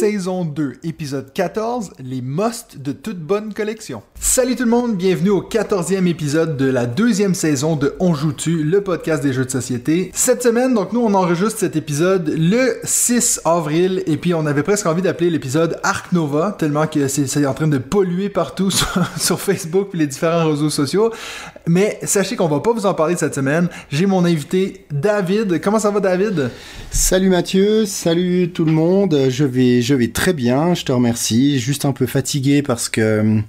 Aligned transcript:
Saison 0.00 0.46
2, 0.46 0.76
épisode 0.82 1.30
14, 1.34 1.90
les 2.02 2.22
musts 2.22 2.78
de 2.78 2.92
toute 2.92 3.18
bonne 3.18 3.52
collection. 3.52 4.02
Salut 4.18 4.56
tout 4.56 4.64
le 4.64 4.70
monde, 4.70 4.96
bienvenue 4.96 5.28
au 5.28 5.42
14e 5.42 6.06
épisode 6.06 6.56
de 6.56 6.64
la 6.64 6.86
deuxième 6.86 7.34
saison 7.34 7.76
de 7.76 7.94
On 8.00 8.14
joue-tu, 8.14 8.64
le 8.64 8.80
podcast 8.80 9.22
des 9.22 9.34
jeux 9.34 9.44
de 9.44 9.50
société. 9.50 10.10
Cette 10.14 10.42
semaine, 10.42 10.72
donc 10.72 10.94
nous 10.94 11.00
on 11.00 11.12
enregistre 11.12 11.58
cet 11.58 11.76
épisode 11.76 12.32
le 12.34 12.78
6 12.82 13.42
avril 13.44 14.02
et 14.06 14.16
puis 14.16 14.32
on 14.32 14.46
avait 14.46 14.62
presque 14.62 14.86
envie 14.86 15.02
d'appeler 15.02 15.28
l'épisode 15.28 15.78
Arc 15.82 16.12
Nova, 16.12 16.56
tellement 16.58 16.86
que 16.86 17.06
c'est 17.06 17.44
en 17.44 17.52
train 17.52 17.68
de 17.68 17.76
polluer 17.76 18.30
partout 18.30 18.70
sur, 18.70 18.88
sur 19.18 19.38
Facebook 19.38 19.90
et 19.92 19.98
les 19.98 20.06
différents 20.06 20.48
réseaux 20.48 20.70
sociaux. 20.70 21.12
Mais 21.66 21.98
sachez 22.04 22.36
qu'on 22.36 22.48
va 22.48 22.60
pas 22.60 22.72
vous 22.72 22.86
en 22.86 22.94
parler 22.94 23.16
cette 23.16 23.34
semaine. 23.34 23.68
J'ai 23.90 24.06
mon 24.06 24.24
invité 24.24 24.86
David. 24.90 25.60
Comment 25.60 25.78
ça 25.78 25.90
va 25.90 26.00
David? 26.00 26.50
Salut 26.90 27.28
Mathieu, 27.28 27.84
salut 27.84 28.50
tout 28.50 28.64
le 28.64 28.72
monde. 28.72 29.16
Je 29.28 29.44
vais, 29.44 29.82
je 29.90 29.94
vais 29.96 30.08
très 30.08 30.32
bien, 30.32 30.72
je 30.74 30.84
te 30.84 30.92
remercie. 30.92 31.58
Juste 31.58 31.84
un 31.84 31.90
peu 31.92 32.06
fatigué 32.06 32.62
parce 32.62 32.88
que 32.88 33.00
euh, 33.00 33.40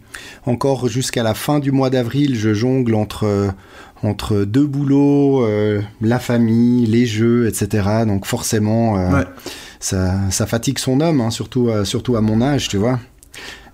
encore 0.48 0.88
jusqu'à 0.90 1.22
la 1.22 1.36
fin 1.36 1.60
du 1.60 1.72
mois 1.72 1.92
d'avril, 1.92 2.36
je 2.36 2.52
jongle 2.56 2.96
entre 2.96 3.26
euh, 3.26 3.50
entre 4.04 4.44
deux 4.46 4.66
boulots, 4.66 5.46
euh, 5.46 5.80
la 6.02 6.18
famille, 6.18 6.88
les 6.88 7.06
jeux, 7.06 7.48
etc. 7.48 8.04
Donc 8.08 8.26
forcément, 8.26 8.98
euh, 8.98 9.12
Ouais. 9.20 9.26
ça, 9.80 10.16
ça 10.32 10.48
fatigue 10.48 10.80
son 10.80 11.00
homme, 11.02 11.22
hein, 11.22 11.30
surtout, 11.30 11.70
euh, 11.70 11.86
surtout 11.86 12.16
à 12.16 12.22
mon 12.22 12.42
âge, 12.42 12.68
tu 12.70 12.78
vois. 12.78 13.00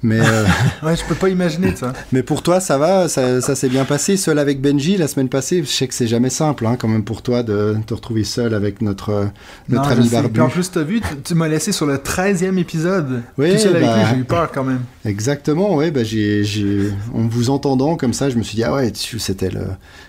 Mais, 0.04 0.20
euh, 0.22 0.46
Ouais, 0.84 0.96
je 0.96 1.04
peux 1.06 1.16
pas 1.16 1.30
imaginer 1.30 1.76
ça. 1.76 1.94
mais 2.12 2.22
pour 2.24 2.44
toi, 2.44 2.60
ça 2.60 2.78
va, 2.78 3.08
ça, 3.08 3.42
ça 3.42 3.56
s'est 3.56 3.70
bien 3.70 3.86
passé. 3.86 4.16
Seul 4.16 4.40
avec 4.40 4.62
Benji 4.62 4.98
la 4.98 5.08
semaine 5.08 5.30
passée, 5.30 5.62
je 5.64 5.70
sais 5.70 5.88
que 5.88 5.94
c'est 5.94 6.08
jamais 6.08 6.30
simple, 6.30 6.66
hein, 6.68 6.76
quand 6.78 6.88
même 6.88 7.04
pour 7.04 7.22
toi 7.22 7.44
de 7.44 7.76
te 7.86 7.94
retrouver 7.94 8.24
seul 8.24 8.54
avec 8.54 8.82
notre, 8.82 9.10
euh, 9.10 9.26
notre 9.70 9.90
Non, 9.90 9.98
ami 9.98 10.10
barbu. 10.10 10.30
Puis 10.30 10.42
en 10.42 10.50
plus, 10.50 10.70
t'as 10.72 10.84
vu, 10.84 11.02
tu, 11.02 11.08
tu 11.24 11.36
m'as 11.36 11.48
laissé 11.48 11.72
sur 11.72 11.86
le 11.86 11.98
13e 11.98 12.58
épisode. 12.58 13.22
Oui, 13.38 13.54
Tout 13.54 13.60
seul 13.60 13.76
avec 13.76 13.88
bah. 13.88 13.98
lui, 13.98 14.06
j'ai 14.12 14.22
eu 14.22 14.24
peur 14.24 14.52
quand 14.52 14.64
même. 14.64 14.82
Exactement, 15.06 15.76
ouais, 15.76 15.90
bah 15.92 16.04
j'ai, 16.04 16.44
j'ai, 16.44 16.92
en 17.14 17.28
vous 17.28 17.50
entendant 17.50 17.96
comme 17.96 18.14
ça, 18.14 18.30
je 18.30 18.38
me 18.38 18.44
suis 18.44 18.56
dit, 18.56 18.64
ah 18.64 18.74
ouais, 18.74 18.92
c'était 18.94 19.50
le, 19.50 19.62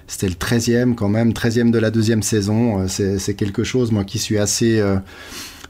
c'était 0.07 0.29
le 0.29 0.35
13e 0.35 0.95
quand 0.95 1.09
même, 1.09 1.31
13e 1.31 1.71
de 1.71 1.79
la 1.79 1.91
deuxième 1.91 2.23
saison, 2.23 2.81
euh, 2.81 2.85
c'est, 2.89 3.19
c'est 3.19 3.35
quelque 3.35 3.65
chose, 3.65 3.93
moi 3.93 4.05
qui 4.05 4.19
suis 4.19 4.39
assez, 4.39 4.81
euh, 4.81 4.97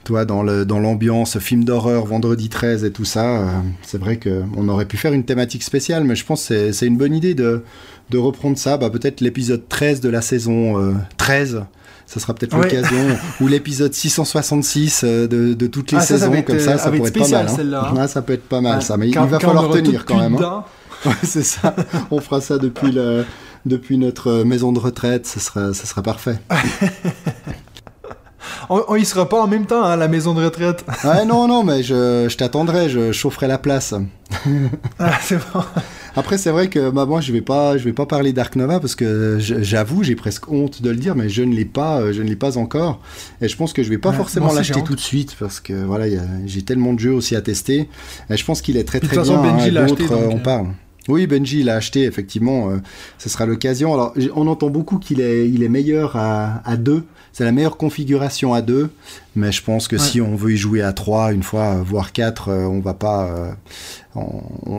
toi, 0.04 0.24
dans, 0.24 0.42
le, 0.42 0.64
dans 0.64 0.78
l'ambiance 0.78 1.38
film 1.38 1.64
d'horreur, 1.64 2.06
vendredi 2.06 2.48
13 2.48 2.84
et 2.84 2.91
tout 2.92 3.04
ça, 3.04 3.41
euh, 3.41 3.46
c'est 3.82 3.98
vrai 3.98 4.18
qu'on 4.18 4.68
aurait 4.68 4.86
pu 4.86 4.96
faire 4.96 5.12
une 5.12 5.24
thématique 5.24 5.62
spéciale, 5.62 6.05
mais 6.05 6.14
je 6.16 6.24
pense 6.24 6.46
que 6.48 6.72
c'est, 6.72 6.86
une 6.86 6.96
bonne 6.96 7.14
idée 7.14 7.34
de, 7.34 7.62
de 8.10 8.18
reprendre 8.18 8.56
ça, 8.56 8.78
bah 8.78 8.88
peut-être 8.90 9.20
l'épisode 9.20 9.68
13 9.68 10.00
de 10.00 10.08
la 10.08 10.22
saison 10.22 10.78
euh, 10.80 10.92
13. 11.18 11.62
Ça 12.06 12.20
sera 12.20 12.32
peut-être 12.34 12.56
Ouais. 12.56 12.62
l'occasion, 12.62 13.05
ou 13.42 13.48
l'épisode 13.48 13.92
666 13.92 15.02
euh, 15.05 15.27
de, 15.28 15.52
de 15.52 15.66
toutes 15.66 15.92
les 15.92 15.98
Ah, 15.98 16.00
ça, 16.00 16.06
ça 16.06 16.14
saisons, 16.20 16.30
va 16.33 16.38
être, 16.38 16.46
comme 16.46 16.58
ça, 16.58 16.70
euh, 16.70 16.78
ça 16.78 16.84
ça 16.84 16.90
pourrait 16.90 16.98
être 17.00 17.06
être 17.08 17.12
pas 17.12 17.20
spécial, 17.24 17.44
mal. 17.44 17.52
hein. 17.52 17.56
celle-là, 17.56 17.88
hein. 17.90 17.94
Ah, 17.98 18.08
ça 18.08 18.22
peut 18.22 18.33
être 18.33 18.48
pas 18.48 18.60
mal, 18.62 18.80
ça, 18.83 18.96
mais 18.96 19.08
il 19.08 19.14
va 19.18 19.38
falloir 19.38 19.68
tenir 19.70 20.05
quand 20.06 20.18
même. 20.18 20.36
hein. 20.36 20.64
Ouais, 21.06 21.12
c'est 21.22 21.44
ça. 21.44 21.77
On 22.10 22.18
fera 22.20 22.40
ça 22.40 22.56
depuis, 22.58 22.90
le, 22.90 23.24
depuis 23.66 23.98
notre 23.98 24.28
euh, 24.28 24.44
maison 24.44 24.72
de 24.72 24.78
retraite, 24.80 25.27
ce 25.28 25.38
sera, 25.38 25.72
ce 25.74 25.86
sera 25.86 26.02
parfait. 26.02 26.40
On, 28.70 28.83
on 28.89 28.97
y 28.97 29.05
sera 29.05 29.29
pas 29.29 29.41
en 29.42 29.47
même 29.47 29.67
temps 29.67 29.83
hein, 29.85 29.91
à 29.92 29.97
la 29.97 30.09
maison 30.09 30.35
de 30.35 30.45
retraite. 30.45 30.85
Ouais, 31.05 31.25
non, 31.25 31.48
non, 31.48 31.64
mais 31.64 31.83
je, 31.83 32.27
je 32.29 32.36
t'attendrai, 32.36 32.89
je 32.89 33.13
chaufferai 33.13 33.48
la 33.48 33.59
place. 33.59 33.95
Ah, 34.98 35.19
c'est 35.23 35.36
bon. 35.36 35.61
Après, 36.17 36.36
c'est 36.39 36.51
vrai 36.51 36.69
que 36.69 36.91
bah, 36.91 37.07
moi, 37.07 37.20
je 37.20 37.33
vais 37.33 37.41
pas, 37.41 37.79
je 37.79 37.85
vais 37.85 37.92
pas 37.92 38.07
parler 38.07 38.33
d'Ark 38.33 38.57
Nova 38.57 38.81
parce 38.81 38.95
que 38.95 39.39
j'avoue, 39.39 40.03
j'ai 40.03 40.17
presque 40.17 40.51
honte 40.51 40.83
de 40.83 40.91
le 40.91 40.97
dire, 40.97 41.14
mais 41.14 41.29
je 41.29 41.42
ne 41.42 41.55
l'ai 41.55 41.64
pas, 41.64 42.01
euh, 42.01 42.13
je 42.13 42.23
ne 42.23 42.29
l'ai 42.29 42.36
pas 42.36 42.59
encore. 42.59 43.01
Et 43.41 43.48
je 43.48 43.57
pense 43.57 43.73
que 43.73 43.83
je 43.83 43.89
vais 43.89 43.98
pas 43.98 44.11
Ouais, 44.11 44.17
forcément 44.17 44.53
l'acheter 44.53 44.83
tout 44.83 44.95
de 44.97 45.01
suite 45.01 45.36
parce 45.39 45.61
que 45.61 45.73
voilà, 45.85 46.07
j'ai 46.47 46.63
tellement 46.63 46.92
de 46.92 46.98
jeux 46.98 47.13
aussi 47.13 47.36
à 47.36 47.41
tester. 47.41 47.89
Et 48.30 48.36
je 48.36 48.45
pense 48.45 48.61
qu'il 48.63 48.77
est 48.77 48.85
très 48.85 48.98
Puis 48.98 49.09
de 49.09 49.15
très 49.15 49.23
toute 49.23 49.33
façon. 49.33 49.42
Benji 49.42 49.69
hein, 49.69 49.73
l'a 49.73 49.83
acheté, 49.85 50.05
euh, 50.05 50.09
donc, 50.09 50.33
on 50.33 50.36
euh. 50.36 50.42
parle. 50.42 50.67
Oui, 51.09 51.27
Benji 51.27 51.63
l'a 51.63 51.77
acheté, 51.77 52.05
effectivement. 52.05 52.69
euh, 52.70 52.79
ce 53.19 53.29
sera 53.29 53.47
l'occasion. 53.47 53.95
Alors, 53.95 54.13
on 54.35 54.47
entend 54.48 54.69
beaucoup 54.69 54.98
qu'il 54.98 55.20
est, 55.20 55.48
il 55.48 55.63
est 55.63 55.69
meilleur 55.70 56.17
à, 56.17 56.61
à 56.65 56.77
deux. 56.77 57.05
C'est 57.38 57.44
la 57.44 57.52
meilleure 57.52 57.76
configuration 57.76 58.52
à 58.52 58.62
deux. 58.62 58.90
Mais 59.36 59.52
je 59.52 59.62
pense 59.62 59.86
que 59.86 59.94
Ouais. 59.94 60.02
si 60.02 60.20
on 60.20 60.34
veut 60.34 60.54
y 60.54 60.56
jouer 60.56 60.82
à 60.82 60.92
trois, 60.92 61.32
une 61.32 61.44
fois, 61.44 61.76
voire 61.76 62.10
quatre, 62.10 62.48
euh, 62.48 62.64
on 62.66 62.80
va 62.80 62.94
pas. 62.94 63.26
euh, 64.16 64.18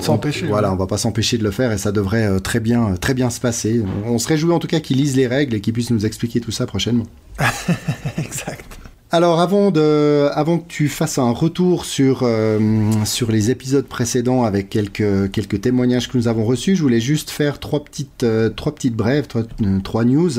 S'empêcher, 0.02 0.46
Voilà, 0.48 0.68
ouais. 0.68 0.74
on 0.74 0.78
va 0.78 0.86
pas 0.86 0.98
s'empêcher 0.98 1.38
de 1.38 1.44
le 1.46 1.52
faire 1.52 1.72
et 1.72 1.78
ça 1.78 1.94
devrait 1.94 2.26
euh, 2.26 2.40
très 2.40 2.60
bien, 2.60 2.96
très 3.00 3.14
bien 3.14 3.30
se 3.30 3.40
passer. 3.40 3.82
On 4.06 4.20
se 4.20 4.28
réjouit 4.28 4.52
en 4.52 4.60
tout 4.60 4.68
cas 4.68 4.82
qu'il 4.82 4.98
lise 4.98 5.16
les 5.16 5.28
règles 5.28 5.56
et 5.56 5.62
qu'il 5.62 5.72
puisse 5.72 5.90
nous 5.90 6.06
expliquer 6.06 6.42
tout 6.42 6.52
ça 6.52 6.66
prochainement. 6.66 7.06
exact. 8.18 8.79
Alors 9.12 9.40
avant 9.40 9.72
de, 9.72 10.30
avant 10.34 10.60
que 10.60 10.68
tu 10.68 10.88
fasses 10.88 11.18
un 11.18 11.32
retour 11.32 11.86
sur 11.86 12.20
euh, 12.22 12.60
sur 13.06 13.32
les 13.32 13.50
épisodes 13.50 13.88
précédents 13.88 14.44
avec 14.44 14.70
quelques 14.70 15.32
quelques 15.32 15.62
témoignages 15.62 16.10
que 16.10 16.18
nous 16.18 16.28
avons 16.28 16.46
reçus, 16.46 16.76
je 16.76 16.84
voulais 16.84 17.00
juste 17.00 17.32
faire 17.32 17.60
trois 17.60 17.84
petites 17.84 18.22
euh, 18.22 18.52
trois 18.52 18.76
petites 18.76 18.96
brèves, 18.96 19.26
trois, 19.26 19.42
euh, 19.64 19.80
trois 19.84 20.06
news, 20.06 20.34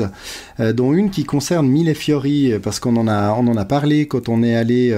euh, 0.61 0.71
dont 0.71 0.93
une 0.93 1.09
qui 1.09 1.25
concerne 1.25 1.67
Mille 1.67 1.93
Fiori 1.93 2.53
parce 2.63 2.79
qu'on 2.79 2.95
en 2.95 3.09
a 3.09 3.33
on 3.33 3.45
en 3.47 3.57
a 3.57 3.65
parlé 3.65 4.07
quand 4.07 4.29
on 4.29 4.41
est 4.41 4.55
allé 4.55 4.95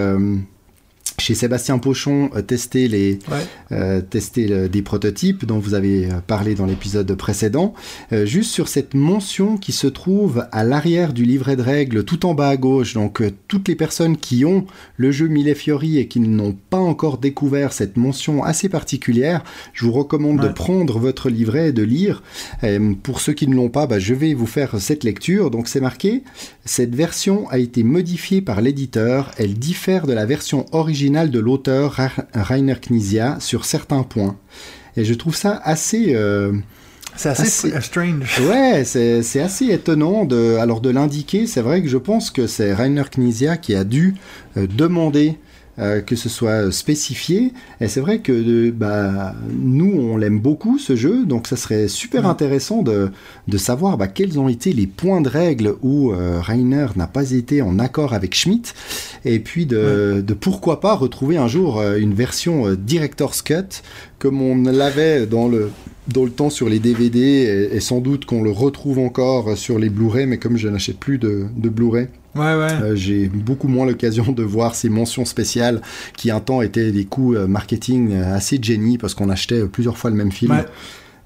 chez 1.20 1.36
Sébastien 1.36 1.78
Pochon 1.78 2.30
euh, 2.36 2.42
tester 2.42 2.88
les 2.88 3.20
Ouais. 3.32 3.38
euh, 3.72 4.02
tester 4.02 4.48
le- 4.48 4.68
des 4.68 4.82
prototypes 4.82 5.46
dont 5.46 5.60
vous 5.60 5.74
avez 5.76 6.08
euh, 6.08 6.16
parlé 6.26 6.56
dans 6.56 6.66
l'épisode 6.66 7.14
précédent. 7.16 7.74
Euh, 8.12 8.26
juste 8.26 8.52
sur 8.52 8.68
cette 8.68 8.94
mention 8.94 9.58
qui 9.58 9.72
se 9.72 9.88
trouve 9.88 10.46
à 10.52 10.64
l'arrière 10.64 11.14
du 11.14 11.24
livret 11.24 11.56
de 11.56 11.62
règles, 11.62 12.04
tout 12.04 12.26
en 12.26 12.34
bas 12.34 12.50
à 12.50 12.58
gauche. 12.58 12.94
Donc 12.96 13.22
euh, 13.22 13.32
toutes 13.48 13.68
les 13.68 13.76
personnes 13.76 14.18
qui 14.18 14.44
ont 14.44 14.66
le 14.98 15.12
jeu 15.12 15.28
Mille 15.28 15.54
Fiori 15.56 15.98
et 16.00 16.08
qui 16.08 16.20
n'ont 16.20 16.58
pas 16.70 16.78
encore 16.80 17.18
découvert 17.20 17.74
cette 17.74 17.96
mention 17.96 18.44
assez 18.44 18.68
particulière, 18.68 19.44
je 19.74 19.86
vous 19.86 19.92
recommande 19.92 20.42
de 20.42 20.48
prendre 20.48 20.98
votre 21.00 21.30
livret 21.30 21.70
et 21.70 21.74
de 21.74 21.84
lire. 21.84 22.24
Pour 23.04 23.20
ceux 23.22 23.34
qui 23.34 23.48
ne 23.48 23.56
l'ont 23.56 23.70
pas, 23.70 23.86
bah, 23.88 24.00
je 24.00 24.14
vais 24.14 24.34
vous 24.34 24.48
faire 24.48 24.80
cette 24.80 25.04
lecture. 25.04 25.52
Donc 25.52 25.68
c'est 25.68 25.80
marqué, 25.82 26.24
cette 26.66 26.96
version 26.96 27.48
a 27.50 27.60
été 27.60 27.84
modifiée 27.84 28.42
par 28.42 28.62
l'éditeur. 28.62 29.32
Elle 29.38 29.54
diffère 29.54 30.08
de 30.08 30.14
la 30.14 30.26
version 30.26 30.66
originale 30.72 31.03
de 31.10 31.40
l'auteur 31.40 31.94
Ra- 31.94 32.12
Rainer 32.34 32.76
Knizia 32.76 33.38
sur 33.40 33.66
certains 33.66 34.04
points. 34.04 34.38
Et 34.98 35.06
je 35.06 35.14
trouve 35.14 35.36
ça 35.36 35.60
assez... 35.64 36.14
euh, 36.16 36.54
C'est 37.16 37.30
assez, 37.30 37.72
strange. 37.82 38.40
Ouais, 38.48 38.84
c'est 38.86 39.22
c'est 39.24 39.42
assez 39.42 39.66
étonnant 39.72 40.26
de, 40.26 40.58
alors 40.60 40.82
de 40.82 40.90
l'indiquer. 40.90 41.48
C'est 41.48 41.62
vrai 41.62 41.82
que 41.82 41.88
je 41.88 41.98
pense 41.98 42.32
que 42.32 42.48
c'est 42.48 42.74
Rainer 42.74 43.04
Knizia 43.16 43.58
qui 43.58 43.76
a 43.76 43.84
dû 43.84 44.16
euh, 44.58 44.68
demander 44.68 45.38
euh, 45.80 46.02
que 46.02 46.16
ce 46.16 46.30
soit 46.30 46.72
spécifié. 46.72 47.52
Et 47.82 47.88
c'est 47.88 48.00
vrai 48.02 48.20
que 48.20 48.32
euh, 48.32 48.72
bah, 48.72 49.34
nous, 49.52 49.92
on 49.92 50.18
l'aime 50.18 50.40
beaucoup 50.40 50.78
ce 50.80 50.96
jeu, 50.96 51.26
donc 51.26 51.48
ça 51.48 51.56
serait 51.56 51.88
super 51.88 52.26
Ouais. 52.26 52.30
intéressant 52.30 52.84
de, 52.84 53.10
de 53.48 53.58
savoir 53.58 53.98
bah, 53.98 54.08
quels 54.08 54.40
ont 54.40 54.48
été 54.50 54.72
les 54.74 54.88
points 54.88 55.22
de 55.22 55.30
règle 55.30 55.76
où 55.82 56.12
euh, 56.12 56.40
Rainer 56.42 56.88
n'a 56.96 57.08
pas 57.08 57.32
été 57.32 57.62
en 57.62 57.80
accord 57.80 58.14
avec 58.14 58.36
Schmidt, 58.36 58.74
et 59.26 59.40
puis 59.40 59.66
de, 59.66 60.24
de 60.26 60.34
pourquoi 60.34 60.80
pas 60.80 60.94
retrouver 60.96 61.38
un 61.38 61.48
jour 61.48 61.80
euh, 61.80 61.98
une 61.98 62.14
version 62.14 62.74
Director's 62.76 63.42
Cut 63.42 63.82
comme 64.20 64.42
on 64.42 64.64
l'avait 64.72 65.26
dans 65.26 65.48
le 65.48 65.72
dans 66.08 66.24
le 66.26 66.32
temps 66.32 66.50
sur 66.50 66.68
les 66.70 66.80
DVD 66.80 67.20
et, 67.20 67.76
et 67.76 67.80
sans 67.80 68.00
doute 68.00 68.26
qu'on 68.26 68.44
le 68.44 68.52
retrouve 68.52 69.00
encore 69.00 69.58
sur 69.58 69.80
les 69.80 69.90
Blu-ray, 69.90 70.26
mais 70.28 70.38
comme 70.38 70.58
je 70.58 70.68
n'achète 70.68 70.98
plus 71.00 71.18
de, 71.18 71.46
de 71.56 71.70
Blu-ray, 71.70 72.08
Ouais, 72.36 72.42
ouais. 72.56 72.74
euh, 72.82 72.96
j'ai 72.96 73.28
beaucoup 73.28 73.68
moins 73.68 73.86
l'occasion 73.86 74.32
de 74.32 74.44
voir 74.44 74.74
ces 74.76 74.90
mentions 74.90 75.26
spéciales 75.26 75.82
qui 76.18 76.32
un 76.32 76.40
temps 76.40 76.62
étaient 76.62 76.92
des 76.92 77.06
coups 77.06 77.38
euh, 77.38 77.48
marketing 77.48 78.12
euh, 78.14 78.36
assez 78.36 78.58
génie 78.62 78.98
parce 78.98 79.14
qu'on 79.14 79.30
achetait 79.30 79.66
plusieurs 79.66 79.98
fois 79.98 80.10
le 80.10 80.16
même 80.16 80.32
film. 80.32 80.52
Ouais. 80.52 80.66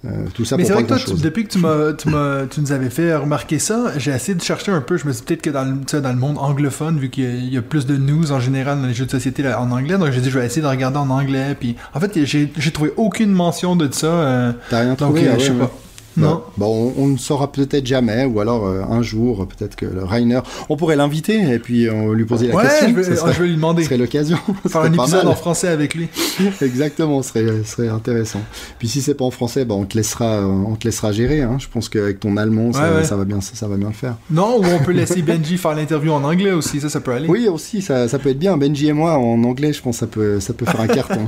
Euh, 0.06 0.26
tout 0.36 0.46
ça 0.46 0.58
Mais 0.58 0.64
c'est 0.64 0.74
vrai 0.74 0.84
que 0.84 0.90
toi, 0.90 0.98
tu- 0.98 1.16
depuis 1.16 1.44
que 1.46 1.50
tu, 1.50 1.58
m'as, 1.58 1.92
tu, 1.94 2.10
m'as- 2.10 2.46
tu 2.46 2.62
nous 2.62 2.72
avais 2.72 2.92
fait 2.92 3.16
remarquer 3.16 3.58
ça, 3.58 3.94
j'ai 3.98 4.12
essayé 4.12 4.36
de 4.36 4.44
chercher 4.44 4.72
un 4.72 4.80
peu. 4.80 4.96
Je 4.96 5.08
me 5.08 5.12
suis 5.12 5.22
dit 5.22 5.26
peut-être 5.26 5.42
que 5.42 5.50
dans 5.50 5.64
le, 5.66 6.02
dans 6.02 6.14
monde 6.14 6.38
anglophone, 6.38 7.00
vu 7.00 7.10
qu'il 7.10 7.24
y 7.24 7.28
a, 7.28 7.32
il 7.32 7.54
y 7.54 7.58
a 7.58 7.64
plus 7.64 7.88
de 7.88 7.98
news 7.98 8.32
en 8.32 8.40
général 8.40 8.80
dans 8.80 8.88
les 8.88 8.94
jeux 8.94 9.06
de 9.08 9.12
société 9.12 9.42
là, 9.42 9.60
en 9.60 9.72
anglais, 9.72 9.98
donc 9.98 10.12
j'ai 10.12 10.22
dit 10.22 10.30
je 10.30 10.38
vais 10.38 10.46
essayer 10.46 10.62
de 10.62 10.68
regarder 10.68 10.98
en 11.00 11.10
anglais. 11.10 11.56
Puis 11.60 11.76
en 11.96 12.00
fait, 12.00 12.24
j'ai, 12.26 12.54
j'ai 12.56 12.72
trouvé 12.72 12.92
aucune 12.96 13.32
mention 13.32 13.76
de 13.76 13.92
ça. 13.92 14.06
euh, 14.08 14.52
T'as 14.70 14.82
rien 14.82 14.90
donc 14.90 14.98
trouvé 15.00 15.28
euh, 15.28 15.32
ah 15.32 15.34
ouais, 15.34 15.40
je 15.40 15.46
sais 15.46 15.52
ouais. 15.54 15.58
pas. 15.58 15.72
Non. 16.18 16.44
Bon, 16.58 16.94
on, 16.98 17.04
on 17.04 17.08
ne 17.08 17.18
saura 17.18 17.52
peut-être 17.52 17.86
jamais, 17.86 18.26
ou 18.26 18.40
alors 18.40 18.66
euh, 18.66 18.82
un 18.90 19.02
jour, 19.02 19.48
peut-être 19.48 19.76
que 19.76 19.86
le 19.86 20.04
Rainer, 20.04 20.40
on 20.70 20.76
pourrait 20.78 20.96
l'inviter 20.96 21.40
et 21.54 21.60
puis 21.60 21.90
on 21.90 22.12
lui 22.14 22.26
poser 22.26 22.48
la 22.48 22.56
Ouais, 22.56 22.64
question. 22.64 22.88
je 22.90 22.94
vais, 22.96 23.16
serait, 23.16 23.34
je 23.34 23.42
vais 23.42 23.48
lui 23.48 23.56
demander. 23.56 23.84
ce 23.84 23.90
serait 23.90 23.98
l'occasion. 23.98 24.38
Faire 24.68 24.82
un 24.82 24.94
épisode 24.94 25.28
en 25.28 25.36
français 25.36 25.68
avec 25.68 25.94
lui. 25.96 26.08
Exactement, 26.62 27.22
ce 27.22 27.34
serait, 27.64 27.88
intéressant. 27.90 28.42
Puis 28.80 28.88
si 28.88 29.02
c'est 29.02 29.14
pas 29.14 29.26
en 29.26 29.32
français, 29.32 29.64
bah, 29.66 29.76
on 29.76 29.86
te 29.86 29.96
laissera, 29.98 30.42
on 30.48 30.76
te 30.76 30.86
laissera 30.88 31.12
gérer. 31.12 31.42
Hein. 31.42 31.58
Je 31.60 31.68
pense 31.68 31.90
qu'avec 31.90 32.20
ton 32.20 32.36
allemand, 32.38 32.74
ça, 32.74 32.90
Ouais, 32.90 32.96
ouais. 32.98 33.04
ça 33.04 33.16
va 33.16 33.26
bien, 33.26 33.42
ça, 33.42 33.52
ça 33.56 33.68
va 33.68 33.76
bien 33.78 33.88
le 33.88 33.94
faire. 33.94 34.16
Non, 34.32 34.58
ou 34.60 34.64
on 34.66 34.84
peut 34.84 34.92
laisser 34.94 35.22
Benji 35.22 35.58
faire 35.58 35.76
l'interview 35.76 36.12
en 36.12 36.24
anglais 36.24 36.52
aussi, 36.52 36.80
ça, 36.80 36.90
ça 36.90 37.00
peut 37.00 37.12
aller. 37.12 37.28
Oui, 37.28 37.48
aussi, 37.48 37.82
ça, 37.82 38.08
ça 38.08 38.18
peut 38.20 38.30
être 38.30 38.40
bien. 38.40 38.58
Benji 38.58 38.88
et 38.88 38.94
moi, 38.94 39.18
en 39.18 39.44
anglais, 39.44 39.74
je 39.74 39.82
pense 39.82 39.96
que 39.98 40.00
ça 40.00 40.08
peut, 40.08 40.40
ça 40.40 40.54
peut 40.54 40.66
faire 40.66 40.82
un 40.82 40.88
carton. 40.88 41.28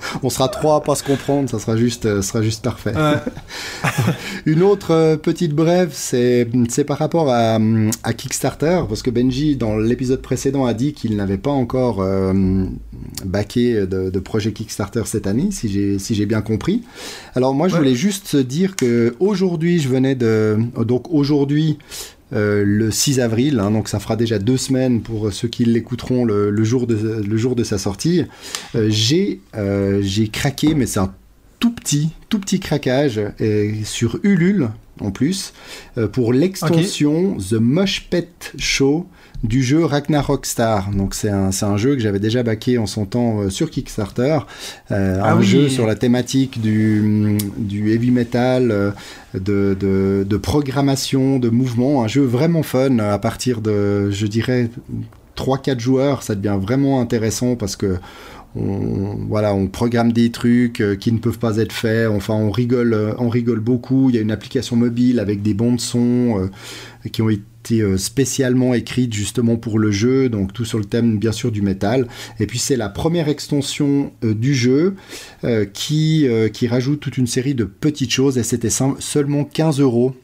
On 0.22 0.30
sera 0.30 0.48
trois 0.48 0.76
à 0.76 0.80
pas 0.80 0.94
se 0.94 1.02
comprendre, 1.02 1.50
ça 1.50 1.58
sera 1.58 1.76
juste, 1.76 2.06
euh, 2.06 2.22
sera 2.22 2.42
juste 2.42 2.62
parfait. 2.62 2.94
Ouais. 2.94 3.18
Une 4.46 4.62
autre 4.62 4.92
euh, 4.92 5.16
petite 5.16 5.52
brève, 5.54 5.90
c'est 5.92 6.46
par 6.86 6.98
rapport 6.98 7.30
à, 7.30 7.56
hum, 7.56 7.90
à 8.02 8.12
Kickstarter, 8.12 8.82
parce 8.88 9.02
que 9.02 9.10
Benji, 9.10 9.56
dans 9.56 9.76
l'épisode 9.76 10.22
précédent, 10.22 10.64
a 10.64 10.74
dit 10.74 10.92
qu'il 10.92 11.16
n'avait 11.16 11.38
pas 11.38 11.50
encore 11.50 12.00
euh, 12.00 12.32
backé 13.24 13.86
de, 13.86 14.10
de 14.10 14.18
projet 14.20 14.52
Kickstarter 14.52 15.02
cette 15.06 15.26
année, 15.26 15.48
si 15.50 15.68
j'ai 15.68 15.98
si 15.98 16.14
bien 16.26 16.42
compris. 16.42 16.82
Alors 17.34 17.54
moi, 17.54 17.68
je 17.68 17.74
Ouais. 17.74 17.78
voulais 17.80 17.94
juste 17.94 18.36
dire 18.36 18.76
que 18.76 19.14
aujourd'hui, 19.20 19.78
je 19.80 19.88
venais 19.88 20.14
de 20.14 20.58
donc 20.84 21.10
aujourd'hui. 21.10 21.78
Euh, 22.32 22.64
le 22.64 22.90
6 22.90 23.20
avril, 23.20 23.58
hein, 23.58 23.70
donc 23.70 23.88
ça 23.88 23.98
fera 23.98 24.16
déjà 24.16 24.38
deux 24.38 24.56
semaines 24.56 25.00
pour 25.00 25.32
ceux 25.32 25.48
qui 25.48 25.64
l'écouteront 25.64 26.24
le, 26.24 26.50
le 26.50 26.64
jour 26.64 26.86
de, 26.86 27.22
le 27.26 27.36
jour 27.36 27.56
de 27.56 27.64
sa 27.64 27.78
sortie. 27.78 28.24
Euh, 28.74 28.86
j'ai 28.88 29.40
euh, 29.56 30.00
j'ai 30.02 30.28
craqué, 30.28 30.74
mais 30.74 30.86
c'est 30.86 31.00
un 31.00 31.12
tout 31.58 31.72
petit, 31.72 32.10
tout 32.28 32.38
petit 32.38 32.60
craquage 32.60 33.20
et 33.38 33.84
sur 33.84 34.18
Ulule 34.22 34.70
en 35.00 35.10
plus 35.10 35.52
pour 36.12 36.32
l'extension 36.32 37.36
The 37.36 37.54
Mosh 37.54 38.06
Pet 38.08 38.52
Show 38.58 39.06
du 39.42 39.62
jeu 39.62 39.84
Ragnarok 39.84 40.44
Star. 40.44 40.90
Donc 40.90 41.14
c'est 41.14 41.30
un, 41.30 41.50
un 41.62 41.76
jeu 41.76 41.94
que 41.94 42.00
j'avais 42.00 42.18
déjà 42.18 42.42
baqué 42.42 42.78
en 42.78 42.86
son 42.86 43.06
temps 43.06 43.40
euh, 43.40 43.50
sur 43.50 43.70
Kickstarter. 43.70 44.38
Euh, 44.90 45.20
Ah 45.22 45.32
un 45.32 45.38
oui. 45.38 45.46
jeu 45.46 45.68
sur 45.68 45.86
la 45.86 45.94
thématique 45.94 46.60
du, 46.60 47.38
du 47.56 47.90
heavy 47.92 48.10
metal, 48.10 48.70
euh, 48.70 48.90
de, 49.34 49.76
de, 49.78 50.26
de 50.28 50.36
programmation, 50.36 51.38
de 51.38 51.48
mouvement. 51.48 52.02
Un 52.04 52.08
jeu 52.08 52.22
vraiment 52.22 52.62
fun 52.62 52.98
à 52.98 53.18
partir 53.18 53.60
de, 53.60 54.10
je 54.10 54.26
dirais, 54.26 54.70
3-4 55.36 55.80
joueurs. 55.80 56.22
Ça 56.22 56.34
devient 56.34 56.58
vraiment 56.60 57.00
intéressant 57.00 57.56
parce 57.56 57.76
que 57.76 57.96
on, 58.56 59.16
voilà, 59.28 59.54
on 59.54 59.68
programme 59.68 60.12
des 60.12 60.30
trucs 60.32 60.82
qui 60.98 61.12
ne 61.12 61.18
peuvent 61.18 61.38
pas 61.38 61.58
être 61.58 61.72
faits. 61.72 62.08
Enfin, 62.08 62.34
on 62.34 62.50
rigole, 62.50 63.14
on 63.18 63.28
rigole 63.28 63.60
beaucoup. 63.60 64.10
Il 64.10 64.16
y 64.16 64.18
a 64.18 64.22
une 64.22 64.32
application 64.32 64.74
mobile 64.76 65.20
avec 65.20 65.40
des 65.40 65.54
son 65.78 66.40
euh, 66.40 67.08
qui 67.10 67.22
ont 67.22 67.30
été 67.30 67.42
euh, 67.72 67.96
spécialement 67.96 68.74
écrites 68.74 69.12
justement 69.12 69.56
pour 69.56 69.78
le 69.78 69.90
jeu. 69.90 70.28
Donc 70.28 70.52
tout 70.52 70.64
sur 70.64 70.78
le 70.78 70.84
thème 70.84 71.18
bien 71.18 71.32
sûr 71.32 71.52
du 71.52 71.62
métal. 71.62 72.08
Et 72.38 72.46
puis 72.46 72.58
c'est 72.58 72.76
la 72.76 72.88
première 72.88 73.28
extension 73.28 74.12
euh, 74.24 74.34
du 74.34 74.54
jeu 74.54 74.94
euh, 75.44 75.64
qui 75.64 76.26
qui 76.52 76.66
rajoute 76.66 77.00
toute 77.00 77.18
une 77.18 77.26
série 77.26 77.54
de 77.54 77.64
petites 77.64 78.10
choses. 78.10 78.38
Et 78.38 78.42
c'était 78.42 78.70
seulement 78.98 79.44
15 79.44 79.80
euros 79.80 80.14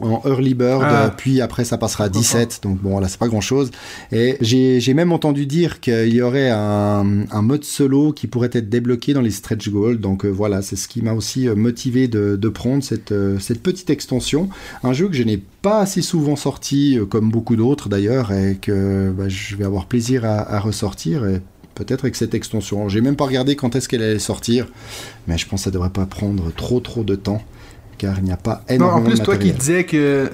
en 0.00 0.22
early 0.26 0.54
bird, 0.54 0.82
Ah. 0.84 1.04
euh, 1.04 1.08
puis 1.16 1.40
après 1.40 1.64
ça 1.64 1.78
passera 1.78 2.04
à 2.04 2.08
17, 2.08 2.60
donc 2.62 2.80
bon 2.80 2.98
là 3.00 3.08
c'est 3.08 3.18
pas 3.18 3.28
grand 3.28 3.40
chose. 3.40 3.70
Et 4.12 4.36
j'ai 4.40 4.94
même 4.94 5.12
entendu 5.12 5.46
dire 5.46 5.80
qu'il 5.80 6.12
y 6.14 6.22
aurait 6.22 6.50
un, 6.50 7.24
un 7.30 7.42
mode 7.42 7.64
solo 7.64 8.12
qui 8.12 8.26
pourrait 8.26 8.50
être 8.52 8.68
débloqué 8.68 9.12
dans 9.12 9.20
les 9.20 9.30
stretch 9.30 9.68
goals, 9.68 9.98
donc 9.98 10.24
euh, 10.24 10.28
voilà, 10.28 10.62
c'est 10.62 10.76
ce 10.76 10.88
qui 10.88 11.02
m'a 11.02 11.12
aussi 11.12 11.48
euh, 11.48 11.54
motivé 11.54 12.08
de, 12.08 12.36
de 12.36 12.48
prendre 12.48 12.82
cette, 12.82 13.12
euh, 13.12 13.38
cette 13.38 13.62
petite 13.62 13.90
extension. 13.90 14.48
Un 14.82 14.92
jeu 14.92 15.08
que 15.08 15.14
je 15.14 15.22
n'ai 15.22 15.42
pas 15.62 15.80
assez 15.80 16.02
souvent 16.02 16.36
sorti, 16.36 16.98
comme 17.10 17.30
beaucoup 17.30 17.56
d'autres 17.56 17.88
d'ailleurs, 17.88 18.32
et 18.32 18.58
que 18.60 19.10
bah, 19.16 19.28
je 19.28 19.56
vais 19.56 19.64
avoir 19.64 19.86
plaisir 19.86 20.24
à, 20.24 20.38
à 20.54 20.58
ressortir. 20.60 21.26
Et 21.26 21.40
Peut-être 21.76 22.04
avec 22.04 22.16
cette 22.16 22.34
extension. 22.34 22.90
J'ai 22.90 23.00
même 23.00 23.16
pas 23.16 23.24
regardé 23.24 23.56
quand 23.56 23.74
est-ce 23.74 23.88
qu'elle 23.88 24.02
allait 24.02 24.18
sortir, 24.18 24.66
mais 25.26 25.38
je 25.38 25.46
pense 25.46 25.60
que 25.60 25.64
ça 25.64 25.70
devrait 25.70 25.88
pas 25.88 26.04
prendre 26.04 26.52
trop 26.54 26.78
trop 26.80 27.04
de 27.04 27.14
temps, 27.14 27.40
car 28.00 28.18
il 28.18 28.24
n'y 28.24 28.32
a 28.32 28.36
pas 28.36 28.64
Non, 28.70 28.74
énormément 28.76 29.06
en 29.06 29.10
plus, 29.10 29.18
de 29.20 29.24
toi 29.24 29.36
qui 29.36 29.52
disais 29.52 29.84
que. 29.84 30.30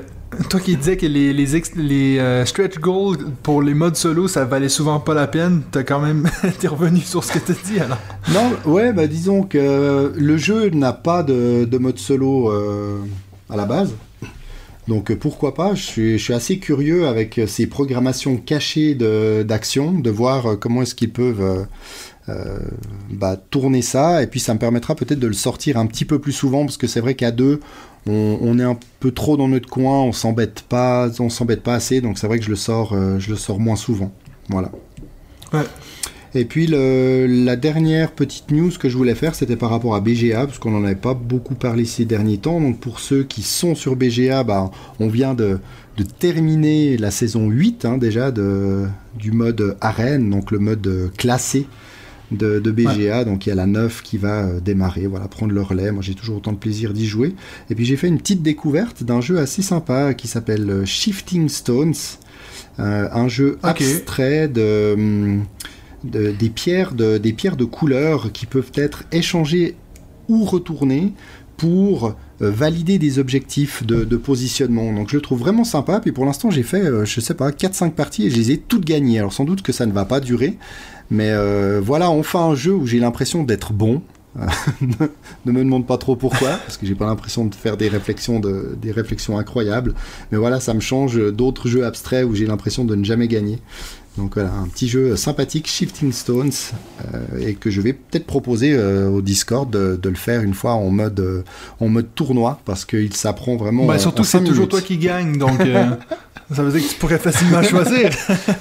Toi 0.50 0.60
qui 0.60 0.76
disais 0.76 0.96
que 0.96 1.06
les, 1.06 1.32
les, 1.32 1.56
ex- 1.56 1.72
les 1.76 2.18
euh, 2.18 2.44
stretch 2.44 2.78
goals 2.78 3.16
pour 3.42 3.62
les 3.62 3.74
modes 3.74 3.96
solo, 3.96 4.28
ça 4.28 4.44
valait 4.44 4.68
souvent 4.68 4.98
pas 5.00 5.14
la 5.14 5.26
peine, 5.28 5.62
t'as 5.70 5.82
quand 5.82 6.00
même 6.00 6.28
été 6.44 6.68
revenu 6.68 7.00
sur 7.00 7.22
ce 7.24 7.32
que 7.32 7.38
t'as 7.38 7.54
dit 7.64 7.78
alors. 7.80 7.98
Non, 8.34 8.52
ouais, 8.70 8.92
bah 8.92 9.06
disons 9.06 9.44
que 9.44 10.12
le 10.14 10.36
jeu 10.36 10.68
n'a 10.70 10.92
pas 10.92 11.22
de, 11.22 11.64
de 11.64 11.78
mode 11.78 11.98
solo 11.98 12.50
euh, 12.50 12.98
à 13.48 13.56
la 13.56 13.64
base. 13.64 13.94
Donc 14.88 15.12
pourquoi 15.16 15.54
pas, 15.54 15.74
je 15.74 15.82
suis, 15.82 16.18
je 16.18 16.22
suis 16.24 16.34
assez 16.34 16.58
curieux 16.58 17.06
avec 17.08 17.40
ces 17.46 17.66
programmations 17.66 18.36
cachées 18.36 18.94
de- 18.94 19.42
d'action, 19.42 19.92
de, 19.92 20.10
voir 20.10 20.46
euh, 20.52 20.56
comment 20.56 20.82
est-ce 20.82 20.94
qu'ils 20.94 21.12
peuvent 21.12 21.66
bah, 23.10 23.36
tourner 23.50 23.82
ça, 23.82 24.22
et 24.22 24.26
puis 24.26 24.40
ça 24.40 24.52
me 24.54 24.58
permettra 24.58 24.94
peut-être 24.94 25.18
de 25.20 25.26
le 25.26 25.32
sortir 25.32 25.76
un 25.78 25.86
petit 25.86 26.04
peu 26.04 26.18
plus 26.18 26.32
souvent, 26.32 26.64
parce 26.64 26.76
que 26.76 26.86
c'est 26.86 27.00
vrai 27.00 27.14
qu'à 27.14 27.30
deux, 27.30 27.60
on, 28.06 28.38
on 28.40 28.58
est 28.58 28.64
un 28.64 28.78
peu 29.00 29.10
trop 29.12 29.36
dans 29.36 29.48
notre 29.48 29.68
coin, 29.68 30.00
on 30.02 30.12
s'embête 30.12 30.62
pas, 30.68 31.08
on 31.20 31.28
s'embête 31.28 31.62
pas 31.62 31.74
assez, 31.74 32.00
donc 32.00 32.18
c'est 32.18 32.26
vrai 32.26 32.38
que 32.38 32.44
je 32.44 32.50
le 32.50 32.56
sors, 32.56 32.92
euh, 32.92 33.18
je 33.18 33.30
le 33.30 33.36
sors 33.36 33.58
moins 33.60 33.76
souvent. 33.76 34.12
Voilà. 34.48 34.70
Ouais. 35.52 35.64
Et 36.34 36.44
puis 36.44 36.66
le- 36.66 37.26
la 37.26 37.56
dernière 37.56 38.12
petite 38.12 38.50
news 38.50 38.70
que 38.78 38.88
je 38.88 38.96
voulais 38.96 39.14
faire, 39.14 39.34
c'était 39.34 39.56
par 39.56 39.70
rapport 39.70 39.94
à 39.94 40.00
BGA, 40.00 40.46
parce 40.46 40.58
qu'on 40.58 40.70
n'en 40.70 40.84
avait 40.84 40.94
pas 40.94 41.14
beaucoup 41.14 41.54
parlé 41.54 41.84
ces 41.84 42.04
derniers 42.04 42.38
temps. 42.38 42.60
Donc 42.60 42.78
pour 42.78 43.00
ceux 43.00 43.22
qui 43.24 43.42
sont 43.42 43.74
sur 43.74 43.96
BGA, 43.96 44.44
bah, 44.44 44.70
on 45.00 45.08
vient 45.08 45.32
de, 45.34 45.58
de 45.96 46.02
terminer 46.02 46.98
la 46.98 47.10
saison 47.10 47.48
8 47.48 47.84
hein, 47.86 47.96
déjà 47.96 48.30
de, 48.32 48.86
du 49.18 49.32
mode 49.32 49.76
arène, 49.80 50.28
donc 50.28 50.50
le 50.50 50.58
mode 50.58 50.86
euh, 50.86 51.08
classé 51.16 51.66
de, 52.30 52.58
de 52.58 52.70
BGA. 52.70 53.24
Donc 53.24 53.46
il 53.46 53.50
y 53.50 53.52
a 53.52 53.54
la 53.54 53.66
9 53.66 54.02
qui 54.02 54.18
va 54.18 54.44
euh, 54.44 54.60
démarrer, 54.60 55.06
voilà, 55.06 55.28
prendre 55.28 55.52
le 55.52 55.62
relais. 55.62 55.92
Moi 55.92 56.02
j'ai 56.02 56.14
toujours 56.14 56.36
autant 56.38 56.52
de 56.52 56.58
plaisir 56.58 56.92
d'y 56.92 57.06
jouer. 57.06 57.34
Et 57.70 57.74
puis 57.74 57.84
j'ai 57.84 57.96
fait 57.96 58.08
une 58.08 58.18
petite 58.18 58.42
découverte 58.42 59.02
d'un 59.02 59.20
jeu 59.20 59.38
assez 59.38 59.62
sympa 59.62 60.14
qui 60.14 60.28
s'appelle 60.28 60.68
euh, 60.68 60.84
Shifting 60.84 61.48
Stones. 61.48 61.94
Euh, 62.78 63.08
un 63.12 63.28
jeu 63.28 63.58
abstrait 63.62 64.48
de, 64.48 64.92
hum, 64.94 65.44
de- 66.04 66.30
des, 66.32 66.50
pierres 66.50 66.92
de, 66.94 67.16
des 67.18 67.32
pierres 67.32 67.56
de 67.56 67.64
couleur 67.64 68.32
qui 68.32 68.46
peuvent 68.46 68.72
être 68.74 69.04
échangées 69.12 69.76
ou 70.28 70.44
retournées 70.44 71.12
pour 71.56 72.16
valider 72.38 72.98
des 72.98 73.18
objectifs 73.18 73.82
de, 73.86 74.04
de 74.04 74.16
positionnement. 74.18 74.92
Donc 74.92 75.08
je 75.08 75.16
le 75.16 75.22
trouve 75.22 75.38
vraiment 75.38 75.64
sympa. 75.64 76.00
Puis 76.00 76.12
pour 76.12 76.26
l'instant, 76.26 76.50
j'ai 76.50 76.62
fait, 76.64 76.82
je 77.06 77.20
sais 77.22 77.32
pas, 77.32 77.48
4-5 77.50 77.92
parties 77.92 78.26
et 78.26 78.30
je 78.30 78.36
les 78.36 78.50
ai 78.50 78.58
toutes 78.58 78.84
gagnées. 78.84 79.18
Alors 79.20 79.32
sans 79.32 79.44
doute 79.44 79.62
que 79.62 79.72
ça 79.72 79.86
ne 79.86 79.92
va 79.92 80.04
pas 80.04 80.20
durer. 80.20 80.58
Mais 81.10 81.30
euh, 81.30 81.80
voilà, 81.82 82.10
enfin 82.10 82.40
un 82.40 82.54
jeu 82.54 82.72
où 82.72 82.86
j'ai 82.86 82.98
l'impression 82.98 83.44
d'être 83.44 83.72
bon. 83.72 84.02
ne 85.46 85.52
me 85.52 85.64
demande 85.64 85.86
pas 85.86 85.96
trop 85.96 86.14
pourquoi, 86.14 86.50
parce 86.66 86.76
que 86.76 86.84
j'ai 86.84 86.94
pas 86.94 87.06
l'impression 87.06 87.46
de 87.46 87.54
faire 87.54 87.78
des 87.78 87.88
réflexions, 87.88 88.38
de, 88.38 88.76
des 88.80 88.92
réflexions 88.92 89.38
incroyables. 89.38 89.94
Mais 90.30 90.36
voilà, 90.36 90.60
ça 90.60 90.74
me 90.74 90.80
change 90.80 91.18
d'autres 91.32 91.68
jeux 91.68 91.86
abstraits 91.86 92.26
où 92.26 92.34
j'ai 92.34 92.44
l'impression 92.44 92.84
de 92.84 92.94
ne 92.94 93.04
jamais 93.04 93.28
gagner. 93.28 93.60
Donc 94.16 94.34
voilà, 94.34 94.50
un 94.50 94.66
petit 94.66 94.88
jeu 94.88 95.14
sympathique, 95.16 95.66
Shifting 95.66 96.10
Stones, 96.10 96.50
euh, 97.14 97.38
et 97.38 97.54
que 97.54 97.70
je 97.70 97.80
vais 97.82 97.92
peut-être 97.92 98.26
proposer 98.26 98.74
euh, 98.74 99.08
au 99.08 99.20
Discord 99.20 99.70
de, 99.70 99.98
de 100.00 100.08
le 100.08 100.14
faire 100.14 100.40
une 100.40 100.54
fois 100.54 100.72
en 100.72 100.90
mode, 100.90 101.20
euh, 101.20 101.42
en 101.80 101.88
mode 101.88 102.14
tournoi, 102.14 102.60
parce 102.64 102.86
qu'il 102.86 103.12
s'apprend 103.12 103.56
vraiment. 103.56 103.84
Bah, 103.84 103.98
surtout, 103.98 104.24
c'est 104.24 104.42
toujours 104.42 104.68
toi 104.68 104.80
qui 104.80 104.96
gagne, 104.96 105.36
donc 105.36 105.60
euh, 105.60 105.90
ça 106.54 106.62
veut 106.62 106.70
dire 106.70 106.86
que 106.86 106.92
tu 106.92 106.98
pourrais 106.98 107.18
facilement 107.18 107.62
choisir. 107.64 108.10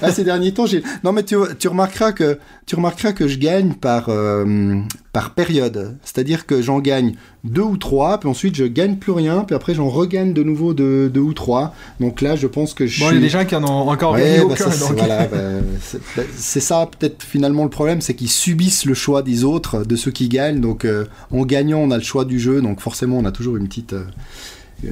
Ah, 0.02 0.10
ces 0.12 0.24
derniers 0.24 0.52
temps, 0.52 0.66
j'ai. 0.66 0.82
Non, 1.04 1.12
mais 1.12 1.22
tu, 1.22 1.36
tu 1.58 1.68
remarqueras 1.68 2.12
que 2.12 2.38
tu 2.66 2.74
remarqueras 2.74 3.12
que 3.12 3.28
je 3.28 3.38
gagne 3.38 3.74
par 3.74 4.06
euh, 4.08 4.80
par 5.12 5.34
période. 5.34 5.96
C'est-à-dire 6.02 6.46
que 6.46 6.60
j'en 6.62 6.80
gagne 6.80 7.14
deux 7.44 7.62
ou 7.62 7.76
trois, 7.76 8.18
puis 8.18 8.28
ensuite 8.28 8.56
je 8.56 8.64
gagne 8.64 8.96
plus 8.96 9.12
rien, 9.12 9.44
puis 9.44 9.54
après 9.54 9.72
j'en 9.74 9.88
regagne 9.88 10.32
de 10.32 10.42
nouveau 10.42 10.74
deux, 10.74 11.08
deux 11.08 11.20
ou 11.20 11.32
trois. 11.32 11.74
Donc 12.00 12.20
là, 12.22 12.34
je 12.34 12.48
pense 12.48 12.74
que 12.74 12.86
je 12.86 13.00
Bon, 13.04 13.10
il 13.10 13.14
y 13.14 13.18
a 13.18 13.20
des 13.20 13.28
gens 13.28 13.44
qui 13.44 13.54
en 13.54 13.62
ont 13.64 13.88
encore 13.88 14.14
Ouais, 14.14 14.22
gagné 14.22 14.38
bah, 14.38 14.44
aucun, 14.46 14.56
ça, 14.56 14.70
c'est- 14.72 14.88
donc. 14.88 14.98
voilà, 14.98 15.26
bah, 15.26 15.38
c'est 15.80 16.00
c'est 16.36 16.60
ça 16.60 16.88
peut-être 16.98 17.22
finalement 17.22 17.62
le 17.62 17.70
problème, 17.70 18.00
c'est 18.00 18.14
qu'ils 18.14 18.30
subissent 18.30 18.84
le 18.84 18.94
choix 18.94 19.22
des 19.22 19.44
autres, 19.44 19.84
de 19.84 19.94
ceux 19.96 20.10
qui 20.10 20.28
gagnent. 20.28 20.60
Donc 20.60 20.84
euh, 20.84 21.04
en 21.30 21.44
gagnant, 21.46 21.78
on 21.78 21.90
a 21.92 21.96
le 21.98 22.02
choix 22.02 22.24
du 22.24 22.40
jeu, 22.40 22.60
donc 22.62 22.80
forcément 22.80 23.16
on 23.18 23.24
a 23.24 23.30
toujours 23.32 23.56
une 23.56 23.68
petite, 23.68 23.92
euh, 23.92 24.04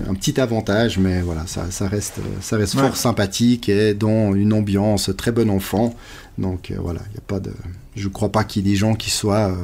un 0.09 0.15
petit 0.15 0.41
avantage, 0.41 0.99
mais 0.99 1.21
voilà, 1.21 1.43
ça, 1.47 1.67
ça 1.71 1.87
reste, 1.89 2.15
ça 2.41 2.57
reste 2.57 2.75
Ouais. 2.75 2.81
fort 2.83 2.97
sympathique 2.97 3.69
et 3.69 3.95
dans 3.95 4.35
une 4.35 4.53
ambiance 4.53 5.11
très 5.17 5.31
bon 5.33 5.51
enfant. 5.51 5.95
Donc 6.39 6.71
euh, 6.71 6.77
voilà, 6.81 7.01
il 7.13 7.19
a 7.19 7.21
pas 7.27 7.41
de, 7.41 7.53
je 7.95 8.09
crois 8.09 8.31
pas 8.33 8.45
qu'il 8.45 8.65
y 8.65 8.69
ait 8.69 8.73
des 8.73 8.77
gens 8.79 8.95
qui 8.95 9.11
soient 9.11 9.51
euh, 9.51 9.55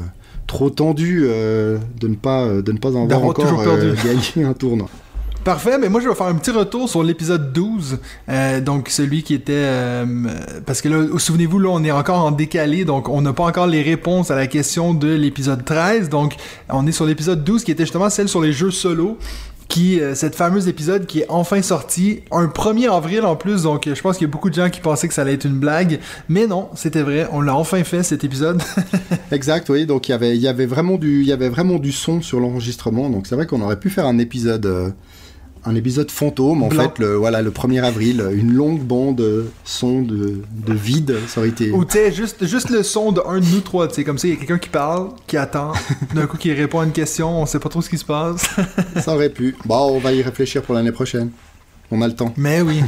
trop 0.46 0.70
tendus 0.70 1.22
euh, 1.24 1.78
de 2.00 2.08
ne 2.08 2.14
pas, 2.16 2.46
de 2.46 2.72
ne 2.72 2.78
pas 2.78 2.88
avoir 2.88 3.06
D'avoir 3.06 3.30
encore 3.30 3.78
gagné 4.04 4.44
un 4.46 4.52
tournoi. 4.52 4.88
Parfait, 5.42 5.78
mais 5.78 5.88
moi 5.88 6.02
je 6.02 6.08
vais 6.10 6.14
faire 6.14 6.26
un 6.26 6.34
petit 6.34 6.50
retour 6.50 6.86
sur 6.86 7.02
l'épisode 7.02 7.50
12, 7.54 7.98
euh, 8.28 8.60
donc 8.60 8.90
celui 8.90 9.22
qui 9.22 9.32
était... 9.32 9.52
euh, 9.54 10.04
parce 10.66 10.82
que 10.82 10.90
là, 10.90 11.18
souvenez-vous, 11.18 11.58
là 11.58 11.70
on 11.70 11.82
est 11.82 11.90
encore 11.90 12.22
en 12.26 12.30
décalé, 12.30 12.84
donc 12.84 13.08
on 13.08 13.22
n'a 13.22 13.32
pas 13.32 13.44
encore 13.44 13.66
les 13.66 13.80
réponses 13.80 14.30
à 14.30 14.36
la 14.36 14.46
question 14.46 14.92
de 14.92 15.08
l'épisode 15.08 15.64
13, 15.64 16.10
donc 16.10 16.34
on 16.68 16.86
est 16.86 16.92
sur 16.92 17.06
l'épisode 17.06 17.42
12 17.42 17.64
qui 17.64 17.70
était 17.70 17.84
justement 17.84 18.10
celle 18.10 18.28
sur 18.28 18.42
les 18.42 18.52
jeux 18.52 18.70
solo. 18.70 19.16
Qui 19.70 20.00
euh, 20.00 20.14
cette 20.14 20.34
fameuse 20.34 20.68
épisode 20.68 21.06
qui 21.06 21.20
est 21.20 21.26
enfin 21.30 21.62
sorti 21.62 22.20
un 22.30 22.46
1er 22.46 22.90
avril 22.90 23.22
en 23.22 23.36
plus 23.36 23.62
donc 23.62 23.86
euh, 23.86 23.94
je 23.94 24.02
pense 24.02 24.18
qu'il 24.18 24.26
y 24.26 24.30
a 24.30 24.32
beaucoup 24.32 24.50
de 24.50 24.54
gens 24.54 24.68
qui 24.68 24.80
pensaient 24.80 25.08
que 25.08 25.14
ça 25.14 25.22
allait 25.22 25.34
être 25.34 25.46
une 25.46 25.58
blague 25.58 26.00
mais 26.28 26.46
non 26.46 26.68
c'était 26.74 27.02
vrai 27.02 27.26
on 27.32 27.40
l'a 27.40 27.54
enfin 27.54 27.82
fait 27.84 28.02
cet 28.02 28.24
épisode 28.24 28.60
Exact, 29.32 29.68
oui. 29.68 29.86
Donc 29.86 30.08
il 30.08 30.12
y 30.12 30.14
avait, 30.14 30.36
il 30.36 30.42
y 30.42 30.48
avait 30.48 30.66
vraiment 30.66 30.96
du, 30.96 31.24
y 31.24 31.32
avait 31.32 31.48
vraiment 31.48 31.78
du 31.78 31.92
son 31.92 32.20
sur 32.20 32.40
l'enregistrement. 32.40 33.10
Donc 33.10 33.26
c'est 33.26 33.34
vrai 33.34 33.46
qu'on 33.46 33.60
aurait 33.62 33.78
pu 33.78 33.90
faire 33.90 34.06
un 34.06 34.18
épisode, 34.18 34.66
euh, 34.66 34.90
un 35.64 35.74
épisode 35.74 36.10
fantôme. 36.10 36.62
En 36.62 36.68
Blanc. 36.68 36.82
fait, 36.84 36.98
le, 36.98 37.14
voilà, 37.16 37.42
le 37.42 37.50
1er 37.50 37.82
avril, 37.82 38.24
une 38.32 38.52
longue 38.52 38.80
bande 38.80 39.46
son 39.64 40.02
de, 40.02 40.40
de 40.66 40.72
vide. 40.72 41.16
Ça 41.28 41.40
aurait 41.40 41.50
été. 41.50 41.70
ou 41.70 41.84
tu 41.84 41.92
sais 41.92 42.12
juste 42.12 42.46
juste 42.46 42.70
le 42.70 42.82
son 42.82 43.12
de 43.12 43.20
un 43.26 43.40
de 43.40 43.46
nous 43.46 43.60
trois 43.60 43.88
tu 43.88 43.94
sais 43.96 44.04
comme 44.04 44.18
ça 44.18 44.26
il 44.28 44.30
y 44.30 44.36
a 44.36 44.36
quelqu'un 44.36 44.58
qui 44.58 44.68
parle 44.68 45.10
qui 45.26 45.36
attend 45.36 45.72
d'un 46.14 46.26
coup 46.26 46.36
qui 46.36 46.52
répond 46.52 46.80
à 46.80 46.84
une 46.84 46.92
question 46.92 47.40
on 47.42 47.46
sait 47.46 47.58
pas 47.58 47.68
trop 47.68 47.82
ce 47.82 47.90
qui 47.90 47.98
se 47.98 48.04
passe 48.04 48.48
Ça 49.00 49.14
aurait 49.14 49.30
pu. 49.30 49.56
Bon, 49.64 49.96
on 49.96 49.98
va 49.98 50.12
y 50.12 50.22
réfléchir 50.22 50.62
pour 50.62 50.74
l'année 50.74 50.92
prochaine. 50.92 51.30
On 51.90 52.00
a 52.02 52.06
le 52.08 52.14
temps. 52.14 52.32
Mais 52.36 52.60
oui. 52.62 52.82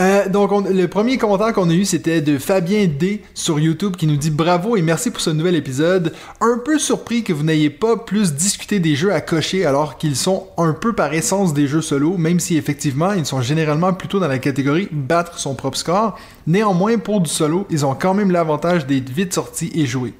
Euh, 0.00 0.28
donc, 0.30 0.50
on- 0.50 0.60
le 0.62 0.88
premier 0.88 1.18
commentaire 1.18 1.52
qu'on 1.52 1.68
a 1.68 1.74
eu, 1.74 1.84
c'était 1.84 2.22
de 2.22 2.38
Fabien 2.38 2.86
D 2.86 3.22
sur 3.34 3.60
YouTube 3.60 3.96
qui 3.96 4.06
nous 4.06 4.16
dit 4.16 4.30
bravo 4.30 4.76
et 4.76 4.82
merci 4.82 5.10
pour 5.10 5.20
ce 5.20 5.28
nouvel 5.28 5.54
épisode. 5.56 6.14
Un 6.40 6.58
peu 6.64 6.78
surpris 6.78 7.22
que 7.22 7.34
vous 7.34 7.42
n'ayez 7.42 7.68
pas 7.68 7.98
plus 7.98 8.32
discuté 8.34 8.80
des 8.80 8.94
jeux 8.94 9.12
à 9.12 9.20
cocher 9.20 9.66
alors 9.66 9.98
qu'ils 9.98 10.16
sont 10.16 10.46
un 10.56 10.72
peu 10.72 10.94
par 10.94 11.12
essence 11.12 11.52
des 11.52 11.66
jeux 11.66 11.82
solo, 11.82 12.16
même 12.16 12.40
si 12.40 12.56
effectivement 12.56 13.12
ils 13.12 13.26
sont 13.26 13.42
généralement 13.42 13.92
plutôt 13.92 14.20
dans 14.20 14.28
la 14.28 14.38
catégorie 14.38 14.88
battre 14.90 15.38
son 15.38 15.54
propre 15.54 15.76
score. 15.76 16.18
Néanmoins, 16.46 16.98
pour 16.98 17.20
du 17.20 17.30
solo, 17.30 17.66
ils 17.70 17.84
ont 17.84 17.94
quand 17.94 18.14
même 18.14 18.30
l'avantage 18.30 18.86
d'être 18.86 19.10
vite 19.10 19.34
sortis 19.34 19.70
et 19.74 19.86
joués. 19.86 20.14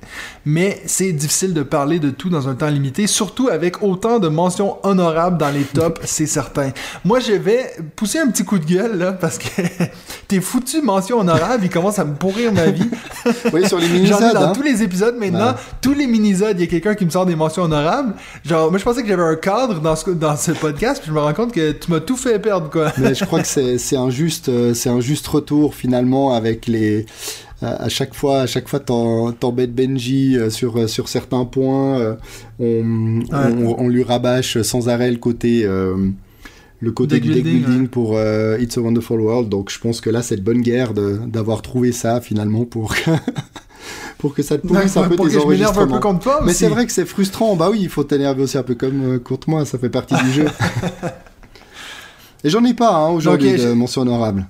Mais 0.45 0.81
c'est 0.87 1.13
difficile 1.13 1.55
de 1.55 1.63
parler 1.63 1.99
de 1.99 2.11
tout 2.11 2.29
dans 2.29 2.49
un 2.49 2.55
temps 2.55 2.69
limité, 2.69 3.07
surtout 3.07 3.49
avec 3.49 3.83
autant 3.83 4.19
de 4.19 4.29
mentions 4.29 4.77
honorables 4.83 5.39
dans 5.39 5.51
les 5.51 5.65
tops, 5.65 6.01
c'est 6.05 6.27
certain. 6.27 6.71
Moi, 7.05 7.21
je 7.21 7.33
vais 7.33 7.73
pousser 7.97 8.19
un 8.19 8.29
petit 8.29 8.45
coup 8.45 8.59
de 8.59 8.65
gueule, 8.65 8.99
là, 8.99 9.13
parce 9.13 9.39
que 9.39 9.63
tes 10.29 10.41
foutues 10.41 10.83
mentions 10.83 11.21
honorables, 11.21 11.65
ils 11.65 11.71
commencent 11.71 11.99
à 11.99 12.05
me 12.05 12.15
pourrir 12.15 12.53
ma 12.53 12.67
vie. 12.67 12.91
Oui, 13.53 13.67
sur 13.67 13.79
les 13.79 14.07
J'en 14.07 14.19
ai 14.19 14.33
dans 14.33 14.49
hein. 14.49 14.53
tous 14.55 14.63
les 14.63 14.83
épisodes 14.83 15.17
maintenant. 15.19 15.55
Tous 15.83 15.93
les 15.93 16.07
mini-sodes, 16.07 16.59
il 16.59 16.61
y 16.61 16.65
a 16.65 16.67
quelqu'un 16.67 16.95
qui 16.95 17.05
me 17.05 17.11
sort 17.11 17.27
des 17.27 17.37
mentions 17.37 17.65
honorables. 17.65 18.15
Genre, 18.45 18.71
moi, 18.71 18.79
je 18.79 18.85
pensais 18.85 19.03
que 19.03 19.09
j'avais 19.09 19.23
un 19.23 19.35
cadre 19.35 19.81
dans 19.81 19.97
ce, 19.97 20.11
dans 20.11 20.37
ce 20.37 20.53
podcast, 20.53 21.01
puis 21.03 21.11
je 21.11 21.15
me 21.15 21.21
rends 21.21 21.35
compte 21.35 21.53
que 21.53 21.73
tu 21.73 21.91
m'as 21.91 22.01
tout 22.01 22.17
fait 22.17 22.39
perdre, 22.39 22.71
quoi. 22.71 22.93
Mais 22.99 23.15
je 23.15 23.25
crois 23.25 23.41
que 23.41 23.47
c'est 23.47 23.79
c'est 23.79 23.97
un 23.97 24.11
juste, 24.11 24.49
euh, 24.49 24.75
c'est 24.75 24.89
un 24.89 25.01
juste 25.01 25.27
retour 25.27 25.75
finalement 25.75 26.10
avec 26.35 26.67
les. 26.67 27.07
À 27.63 27.91
chaque 27.91 28.15
fois, 28.15 28.41
à 28.41 28.47
chaque 28.47 28.69
fois, 28.69 28.81
t'embêtes 28.81 29.75
Benji 29.75 30.37
euh, 30.39 30.49
sur 30.49 30.79
euh, 30.79 30.87
sur 30.87 31.09
certains 31.09 31.45
points. 31.45 31.99
euh, 32.01 32.15
on, 32.59 33.21
on, 33.33 33.75
on 33.79 33.89
lui 33.89 34.03
rabâche 34.03 34.63
sans 34.63 34.89
arrêt 34.89 35.11
le 35.11 35.19
côté. 35.19 35.63
euh, 35.65 36.09
le 36.83 36.93
côté 36.93 37.17
Deck 37.17 37.25
du 37.25 37.33
deck 37.35 37.43
building, 37.43 37.61
building 37.63 37.83
ouais. 37.83 37.89
pour 37.89 38.17
euh, 38.17 38.57
It's 38.59 38.79
a 38.79 38.81
Wonderful 38.81 39.21
World, 39.21 39.51
donc 39.51 39.71
je 39.71 39.79
pense 39.79 40.01
que 40.01 40.09
là 40.09 40.23
c'est 40.23 40.37
de 40.37 40.41
bonne 40.41 40.63
guerre 40.63 40.95
d'avoir 40.95 41.61
trouvé 41.61 41.93
ça 41.93 42.23
finalement 42.23 42.65
pour 42.65 42.95
pour 44.19 44.33
que 44.35 44.43
ça 44.43 44.57
te 44.57 44.67
pourrisse 44.67 44.97
un 44.97 45.03
peu 45.07 45.17
tes 45.17 45.23
un 45.23 45.27
peu 45.29 45.41
enregistrements. 45.43 46.01
contre 46.01 46.21
toi 46.21 46.41
Mais 46.47 46.55
c'est 46.55 46.69
vrai 46.69 46.87
que 46.87 46.93
c'est 46.93 47.05
frustrant. 47.05 47.55
Bah 47.55 47.69
oui, 47.71 47.81
il 47.83 47.91
faut 47.91 48.05
t'énerver 48.05 48.43
aussi 48.45 48.57
un 48.57 48.63
peu 48.63 48.75
comme 48.77 49.17
euh, 49.17 49.19
contre 49.19 49.51
moi, 49.51 49.67
ça 49.67 49.77
fait 49.79 49.91
partie 49.91 50.15
du 50.25 50.33
jeu. 50.33 50.47
Et 52.45 52.49
j'en 52.49 52.65
ai 52.65 52.73
pas 52.73 52.95
hein, 52.97 53.11
aujourd'hui 53.11 53.53
Ok, 53.53 53.61
de 53.61 53.73
mention 53.75 54.01
honorable. 54.01 54.47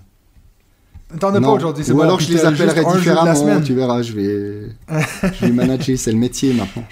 T'en 1.18 1.34
as 1.34 1.40
pas 1.40 1.48
aujourd'hui, 1.50 1.84
c'est 1.84 1.92
Ou 1.92 1.96
bon. 1.96 2.02
alors 2.02 2.20
je 2.20 2.32
les 2.32 2.44
appellerai 2.44 2.84
différemment. 2.96 3.60
Tu 3.60 3.74
verras, 3.74 4.02
je 4.02 4.12
vais, 4.12 4.60
je 5.40 5.46
vais 5.46 5.52
manager, 5.52 5.96
c'est 5.98 6.12
le 6.12 6.18
métier 6.18 6.52
maintenant. 6.52 6.84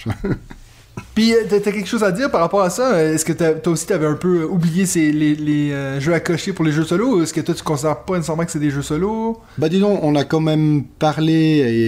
Puis 1.15 1.33
euh, 1.33 1.39
t'as 1.49 1.61
quelque 1.61 1.87
chose 1.89 2.03
à 2.05 2.11
dire 2.13 2.31
par 2.31 2.41
rapport 2.41 2.63
à 2.63 2.71
ça? 2.71 3.03
Est-ce 3.03 3.25
que 3.25 3.33
toi 3.33 3.73
aussi 3.73 3.87
t'avais 3.87 4.07
un 4.07 4.15
peu 4.15 4.45
oublié 4.45 4.87
ces, 4.87 5.13
les, 5.13 5.35
les, 5.35 5.71
euh, 5.73 6.01
jeux 6.01 6.13
à 6.13 6.21
cocher 6.21 6.53
pour 6.53 6.65
les 6.65 6.73
jeux 6.73 6.85
solo? 6.85 7.23
Est-ce 7.23 7.33
que 7.33 7.41
toi 7.41 7.55
tu 7.55 7.63
considères 7.63 8.01
pas 8.05 8.15
nécessairement 8.15 8.45
que 8.45 8.51
c'est 8.51 8.59
des 8.59 8.71
jeux 8.71 8.83
solo? 8.83 9.41
Bah 9.59 9.69
disons, 9.69 9.99
on 10.03 10.15
a 10.17 10.25
quand 10.25 10.41
même 10.41 10.85
parlé 10.99 11.35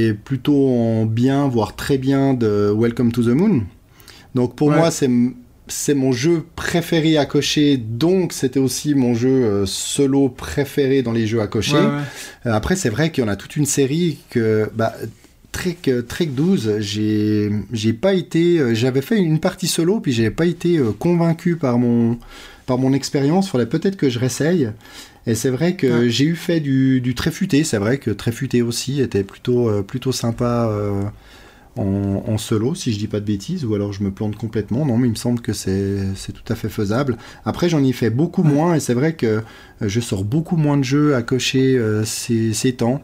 et 0.09 0.15
plutôt 0.15 0.69
en 0.69 1.07
bien, 1.07 1.49
voire 1.49 1.75
très 1.77 1.99
bien 1.99 2.35
de 2.35 2.73
Welcome 2.77 3.11
to 3.13 3.23
the 3.23 3.29
Moon. 3.35 3.63
Donc 4.35 4.55
pour 4.55 4.69
Ouais. 4.69 4.77
moi, 4.77 4.91
c'est 4.91 5.11
c'est 5.71 5.95
mon 5.95 6.13
jeu 6.13 6.45
préféré 6.57 7.17
à 7.17 7.25
cocher, 7.27 7.77
donc 7.79 8.33
c'était 8.33 8.59
aussi 8.61 8.95
mon 8.95 9.15
jeu 9.15 9.29
euh, 9.31 9.67
solo 9.67 10.29
préféré 10.29 11.03
dans 11.03 11.13
les 11.13 11.27
jeux 11.27 11.41
à 11.41 11.47
cocher. 11.47 11.77
Ouais, 11.77 11.81
ouais. 11.87 12.03
Euh, 12.47 12.53
Après, 12.53 12.77
c'est 12.77 12.91
vrai 12.91 13.11
qu'il 13.11 13.25
y 13.25 13.27
en 13.27 13.31
a 13.31 13.37
toute 13.37 13.57
une 13.57 13.67
série 13.67 14.19
que. 14.31 14.69
Bah, 14.75 14.95
Trek, 15.53 15.79
Trek 16.07 16.27
12, 16.27 16.77
j'ai 16.79 17.93
pas 17.93 18.15
été. 18.15 18.59
euh, 18.61 18.75
J'avais 18.75 19.03
fait 19.03 19.19
une 19.19 19.41
partie 19.41 19.67
solo, 19.67 19.99
puis 20.01 20.13
j'avais 20.13 20.31
pas 20.31 20.47
été 20.47 20.79
convaincu 20.99 21.57
par 21.57 21.79
mon, 21.79 22.19
par 22.67 22.79
mon 22.79 22.93
expérience. 22.93 23.49
Faudrait 23.49 23.69
peut-être 23.69 23.97
que 23.97 24.09
je 24.09 24.19
réessaye. 24.19 24.71
Et 25.27 25.35
c'est 25.35 25.51
vrai 25.51 25.75
que 25.75 26.03
Ouais. 26.05 26.09
j'ai 26.11 26.25
eu 26.25 26.37
fait 26.37 26.61
du, 26.61 27.01
du 27.01 27.15
Tréfuté. 27.15 27.65
C'est 27.65 27.79
vrai 27.79 27.99
que 27.99 28.11
Tréfuté 28.11 28.63
aussi 28.63 29.01
était 29.01 29.25
plutôt, 29.25 29.83
plutôt 29.83 30.13
sympa 30.13 30.69
euh, 30.71 31.03
en, 31.77 32.25
en 32.27 32.39
solo, 32.39 32.75
si 32.75 32.93
je 32.93 32.99
dis 32.99 33.07
pas 33.07 33.21
de 33.21 33.25
bêtises, 33.25 33.65
ou 33.65 33.75
alors 33.75 33.93
je 33.93 34.03
me 34.03 34.11
plante 34.11 34.37
complètement. 34.37 34.85
Non, 34.85 34.99
mais 34.99 35.09
il 35.09 35.13
me 35.13 35.17
semble 35.17 35.41
que 35.41 35.53
c'est 35.53 36.15
c'est 36.17 36.33
tout 36.33 36.53
à 36.53 36.57
fait 36.57 36.69
faisable. 36.69 37.17
Après, 37.45 37.69
j'en 37.69 37.83
ai 37.85 37.93
fait 37.93 38.11
beaucoup 38.11 38.43
moins, 38.43 38.75
et 38.75 38.81
c'est 38.81 38.95
vrai 38.95 39.15
que 39.15 39.27
euh, 39.27 39.43
je 39.81 40.01
sors 40.01 40.25
beaucoup 40.25 40.57
moins 40.57 40.77
de 40.77 40.85
jeux 40.85 41.15
à 41.15 41.23
cocher 41.23 41.77
euh, 41.79 42.05
ces, 42.05 42.53
ces 42.53 42.73
temps. 42.75 43.03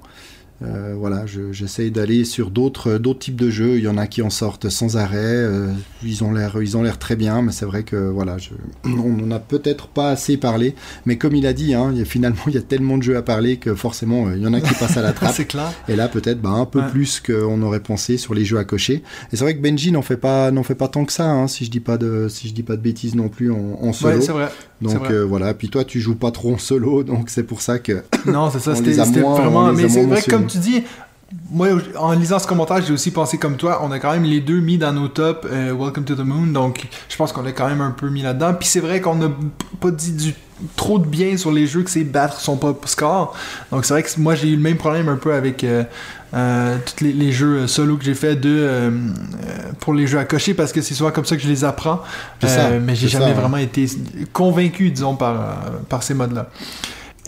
Euh, 0.63 0.95
voilà, 0.97 1.27
je- 1.27 1.53
j'essaye 1.53 1.91
d'aller 1.91 2.25
sur 2.25 2.51
d'autres 2.51 2.99
types 3.19 3.37
de 3.37 3.51
jeux. 3.51 3.77
Il 3.77 3.85
y 3.85 3.89
en 3.89 3.99
a 3.99 4.07
qui 4.07 4.23
en 4.23 4.31
sortent 4.31 4.71
sans 4.71 4.97
arrêt. 4.97 5.17
euh, 5.19 5.71
ils 6.03 6.25
ont 6.25 6.33
l'air 6.33 6.57
ils 6.63 6.77
ont 6.79 6.83
l'air 6.83 6.99
très 6.99 7.15
bien, 7.15 7.43
mais 7.43 7.53
c'est 7.53 7.67
vrai 7.67 7.83
que 7.83 7.97
voilà, 7.97 8.39
je, 8.39 8.51
on 8.85 9.13
n'en 9.13 9.31
a 9.37 9.39
peut-être 9.39 9.89
pas 9.89 10.09
assez 10.11 10.39
parlé. 10.39 10.75
Mais 11.05 11.17
comme 11.19 11.35
il 11.35 11.47
a 11.47 11.53
dit, 11.53 11.75
hein, 11.75 11.91
il 11.93 11.99
y 11.99 12.03
a- 12.03 12.07
finalement 12.07 12.37
il 12.47 12.55
y 12.55 12.59
a 12.59 12.63
tellement 12.63 12.97
de 12.97 13.03
jeux 13.03 13.17
à 13.19 13.23
parler 13.23 13.59
que 13.59 13.75
forcément 13.75 14.29
euh, 14.29 14.37
il 14.37 14.43
y 14.43 14.47
en 14.47 14.55
a 14.55 14.61
qui 14.63 14.73
passent 14.75 14.97
à 14.97 15.03
la 15.03 15.13
trappe. 15.13 15.37
clair. 15.47 15.73
Et 15.89 15.97
là, 15.97 16.09
peut-être 16.09 16.41
bah, 16.41 16.51
un 16.51 16.65
peu 16.65 16.81
Ouais. 16.81 16.89
plus 16.91 17.21
qu'on 17.21 17.61
aurait 17.63 17.81
pensé 17.81 18.17
sur 18.17 18.33
les 18.33 18.45
jeux 18.47 18.59
à 18.59 18.65
cocher. 18.65 19.03
Et 19.33 19.37
c'est 19.37 19.45
vrai 19.45 19.55
que 19.57 19.61
Benji 19.63 19.93
n'en 19.93 20.03
fait 20.03 20.17
pas, 20.17 20.51
n'en 20.51 20.63
fait 20.63 20.75
pas 20.75 20.89
tant 20.89 21.05
que 21.05 21.13
ça, 21.13 21.31
hein, 21.31 21.49
si 21.49 21.65
je 21.67 21.71
dis 21.71 21.81
pas 21.81 21.99
de, 21.99 22.29
si 22.31 22.49
je 22.49 22.55
dis 22.55 22.63
pas 22.63 22.77
de 22.77 22.83
bêtises 22.83 23.15
non 23.15 23.29
plus 23.29 23.51
en, 23.53 23.79
en 23.83 23.93
solo. 23.93 24.17
Ouais, 24.17 24.21
c'est 24.23 24.33
vrai. 24.33 24.49
Donc 24.81 25.11
euh, 25.11 25.25
voilà. 25.25 25.55
Puis 25.55 25.69
toi, 25.69 25.85
tu 25.85 26.01
joues 26.01 26.17
pas 26.17 26.31
trop 26.31 26.55
en 26.55 26.59
solo, 26.59 27.03
donc 27.03 27.31
c'est 27.31 27.43
pour 27.43 27.63
ça 27.63 27.79
que. 27.79 28.03
Non, 28.27 28.51
c'est 28.51 28.61
ça, 28.61 28.75
c'était 28.77 28.93
vraiment. 28.93 29.73
Mais 29.73 29.89
c'est 29.89 30.05
vrai 30.05 30.23
que 30.23 30.31
comme 30.31 30.47
tu 30.47 30.59
dis, 30.59 30.85
moi, 31.51 31.69
en 31.99 32.13
lisant 32.13 32.39
ce 32.39 32.47
commentaire, 32.47 32.81
j'ai 32.83 32.93
aussi 32.93 33.11
pensé 33.11 33.37
comme 33.37 33.57
toi. 33.57 33.81
On 33.83 33.91
a 33.91 33.99
quand 33.99 34.13
même 34.13 34.25
les 34.25 34.41
deux 34.41 34.61
mis 34.61 34.79
dans 34.79 34.93
nos 34.93 35.09
tops 35.09 35.47
euh, 35.51 35.75
Welcome 35.75 36.05
to 36.05 36.15
the 36.15 36.21
Moon, 36.21 36.47
donc 36.47 36.87
je 37.09 37.17
pense 37.17 37.33
qu'on 37.33 37.43
l'a 37.43 37.53
quand 37.53 37.69
même 37.69 37.81
un 37.81 37.91
peu 37.91 38.09
mis 38.09 38.23
là-dedans. 38.23 38.55
Puis 38.55 38.69
c'est 38.69 38.81
vrai 38.81 39.01
qu'on 39.01 39.17
n'a 39.17 39.31
pas 39.81 39.91
dit 39.91 40.13
du 40.13 40.35
trop 40.75 40.99
de 40.99 41.07
bien 41.07 41.37
sur 41.37 41.53
les 41.53 41.67
jeux 41.67 41.83
que 41.83 41.91
c'est 41.91 42.05
battre 42.05 42.41
son 42.41 42.57
propre 42.57 42.89
score. 42.89 43.35
Donc 43.71 43.85
c'est 43.85 43.95
vrai 43.95 44.03
que 44.03 44.09
moi 44.19 44.35
j'ai 44.35 44.49
eu 44.49 44.57
le 44.57 44.63
même 44.63 44.77
problème 44.77 45.09
un 45.09 45.17
peu 45.17 45.35
avec 45.35 45.65
euh, 45.65 45.85
euh, 46.35 46.79
tous 46.85 47.05
les, 47.05 47.13
les 47.13 47.33
jeux 47.33 47.67
solo 47.67 47.97
que 47.97 48.05
j'ai 48.05 48.15
fait 48.15 48.37
de 48.37 48.49
euh, 48.51 48.91
pour 49.81 49.95
les 49.95 50.07
jeux 50.07 50.19
à 50.19 50.25
cocher 50.25 50.55
parce 50.55 50.73
que 50.73 50.81
c'est 50.81 50.95
souvent 50.95 51.11
comme 51.11 51.25
ça 51.25 51.37
que 51.37 51.43
je 51.43 51.49
les 51.49 51.65
apprends. 51.65 52.03
Ça, 52.43 52.71
mais 52.71 52.95
j'ai 52.95 53.09
jamais 53.09 53.35
ça. 53.35 53.41
vraiment 53.41 53.57
été 53.57 53.87
convaincu, 54.33 54.91
disons, 54.91 55.17
par, 55.17 55.57
par 55.89 56.03
ces 56.03 56.15
modes-là. 56.15 56.49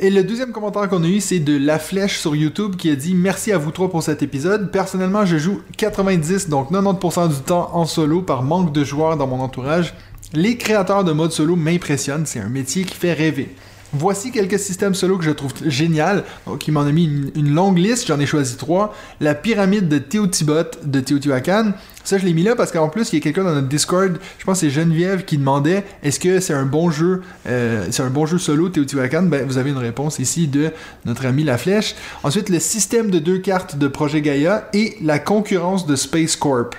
Et 0.01 0.11
le 0.11 0.23
deuxième 0.23 0.53
commentaire 0.53 0.89
qu'on 0.89 1.03
a 1.03 1.09
eu, 1.09 1.21
c'est 1.21 1.41
de 1.41 1.57
La 1.57 1.81
Flèche 1.81 2.21
sur 2.21 2.37
YouTube 2.37 2.77
qui 2.77 2.89
a 2.89 2.95
dit 2.95 3.15
Merci 3.15 3.51
à 3.51 3.59
vous 3.59 3.73
trois 3.73 3.91
pour 3.91 4.05
cet 4.05 4.23
épisode. 4.23 4.71
Personnellement, 4.71 5.27
je 5.27 5.39
joue 5.39 5.61
90, 5.77 6.49
donc 6.49 6.71
90% 6.71 7.29
du 7.29 7.41
temps 7.43 7.71
en 7.73 7.85
solo 7.85 8.23
par 8.23 8.45
manque 8.45 8.73
de 8.73 8.85
joueurs 8.85 9.17
dans 9.17 9.27
mon 9.27 9.41
entourage. 9.41 9.95
Les 10.35 10.57
créateurs 10.57 11.03
de 11.03 11.11
mode 11.11 11.33
solo 11.33 11.57
m'impressionnent, 11.57 12.27
c'est 12.27 12.39
un 12.39 12.49
métier 12.49 12.85
qui 12.85 12.95
fait 12.95 13.13
rêver. 13.13 13.53
Voici 13.93 14.31
quelques 14.31 14.61
systèmes 14.61 14.95
solo 14.95 15.19
que 15.19 15.25
je 15.25 15.31
trouve 15.33 15.53
génial. 15.67 16.23
Donc, 16.47 16.69
il 16.69 16.73
m'en 16.73 16.83
a 16.83 16.93
mis 16.93 17.11
une, 17.35 17.53
longue 17.53 17.79
liste, 17.79 18.07
j'en 18.07 18.21
ai 18.21 18.27
choisi 18.27 18.57
trois. 18.57 18.95
La 19.21 19.35
pyramide 19.35 19.89
de 19.89 19.99
Teotibot 19.99 20.79
de 20.85 21.01
Teotihuacan. 21.01 21.73
Ça, 22.09 22.17
je 22.17 22.25
l'ai 22.25 22.33
mis 22.33 22.43
là 22.43 22.57
parce 22.57 22.73
qu'en 22.73 22.89
plus, 22.89 23.13
il 23.13 23.17
y 23.17 23.19
a 23.19 23.21
quelqu'un 23.21 23.45
dans 23.45 23.53
notre 23.53 23.69
Discord, 23.69 24.19
je 24.39 24.45
pense 24.47 24.61
que 24.63 24.67
c'est 24.67 24.71
Geneviève, 24.71 25.27
qui 25.27 25.37
demandait 25.37 25.85
est-ce 26.03 26.19
que 26.19 26.41
c'est 26.41 26.55
un 26.55 26.65
bon 26.65 26.91
jeu, 26.91 27.21
euh, 27.47 27.87
c'est 27.91 28.03
un 28.03 28.09
bon 28.09 28.25
jeu 28.25 28.39
solo 28.39 28.71
Teotihuacan? 28.71 29.25
Ben, 29.25 29.47
vous 29.47 29.59
avez 29.59 29.69
une 29.69 29.77
réponse 29.77 30.19
ici 30.19 30.49
de 30.49 30.71
notre 31.05 31.27
ami 31.27 31.45
La 31.45 31.59
Flèche. 31.59 31.95
Ensuite, 32.23 32.49
le 32.49 32.61
système 32.61 33.11
de 33.11 33.19
deux 33.19 33.37
cartes 33.37 33.77
de 33.77 33.89
Projet 33.89 34.23
Gaia 34.23 34.71
et 34.73 34.97
la 35.03 35.19
concurrence 35.19 35.87
de 35.87 35.97
Space 35.97 36.35
Corp. 36.35 36.77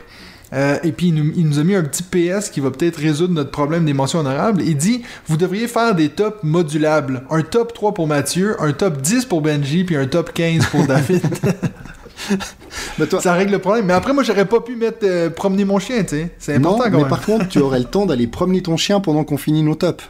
Euh, 0.52 0.80
et 0.84 0.92
puis 0.92 1.10
il 1.10 1.14
nous, 1.14 1.32
il 1.36 1.48
nous 1.48 1.60
a 1.60 1.64
mis 1.64 1.76
un 1.76 1.84
petit 1.84 2.02
PS 2.02 2.50
qui 2.50 2.60
va 2.60 2.72
peut-être 2.72 2.98
résoudre 2.98 3.36
notre 3.36 3.52
problème 3.52 3.86
des 3.86 3.94
mentions 3.94 4.22
honorables. 4.22 4.64
Il 4.64 4.78
dit 4.78 5.04
Vous 5.28 5.38
devriez 5.38 5.68
faire 5.68 5.94
des 5.94 6.10
tops 6.10 6.42
modulables. 6.42 7.22
Un 7.30 7.44
top 7.44 7.76
3 7.76 7.94
pour 7.94 8.08
Mathieu, 8.08 8.56
un 8.60 8.72
top 8.72 9.00
10 9.00 9.26
pour 9.26 9.42
Benji, 9.42 9.84
puis 9.84 9.96
un 9.96 10.08
top 10.08 10.34
15 10.34 10.66
pour 10.72 10.88
David. 10.88 11.22
Mais 13.00 13.06
toi, 13.08 13.22
Ça 13.22 13.34
règle 13.34 13.52
le 13.54 13.60
problème. 13.60 13.86
Mais 13.86 13.94
après, 13.94 14.14
moi, 14.14 14.24
j'aurais 14.24 14.46
pas 14.46 14.60
pu 14.62 14.76
mettre 14.76 15.00
euh, 15.04 15.30
promener 15.30 15.66
mon 15.66 15.80
chien, 15.80 16.04
tu 16.04 16.10
sais. 16.10 16.30
C'est 16.38 16.60
non, 16.60 16.72
important 16.72 16.84
quand 16.86 16.92
mais 16.98 16.98
même. 17.04 17.08
par 17.10 17.22
contre, 17.26 17.48
tu 17.48 17.60
aurais 17.60 17.80
le 17.80 17.86
temps 17.86 18.06
d'aller 18.06 18.28
promener 18.28 18.62
ton 18.62 18.78
chien 18.78 19.00
pendant 19.00 19.24
qu'on 19.24 19.38
finit 19.38 19.64
nos 19.64 19.76
tops. 19.76 20.04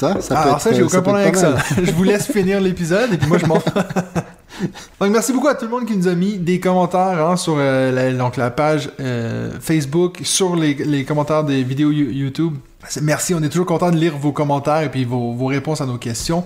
Ça, 0.00 0.20
ça 0.20 0.34
peut 0.34 0.40
Alors 0.40 0.60
ça, 0.60 0.72
j'ai 0.72 0.82
euh, 0.82 0.86
aucun 0.86 1.02
problème 1.02 1.22
avec 1.22 1.36
ça. 1.36 1.54
je 1.82 1.90
vous 1.92 2.02
laisse 2.02 2.26
finir 2.30 2.60
l'épisode 2.60 3.12
et 3.12 3.16
puis 3.16 3.28
moi 3.28 3.38
je 3.38 3.46
m'en. 3.46 3.54
donc 5.00 5.10
merci 5.10 5.32
beaucoup 5.32 5.46
à 5.48 5.54
tout 5.54 5.66
le 5.66 5.70
monde 5.70 5.86
qui 5.86 5.96
nous 5.96 6.08
a 6.08 6.14
mis 6.14 6.36
des 6.36 6.58
commentaires 6.58 7.24
hein, 7.24 7.36
sur 7.36 7.54
euh, 7.58 7.92
la, 7.92 8.12
donc, 8.12 8.36
la 8.36 8.50
page 8.50 8.90
euh, 9.00 9.50
Facebook, 9.60 10.18
sur 10.24 10.56
les, 10.56 10.74
les 10.74 11.04
commentaires 11.04 11.44
des 11.44 11.62
vidéos 11.62 11.92
You- 11.92 12.10
YouTube. 12.10 12.54
Merci, 13.02 13.34
on 13.34 13.42
est 13.44 13.48
toujours 13.48 13.66
content 13.66 13.90
de 13.92 13.96
lire 13.96 14.18
vos 14.18 14.32
commentaires 14.32 14.82
et 14.82 14.90
puis 14.90 15.04
vos, 15.04 15.32
vos 15.32 15.46
réponses 15.46 15.80
à 15.80 15.86
nos 15.86 15.96
questions. 15.96 16.44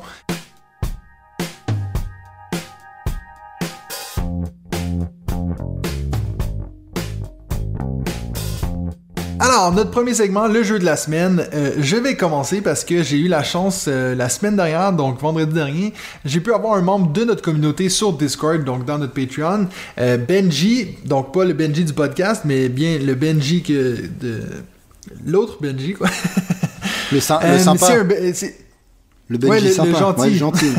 Alors, 9.58 9.72
notre 9.72 9.90
premier 9.90 10.14
segment, 10.14 10.46
le 10.46 10.62
jeu 10.62 10.78
de 10.78 10.84
la 10.84 10.96
semaine. 10.96 11.44
Euh, 11.52 11.72
je 11.80 11.96
vais 11.96 12.14
commencer 12.14 12.60
parce 12.60 12.84
que 12.84 13.02
j'ai 13.02 13.16
eu 13.18 13.26
la 13.26 13.42
chance 13.42 13.86
euh, 13.88 14.14
la 14.14 14.28
semaine 14.28 14.54
dernière, 14.54 14.92
donc 14.92 15.20
vendredi 15.20 15.52
dernier, 15.52 15.92
j'ai 16.24 16.38
pu 16.38 16.52
avoir 16.52 16.74
un 16.74 16.80
membre 16.80 17.12
de 17.12 17.24
notre 17.24 17.42
communauté 17.42 17.88
sur 17.88 18.12
Discord, 18.12 18.62
donc 18.62 18.84
dans 18.84 18.98
notre 18.98 19.14
Patreon, 19.14 19.66
euh, 19.98 20.16
Benji, 20.16 20.96
donc 21.06 21.34
pas 21.34 21.44
le 21.44 21.54
Benji 21.54 21.84
du 21.84 21.92
podcast, 21.92 22.42
mais 22.44 22.68
bien 22.68 23.00
le 23.00 23.16
Benji 23.16 23.64
que 23.64 23.96
de 24.20 24.42
l'autre 25.26 25.58
Benji 25.60 25.94
quoi. 25.94 26.06
Le, 27.10 27.16
le 27.16 27.20
sympa, 27.20 27.46
un 27.48 28.04
le 28.04 28.04
Benji 29.38 29.50
ouais, 29.50 29.60
le- 29.60 29.66
le 29.66 29.72
sympa, 29.72 29.98
gentil. 29.98 30.20
Ouais, 30.20 30.30
le 30.30 30.36
gentil. 30.36 30.72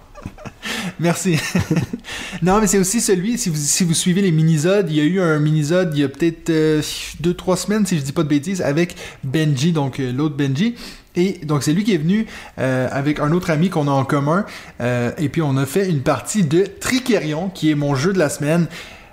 Merci. 1.00 1.36
non, 2.42 2.60
mais 2.60 2.66
c'est 2.66 2.78
aussi 2.78 3.00
celui, 3.00 3.38
si 3.38 3.48
vous, 3.48 3.56
si 3.56 3.84
vous 3.84 3.94
suivez 3.94 4.20
les 4.20 4.32
minisodes, 4.32 4.90
il 4.90 4.96
y 4.96 5.00
a 5.00 5.04
eu 5.04 5.20
un 5.20 5.38
minisode 5.38 5.92
il 5.94 6.00
y 6.00 6.04
a 6.04 6.08
peut-être 6.08 6.50
2-3 6.50 7.56
semaines, 7.56 7.86
si 7.86 7.98
je 7.98 8.02
dis 8.02 8.12
pas 8.12 8.24
de 8.24 8.28
bêtises, 8.28 8.62
avec 8.62 8.96
Benji, 9.22 9.72
donc 9.72 10.00
euh, 10.00 10.12
l'autre 10.12 10.36
Benji. 10.36 10.74
Et 11.14 11.40
donc 11.44 11.62
c'est 11.62 11.72
lui 11.72 11.84
qui 11.84 11.94
est 11.94 11.98
venu 11.98 12.26
euh, 12.58 12.88
avec 12.90 13.20
un 13.20 13.32
autre 13.32 13.50
ami 13.50 13.68
qu'on 13.70 13.86
a 13.86 13.90
en 13.90 14.04
commun. 14.04 14.44
euh, 14.80 15.12
et 15.18 15.28
puis 15.28 15.42
on 15.42 15.56
a 15.56 15.66
fait 15.66 15.88
une 15.88 16.00
partie 16.00 16.42
de 16.42 16.64
Tricerion, 16.80 17.48
qui 17.48 17.70
est 17.70 17.74
mon 17.74 17.94
jeu 17.94 18.12
de 18.12 18.18
la 18.18 18.28
semaine. 18.28 18.66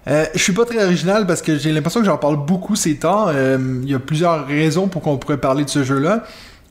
Euh, 0.07 0.25
je 0.33 0.39
suis 0.41 0.53
pas 0.53 0.65
très 0.65 0.83
original 0.83 1.27
parce 1.27 1.41
que 1.41 1.57
j'ai 1.57 1.71
l'impression 1.71 1.99
que 1.99 2.05
j'en 2.05 2.17
parle 2.17 2.37
beaucoup 2.43 2.75
ces 2.75 2.95
temps. 2.95 3.27
Euh, 3.27 3.57
Il 3.83 3.89
y 3.89 3.93
a 3.93 3.99
plusieurs 3.99 4.47
raisons 4.47 4.87
pour 4.87 5.01
qu'on 5.01 5.17
pourrait 5.17 5.39
parler 5.39 5.65
de 5.65 5.69
ce 5.69 5.83
jeu-là. 5.83 6.23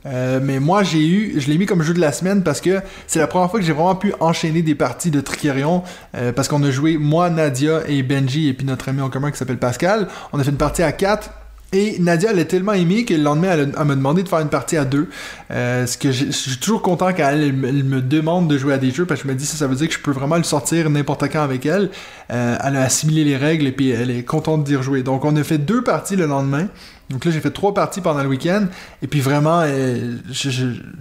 Euh, 0.05 0.39
mais 0.41 0.59
moi, 0.59 0.83
j'ai 0.83 1.05
eu, 1.05 1.39
je 1.39 1.49
l'ai 1.49 1.57
mis 1.57 1.65
comme 1.65 1.81
jeu 1.81 1.93
de 1.93 1.99
la 1.99 2.11
semaine 2.11 2.43
parce 2.43 2.61
que 2.61 2.81
c'est 3.07 3.19
la 3.19 3.27
première 3.27 3.49
fois 3.49 3.59
que 3.59 3.65
j'ai 3.65 3.73
vraiment 3.73 3.95
pu 3.95 4.13
enchaîner 4.19 4.61
des 4.61 4.75
parties 4.75 5.11
de 5.11 5.21
Tricerion. 5.21 5.83
euh, 6.15 6.31
parce 6.31 6.47
qu'on 6.47 6.63
a 6.63 6.71
joué, 6.71 6.97
moi, 6.97 7.29
Nadia 7.29 7.81
et 7.87 8.01
Benji, 8.03 8.47
et 8.47 8.53
puis 8.53 8.65
notre 8.65 8.89
ami 8.89 9.01
en 9.01 9.09
commun 9.09 9.31
qui 9.31 9.37
s'appelle 9.37 9.57
Pascal. 9.57 10.07
On 10.31 10.39
a 10.39 10.43
fait 10.43 10.51
une 10.51 10.57
partie 10.57 10.83
à 10.83 10.91
4. 10.91 11.31
Et 11.71 11.99
Nadia, 11.99 12.31
elle 12.31 12.39
a 12.39 12.45
tellement 12.45 12.73
aimé 12.73 13.05
que 13.05 13.13
le 13.13 13.21
lendemain, 13.21 13.49
elle, 13.51 13.71
elle 13.77 13.85
m'a 13.85 13.95
demandé 13.95 14.23
de 14.23 14.27
faire 14.27 14.39
une 14.39 14.49
partie 14.49 14.75
à 14.75 14.85
deux. 14.85 15.07
Euh, 15.51 15.85
ce 15.85 15.99
que 15.99 16.11
je 16.11 16.31
suis 16.31 16.57
toujours 16.57 16.81
content 16.81 17.09
quand 17.09 17.29
elle, 17.29 17.53
me- 17.53 18.01
demande 18.01 18.47
de 18.47 18.57
jouer 18.57 18.73
à 18.73 18.79
des 18.79 18.89
jeux 18.89 19.05
parce 19.05 19.21
que 19.21 19.27
je 19.27 19.33
me 19.33 19.37
dis 19.37 19.45
ça, 19.45 19.55
ça 19.55 19.67
veut 19.67 19.75
dire 19.75 19.87
que 19.87 19.93
je 19.93 19.99
peux 19.99 20.09
vraiment 20.11 20.37
le 20.37 20.43
sortir 20.43 20.89
n'importe 20.89 21.29
quand 21.31 21.43
avec 21.43 21.67
elle. 21.67 21.91
Euh, 22.31 22.57
elle 22.63 22.75
a 22.75 22.81
assimilé 22.81 23.23
les 23.23 23.37
règles 23.37 23.67
et 23.67 23.71
puis 23.71 23.91
elle 23.91 24.09
est 24.09 24.23
contente 24.23 24.63
d'y 24.63 24.75
rejouer. 24.75 25.03
Donc 25.03 25.25
on 25.25 25.35
a 25.35 25.43
fait 25.43 25.59
deux 25.59 25.83
parties 25.83 26.15
le 26.15 26.25
lendemain. 26.25 26.69
Donc 27.11 27.23
là 27.25 27.29
j'ai 27.31 27.39
fait 27.39 27.51
trois 27.51 27.73
parties 27.75 28.01
pendant 28.01 28.23
le 28.23 28.29
week-end 28.29 28.65
et 29.03 29.07
puis 29.07 29.19
vraiment 29.19 29.61
euh, 29.63 30.15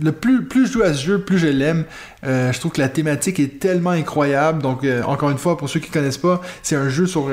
le 0.03 0.13
plus 0.13 0.45
plus 0.45 0.67
je 0.67 0.73
joue 0.73 0.83
à 0.83 0.93
ce 0.93 1.03
jeu 1.03 1.19
plus 1.19 1.39
je 1.39 1.47
l'aime. 1.47 1.85
Je 2.25 2.59
trouve 2.59 2.73
que 2.73 2.81
la 2.81 2.89
thématique 2.91 3.41
est 3.41 3.59
tellement 3.59 3.91
incroyable. 3.91 4.61
Donc 4.63 4.87
encore 5.07 5.31
une 5.31 5.39
fois 5.39 5.57
pour 5.57 5.69
ceux 5.71 5.81
qui 5.81 5.91
connaissent 5.91 6.19
pas, 6.19 6.43
c'est 6.63 6.77
un 6.77 6.89
jeu 6.91 7.07
sur 7.07 7.29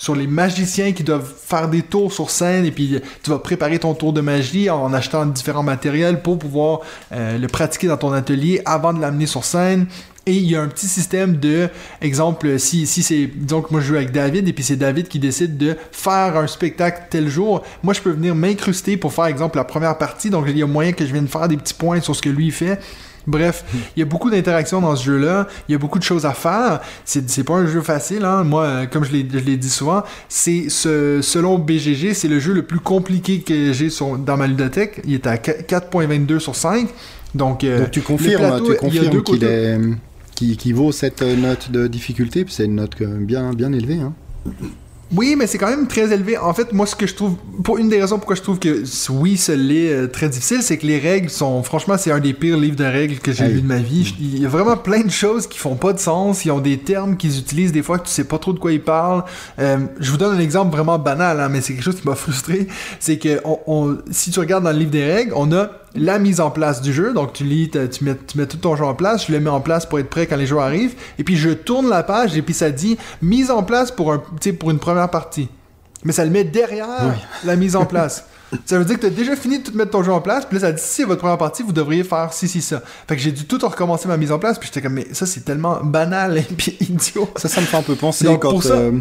sur 0.00 0.16
les 0.16 0.26
magiciens 0.26 0.92
qui 0.92 1.04
doivent 1.04 1.30
faire 1.30 1.68
des 1.68 1.82
tours 1.82 2.10
sur 2.10 2.30
scène 2.30 2.64
et 2.64 2.70
puis 2.70 2.94
euh, 2.94 3.00
tu 3.22 3.28
vas 3.28 3.38
préparer 3.38 3.78
ton 3.78 3.92
tour 3.92 4.14
de 4.14 4.22
magie 4.22 4.70
en 4.70 4.94
achetant 4.94 5.26
différents 5.26 5.62
matériels 5.62 6.22
pour 6.22 6.38
pouvoir 6.38 6.80
euh, 7.12 7.36
le 7.36 7.46
pratiquer 7.48 7.86
dans 7.86 7.98
ton 7.98 8.10
atelier 8.14 8.62
avant 8.64 8.94
de 8.94 9.00
l'amener 9.00 9.26
sur 9.26 9.44
scène. 9.44 9.86
Et 10.24 10.32
il 10.32 10.50
y 10.50 10.56
a 10.56 10.62
un 10.62 10.68
petit 10.68 10.86
système 10.86 11.36
de, 11.36 11.68
exemple, 12.00 12.58
si, 12.58 12.86
si 12.86 13.02
c'est, 13.02 13.26
disons 13.26 13.60
que 13.60 13.72
moi 13.72 13.82
je 13.82 13.88
joue 13.88 13.96
avec 13.96 14.10
David 14.10 14.48
et 14.48 14.54
puis 14.54 14.64
c'est 14.64 14.76
David 14.76 15.06
qui 15.06 15.18
décide 15.18 15.58
de 15.58 15.76
faire 15.92 16.34
un 16.34 16.46
spectacle 16.46 17.02
tel 17.10 17.28
jour, 17.28 17.62
moi 17.82 17.92
je 17.92 18.00
peux 18.00 18.10
venir 18.10 18.34
m'incruster 18.34 18.96
pour 18.96 19.12
faire, 19.12 19.26
exemple, 19.26 19.58
la 19.58 19.64
première 19.64 19.98
partie, 19.98 20.30
donc 20.30 20.46
il 20.48 20.56
y 20.56 20.62
a 20.62 20.66
moyen 20.66 20.92
que 20.92 21.04
je 21.04 21.12
vienne 21.12 21.28
faire 21.28 21.46
des 21.46 21.58
petits 21.58 21.74
points 21.74 22.00
sur 22.00 22.16
ce 22.16 22.22
que 22.22 22.30
lui 22.30 22.50
fait. 22.50 22.78
Bref, 23.26 23.64
il 23.96 24.00
y 24.00 24.02
a 24.02 24.06
beaucoup 24.06 24.30
d'interactions 24.30 24.80
dans 24.80 24.96
ce 24.96 25.04
jeu-là. 25.04 25.46
Il 25.68 25.72
y 25.72 25.74
a 25.74 25.78
beaucoup 25.78 25.98
de 25.98 26.04
choses 26.04 26.26
à 26.26 26.32
faire. 26.32 26.80
C'est, 27.04 27.44
pas 27.44 27.54
un 27.54 27.66
jeu 27.66 27.80
facile, 27.80 28.24
hein. 28.24 28.44
Moi, 28.44 28.62
euh, 28.64 28.86
comme 28.86 29.04
je 29.04 29.12
l'ai, 29.12 29.22
dit 29.56 29.70
souvent, 29.70 30.02
c'est 30.28 30.68
ce, 30.68 31.20
selon 31.22 31.58
BGG, 31.58 32.14
c'est 32.14 32.28
le 32.28 32.40
jeu 32.40 32.52
le 32.52 32.62
plus 32.62 32.80
compliqué 32.80 33.40
que 33.40 33.72
j'ai 33.72 33.90
sur, 33.90 34.16
dans 34.16 34.36
ma 34.36 34.46
ludothèque. 34.46 35.02
Il 35.04 35.14
est 35.14 35.26
à 35.26 35.36
4.22 35.36 36.38
sur 36.38 36.56
5. 36.56 36.88
Donc, 37.34 37.64
euh, 37.64 37.80
Donc 37.80 37.90
tu 37.90 38.00
confirmes, 38.00 38.42
plateau, 38.42 38.72
tu 38.72 38.76
confirmes 38.76 39.22
qu'il 39.22 39.44
est, 39.44 40.72
vaut 40.72 40.92
cette 40.92 41.22
euh, 41.22 41.36
note 41.36 41.70
de 41.70 41.86
difficulté, 41.86 42.44
puis 42.44 42.52
c'est 42.52 42.64
une 42.64 42.76
note 42.76 43.00
euh, 43.00 43.18
bien, 43.18 43.52
bien 43.52 43.72
élevée. 43.72 44.00
Hein. 44.00 44.12
Oui, 45.12 45.34
mais 45.36 45.48
c'est 45.48 45.58
quand 45.58 45.68
même 45.68 45.88
très 45.88 46.12
élevé. 46.12 46.38
En 46.38 46.54
fait, 46.54 46.72
moi, 46.72 46.86
ce 46.86 46.94
que 46.94 47.04
je 47.06 47.14
trouve, 47.16 47.34
pour 47.64 47.78
une 47.78 47.88
des 47.88 48.00
raisons 48.00 48.18
pourquoi 48.18 48.36
je 48.36 48.42
trouve 48.42 48.60
que 48.60 48.84
oui, 49.10 49.36
ce 49.36 49.50
l'est 49.50 49.92
euh, 49.92 50.06
très 50.06 50.28
difficile, 50.28 50.62
c'est 50.62 50.78
que 50.78 50.86
les 50.86 51.00
règles 51.00 51.30
sont, 51.30 51.64
franchement, 51.64 51.96
c'est 51.98 52.12
un 52.12 52.20
des 52.20 52.32
pires 52.32 52.56
livres 52.56 52.76
de 52.76 52.84
règles 52.84 53.18
que 53.18 53.32
j'ai 53.32 53.44
Hey. 53.44 53.54
vu 53.54 53.62
de 53.62 53.66
ma 53.66 53.78
vie. 53.78 54.14
Il 54.20 54.38
y 54.40 54.46
a 54.46 54.48
vraiment 54.48 54.76
plein 54.76 55.00
de 55.02 55.10
choses 55.10 55.48
qui 55.48 55.58
font 55.58 55.74
pas 55.74 55.92
de 55.92 55.98
sens. 55.98 56.44
Ils 56.44 56.52
ont 56.52 56.60
des 56.60 56.78
termes 56.78 57.16
qu'ils 57.16 57.38
utilisent 57.40 57.72
des 57.72 57.82
fois 57.82 57.98
que 57.98 58.06
tu 58.06 58.12
sais 58.12 58.22
pas 58.24 58.38
trop 58.38 58.52
de 58.52 58.60
quoi 58.60 58.70
ils 58.72 58.80
parlent. 58.82 59.24
Euh, 59.58 59.78
je 59.98 60.10
vous 60.12 60.16
donne 60.16 60.36
un 60.36 60.40
exemple 60.40 60.70
vraiment 60.76 60.98
banal, 60.98 61.40
hein, 61.40 61.48
mais 61.48 61.60
c'est 61.60 61.72
quelque 61.74 61.82
chose 61.84 62.00
qui 62.00 62.06
m'a 62.06 62.14
frustré. 62.14 62.68
C'est 63.00 63.18
que 63.18 63.40
on, 63.44 63.58
on- 63.66 63.98
si 64.12 64.30
tu 64.30 64.38
regardes 64.38 64.62
dans 64.62 64.70
le 64.72 64.78
livre 64.78 64.92
des 64.92 65.04
règles, 65.12 65.32
on 65.34 65.50
a 65.52 65.70
la 65.94 66.18
mise 66.18 66.40
en 66.40 66.50
place 66.50 66.80
du 66.82 66.92
jeu. 66.92 67.12
Donc 67.12 67.32
tu 67.32 67.44
lis, 67.44 67.70
tu 67.70 68.04
mets, 68.04 68.16
tu 68.26 68.38
mets 68.38 68.46
tout 68.46 68.56
ton 68.58 68.76
jeu 68.76 68.84
en 68.84 68.94
place, 68.94 69.26
je 69.26 69.32
le 69.32 69.40
mets 69.40 69.50
en 69.50 69.60
place 69.60 69.86
pour 69.86 69.98
être 69.98 70.10
prêt 70.10 70.26
quand 70.26 70.36
les 70.36 70.46
joueurs 70.46 70.64
arrivent. 70.64 70.94
Et 71.18 71.24
puis 71.24 71.36
je 71.36 71.50
tourne 71.50 71.88
la 71.88 72.02
page 72.02 72.36
et 72.36 72.42
puis 72.42 72.54
ça 72.54 72.70
dit 72.70 72.96
mise 73.22 73.50
en 73.50 73.62
place 73.62 73.90
pour 73.90 74.12
un, 74.12 74.22
pour 74.58 74.70
une 74.70 74.78
première 74.78 75.10
partie. 75.10 75.48
Mais 76.04 76.12
ça 76.12 76.24
le 76.24 76.30
met 76.30 76.44
derrière 76.44 77.14
la 77.44 77.56
mise 77.56 77.76
en 77.76 77.84
place. 77.86 78.24
Ça 78.64 78.78
veut 78.78 78.84
dire 78.84 78.96
que 78.96 79.02
tu 79.02 79.06
as 79.06 79.10
déjà 79.10 79.36
fini 79.36 79.60
de 79.60 79.70
tout 79.70 79.76
mettre 79.76 79.92
ton 79.92 80.02
jeu 80.02 80.10
en 80.12 80.20
place, 80.20 80.44
puis 80.44 80.56
là 80.58 80.60
ça 80.66 80.72
dit 80.72 80.82
si 80.82 80.88
c'est 80.88 81.04
votre 81.04 81.20
première 81.20 81.38
partie, 81.38 81.62
vous 81.62 81.70
devriez 81.72 82.02
faire 82.02 82.32
ci, 82.32 82.48
ci, 82.48 82.60
ça. 82.60 82.82
Fait 83.06 83.14
que 83.14 83.22
j'ai 83.22 83.30
dû 83.30 83.44
tout 83.44 83.58
recommencer 83.62 84.08
ma 84.08 84.16
mise 84.16 84.32
en 84.32 84.40
place, 84.40 84.58
puis 84.58 84.66
j'étais 84.66 84.82
comme 84.82 84.94
mais 84.94 85.06
ça 85.12 85.24
c'est 85.24 85.44
tellement 85.44 85.78
banal 85.84 86.36
et 86.38 86.42
puis 86.56 86.76
idiot. 86.80 87.28
Ça, 87.36 87.48
ça 87.48 87.60
me 87.60 87.66
fait 87.66 87.76
un 87.76 87.82
peu 87.82 87.94
penser 87.94 88.24
Donc, 88.24 88.42
quand, 88.42 88.50
pour 88.50 88.62
ça- 88.64 88.74
euh, 88.74 88.98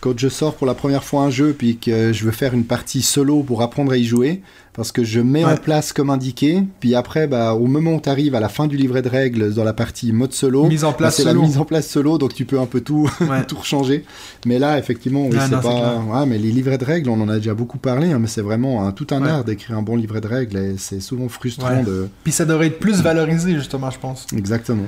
quand 0.00 0.18
je 0.18 0.28
sors 0.28 0.54
pour 0.54 0.66
la 0.66 0.74
première 0.74 1.02
fois 1.04 1.22
un 1.22 1.30
jeu, 1.30 1.54
puis 1.56 1.78
que 1.78 2.12
je 2.12 2.24
veux 2.24 2.30
faire 2.32 2.54
une 2.54 2.64
partie 2.64 3.02
solo 3.02 3.42
pour 3.42 3.62
apprendre 3.62 3.92
à 3.92 3.96
y 3.96 4.04
jouer, 4.04 4.42
parce 4.74 4.92
que 4.92 5.02
je 5.04 5.20
mets 5.20 5.42
en 5.44 5.56
place 5.56 5.92
comme 5.94 6.10
indiqué, 6.10 6.62
puis 6.80 6.94
après, 6.94 7.26
bah, 7.26 7.54
au 7.54 7.66
moment 7.66 7.92
où 7.94 8.00
tu 8.00 8.10
arrives 8.10 8.34
à 8.34 8.40
la 8.40 8.50
fin 8.50 8.66
du 8.66 8.76
livret 8.76 9.00
de 9.00 9.08
règles 9.08 9.54
dans 9.54 9.64
la 9.64 9.72
partie 9.72 10.12
mode 10.12 10.34
solo, 10.34 10.66
Mise 10.66 10.84
en 10.84 10.90
bah, 10.90 10.96
place 10.98 11.16
c'est 11.16 11.24
la 11.24 11.30
solo. 11.30 11.42
mise 11.42 11.56
en 11.58 11.64
place 11.64 11.88
solo, 11.88 12.18
donc 12.18 12.34
tu 12.34 12.44
peux 12.44 12.60
un 12.60 12.66
peu 12.66 12.82
tout, 12.82 13.10
Ouais. 13.22 13.42
tout 13.46 13.56
rechanger. 13.56 14.04
Mais 14.44 14.58
là, 14.58 14.78
effectivement, 14.78 15.24
oui, 15.26 15.36
Ah 15.40 15.46
c'est 15.48 15.60
pas. 15.62 15.96
Ouais, 16.06 16.26
mais 16.26 16.36
les 16.38 16.52
livrets 16.52 16.76
de 16.78 16.84
règles, 16.84 17.08
on 17.08 17.20
en 17.22 17.28
a 17.30 17.36
déjà 17.36 17.54
beaucoup 17.54 17.78
parlé, 17.78 18.12
hein, 18.12 18.18
mais 18.18 18.28
c'est 18.28 18.42
vraiment 18.42 18.92
tout 18.92 19.06
un 19.12 19.24
art 19.24 19.44
d'écrire 19.44 19.78
un 19.78 19.82
bon 19.82 19.96
livret 19.96 20.20
de 20.20 20.28
règles, 20.28 20.58
et 20.58 20.74
c'est 20.76 21.00
souvent 21.00 21.28
frustrant 21.30 21.82
de. 21.82 22.08
Puis 22.22 22.32
ça 22.32 22.44
devrait 22.44 22.66
être 22.66 22.78
plus 22.78 23.00
valorisé 23.00 23.54
justement, 23.54 23.90
je 23.90 23.98
pense. 23.98 24.26
Exactement. 24.36 24.84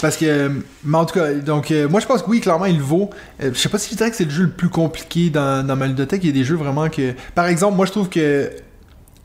Parce 0.00 0.16
que, 0.16 0.50
mais 0.84 0.98
en 0.98 1.04
tout 1.04 1.14
cas, 1.14 1.32
donc 1.34 1.70
euh, 1.70 1.88
moi 1.88 2.00
je 2.00 2.06
pense 2.06 2.22
que 2.22 2.30
oui, 2.30 2.40
clairement 2.40 2.66
il 2.66 2.80
vaut. 2.80 3.10
Euh, 3.42 3.50
je 3.52 3.58
sais 3.58 3.68
pas 3.68 3.78
si 3.78 3.90
je 3.90 3.96
dirais 3.96 4.10
que 4.10 4.16
c'est 4.16 4.24
le 4.24 4.30
jeu 4.30 4.44
le 4.44 4.50
plus 4.50 4.70
compliqué 4.70 5.30
dans, 5.30 5.66
dans 5.66 5.76
ma 5.76 5.86
ludothèque. 5.86 6.24
Il 6.24 6.28
y 6.28 6.30
a 6.30 6.34
des 6.34 6.44
jeux 6.44 6.56
vraiment 6.56 6.88
que. 6.88 7.12
Par 7.34 7.46
exemple, 7.46 7.76
moi 7.76 7.86
je 7.86 7.92
trouve 7.92 8.08
que 8.08 8.50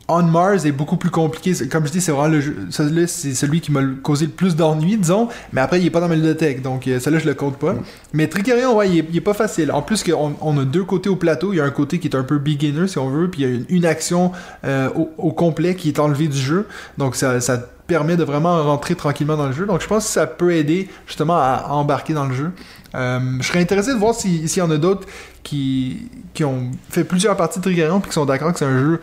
On 0.08 0.22
Mars 0.22 0.64
est 0.64 0.72
beaucoup 0.72 0.96
plus 0.96 1.10
compliqué. 1.10 1.52
Comme 1.66 1.86
je 1.86 1.92
dis, 1.92 2.00
c'est 2.00 2.12
vraiment 2.12 2.28
le 2.28 2.40
jeu. 2.40 2.56
Celui-là, 2.70 3.06
c'est 3.08 3.34
celui 3.34 3.60
qui 3.60 3.72
m'a 3.72 3.80
causé 4.02 4.26
le 4.26 4.32
plus 4.32 4.54
d'ennui, 4.54 4.96
disons. 4.96 5.28
Mais 5.52 5.60
après, 5.60 5.80
il 5.80 5.86
est 5.86 5.90
pas 5.90 6.00
dans 6.00 6.08
ma 6.08 6.14
ludothèque. 6.14 6.62
Donc, 6.62 6.86
euh, 6.86 7.00
celui-là, 7.00 7.22
je 7.24 7.28
le 7.28 7.34
compte 7.34 7.56
pas. 7.56 7.74
Mais 8.12 8.28
Tricarion, 8.28 8.76
ouais, 8.76 8.88
il 8.88 9.16
est, 9.16 9.20
pas 9.20 9.34
facile. 9.34 9.72
En 9.72 9.82
plus, 9.82 10.04
on 10.12 10.58
a 10.58 10.64
deux 10.64 10.84
côtés 10.84 11.08
au 11.08 11.16
plateau. 11.16 11.52
Il 11.52 11.56
y 11.56 11.60
a 11.60 11.64
un 11.64 11.70
côté 11.70 11.98
qui 11.98 12.06
est 12.06 12.14
un 12.14 12.22
peu 12.22 12.38
beginner, 12.38 12.86
si 12.86 12.98
on 12.98 13.08
veut. 13.08 13.28
Puis 13.28 13.42
il 13.42 13.50
y 13.50 13.52
a 13.52 13.60
une, 13.68 13.84
action 13.84 14.30
euh, 14.64 14.90
au, 15.18 15.32
complet 15.32 15.74
qui 15.74 15.88
est 15.88 15.98
enlevée 15.98 16.28
du 16.28 16.38
jeu. 16.38 16.68
Donc, 16.98 17.16
ça, 17.16 17.40
permet 17.86 18.16
de 18.16 18.24
vraiment 18.24 18.62
rentrer 18.64 18.94
tranquillement 18.94 19.36
dans 19.36 19.46
le 19.46 19.52
jeu. 19.52 19.66
Donc, 19.66 19.80
je 19.80 19.86
pense 19.86 20.04
que 20.04 20.10
ça 20.10 20.26
peut 20.26 20.52
aider 20.52 20.88
justement 21.06 21.36
à, 21.36 21.66
embarquer 21.70 22.14
dans 22.14 22.26
le 22.26 22.34
jeu. 22.34 22.50
Euh, 22.94 23.20
je 23.40 23.46
serais 23.46 23.60
intéressé 23.60 23.92
de 23.92 23.98
voir 23.98 24.14
si- 24.14 24.48
s'il 24.48 24.60
y 24.62 24.66
en 24.66 24.70
a 24.70 24.76
d'autres 24.78 25.06
qui, 25.42 26.08
qui 26.34 26.44
ont 26.44 26.70
fait 26.90 27.04
plusieurs 27.04 27.36
parties 27.36 27.58
de 27.58 27.64
Trigarion 27.64 28.00
puis 28.00 28.08
qui 28.08 28.14
sont 28.14 28.24
d'accord 28.26 28.52
que 28.52 28.58
c'est 28.58 28.64
un 28.64 28.78
jeu 28.78 29.00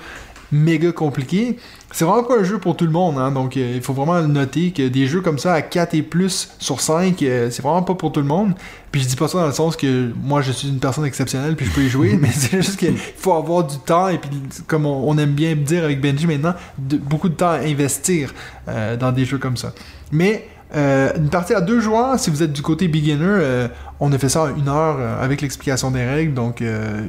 méga 0.54 0.92
compliqué. 0.92 1.58
C'est 1.92 2.06
vraiment 2.06 2.24
pas 2.24 2.40
un 2.40 2.44
jeu 2.44 2.58
pour 2.58 2.76
tout 2.78 2.86
le 2.86 2.92
monde, 2.92 3.18
hein, 3.18 3.32
donc 3.32 3.58
euh, 3.58 3.74
il 3.76 3.82
faut 3.82 3.94
vraiment 3.94 4.22
noter 4.22 4.72
que 4.72 4.88
des 4.88 5.06
jeux 5.08 5.22
comme 5.22 5.38
ça 5.38 5.54
à 5.54 5.62
4 5.62 5.94
et 5.96 6.02
plus 6.02 6.50
sur 6.60 6.80
5, 6.82 7.22
euh, 7.22 7.50
c'est 7.52 7.62
vraiment 7.62 7.84
pas 7.84 7.94
pour 7.96 8.12
tout 8.12 8.20
le 8.22 8.26
monde. 8.26 8.54
Puis 8.92 9.02
je 9.02 9.08
dis 9.08 9.16
pas 9.16 9.28
ça 9.28 9.40
dans 9.40 9.48
le 9.48 9.52
sens 9.54 9.76
que 9.76 10.12
moi 10.24 10.42
je 10.42 10.52
suis 10.52 10.70
une 10.70 10.80
personne 10.80 11.06
exceptionnelle 11.06 11.56
puis 11.56 11.66
je 11.66 11.72
peux 11.72 11.82
y 11.82 11.90
jouer, 11.90 12.18
mais 12.22 12.30
c'est 12.32 12.62
juste 12.62 12.78
qu'il 12.78 12.96
faut 12.98 13.34
avoir 13.34 13.66
du 13.66 13.78
temps 13.80 14.08
et 14.08 14.18
puis 14.18 14.30
comme 14.68 14.86
on, 14.86 15.10
on 15.10 15.18
aime 15.18 15.32
bien 15.34 15.56
dire 15.56 15.84
avec 15.84 16.00
Benji 16.02 16.26
maintenant, 16.28 16.54
de- 16.78 16.98
beaucoup 16.98 17.30
de 17.30 17.36
temps 17.36 17.50
à 17.52 17.58
investir 17.60 18.34
euh, 18.68 18.96
dans 18.96 19.12
des 19.12 19.26
jeux 19.26 19.38
comme 19.40 19.58
ça. 19.58 19.74
Mais 20.12 20.48
euh, 20.76 21.12
une 21.18 21.30
partie 21.30 21.54
à 21.54 21.62
deux 21.62 21.80
joueurs, 21.80 22.18
si 22.20 22.32
vous 22.32 22.42
êtes 22.42 22.54
du 22.54 22.64
côté 22.64 22.88
beginner, 22.88 23.24
euh, 23.24 23.68
on 24.00 24.12
a 24.12 24.18
fait 24.18 24.30
ça 24.30 24.44
en 24.44 24.56
une 24.56 24.68
heure 24.68 24.98
euh, 25.00 25.24
avec 25.24 25.42
l'explication 25.42 25.92
des 25.92 26.04
règles, 26.04 26.34
donc 26.34 26.62
euh, 26.64 27.06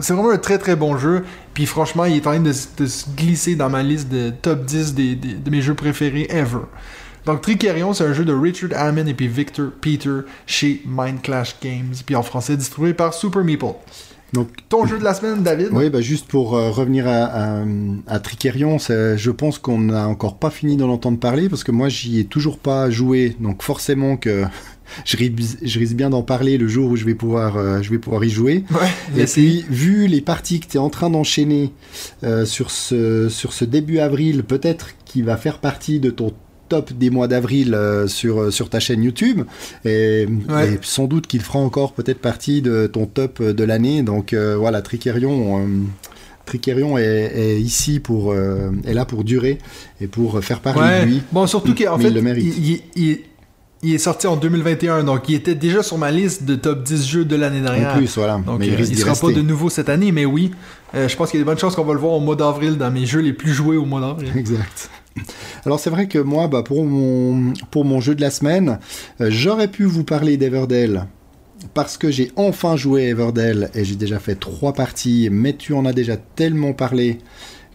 c'est 0.00 0.12
vraiment 0.14 0.30
un 0.30 0.38
très 0.38 0.58
très 0.58 0.76
bon 0.76 0.96
jeu. 0.98 1.24
Puis 1.54 1.66
franchement, 1.66 2.04
il 2.04 2.16
est 2.16 2.26
en 2.26 2.30
train 2.32 2.40
de, 2.40 2.52
se 2.52 3.06
glisser 3.16 3.56
dans 3.56 3.70
ma 3.70 3.82
liste 3.82 4.08
de 4.08 4.30
top 4.30 4.64
10 4.64 4.94
des- 4.94 5.14
des- 5.16 5.34
de 5.34 5.50
mes 5.50 5.60
jeux 5.62 5.74
préférés 5.74 6.26
ever. 6.30 6.60
Donc 7.26 7.40
Tricarion, 7.42 7.92
c'est 7.92 8.04
un 8.04 8.12
jeu 8.12 8.24
de 8.24 8.32
Richard 8.34 8.70
Hammond 8.74 9.06
et 9.06 9.14
puis 9.14 9.28
Victor 9.28 9.70
Peter 9.80 10.20
chez 10.46 10.82
Mind 10.86 11.22
Clash 11.22 11.56
Games, 11.62 11.92
puis 12.04 12.16
en 12.16 12.22
français 12.22 12.56
distribué 12.56 12.94
par 12.94 13.14
Super 13.14 13.44
Meeple. 13.44 13.66
Donc, 14.32 14.48
ton 14.70 14.86
jeu 14.86 14.98
de 14.98 15.04
la 15.04 15.12
semaine, 15.12 15.42
David? 15.42 15.68
Oui, 15.72 15.90
bah 15.90 16.00
juste 16.00 16.26
pour 16.26 16.56
euh, 16.56 16.70
revenir 16.70 17.06
à, 17.06 17.24
à, 17.26 17.58
à 18.06 18.18
Tricerion, 18.18 18.78
je 18.78 19.30
pense 19.30 19.58
qu'on 19.58 19.76
n'a 19.78 20.08
encore 20.08 20.38
pas 20.38 20.48
fini 20.48 20.78
d'en 20.78 20.88
entendre 20.88 21.18
parler 21.18 21.50
parce 21.50 21.62
que 21.64 21.70
moi, 21.70 21.90
j'y 21.90 22.18
ai 22.18 22.24
toujours 22.24 22.58
pas 22.58 22.88
joué. 22.88 23.36
Donc, 23.40 23.62
forcément 23.62 24.16
que 24.16 24.44
je, 25.04 25.16
risque, 25.16 25.58
je 25.62 25.78
risque 25.78 25.94
bien 25.94 26.10
d'en 26.10 26.22
parler 26.22 26.58
le 26.58 26.68
jour 26.68 26.90
où 26.90 26.96
je 26.96 27.04
vais 27.04 27.14
pouvoir, 27.14 27.56
euh, 27.56 27.82
je 27.82 27.90
vais 27.90 27.98
pouvoir 27.98 28.24
y 28.24 28.30
jouer. 28.30 28.64
Ouais, 28.70 29.22
Et 29.22 29.24
puis, 29.26 29.64
vu 29.68 30.06
les 30.06 30.20
parties 30.20 30.60
que 30.60 30.66
tu 30.66 30.76
es 30.76 30.80
en 30.80 30.90
train 30.90 31.10
d'enchaîner 31.10 31.72
euh, 32.24 32.44
sur, 32.44 32.70
ce, 32.70 33.28
sur 33.28 33.52
ce 33.52 33.64
début 33.64 33.98
avril, 33.98 34.42
peut-être 34.44 34.90
qu'il 35.04 35.24
va 35.24 35.36
faire 35.36 35.58
partie 35.58 36.00
de 36.00 36.10
ton 36.10 36.32
top 36.68 36.92
des 36.94 37.10
mois 37.10 37.28
d'avril 37.28 37.74
euh, 37.74 38.06
sur, 38.08 38.50
sur 38.52 38.70
ta 38.70 38.80
chaîne 38.80 39.02
YouTube. 39.02 39.42
Et, 39.84 40.26
Ouais. 40.48 40.74
et 40.74 40.78
sans 40.82 41.06
doute 41.06 41.26
qu'il 41.26 41.40
fera 41.42 41.58
encore 41.58 41.92
peut-être 41.92 42.20
partie 42.20 42.62
de 42.62 42.86
ton 42.86 43.04
top 43.06 43.42
de 43.42 43.64
l'année. 43.64 44.02
Donc 44.02 44.34
voilà, 44.34 44.80
Tricerion. 44.82 45.66
Tricerion 46.44 46.98
est, 46.98 47.04
est 47.36 47.60
ici 47.60 48.00
pour 48.00 48.32
euh, 48.32 48.70
est 48.84 48.94
là 48.94 49.04
pour 49.04 49.22
durer 49.22 49.58
et 50.00 50.06
pour 50.08 50.42
faire 50.42 50.60
parler 50.60 50.80
Ouais. 50.80 51.00
de 51.02 51.06
lui. 51.06 51.22
Bon, 51.30 51.46
surtout 51.46 51.74
qu'en 51.74 51.96
Mais 51.98 52.04
fait, 52.04 52.08
il 52.10 52.14
le 52.14 52.22
mérite. 52.22 52.54
il, 52.58 52.80
il- 52.96 53.18
il- 53.82 53.94
est 53.94 53.98
sorti 53.98 54.26
en 54.26 54.36
2021, 54.36 55.04
donc 55.04 55.28
il 55.28 55.34
était 55.34 55.54
déjà 55.54 55.82
sur 55.82 55.98
ma 55.98 56.10
liste 56.10 56.44
de 56.44 56.54
top 56.54 56.82
10 56.82 57.06
jeux 57.06 57.24
de 57.24 57.36
l'année 57.36 57.60
dernière. 57.60 57.94
En 57.94 57.96
plus, 57.98 58.16
voilà. 58.16 58.38
Donc, 58.44 58.58
mais 58.60 58.68
euh, 58.68 58.74
il 58.78 58.80
il 58.84 58.88
d'y 58.90 58.96
sera 58.96 59.10
rester. 59.10 59.26
pas 59.28 59.32
de 59.32 59.42
nouveau 59.42 59.70
cette 59.70 59.88
année, 59.88 60.12
mais 60.12 60.24
oui, 60.24 60.50
euh, 60.94 61.08
je 61.08 61.16
pense 61.16 61.30
qu'il 61.30 61.38
y 61.38 61.42
a 61.42 61.44
de 61.44 61.50
bonnes 61.50 61.58
chances 61.58 61.74
qu'on 61.74 61.84
va 61.84 61.94
le 61.94 62.00
voir 62.00 62.12
au 62.12 62.20
mois 62.20 62.36
d'avril 62.36 62.76
dans 62.78 62.90
mes 62.90 63.06
jeux 63.06 63.20
les 63.20 63.32
plus 63.32 63.52
joués 63.52 63.76
au 63.76 63.84
mois 63.84 64.00
d'avril. 64.00 64.30
Exact. 64.36 64.90
Alors 65.66 65.78
c'est 65.78 65.90
vrai 65.90 66.08
que 66.08 66.18
moi, 66.18 66.48
bah, 66.48 66.62
pour, 66.62 66.84
mon, 66.84 67.52
pour 67.70 67.84
mon 67.84 68.00
jeu 68.00 68.14
de 68.14 68.20
la 68.22 68.30
semaine, 68.30 68.78
euh, 69.20 69.26
j'aurais 69.30 69.68
pu 69.68 69.84
vous 69.84 70.04
parler 70.04 70.36
d'Everdell 70.38 71.06
parce 71.74 71.96
que 71.98 72.10
j'ai 72.10 72.32
enfin 72.36 72.76
joué 72.76 73.06
à 73.06 73.08
Everdell 73.10 73.70
et 73.74 73.84
j'ai 73.84 73.94
déjà 73.94 74.18
fait 74.18 74.34
trois 74.36 74.72
parties, 74.72 75.28
mais 75.30 75.52
tu 75.54 75.74
en 75.74 75.84
as 75.84 75.92
déjà 75.92 76.16
tellement 76.16 76.72
parlé 76.72 77.18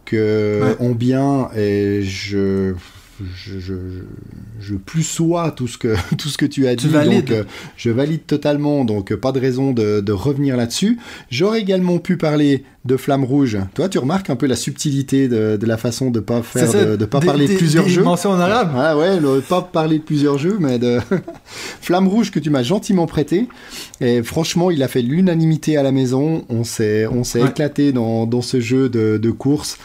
que 0.03 0.61
Ouais. 0.63 0.75
en 0.85 0.91
bien 0.91 1.49
et 1.55 2.01
je 2.03 2.73
je, 3.35 3.59
je, 4.59 4.75
plus 4.75 5.03
sois 5.03 5.51
tout 5.51 5.67
ce 5.67 5.77
que 5.77 5.95
tout 6.17 6.29
ce 6.29 6.37
que 6.37 6.45
tu 6.45 6.67
as 6.67 6.75
Tu 6.75 6.87
dit 6.87 6.93
valides. 6.93 7.25
donc 7.27 7.31
euh, 7.37 7.43
je 7.75 7.89
valide 7.89 8.25
totalement 8.25 8.85
donc 8.85 9.11
euh, 9.11 9.17
pas 9.17 9.31
de 9.31 9.39
raison 9.39 9.71
de, 9.71 10.01
de 10.01 10.11
revenir 10.11 10.55
là-dessus 10.57 10.97
j'aurais 11.31 11.59
également 11.61 11.97
pu 11.99 12.17
parler 12.17 12.63
de 12.85 12.95
Flamme 12.97 13.23
Rouge 13.23 13.57
toi 13.73 13.89
tu 13.89 13.97
remarques 13.97 14.29
un 14.29 14.35
peu 14.35 14.45
la 14.47 14.55
subtilité 14.55 15.27
de, 15.27 15.57
de 15.57 15.65
la 15.65 15.77
façon 15.77 16.09
de 16.11 16.19
pas 16.19 16.41
faire 16.43 16.67
ça, 16.69 16.85
de, 16.85 16.95
de 16.95 17.05
pas 17.05 17.19
des- 17.19 17.25
parler 17.25 17.47
de 17.47 17.55
plusieurs 17.55 17.85
des 17.85 17.89
jeux 17.89 18.03
mentions 18.03 18.29
en 18.31 18.39
arabe. 18.39 18.71
ah 18.75 18.97
ouais, 18.97 19.19
pas 19.49 19.61
parler 19.61 19.97
de 19.99 20.03
plusieurs 20.03 20.37
jeux, 20.37 20.57
mais 20.59 20.77
de 20.79 20.99
Flamme 21.81 22.07
Rouge 22.07 22.31
que 22.31 22.39
tu 22.39 22.49
m'as 22.49 22.63
gentiment 22.63 23.05
prêté. 23.07 23.47
Et 24.01 24.21
franchement, 24.23 24.71
il 24.71 24.83
a 24.83 24.87
fait 24.87 25.01
l'unanimité 25.01 25.77
à 25.77 25.83
la 25.83 25.91
maison. 25.91 26.45
On 26.49 26.63
s'est, 26.63 27.07
on 27.07 27.23
s'est 27.23 27.41
Ouais. 27.41 27.49
éclaté 27.49 27.91
dans, 27.91 28.25
dans 28.25 28.41
ce 28.41 28.59
jeu 28.59 28.89
de, 28.89 29.17
de 29.21 29.31
course. 29.31 29.77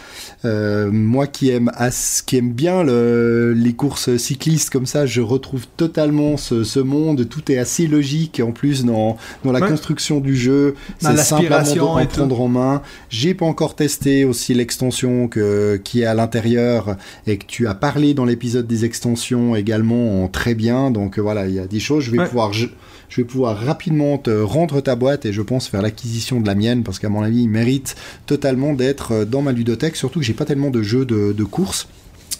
Euh, 0.45 0.91
moi 0.91 1.27
qui 1.29 1.51
aime, 1.51 1.71
as- 1.77 2.23
qui 2.27 2.37
aime 2.37 2.51
bien 2.53 2.83
le- 2.83 3.53
les 3.57 3.73
courses 3.75 4.17
cyclistes 4.17 4.71
comme 4.71 4.87
ça, 4.87 5.07
je 5.07 5.21
retrouve 5.21 5.67
totalement 5.77 6.37
ce, 6.37 6.65
ce 6.65 6.81
monde. 6.81 7.29
Tout 7.29 7.51
est 7.53 7.59
assez 7.59 7.87
logique 7.87 8.41
en 8.45 8.51
plus 8.51 8.85
dans, 8.85 9.17
dans 9.45 9.53
la 9.53 9.61
Ouais. 9.61 9.69
construction 9.69 10.19
du 10.19 10.37
jeu. 10.37 10.75
C'est 10.99 11.17
simple 11.19 11.53
à 11.53 11.63
en 11.81 12.07
prendre 12.07 12.41
en 12.41 12.49
main. 12.49 12.83
J'ai 13.09 13.35
pas 13.35 13.47
encore 13.47 13.77
testé 13.77 14.25
aussi 14.25 14.53
l'extension 14.55 15.29
que, 15.29 15.81
qui 15.85 16.01
est 16.03 16.07
à 16.07 16.15
l'intérieur 16.15 16.97
et 17.27 17.39
que 17.39 17.47
tu 17.47 17.69
as 17.69 17.75
parlé 17.75 18.13
dans 18.15 18.25
l'épisode 18.25 18.67
des 18.67 18.85
extensions 18.85 19.55
également 19.55 20.25
en 20.25 20.29
très 20.29 20.55
bien. 20.55 20.91
Donc 20.91 21.19
voilà, 21.19 21.47
il 21.47 21.55
y 21.55 21.59
a 21.61 21.67
des 21.67 21.81
choses. 21.81 22.03
Je 22.05 22.11
vais 22.11 22.19
Ouais. 22.19 22.27
pouvoir, 22.27 22.53
je, 22.53 22.67
je 23.15 23.21
vais 23.21 23.27
pouvoir 23.27 23.59
rapidement 23.59 24.17
te 24.17 24.31
rendre 24.31 24.81
ta 24.81 24.97
boîte 24.97 25.27
et 25.27 25.35
je 25.35 25.43
pense 25.43 25.69
faire 25.69 25.83
l'acquisition 25.83 26.41
de 26.41 26.47
la 26.47 26.55
mienne 26.55 26.83
parce 26.83 26.99
qu'à 26.99 27.11
mon 27.11 27.21
avis, 27.21 27.43
il 27.43 27.49
mérite 27.51 27.95
totalement 28.25 28.73
d'être 28.73 29.13
euh, 29.13 29.25
dans 29.27 29.43
ma 29.43 29.53
ludothèque. 29.53 29.97
Surtout 29.97 30.21
que 30.21 30.25
j'ai 30.25 30.33
pas 30.33 30.47
tellement 30.47 30.71
de 30.71 30.83
jeux 30.83 31.05
de, 31.05 31.33
de 31.33 31.45
course. 31.45 31.89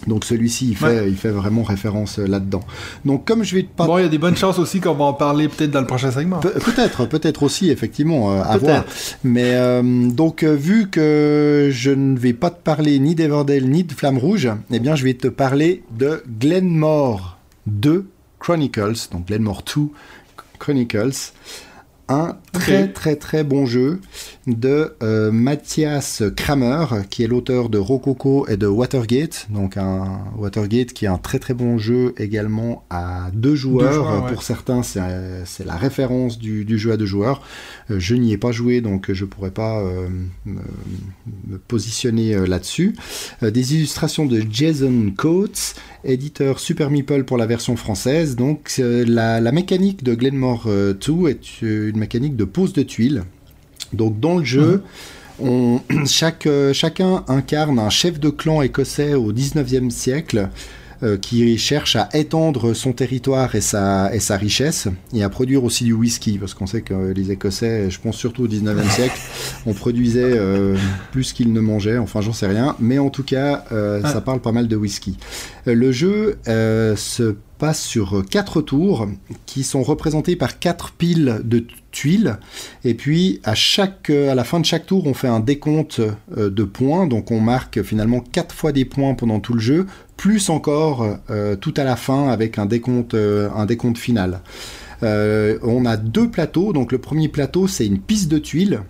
Donc 0.07 0.25
celui-ci, 0.25 0.67
il 0.69 0.75
fait, 0.75 1.07
il 1.07 1.15
fait 1.15 1.29
vraiment 1.29 1.61
référence 1.61 2.17
euh, 2.17 2.25
là-dedans. 2.25 2.61
Donc 3.05 3.23
comme 3.23 3.43
je 3.43 3.53
vais 3.55 3.63
pas 3.63 3.85
Bon, 3.85 3.99
il 3.99 4.01
y 4.01 4.05
a 4.05 4.09
des 4.09 4.17
bonnes 4.17 4.35
chances 4.35 4.57
aussi 4.57 4.79
qu'on 4.81 4.95
va 4.95 5.05
en 5.05 5.13
parler 5.13 5.47
peut-être 5.47 5.69
dans 5.69 5.79
le 5.79 5.85
prochain 5.87 6.09
segment. 6.11 6.39
Pe- 6.39 6.49
Peut-être, 6.59 7.05
peut-être 7.05 7.43
aussi, 7.43 7.69
effectivement, 7.69 8.33
euh, 8.33 8.41
à 8.43 8.57
voir. 8.57 8.83
Mais 9.23 9.51
euh, 9.53 10.09
donc, 10.09 10.43
vu 10.43 10.89
que 10.89 11.69
je 11.71 11.91
ne 11.91 12.17
vais 12.17 12.33
pas 12.33 12.49
te 12.49 12.59
parler 12.61 12.97
ni 12.97 13.13
d'Everdale 13.13 13.65
ni 13.69 13.83
de 13.83 13.93
Flamme 13.93 14.17
Rouge, 14.17 14.49
eh 14.71 14.79
bien, 14.79 14.95
je 14.95 15.03
vais 15.03 15.13
te 15.13 15.27
parler 15.27 15.83
de 15.97 16.23
Glenmore 16.39 17.37
2 17.67 18.05
Chronicles, 18.39 19.07
donc 19.11 19.27
Glenmore 19.27 19.63
2 19.73 19.83
Chronicles. 20.63 21.33
Un 22.09 22.37
très 22.51 22.89
très 22.89 23.15
très 23.15 23.43
bon 23.43 23.65
jeu 23.65 23.99
de 24.45 24.93
euh, 25.01 25.31
Mathias 25.31 26.21
Kramer, 26.35 26.85
qui 27.09 27.23
est 27.23 27.27
l'auteur 27.27 27.69
de 27.69 27.77
Rococo 27.77 28.45
et 28.47 28.57
de 28.57 28.67
Watergate. 28.67 29.47
Donc 29.49 29.77
un 29.77 30.19
Watergate 30.37 30.91
qui 30.93 31.05
est 31.05 31.09
un 31.09 31.17
très 31.17 31.39
très 31.39 31.53
bon 31.53 31.77
jeu 31.77 32.13
également 32.17 32.83
à 32.89 33.29
deux 33.33 33.55
joueurs. 33.55 33.93
joueurs, 33.93 34.25
ouais. 34.25 34.31
Pour 34.31 34.43
certains, 34.43 34.83
c'est 34.83 35.65
la 35.65 35.75
référence 35.77 36.37
du, 36.37 36.65
du 36.65 36.77
jeu 36.77 36.91
à 36.91 36.97
deux 36.97 37.05
joueurs. 37.05 37.41
Euh, 37.89 37.99
je 37.99 38.15
n'y 38.15 38.33
ai 38.33 38.37
pas 38.37 38.51
joué, 38.51 38.81
donc 38.81 39.11
je 39.11 39.25
pourrais 39.25 39.51
pas 39.51 39.79
euh, 39.79 40.09
me, 40.45 40.61
me 41.47 41.57
positionner 41.57 42.35
euh, 42.35 42.45
là-dessus. 42.45 42.95
Des 43.41 43.75
illustrations 43.75 44.25
de 44.25 44.43
Jason 44.49 45.13
Coates, 45.15 45.75
éditeur 46.03 46.59
Super 46.59 46.89
Meeple 46.89 47.23
pour 47.23 47.37
la 47.37 47.45
version 47.45 47.75
française. 47.75 48.35
Donc 48.35 48.75
la, 48.77 49.39
la 49.39 49.51
mécanique 49.51 50.03
de 50.03 50.15
Glenmore 50.15 50.65
euh, 50.67 50.93
2 50.93 51.29
est 51.29 51.61
une 51.61 51.97
mécanique 52.03 52.35
de 52.35 52.43
pose 52.45 52.73
de 52.73 52.83
tuiles. 52.83 53.23
Donc 53.93 54.19
dans 54.19 54.37
le 54.37 54.43
jeu, 54.43 54.83
on, 55.39 55.79
chaque, 56.05 56.45
euh, 56.47 56.73
chacun 56.73 57.23
incarne 57.27 57.79
un 57.79 57.89
chef 57.89 58.19
de 58.19 58.29
clan 58.29 58.61
écossais 58.61 59.13
au 59.13 59.31
19e 59.31 59.89
siècle 59.89 60.49
euh, 61.03 61.17
qui 61.17 61.57
cherche 61.57 61.97
à 61.97 62.07
étendre 62.13 62.73
son 62.73 62.93
territoire 62.93 63.55
et 63.55 63.61
sa, 63.61 64.13
et 64.15 64.19
sa 64.19 64.37
richesse 64.37 64.87
et 65.13 65.21
à 65.21 65.29
produire 65.29 65.63
aussi 65.65 65.83
du 65.83 65.91
whisky 65.91 66.37
parce 66.37 66.53
qu'on 66.53 66.67
sait 66.67 66.81
que 66.81 67.11
les 67.11 67.29
Écossais, 67.29 67.89
je 67.89 67.99
pense 67.99 68.15
surtout 68.15 68.43
au 68.43 68.47
19e 68.47 68.89
siècle, 68.97 69.19
on 69.65 69.73
produisait 69.73 70.21
euh, 70.23 70.77
plus 71.11 71.33
qu'ils 71.33 71.51
ne 71.51 71.59
mangeaient, 71.59 71.97
enfin 71.97 72.21
j'en 72.21 72.31
sais 72.31 72.47
rien, 72.47 72.77
mais 72.79 72.99
en 72.99 73.09
tout 73.09 73.23
cas 73.23 73.65
euh, 73.73 73.99
Ah. 74.03 74.13
ça 74.13 74.21
parle 74.21 74.39
pas 74.39 74.53
mal 74.53 74.69
de 74.69 74.77
whisky. 74.77 75.17
Le 75.65 75.91
jeu 75.91 76.37
se 76.45 77.35
sur 77.71 78.25
quatre 78.29 78.61
tours 78.61 79.07
qui 79.45 79.63
sont 79.63 79.83
représentés 79.83 80.35
par 80.35 80.59
quatre 80.59 80.91
piles 80.91 81.39
de 81.45 81.65
tuiles. 81.91 82.37
Et 82.83 82.95
puis 82.95 83.39
à 83.45 83.55
chaque 83.55 84.09
euh, 84.09 84.31
à 84.31 84.35
la 84.35 84.43
fin 84.43 84.59
de 84.59 84.65
chaque 84.65 84.85
tour 84.85 85.07
on 85.07 85.13
fait 85.13 85.29
un 85.29 85.39
décompte 85.39 86.01
euh, 86.35 86.49
de 86.49 86.63
points. 86.65 87.07
Donc 87.07 87.31
on 87.31 87.39
marque 87.39 87.81
finalement 87.83 88.19
quatre 88.19 88.53
fois 88.53 88.73
des 88.73 88.83
points 88.83 89.13
pendant 89.13 89.39
tout 89.39 89.53
le 89.53 89.61
jeu 89.61 89.85
plus 90.17 90.49
encore 90.49 91.17
euh, 91.29 91.55
tout 91.55 91.73
à 91.77 91.83
la 91.83 91.95
fin 91.95 92.29
avec 92.29 92.57
un 92.57 92.65
décompte 92.65 93.13
euh, 93.13 93.49
un 93.55 93.65
décompte 93.65 93.97
final. 93.97 94.41
Euh, 95.03 95.57
on 95.63 95.85
a 95.85 95.95
deux 95.97 96.29
plateaux. 96.29 96.73
Donc 96.73 96.91
le 96.91 96.97
premier 96.97 97.29
plateau 97.29 97.67
c'est 97.67 97.85
une 97.85 97.99
piste 97.99 98.29
de 98.29 98.39
tuiles 98.39 98.81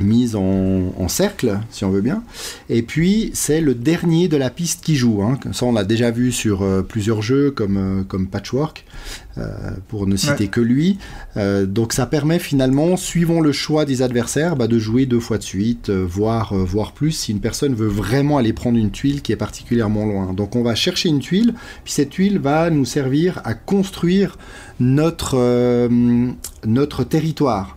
mise 0.00 0.36
en, 0.36 0.92
en 0.98 1.08
cercle, 1.08 1.58
si 1.70 1.84
on 1.84 1.90
veut 1.90 2.00
bien. 2.02 2.22
Et 2.68 2.82
puis, 2.82 3.30
c'est 3.34 3.60
le 3.60 3.74
dernier 3.74 4.28
de 4.28 4.36
la 4.36 4.50
piste 4.50 4.84
qui 4.84 4.94
joue. 4.96 5.22
hein. 5.22 5.38
Ça, 5.52 5.64
on 5.66 5.72
l'a 5.72 5.84
déjà 5.84 6.10
vu 6.10 6.32
sur 6.32 6.62
euh, 6.62 6.82
plusieurs 6.82 7.22
jeux 7.22 7.50
comme, 7.50 7.76
euh, 7.76 8.04
comme 8.04 8.26
Patchwork, 8.26 8.84
euh, 9.38 9.46
pour 9.88 10.06
ne 10.06 10.16
citer 10.16 10.44
Ouais. 10.44 10.48
que 10.48 10.60
lui. 10.60 10.98
Euh, 11.36 11.64
donc, 11.66 11.92
ça 11.92 12.06
permet 12.06 12.38
finalement, 12.38 12.96
suivant 12.96 13.40
le 13.40 13.52
choix 13.52 13.84
des 13.84 14.02
adversaires, 14.02 14.56
bah, 14.56 14.66
de 14.66 14.78
jouer 14.78 15.06
deux 15.06 15.20
fois 15.20 15.38
de 15.38 15.42
suite, 15.42 15.90
voire, 15.90 16.54
voire 16.54 16.92
plus, 16.92 17.12
si 17.12 17.32
une 17.32 17.40
personne 17.40 17.74
veut 17.74 17.86
vraiment 17.88 18.38
aller 18.38 18.52
prendre 18.52 18.78
une 18.78 18.90
tuile 18.90 19.22
qui 19.22 19.32
est 19.32 19.36
particulièrement 19.36 20.04
loin. 20.04 20.32
Donc, 20.34 20.56
on 20.56 20.62
va 20.62 20.74
chercher 20.74 21.08
une 21.08 21.20
tuile, 21.20 21.54
puis 21.84 21.92
cette 21.92 22.10
tuile 22.10 22.38
va 22.38 22.68
nous 22.70 22.84
servir 22.84 23.40
à 23.44 23.54
construire 23.54 24.36
notre, 24.78 25.36
euh, 25.38 26.28
notre 26.66 27.04
territoire. 27.04 27.75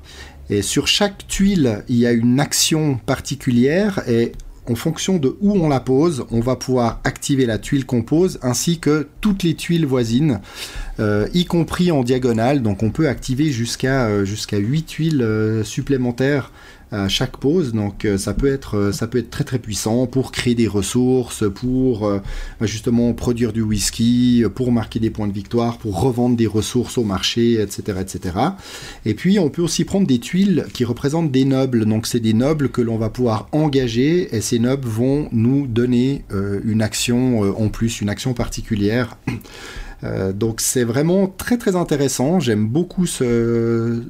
Et 0.49 0.61
sur 0.61 0.87
chaque 0.87 1.27
tuile, 1.27 1.83
il 1.89 1.97
y 1.97 2.07
a 2.07 2.11
une 2.11 2.39
action 2.39 2.99
particulière 3.05 4.01
et 4.07 4.31
en 4.69 4.75
fonction 4.75 5.17
de 5.17 5.35
où 5.41 5.53
on 5.53 5.67
la 5.67 5.79
pose, 5.79 6.25
on 6.31 6.39
va 6.39 6.55
pouvoir 6.55 7.01
activer 7.03 7.45
la 7.45 7.57
tuile 7.57 7.85
qu'on 7.85 8.03
pose 8.03 8.39
ainsi 8.43 8.79
que 8.79 9.07
toutes 9.19 9.43
les 9.43 9.55
tuiles 9.55 9.85
voisines, 9.85 10.41
euh, 10.99 11.27
y 11.33 11.45
compris 11.45 11.91
en 11.91 12.03
diagonale. 12.03 12.61
Donc 12.61 12.83
on 12.83 12.91
peut 12.91 13.07
activer 13.07 13.51
jusqu'à 13.51 14.05
euh, 14.05 14.25
jusqu'à 14.25 14.57
8 14.57 14.83
tuiles 14.83 15.21
euh, 15.21 15.63
supplémentaires 15.63 16.51
à 16.91 17.07
chaque 17.07 17.37
pause. 17.37 17.73
Donc 17.73 18.05
euh, 18.05 18.17
ça 18.17 18.33
peut 18.33 18.51
être 18.51 18.77
euh, 18.77 18.91
ça 18.91 19.07
peut 19.07 19.19
être 19.19 19.29
très 19.29 19.43
très 19.43 19.59
puissant 19.59 20.07
pour 20.07 20.31
créer 20.31 20.55
des 20.55 20.67
ressources, 20.67 21.43
pour 21.53 22.07
euh, 22.07 22.19
justement 22.61 23.13
produire 23.13 23.53
du 23.53 23.61
whisky, 23.61 24.43
pour 24.55 24.71
marquer 24.71 24.99
des 24.99 25.09
points 25.09 25.27
de 25.27 25.33
victoire, 25.33 25.77
pour 25.77 26.01
revendre 26.01 26.35
des 26.35 26.47
ressources 26.47 26.97
au 26.97 27.03
marché, 27.03 27.61
etc., 27.61 27.99
etc. 28.01 28.35
Et 29.05 29.13
puis 29.13 29.39
on 29.39 29.49
peut 29.49 29.61
aussi 29.61 29.85
prendre 29.85 30.07
des 30.07 30.19
tuiles 30.19 30.65
qui 30.73 30.83
représentent 30.83 31.31
des 31.31 31.45
nobles. 31.45 31.85
Donc 31.85 32.07
c'est 32.07 32.19
des 32.19 32.33
nobles 32.33 32.69
que 32.69 32.81
l'on 32.81 32.97
va 32.97 33.09
pouvoir 33.09 33.47
engager 33.51 34.35
et 34.35 34.41
ces 34.41 34.59
nobles 34.59 34.87
vont 34.87 35.29
nous 35.31 35.67
donner 35.67 36.23
une 36.63 36.81
action 36.81 37.41
en 37.41 37.69
plus, 37.69 38.01
une 38.01 38.09
action 38.09 38.33
particulière. 38.33 39.17
Euh, 40.03 40.31
donc 40.31 40.61
c'est 40.61 40.83
vraiment 40.85 41.27
très 41.27 41.57
très 41.57 41.75
intéressant. 41.75 42.39
J'aime 42.39 42.67
beaucoup 42.67 43.05
ce 43.05 44.01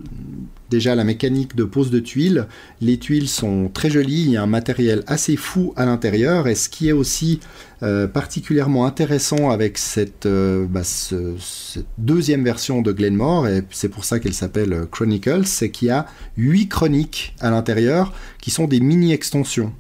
déjà 0.70 0.94
la 0.94 1.04
mécanique 1.04 1.56
de 1.56 1.64
pose 1.64 1.90
de 1.90 2.00
tuiles. 2.00 2.46
Les 2.80 3.00
tuiles 3.00 3.28
sont 3.28 3.72
très 3.74 3.90
jolies, 3.90 4.22
il 4.26 4.30
y 4.32 4.38
a 4.38 4.44
un 4.44 4.48
matériel 4.48 5.04
assez 5.08 5.36
fou 5.36 5.74
à 5.76 5.86
l'intérieur. 5.86 6.48
Et 6.48 6.54
ce 6.54 6.70
qui 6.70 6.90
est 6.90 6.92
aussi 6.92 7.40
euh, 7.82 8.08
particulièrement 8.08 8.86
intéressant 8.86 9.50
avec 9.50 9.80
cette, 9.80 10.28
euh, 10.28 10.68
bah, 10.70 10.84
ce- 10.84 11.34
cette 11.40 11.88
deuxième 11.98 12.44
version 12.44 12.82
de 12.84 12.92
Glenmore, 12.92 13.48
et 13.48 13.64
c'est 13.72 13.90
pour 13.90 14.06
ça 14.06 14.20
qu'elle 14.20 14.34
s'appelle 14.36 14.86
Chronicles, 14.92 15.46
c'est 15.48 15.72
qu'il 15.72 15.88
y 15.88 15.92
a 15.92 16.06
huit 16.38 16.68
chroniques 16.68 17.34
à 17.40 17.50
l'intérieur 17.50 18.14
qui 18.40 18.52
sont 18.52 18.66
des 18.66 18.80
mini-extensions. 18.80 19.74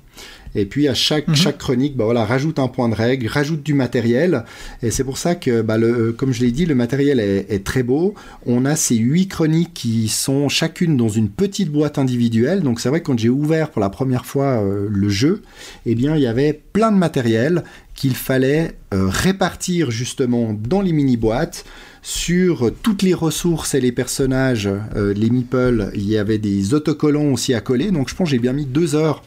Et 0.55 0.65
puis 0.65 0.87
à 0.87 0.93
chaque, 0.93 1.27
Mhm. 1.27 1.35
chaque 1.35 1.57
chronique, 1.57 1.95
bah 1.95 2.05
voilà, 2.05 2.25
rajoute 2.25 2.59
un 2.59 2.67
point 2.67 2.89
de 2.89 2.95
règle, 2.95 3.27
rajoute 3.27 3.61
du 3.63 3.73
matériel. 3.73 4.43
Et 4.81 4.91
c'est 4.91 5.03
pour 5.03 5.17
ça 5.17 5.35
que, 5.35 5.61
bah, 5.61 5.77
le, 5.77 5.87
euh, 5.87 6.11
comme 6.11 6.33
je 6.33 6.41
l'ai 6.41 6.51
dit, 6.51 6.65
le 6.65 6.75
matériel 6.75 7.19
est, 7.19 7.45
est 7.49 7.63
très 7.63 7.83
beau. 7.83 8.13
On 8.45 8.65
a 8.65 8.75
ces 8.75 8.95
huit 8.95 9.27
chroniques 9.27 9.73
qui 9.73 10.07
sont 10.07 10.49
chacune 10.49 10.97
dans 10.97 11.09
une 11.09 11.29
petite 11.29 11.69
boîte 11.71 11.97
individuelle. 11.97 12.61
Donc 12.61 12.79
c'est 12.79 12.89
vrai 12.89 13.01
que 13.01 13.05
quand 13.05 13.19
j'ai 13.19 13.29
ouvert 13.29 13.69
pour 13.69 13.81
la 13.81 13.89
première 13.89 14.25
fois 14.25 14.63
euh, 14.63 14.87
le 14.89 15.09
jeu, 15.09 15.41
eh 15.85 15.95
bien 15.95 16.15
il 16.15 16.21
y 16.21 16.27
avait 16.27 16.53
plein 16.73 16.91
de 16.91 16.97
matériel 16.97 17.63
qu'il 17.95 18.15
fallait 18.15 18.71
euh, 18.93 19.07
répartir 19.09 19.91
justement 19.91 20.53
dans 20.57 20.81
les 20.81 20.93
mini-boîtes 20.93 21.65
sur 22.01 22.71
toutes 22.81 23.01
les 23.01 23.13
ressources 23.13 23.75
et 23.75 23.81
les 23.81 23.91
personnages, 23.91 24.69
euh, 24.95 25.13
les 25.13 25.29
meeples, 25.29 25.91
il 25.93 26.07
y 26.09 26.17
avait 26.17 26.37
des 26.37 26.73
autocollants 26.73 27.31
aussi 27.33 27.53
à 27.53 27.59
coller. 27.61 27.91
Donc 27.91 28.09
je 28.09 28.15
pense 28.15 28.27
que 28.29 28.31
j'ai 28.31 28.39
bien 28.39 28.53
mis 28.53 28.65
deux 28.65 28.95
heures 28.95 29.21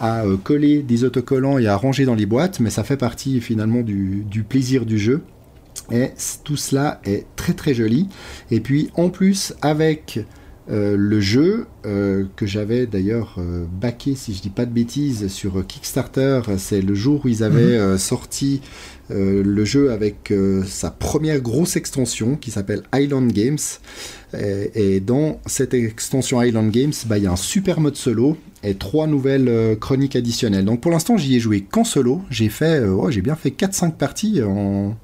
à 0.00 0.24
euh, 0.24 0.36
coller 0.36 0.82
des 0.82 1.04
autocollants 1.04 1.58
et 1.58 1.66
à 1.66 1.76
ranger 1.76 2.04
dans 2.04 2.14
les 2.14 2.26
boîtes, 2.26 2.58
mais 2.58 2.70
ça 2.70 2.82
fait 2.82 2.96
partie 2.96 3.40
finalement 3.40 3.82
du, 3.82 4.24
du 4.28 4.42
plaisir 4.42 4.86
du 4.86 4.98
jeu. 4.98 5.22
Et 5.92 6.10
tout 6.44 6.56
cela 6.56 7.00
est 7.04 7.26
très 7.36 7.52
très 7.52 7.74
joli. 7.74 8.08
Et 8.50 8.60
puis 8.60 8.90
en 8.94 9.10
plus 9.10 9.54
avec 9.62 10.24
euh, 10.70 10.94
le 10.96 11.20
jeu 11.20 11.66
euh, 11.84 12.26
que 12.36 12.46
j'avais 12.46 12.86
d'ailleurs 12.86 13.36
euh, 13.38 13.64
backé, 13.80 14.14
si 14.14 14.34
je 14.34 14.42
dis 14.42 14.50
pas 14.50 14.66
de 14.66 14.72
bêtises, 14.72 15.26
sur 15.28 15.66
Kickstarter, 15.66 16.42
c'est 16.58 16.80
le 16.80 16.94
jour 16.94 17.22
où 17.24 17.28
ils 17.28 17.42
avaient 17.42 17.76
euh, 17.76 17.98
sorti 17.98 18.60
le 19.12 19.64
jeu 19.64 19.90
avec 19.90 20.32
sa 20.68 20.92
première 20.92 21.40
grosse 21.40 21.74
extension 21.74 22.36
qui 22.36 22.52
s'appelle 22.52 22.84
Island 22.94 23.32
Games. 23.32 23.58
Et, 24.38 25.00
dans 25.00 25.40
cette 25.46 25.74
extension 25.74 26.42
Island 26.42 26.70
Games, 26.70 26.92
bah, 27.06 27.18
il 27.18 27.24
y 27.24 27.26
a 27.26 27.32
un 27.32 27.36
super 27.36 27.80
mode 27.80 27.96
solo 27.96 28.36
et 28.62 28.74
trois 28.74 29.06
nouvelles 29.06 29.48
euh, 29.48 29.74
chroniques 29.74 30.16
additionnelles. 30.16 30.64
Donc 30.64 30.80
pour 30.80 30.90
l'instant, 30.90 31.16
j'y 31.16 31.36
ai 31.36 31.40
joué 31.40 31.62
qu'en 31.62 31.84
solo. 31.84 32.22
J'ai 32.30 32.48
fait, 32.48 32.84
ouais, 32.84 33.10
j'ai 33.10 33.22
bien 33.22 33.34
fait 33.34 33.50
4-5 33.50 33.92
parties 33.92 34.42
en, 34.42 34.96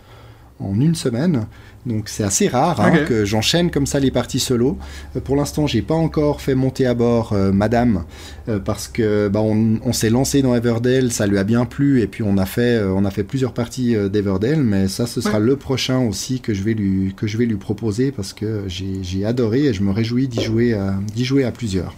en 0.60 0.80
une 0.80 0.94
semaine. 0.94 1.46
Donc 1.87 2.09
c'est 2.09 2.25
assez 2.25 2.49
rare 2.49 2.81
hein, 2.81 3.05
que 3.07 3.25
j'enchaîne 3.25 3.70
comme 3.70 3.87
ça 3.87 4.01
les 4.01 4.11
parties 4.11 4.40
solo. 4.40 4.77
Euh, 5.14 5.20
pour 5.20 5.37
l'instant, 5.37 5.66
j'ai 5.68 5.83
pas 5.83 5.94
encore 5.94 6.40
fait 6.40 6.57
monter 6.57 6.85
à 6.85 6.94
bord 6.94 7.33
euh, 7.33 7.53
Madame 7.53 8.05
euh, 8.49 8.59
parce 8.59 8.88
que 8.88 9.29
bah, 9.29 9.40
on, 9.40 9.79
on 9.85 9.92
s'est 9.92 10.11
lancé 10.11 10.42
dans 10.42 10.55
Everdale, 10.57 11.12
ça 11.12 11.27
lui 11.29 11.38
a 11.38 11.44
bien 11.44 11.64
plu 11.64 12.01
et 12.03 12.09
puis 12.09 12.25
on 12.25 12.38
a 12.38 12.44
fait 12.46 12.83
on 12.83 13.05
a 13.05 13.11
fait 13.12 13.22
plusieurs 13.22 13.53
parties 13.55 13.94
d'Everdale, 14.11 14.62
mais 14.64 14.88
ça 14.88 15.07
ce 15.07 15.20
sera 15.20 15.38
Ouais. 15.38 15.44
le 15.46 15.57
prochain 15.57 16.01
aussi 16.01 16.40
que 16.40 16.53
je 16.55 16.62
vais 16.64 16.75
lui 16.75 17.14
que 17.16 17.27
je 17.29 17.38
vais 17.38 17.46
lui 17.46 17.57
proposer 17.57 18.11
parce 18.11 18.33
que 18.33 18.64
j'ai 18.66 19.03
j'ai 19.03 19.25
adoré 19.25 19.66
et 19.66 19.72
je 19.72 19.83
me 19.83 19.92
réjouis 19.92 20.27
d'y 20.29 20.42
jouer 20.42 20.75
à, 20.75 20.94
d'y 21.14 21.25
jouer 21.25 21.44
à 21.44 21.53
plusieurs. 21.53 21.94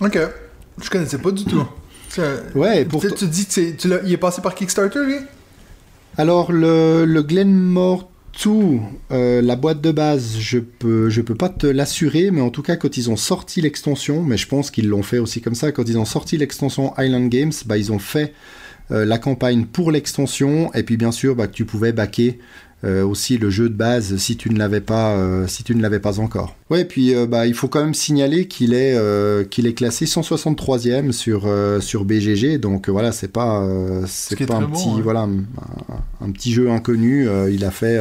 Ok. 0.00 0.18
Je 0.80 0.88
connaissais 0.88 1.18
pas 1.18 1.30
du 1.32 1.44
tout. 1.44 1.64
Ouais, 2.54 2.84
pour 2.84 3.02
tu 3.14 3.26
dis 3.26 3.46
tu 3.46 3.88
l'as- 3.88 4.02
il 4.04 4.12
est 4.12 4.16
passé 4.18 4.40
par 4.42 4.54
Kickstarter, 4.54 5.00
lui? 5.06 5.16
Alors 6.18 6.52
le, 6.52 7.04
le 7.06 7.22
Glenmore 7.22 8.10
2, 8.44 8.50
euh, 9.10 9.42
la 9.42 9.56
boîte 9.56 9.80
de 9.80 9.90
base, 9.90 10.36
je 10.38 10.58
peux 10.58 11.10
peux 11.10 11.34
pas 11.34 11.48
te 11.48 11.66
l'assurer, 11.66 12.30
mais 12.30 12.40
en 12.40 12.50
tout 12.50 12.62
cas 12.62 12.76
quand 12.76 12.96
ils 12.96 13.10
ont 13.10 13.16
sorti 13.16 13.60
l'extension, 13.60 14.22
mais 14.22 14.36
je 14.36 14.48
pense 14.48 14.70
qu'ils 14.70 14.88
l'ont 14.88 15.02
fait 15.02 15.18
aussi 15.18 15.40
comme 15.40 15.54
ça, 15.54 15.72
quand 15.72 15.88
ils 15.88 15.98
ont 15.98 16.04
sorti 16.04 16.38
l'extension 16.38 16.94
Island 16.98 17.28
Games, 17.28 17.52
bah 17.66 17.76
ils 17.76 17.92
ont 17.92 17.98
fait 17.98 18.32
euh, 18.90 19.04
la 19.04 19.18
campagne 19.18 19.66
pour 19.66 19.92
l'extension 19.92 20.72
et 20.74 20.82
puis 20.82 20.96
bien 20.96 21.12
sûr 21.12 21.36
bah, 21.36 21.46
que 21.46 21.52
tu 21.52 21.64
pouvais 21.64 21.92
backer 21.92 22.38
euh, 22.84 23.04
aussi 23.04 23.38
le 23.38 23.48
jeu 23.50 23.68
de 23.68 23.74
base 23.74 24.16
si 24.16 24.36
tu 24.36 24.50
ne 24.50 24.58
l'avais 24.58 24.80
pas 24.80 25.12
euh, 25.12 25.46
si 25.46 25.62
tu 25.62 25.74
ne 25.74 25.82
l'avais 25.82 26.00
pas 26.00 26.18
encore. 26.18 26.56
Ouais, 26.70 26.84
puis 26.84 27.14
euh, 27.14 27.26
bah 27.26 27.46
il 27.46 27.54
faut 27.54 27.68
quand 27.68 27.80
même 27.80 27.94
signaler 27.94 28.46
qu'il 28.46 28.74
est 28.74 28.94
euh, 28.96 29.44
qu'il 29.44 29.66
est 29.66 29.74
classé 29.74 30.04
163e 30.04 31.12
sur 31.12 31.48
sur 31.80 32.04
BGG, 32.04 32.58
donc 32.58 32.88
voilà 32.88 33.12
c'est 33.12 33.28
pas 33.28 33.66
c'est 34.06 34.46
pas 34.46 34.56
un 34.56 34.62
bon, 34.62 34.76
petit 34.76 34.88
hein. 34.88 35.00
voilà 35.02 35.20
un, 35.20 35.44
un 36.20 36.30
petit 36.30 36.52
jeu 36.52 36.70
inconnu. 36.70 37.28
il 37.50 37.64
a 37.64 37.70
fait 37.70 38.00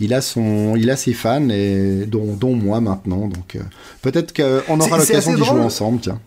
il 0.00 0.12
a 0.12 0.20
son 0.20 0.74
il 0.76 0.90
a 0.90 0.96
ses 0.96 1.14
fans 1.14 1.48
et 1.48 2.04
dont 2.06 2.34
dont 2.34 2.54
moi 2.54 2.80
maintenant, 2.80 3.28
donc 3.28 3.58
peut-être 4.02 4.34
qu'on 4.34 4.80
aura 4.80 4.98
l'occasion 4.98 5.34
d'y 5.34 5.44
jouer 5.44 5.60
ensemble, 5.60 6.00
tiens. 6.00 6.20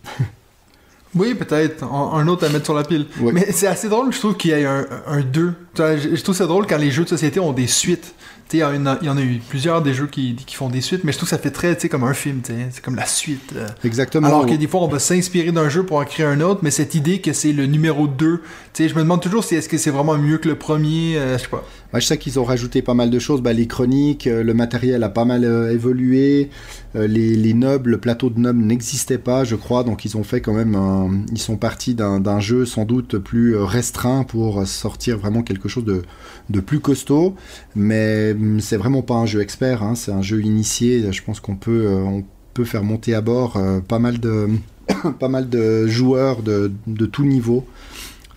Oui, 1.15 1.35
peut-être. 1.35 1.83
Un, 1.83 2.11
un 2.13 2.27
autre 2.27 2.45
à 2.45 2.49
mettre 2.49 2.65
sur 2.65 2.73
la 2.73 2.83
pile. 2.83 3.05
Mais 3.21 3.51
c'est 3.51 3.67
assez 3.67 3.89
drôle, 3.89 4.11
je 4.11 4.19
trouve, 4.19 4.35
qu'il 4.35 4.51
y 4.51 4.53
ait 4.53 4.65
un, 4.65 4.85
un 5.07 5.21
2. 5.21 5.53
Je, 5.75 6.21
trouve 6.21 6.35
ça 6.35 6.45
drôle 6.45 6.67
quand 6.67 6.77
les 6.77 6.91
jeux 6.91 7.03
de 7.03 7.09
société 7.09 7.39
ont 7.39 7.53
des 7.53 7.67
suites. 7.67 8.13
Il 8.51 8.59
y, 8.59 8.63
en 8.63 8.85
a- 8.85 9.21
eu 9.21 9.41
plusieurs 9.49 9.81
des 9.81 9.95
jeux 9.95 10.05
qui, 10.05 10.35
qui 10.35 10.53
font 10.55 10.69
des 10.69 10.81
suites, 10.81 11.03
mais 11.03 11.11
je 11.11 11.17
trouve 11.17 11.27
que 11.27 11.35
ça 11.35 11.41
fait 11.41 11.49
très, 11.49 11.73
tu 11.73 11.81
sais, 11.81 11.89
comme 11.89 12.03
un 12.03 12.13
film, 12.13 12.41
tu 12.43 12.51
sais. 12.51 12.67
C'est 12.69 12.83
comme 12.85 12.95
la 12.95 13.07
suite. 13.07 13.51
euh. 13.55 13.67
Exactement. 13.83 14.27
Alors 14.27 14.45
que 14.45 14.53
des 14.53 14.67
fois, 14.67 14.81
on 14.83 14.87
va 14.87 14.99
s'inspirer 14.99 15.51
d'un 15.51 15.69
jeu 15.69 15.83
pour 15.83 15.97
en 15.97 16.05
créer 16.05 16.27
un 16.27 16.39
autre, 16.39 16.59
mais 16.61 16.69
cette 16.69 16.93
idée 16.93 17.19
que 17.19 17.33
c'est 17.33 17.51
le 17.51 17.65
numéro 17.65 18.07
2, 18.07 18.37
tu 18.37 18.43
sais, 18.73 18.89
je 18.89 18.93
me 18.93 18.99
demande 18.99 19.23
toujours 19.23 19.43
si 19.43 19.55
est-ce 19.55 19.67
que 19.67 19.79
c'est 19.79 19.89
vraiment 19.89 20.15
mieux 20.19 20.37
que 20.37 20.47
le 20.49 20.55
premier, 20.55 21.17
euh, 21.17 21.37
je 21.39 21.43
sais 21.43 21.49
pas. 21.49 21.63
Bah, 21.91 21.99
je 21.99 22.05
sais 22.05 22.17
qu'ils 22.19 22.39
ont 22.39 22.43
rajouté 22.43 22.83
pas 22.83 22.93
mal 22.93 23.09
de 23.09 23.17
choses. 23.17 23.41
Bah, 23.41 23.53
les 23.53 23.65
chroniques, 23.65 24.27
euh, 24.27 24.43
le 24.43 24.53
matériel 24.53 25.01
a 25.03 25.09
pas 25.09 25.25
mal 25.25 25.45
euh, 25.45 25.71
évolué. 25.73 26.49
Euh, 26.95 27.07
les, 27.07 27.35
les 27.35 27.53
nobles, 27.55 27.91
le 27.91 27.97
plateau 27.99 28.29
de 28.29 28.39
nobles 28.39 28.61
n'existait 28.61 29.17
pas, 29.17 29.45
je 29.45 29.55
crois. 29.55 29.83
Donc 29.83 30.05
ils 30.05 30.15
ont 30.15 30.23
fait 30.23 30.41
quand 30.41 30.53
même. 30.53 30.75
un- 30.75 31.09
Ils 31.31 31.39
sont 31.41 31.57
partis 31.57 31.95
d'un 31.95 32.39
jeu 32.39 32.65
sans 32.67 32.85
doute 32.85 33.17
plus 33.17 33.55
restreint 33.57 34.23
pour 34.25 34.67
sortir 34.67 35.17
vraiment 35.17 35.41
quelque 35.41 35.62
chose 35.69 35.85
de, 35.85 36.01
de 36.49 36.59
plus 36.59 36.79
costaud. 36.79 37.35
Mais 37.75 38.31
hum, 38.33 38.59
c'est 38.59 38.77
vraiment 38.77 39.01
pas 39.01 39.15
un 39.15 39.25
jeu 39.25 39.41
expert. 39.41 39.83
hein. 39.83 39.95
C'est 39.95 40.11
un 40.11 40.21
jeu 40.21 40.41
initié. 40.41 41.11
Je 41.11 41.23
pense 41.23 41.39
qu'on 41.39 41.55
peut, 41.55 41.85
euh, 41.87 42.03
on 42.03 42.23
peut 42.53 42.65
faire 42.65 42.83
monter 42.83 43.13
à 43.15 43.21
bord 43.21 43.57
euh, 43.57 43.79
pas 43.79 43.99
mal 43.99 44.19
de 44.19 44.49
pas 45.19 45.29
mal 45.29 45.49
de 45.49 45.87
joueurs 45.87 46.41
de, 46.43 46.71
de 46.87 47.05
tout 47.05 47.25
niveau. 47.25 47.65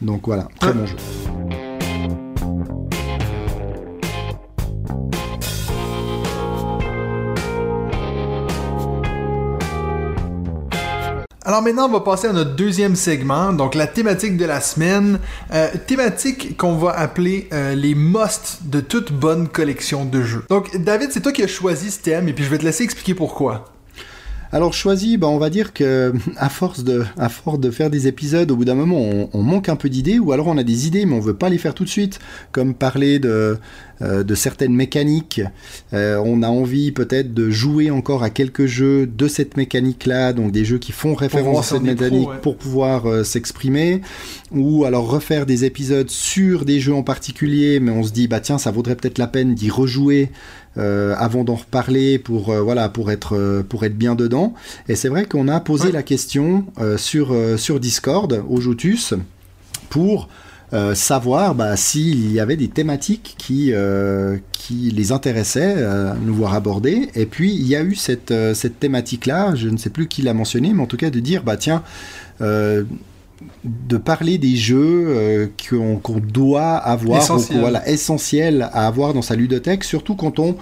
Donc 0.02 0.26
voilà, 0.26 0.48
très 0.60 0.70
Ouais. 0.70 0.74
bon 0.74 0.86
jeu. 0.86 0.96
Alors 11.46 11.62
maintenant, 11.62 11.86
on 11.86 11.92
va 11.92 12.00
passer 12.00 12.26
à 12.26 12.32
notre 12.32 12.56
deuxième 12.56 12.96
segment, 12.96 13.52
donc 13.52 13.76
la 13.76 13.86
thématique 13.86 14.36
de 14.36 14.44
la 14.44 14.60
semaine. 14.60 15.20
Euh, 15.52 15.68
thématique 15.86 16.56
qu'on 16.56 16.74
va 16.74 16.90
appeler 16.90 17.48
euh, 17.52 17.76
les 17.76 17.94
musts 17.94 18.62
de 18.64 18.80
toute 18.80 19.12
bonne 19.12 19.46
collection 19.46 20.04
de 20.04 20.22
jeux. 20.22 20.44
Donc 20.50 20.76
David, 20.76 21.12
c'est 21.12 21.20
toi 21.20 21.30
qui 21.30 21.44
as 21.44 21.46
choisi 21.46 21.92
ce 21.92 22.00
thème 22.00 22.26
et 22.26 22.32
puis 22.32 22.42
je 22.42 22.50
vais 22.50 22.58
te 22.58 22.64
laisser 22.64 22.82
expliquer 22.82 23.14
pourquoi. 23.14 23.75
Alors 24.56 24.72
choisi, 24.72 25.18
bah, 25.18 25.28
on 25.28 25.36
va 25.36 25.50
dire 25.50 25.74
que 25.74 26.14
à 26.38 26.48
force 26.48 26.82
de, 26.82 27.04
à 27.18 27.28
force 27.28 27.60
de 27.60 27.70
faire 27.70 27.90
des 27.90 28.06
épisodes, 28.06 28.50
au 28.50 28.56
bout 28.56 28.64
d'un 28.64 28.74
moment, 28.74 28.96
on, 28.96 29.28
on 29.34 29.42
manque 29.42 29.68
un 29.68 29.76
peu 29.76 29.90
d'idées, 29.90 30.18
ou 30.18 30.32
alors 30.32 30.46
on 30.46 30.56
a 30.56 30.62
des 30.62 30.86
idées, 30.86 31.04
mais 31.04 31.14
on 31.14 31.20
veut 31.20 31.36
pas 31.36 31.50
les 31.50 31.58
faire 31.58 31.74
tout 31.74 31.84
de 31.84 31.90
suite, 31.90 32.20
comme 32.52 32.72
parler 32.72 33.18
de, 33.18 33.58
euh, 34.02 34.24
de 34.24 34.34
certaines 34.34 34.74
mécaniques. 34.74 35.40
Euh, 35.94 36.22
on 36.22 36.42
a 36.42 36.48
envie 36.48 36.92
peut-être 36.92 37.32
de 37.32 37.48
jouer 37.48 37.90
encore 37.90 38.22
à 38.22 38.28
quelques 38.28 38.66
jeux 38.66 39.06
de 39.06 39.26
cette 39.26 39.56
mécanique-là, 39.56 40.34
donc 40.34 40.52
des 40.52 40.66
jeux 40.66 40.76
qui 40.76 40.92
font 40.92 41.14
référence 41.14 41.72
à 41.72 41.76
cette 41.76 41.82
mécanique 41.82 42.28
ouais. 42.28 42.36
pour 42.42 42.58
pouvoir 42.58 43.06
euh, 43.06 43.24
s'exprimer, 43.24 44.02
ou 44.52 44.84
alors 44.84 45.08
refaire 45.08 45.46
des 45.46 45.64
épisodes 45.64 46.10
sur 46.10 46.66
des 46.66 46.78
jeux 46.78 46.94
en 46.94 47.02
particulier, 47.02 47.80
mais 47.80 47.90
on 47.90 48.02
se 48.02 48.12
dit 48.12 48.28
bah 48.28 48.40
tiens, 48.40 48.58
ça 48.58 48.70
vaudrait 48.70 48.96
peut-être 48.96 49.16
la 49.16 49.28
peine 49.28 49.54
d'y 49.54 49.70
rejouer 49.70 50.30
euh, 50.78 51.14
avant 51.18 51.44
d'en 51.44 51.54
reparler 51.56 52.18
pour 52.18 52.50
euh, 52.50 52.60
voilà 52.62 52.88
pour 52.88 53.10
être 53.10 53.36
euh, 53.36 53.62
pour 53.62 53.84
être 53.84 53.96
bien 53.96 54.14
dedans. 54.14 54.54
Et 54.88 54.94
c'est 54.96 55.08
vrai 55.08 55.24
qu'on 55.26 55.48
a 55.48 55.60
posé 55.60 55.86
Ouais. 55.86 55.92
la 55.92 56.02
question 56.02 56.64
sur 56.96 57.34
sur 57.56 57.80
Discord 57.80 58.42
au 58.48 58.60
Jotus 58.60 59.14
pour 59.90 60.28
euh, 60.72 60.96
savoir 60.96 61.54
bah, 61.54 61.76
s'il 61.76 62.32
y 62.32 62.40
avait 62.40 62.56
des 62.56 62.66
thématiques 62.66 63.36
qui, 63.38 63.70
euh, 63.72 64.36
qui 64.50 64.90
les 64.90 65.12
intéressaient 65.12 65.76
euh, 65.78 66.10
à 66.12 66.16
nous 66.16 66.34
voir 66.34 66.54
aborder. 66.54 67.08
Et 67.14 67.24
puis 67.26 67.52
il 67.54 67.68
y 67.68 67.76
a 67.76 67.82
eu 67.84 67.94
cette, 67.94 68.34
cette 68.54 68.80
thématique-là, 68.80 69.54
je 69.54 69.68
ne 69.68 69.76
sais 69.76 69.90
plus 69.90 70.08
qui 70.08 70.22
l'a 70.22 70.34
mentionné, 70.34 70.72
mais 70.74 70.82
en 70.82 70.86
tout 70.86 70.96
cas 70.96 71.10
de 71.10 71.20
dire, 71.20 71.44
bah 71.44 71.56
tiens, 71.56 71.84
de 73.64 73.96
parler 73.96 74.38
des 74.38 74.56
jeux 74.56 75.06
euh, 75.08 75.46
qu'on 75.68 76.20
doit 76.20 76.76
avoir, 76.76 77.22
Essentiel. 77.22 77.60
voilà, 77.60 77.88
essentiel 77.88 78.62
à 78.72 78.86
avoir 78.86 79.14
dans 79.14 79.22
sa 79.22 79.36
ludothèque, 79.36 79.84
surtout 79.84 80.14
quand 80.16 80.38
on 80.38 80.56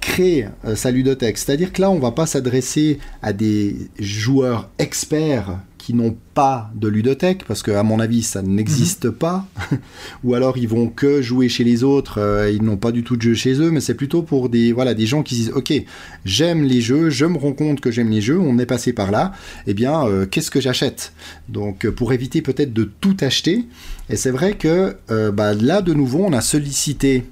crée 0.00 0.48
euh, 0.64 0.76
sa 0.76 0.90
ludothèque. 0.90 1.38
C'est-à-dire 1.38 1.72
que 1.72 1.80
là, 1.80 1.90
on 1.90 1.98
va 1.98 2.12
pas 2.12 2.26
s'adresser 2.26 2.98
à 3.22 3.32
des 3.32 3.76
joueurs 3.98 4.70
experts 4.78 5.58
qui 5.88 5.94
n'ont 5.94 6.18
pas 6.34 6.70
de 6.74 6.86
ludothèque, 6.86 7.46
parce 7.46 7.62
que 7.62 7.70
à 7.70 7.82
mon 7.82 7.98
avis 7.98 8.22
ça 8.22 8.42
n'existe 8.42 9.08
pas, 9.08 9.46
ou 10.22 10.34
alors 10.34 10.58
ils 10.58 10.68
vont 10.68 10.88
que 10.90 11.22
jouer 11.22 11.48
chez 11.48 11.64
les 11.64 11.82
autres, 11.82 12.20
euh, 12.20 12.50
ils 12.50 12.62
n'ont 12.62 12.76
pas 12.76 12.92
du 12.92 13.04
tout 13.04 13.16
de 13.16 13.22
jeu 13.22 13.32
chez 13.32 13.54
eux, 13.54 13.70
mais 13.70 13.80
c'est 13.80 13.94
plutôt 13.94 14.20
pour 14.20 14.50
des 14.50 14.74
voilà 14.74 14.92
des 14.92 15.06
gens 15.06 15.22
qui 15.22 15.36
disent 15.36 15.52
ok 15.54 15.72
j'aime 16.26 16.62
les 16.62 16.82
jeux, 16.82 17.08
je 17.08 17.24
me 17.24 17.38
rends 17.38 17.54
compte 17.54 17.80
que 17.80 17.90
j'aime 17.90 18.10
les 18.10 18.20
jeux, 18.20 18.38
on 18.38 18.58
est 18.58 18.66
passé 18.66 18.92
par 18.92 19.10
là, 19.10 19.32
eh 19.66 19.72
bien 19.72 20.06
euh, 20.06 20.26
qu'est-ce 20.26 20.50
que 20.50 20.60
j'achète? 20.60 21.14
Donc 21.48 21.86
euh, 21.86 21.90
pour 21.90 22.12
éviter 22.12 22.42
peut-être 22.42 22.74
de 22.74 22.84
tout 22.84 23.16
acheter, 23.22 23.64
et 24.10 24.16
c'est 24.16 24.30
vrai 24.30 24.58
que 24.58 24.94
euh, 25.10 25.32
bah, 25.32 25.54
là 25.54 25.80
de 25.80 25.94
nouveau 25.94 26.22
on 26.22 26.34
a 26.34 26.42
sollicité 26.42 27.24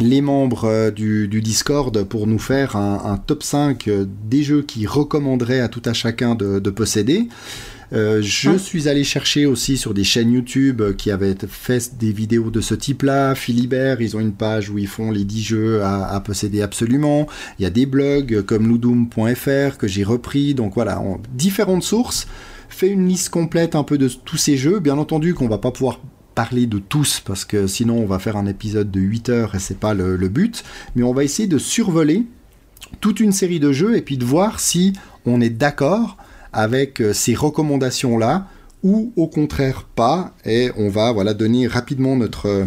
les 0.00 0.20
membres 0.20 0.90
du, 0.90 1.28
du 1.28 1.40
Discord 1.40 2.04
pour 2.04 2.26
nous 2.26 2.38
faire 2.38 2.76
un, 2.76 3.02
un 3.04 3.16
top 3.16 3.42
5 3.42 3.88
euh, 3.88 4.06
des 4.24 4.42
jeux 4.42 4.62
qui 4.62 4.86
recommanderaient 4.86 5.60
à 5.60 5.68
tout 5.68 5.82
à 5.84 5.92
chacun 5.92 6.34
de, 6.34 6.58
de 6.58 6.70
posséder. 6.70 7.28
Euh, 7.94 8.20
je 8.20 8.50
Ouais. 8.50 8.58
suis 8.58 8.88
allé 8.88 9.02
chercher 9.02 9.46
aussi 9.46 9.78
sur 9.78 9.94
des 9.94 10.04
chaînes 10.04 10.30
YouTube 10.32 10.82
euh, 10.82 10.92
qui 10.92 11.10
avaient 11.10 11.34
fait 11.48 11.96
des 11.98 12.12
vidéos 12.12 12.50
de 12.50 12.60
ce 12.60 12.74
type-là. 12.74 13.34
Philibert, 13.34 14.00
ils 14.02 14.14
ont 14.16 14.20
une 14.20 14.32
page 14.34 14.68
où 14.68 14.76
ils 14.78 14.86
font 14.86 15.10
les 15.10 15.24
10 15.24 15.42
jeux 15.42 15.82
à, 15.82 16.06
à 16.08 16.20
posséder 16.20 16.60
absolument. 16.60 17.26
Il 17.58 17.62
y 17.62 17.66
a 17.66 17.70
des 17.70 17.86
blogs 17.86 18.42
comme 18.42 18.68
ludoom.fr 18.68 19.78
que 19.78 19.88
j'ai 19.88 20.04
repris. 20.04 20.54
Donc 20.54 20.74
voilà, 20.74 21.00
en 21.00 21.18
différentes 21.34 21.82
sources. 21.82 22.26
Fait 22.68 22.88
une 22.88 23.08
liste 23.08 23.30
complète 23.30 23.74
un 23.74 23.84
peu 23.84 23.96
de 23.96 24.08
tous 24.08 24.36
ces 24.36 24.58
jeux. 24.58 24.80
Bien 24.80 24.98
entendu 24.98 25.32
qu'on 25.32 25.48
va 25.48 25.58
pas 25.58 25.70
pouvoir 25.70 26.00
parler 26.34 26.66
de 26.66 26.78
tous 26.78 27.20
parce 27.24 27.44
que 27.44 27.66
sinon 27.66 27.98
on 27.98 28.06
va 28.06 28.18
faire 28.18 28.36
un 28.36 28.46
épisode 28.46 28.90
de 28.90 29.00
8 29.00 29.28
heures 29.30 29.54
et 29.54 29.58
c'est 29.58 29.78
pas 29.78 29.94
le, 29.94 30.16
le 30.16 30.28
but. 30.28 30.62
Mais 30.94 31.02
on 31.02 31.14
va 31.14 31.24
essayer 31.24 31.48
de 31.48 31.58
survoler 31.58 32.24
toute 33.00 33.18
une 33.20 33.32
série 33.32 33.58
de 33.60 33.72
jeux 33.72 33.96
et 33.96 34.02
puis 34.02 34.18
de 34.18 34.24
voir 34.24 34.60
si 34.60 34.92
on 35.26 35.40
est 35.40 35.50
d'accord 35.50 36.16
avec 36.52 37.00
euh, 37.00 37.12
ces 37.12 37.34
recommandations-là 37.34 38.46
ou 38.82 39.12
au 39.16 39.26
contraire 39.26 39.84
pas. 39.94 40.32
Et 40.44 40.70
on 40.76 40.88
va 40.88 41.12
voilà 41.12 41.34
donner 41.34 41.66
rapidement 41.66 42.14
notre, 42.16 42.46
euh, 42.46 42.64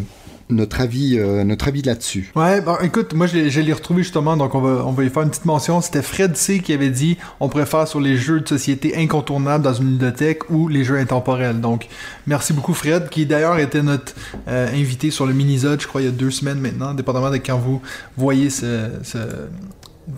notre 0.49 0.81
avis, 0.81 1.17
euh, 1.17 1.45
notre 1.45 1.69
avis 1.69 1.81
là-dessus. 1.81 2.29
Ouais, 2.35 2.59
bon, 2.59 2.75
écoute, 2.83 3.13
moi 3.13 3.25
je 3.27 3.37
l'ai- 3.37 3.71
retrouvé 3.73 4.03
justement, 4.03 4.35
donc 4.35 4.53
on 4.53 4.59
va, 4.59 4.85
on 4.85 4.91
va 4.91 5.05
y 5.05 5.09
faire 5.09 5.23
une 5.23 5.29
petite 5.29 5.45
mention. 5.45 5.79
C'était 5.79 6.01
Fred 6.01 6.35
C 6.35 6.59
qui 6.59 6.73
avait 6.73 6.89
dit 6.89 7.17
on 7.39 7.47
préfère 7.47 7.87
sur 7.87 8.01
les 8.01 8.17
jeux 8.17 8.41
de 8.41 8.47
société 8.49 8.97
incontournables 8.97 9.63
dans 9.63 9.73
une 9.73 9.91
ludothèque 9.91 10.49
ou 10.49 10.67
les 10.67 10.83
jeux 10.83 10.97
intemporels. 10.97 11.61
Donc, 11.61 11.87
merci 12.27 12.51
beaucoup 12.51 12.73
Fred, 12.73 13.07
qui 13.07 13.25
d'ailleurs 13.25 13.57
était 13.59 13.81
notre 13.81 14.13
invité 14.47 15.09
sur 15.11 15.25
le 15.25 15.31
Minisode, 15.33 15.79
je 15.81 15.87
crois, 15.87 16.01
il 16.01 16.05
y 16.05 16.09
a 16.09 16.11
deux 16.11 16.31
semaines 16.31 16.59
maintenant, 16.59 16.93
dépendamment 16.93 17.29
de 17.31 17.37
quand 17.37 17.57
vous 17.57 17.81
voyez 18.17 18.49
ce- 18.49 18.89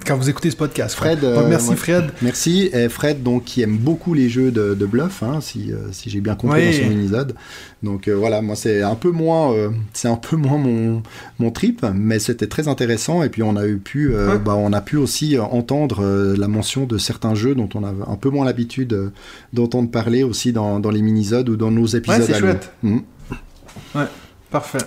quand 0.05 0.17
vous 0.17 0.29
écoutez 0.29 0.51
ce 0.51 0.55
podcast. 0.55 0.95
Fred, 0.95 1.23
euh, 1.23 1.47
merci 1.49 1.69
ouais. 1.69 1.75
Fred. 1.75 2.05
Merci. 2.21 2.69
Et 2.73 2.89
Fred, 2.89 3.23
donc, 3.23 3.45
qui 3.45 3.61
aime 3.61 3.77
beaucoup 3.77 4.13
les 4.13 4.29
jeux 4.29 4.51
de, 4.51 4.73
de 4.73 4.85
bluff, 4.85 5.23
hein, 5.23 5.39
si, 5.41 5.71
euh, 5.71 5.91
si 5.91 6.09
j'ai 6.09 6.21
bien 6.21 6.35
compris 6.35 6.61
Oui. 6.67 6.77
dans 6.77 6.83
son 6.83 6.89
minisode. 6.89 7.35
Donc 7.83 8.07
euh, 8.07 8.13
voilà, 8.13 8.41
moi 8.41 8.55
c'est 8.55 8.81
un 8.81 8.95
peu 8.95 9.11
moins, 9.11 9.51
euh, 9.53 9.69
c'est 9.93 10.07
un 10.07 10.15
peu 10.15 10.35
moins 10.37 10.57
mon, 10.57 11.03
mon 11.39 11.51
trip, 11.51 11.85
mais 11.93 12.19
c'était 12.19 12.47
très 12.47 12.67
intéressant. 12.67 13.23
Et 13.23 13.29
puis 13.29 13.43
on 13.43 13.55
a 13.55 13.65
eu 13.67 13.77
pu, 13.77 14.15
Ouais. 14.15 14.37
bah, 14.37 14.55
on 14.55 14.71
a 14.73 14.81
pu 14.81 14.97
aussi 14.97 15.37
entendre 15.39 16.03
la 16.37 16.47
mention 16.47 16.85
de 16.85 16.97
certains 16.97 17.35
jeux 17.35 17.55
dont 17.55 17.69
on 17.75 17.83
a 17.83 17.89
un 17.89 18.15
peu 18.15 18.29
moins 18.29 18.45
l'habitude 18.45 19.11
d'entendre 19.53 19.89
parler 19.91 20.23
aussi 20.23 20.53
dans, 20.53 20.79
dans 20.79 20.91
les 20.91 21.01
minisodes 21.01 21.49
ou 21.49 21.55
dans 21.57 21.71
nos 21.71 21.85
épisodes. 21.87 22.23
c'est 22.25 22.33
à 22.33 22.39
nous. 22.39 22.45
chouette. 22.47 22.71
Mhm. 22.83 23.01
Parfait. 24.49 24.77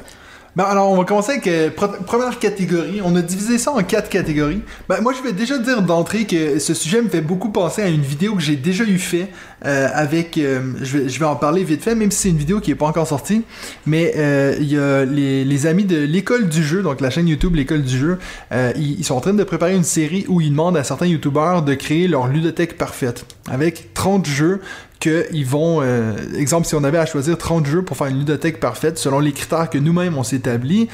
Ben 0.56 0.64
alors, 0.64 0.90
on 0.90 0.96
va 0.96 1.04
commencer 1.04 1.32
avec 1.32 1.46
euh, 1.48 1.68
pre- 1.68 2.02
première 2.04 2.38
catégorie. 2.38 3.02
On 3.04 3.14
a 3.14 3.20
divisé 3.20 3.58
ça 3.58 3.72
en 3.72 3.82
quatre 3.82 4.08
catégories. 4.08 4.62
Ben, 4.88 5.02
moi, 5.02 5.12
je 5.12 5.22
vais 5.22 5.34
déjà 5.34 5.58
dire 5.58 5.82
d'entrée 5.82 6.24
que 6.24 6.58
ce 6.58 6.72
sujet 6.72 7.02
me 7.02 7.10
fait 7.10 7.20
beaucoup 7.20 7.50
penser 7.50 7.82
à 7.82 7.88
une 7.88 8.00
vidéo 8.00 8.34
que 8.34 8.40
j'ai 8.40 8.56
déjà 8.56 8.84
eu 8.84 8.96
fait 8.96 9.28
euh, 9.66 9.88
avec. 9.92 10.38
euh, 10.38 10.72
je, 10.80 11.18
vais, 11.18 11.26
en 11.26 11.36
parler 11.36 11.62
vite 11.62 11.82
fait, 11.82 11.94
même 11.94 12.10
si 12.10 12.20
c'est 12.20 12.28
une 12.30 12.38
vidéo 12.38 12.60
qui 12.60 12.70
est 12.70 12.74
pas 12.74 12.86
encore 12.86 13.06
sortie. 13.06 13.42
Mais 13.84 14.14
il 14.58 14.72
y 14.72 14.78
a 14.78 15.04
les, 15.04 15.66
amis 15.66 15.84
de 15.84 15.98
l'école 15.98 16.48
du 16.48 16.62
jeu, 16.64 16.82
donc 16.82 17.02
la 17.02 17.10
chaîne 17.10 17.28
YouTube 17.28 17.54
l'école 17.54 17.82
du 17.82 17.98
jeu. 17.98 18.18
ils, 18.52 18.98
ils 18.98 19.04
sont 19.04 19.14
en 19.14 19.20
train 19.20 19.34
de 19.34 19.44
préparer 19.44 19.74
une 19.74 19.84
série 19.84 20.24
où 20.28 20.40
ils 20.40 20.50
demandent 20.50 20.76
à 20.78 20.84
certains 20.84 21.06
YouTubeurs 21.06 21.62
de 21.62 21.74
créer 21.74 22.08
leur 22.08 22.28
ludothèque 22.28 22.78
parfaite 22.78 23.26
avec 23.50 23.92
30 23.94 24.26
jeux 24.26 24.60
qu'ils 25.00 25.46
vont, 25.46 25.80
euh, 25.82 26.14
exemple, 26.36 26.66
si 26.66 26.74
on 26.74 26.84
avait 26.84 26.98
à 26.98 27.06
choisir 27.06 27.36
30 27.36 27.66
jeux 27.66 27.82
pour 27.82 27.96
faire 27.96 28.06
une 28.08 28.18
ludothèque 28.18 28.60
parfaite 28.60 28.98
selon 28.98 29.20
les 29.20 29.32
critères 29.32 29.70
que 29.70 29.78
nous-mêmes 29.78 30.16
on 30.16 30.22
s'est 30.22 30.36
établis, 30.36 30.88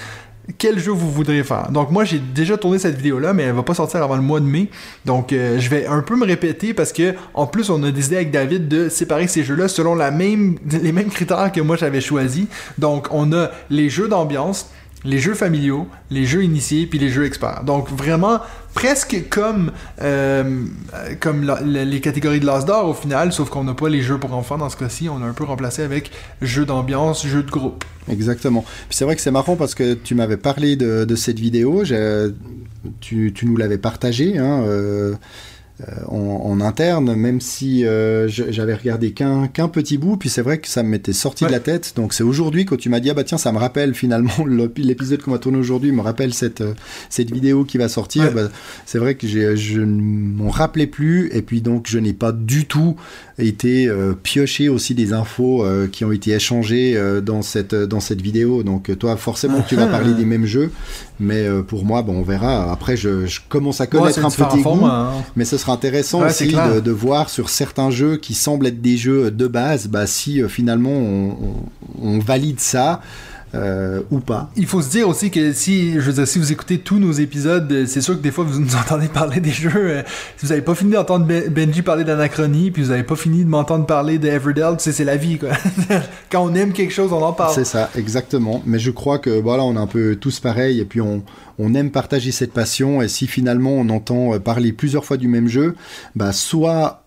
quel 0.59 0.79
jeu 0.79 0.91
vous 0.91 1.11
voudriez 1.11 1.45
faire? 1.45 1.71
Donc 1.71 1.91
moi 1.91 2.05
j'ai 2.05 2.19
déjà 2.19 2.57
tourné 2.57 2.79
cette 2.79 2.97
vidéo 2.97 3.19
là, 3.19 3.33
mais 3.33 3.45
elle 3.45 3.55
va 3.55 3.63
pas 3.63 3.75
sortir 3.75 4.03
avant 4.03 4.17
le 4.17 4.23
mois 4.23 4.41
de 4.41 4.45
mai. 4.45 4.69
Donc 5.05 5.33
euh, 5.33 5.59
je 5.59 5.69
vais 5.69 5.87
un 5.87 6.03
peu 6.03 6.17
me 6.17 6.27
répéter 6.27 6.75
parce 6.75 6.93
que 6.93 7.15
en 7.35 7.47
plus 7.47 7.71
on 7.71 7.83
a 7.85 7.91
décidé 7.91 8.17
avec 8.17 8.31
David 8.31 8.69
de 8.69 8.89
séparer 8.89 9.29
ces 9.29 9.45
jeux 9.45 9.55
là 9.55 9.69
selon 9.69 9.95
la 9.95 10.11
même, 10.11 10.59
les 10.83 10.93
mêmes 10.93 11.11
critères 11.11 11.53
que 11.53 11.61
moi 11.61 11.77
j'avais 11.77 12.01
choisi. 12.01 12.49
Donc 12.79 13.09
on 13.13 13.33
a 13.33 13.51
les 13.71 13.89
jeux 13.89 14.09
d'ambiance, 14.09 14.71
les 15.05 15.19
jeux 15.19 15.35
familiaux, 15.35 15.87
les 16.11 16.25
jeux 16.25 16.43
initiés, 16.43 16.87
puis 16.87 16.99
les 16.99 17.09
jeux 17.09 17.25
experts. 17.25 17.63
Donc 17.65 17.89
vraiment 17.91 18.41
presque 18.75 19.25
comme 19.31 19.73
euh, 20.01 20.65
les 21.65 22.01
catégories 22.01 22.41
de 22.41 22.47
l'As 22.47 22.65
d'or 22.65 22.89
au 22.89 22.95
final, 22.95 23.33
sauf 23.33 23.51
qu'on 23.51 23.65
n'a 23.65 23.75
pas 23.75 23.89
les 23.89 24.03
jeux 24.03 24.19
pour 24.19 24.35
enfants 24.35 24.59
dans 24.59 24.71
ce 24.71 24.77
cas-ci, 24.77 25.09
on 25.09 25.23
a 25.23 25.27
un 25.27 25.33
peu 25.33 25.45
remplacé 25.45 25.83
avec 25.83 26.11
jeux 26.41 26.65
d'ambiance, 26.65 27.27
jeux 27.27 27.43
de 27.43 27.51
groupe. 27.51 27.85
Exactement. 28.09 28.65
C'est 28.91 29.05
vrai 29.05 29.15
que 29.17 29.23
c'est 29.23 29.31
marrant 29.31 29.57
parce 29.57 29.75
que 29.75 29.95
tu 29.95 30.15
m'avais 30.15 30.37
parlé 30.37 30.77
de, 30.77 31.15
cette 31.15 31.39
vidéo, 31.39 31.85
tu, 33.01 33.35
nous 33.43 33.57
l'avais 33.57 33.79
partagée 33.79 34.39
hein, 34.39 34.63
euh, 34.65 35.15
en, 36.09 36.43
en 36.45 36.61
interne, 36.61 37.15
même 37.15 37.41
si 37.41 37.85
euh, 37.85 38.29
j'avais 38.29 38.75
regardé 38.75 39.13
qu'un 39.13 39.49
petit 39.69 39.99
bout, 39.99 40.17
puis 40.17 40.29
c'est 40.29 40.43
vrai 40.43 40.59
que 40.59 40.69
ça 40.69 40.83
m'était 40.83 41.13
sorti 41.13 41.45
Ouais. 41.45 41.49
de 41.51 41.53
la 41.55 41.61
tête. 41.61 41.93
Donc 41.97 42.13
c'est 42.15 42.23
aujourd'hui 42.23 42.65
quand 42.65 42.77
tu 42.77 42.89
m'as 42.89 43.01
dit, 43.01 43.11
ah 43.11 43.15
bah 43.15 43.25
tiens, 43.25 43.39
ça 43.39 43.53
me 43.53 43.59
rappelle 43.59 43.95
finalement 43.95 44.31
l'ép- 44.47 44.79
l'épisode 44.79 45.23
qu'on 45.23 45.31
va 45.33 45.39
tourner 45.39 45.59
aujourd'hui, 45.59 45.93
me 45.93 46.01
rappelle 46.03 46.35
cette, 46.35 46.61
euh, 46.61 46.75
cette 47.11 47.33
vidéo 47.33 47.65
qui 47.65 47.79
va 47.79 47.89
sortir. 47.89 48.25
Ouais. 48.25 48.31
Bah, 48.31 48.49
c'est 48.87 48.99
vrai 48.99 49.15
que 49.15 49.27
je 49.27 49.81
ne 49.81 50.01
m'en 50.37 50.51
rappelais 50.51 50.87
plus, 50.87 51.31
et 51.33 51.43
puis 51.43 51.61
donc 51.63 51.87
je 51.89 51.99
n'ai 51.99 52.13
pas 52.13 52.33
du 52.33 52.67
tout 52.67 52.97
été 53.39 53.89
euh, 53.89 54.13
pioché 54.21 54.69
aussi 54.69 54.95
des 54.95 55.13
infos 55.13 55.65
euh, 55.65 55.89
qui 55.91 56.05
ont 56.05 56.13
été 56.13 56.33
échangées 56.33 56.95
euh, 56.97 57.21
dans, 57.21 57.43
cette, 57.43 57.75
dans 57.75 58.01
cette 58.01 58.21
vidéo. 58.21 58.63
Donc 58.63 58.91
euh, 58.91 58.95
toi, 58.97 59.17
forcément, 59.17 59.63
tu 59.67 59.75
vas 59.77 59.87
parler 59.87 60.13
des 60.15 60.25
mêmes 60.33 60.47
jeux, 60.47 60.71
mais 61.19 61.47
euh, 61.47 61.63
pour 61.63 61.85
moi, 61.85 62.03
bon, 62.03 62.17
on 62.19 62.23
verra. 62.23 62.71
Après, 62.71 62.97
je, 62.97 63.27
je 63.27 63.41
commence 63.49 63.81
à 63.81 63.87
connaître 63.87 64.19
un 64.19 64.29
goûts. 64.29 64.63
formats, 64.63 65.13
hein. 65.17 65.23
Mais 65.37 65.45
ce 65.45 65.57
sera 65.57 65.72
intéressant 65.73 66.21
Ouais, 66.21 66.27
aussi 66.29 66.47
de, 66.75 66.81
de 66.81 66.91
voir 66.91 67.29
sur 67.31 67.49
certains 67.51 67.91
jeux 67.91 68.17
qui 68.17 68.35
semblent 68.35 68.67
être 68.67 68.81
des 68.81 68.97
jeux 68.97 69.31
de 69.31 69.47
base, 69.47 69.89
bah, 69.89 70.07
si 70.07 70.43
euh, 70.43 70.49
finalement 70.49 70.91
on, 70.91 71.31
on- 71.31 72.09
on 72.15 72.19
valide 72.19 72.61
ça 72.61 73.01
euh, 73.55 74.01
ou 74.11 74.21
pas. 74.21 74.51
Il 74.57 74.67
faut 74.67 74.81
se 74.83 74.91
dire 74.91 75.09
aussi 75.09 75.31
que 75.31 75.53
si, 75.53 75.95
je 75.95 76.01
veux 76.01 76.13
dire, 76.13 76.27
si 76.27 76.39
vous 76.39 76.53
écoutez 76.53 76.79
tous 76.79 76.99
nos 76.99 77.13
épisodes, 77.13 77.71
euh, 77.71 77.85
c'est 77.87 78.01
sûr 78.01 78.17
que 78.17 78.23
des 78.23 78.31
fois 78.31 78.45
vous 78.45 78.59
nous 78.61 78.75
entendez 78.81 79.09
parler 79.09 79.41
des 79.41 79.51
jeux. 79.51 79.71
euh, 79.75 80.03
si 80.37 80.47
vous 80.47 80.53
avez 80.53 80.63
pas 80.63 80.75
fini 80.75 80.93
d'entendre 80.93 81.27
Ben- 81.27 81.49
Benji 81.49 81.83
parler 81.83 82.05
d'Anachronie, 82.05 82.71
puis 82.71 82.83
vous 82.83 82.91
avez 82.91 83.03
pas 83.03 83.17
fini 83.17 83.45
de 83.45 83.49
m'entendre 83.49 83.85
parler 83.87 84.19
de 84.19 84.29
Everdell, 84.29 84.77
tu 84.79 84.85
sais, 84.85 84.93
c'est 84.93 85.05
la 85.05 85.17
vie, 85.17 85.39
quoi. 85.39 85.51
Quand 86.31 86.43
on 86.45 86.55
aime 86.55 86.73
quelque 86.73 86.93
chose, 86.93 87.13
on 87.13 87.23
en 87.23 87.33
parle. 87.33 87.55
C'est 87.55 87.65
ça, 87.65 87.91
exactement. 87.97 88.63
Mais 88.65 88.79
je 88.79 88.91
crois 88.91 89.19
que 89.19 89.31
voilà, 89.41 89.63
on 89.65 89.75
est 89.75 89.79
un 89.81 89.87
peu 89.87 90.17
tous 90.17 90.41
pareils 90.41 90.81
et 90.81 90.85
puis 90.85 91.01
on, 91.01 91.23
on 91.59 91.75
aime 91.75 91.91
partager 91.91 92.33
cette 92.33 92.53
passion. 92.53 93.03
Et 93.03 93.09
si 93.09 93.27
finalement 93.27 93.73
on 93.73 93.89
entend 93.91 94.35
euh, 94.35 94.39
parler 94.39 94.73
plusieurs 94.73 95.05
fois 95.05 95.17
du 95.19 95.29
même 95.29 95.49
jeu, 95.49 95.75
bah 96.17 96.33
soit 96.33 97.02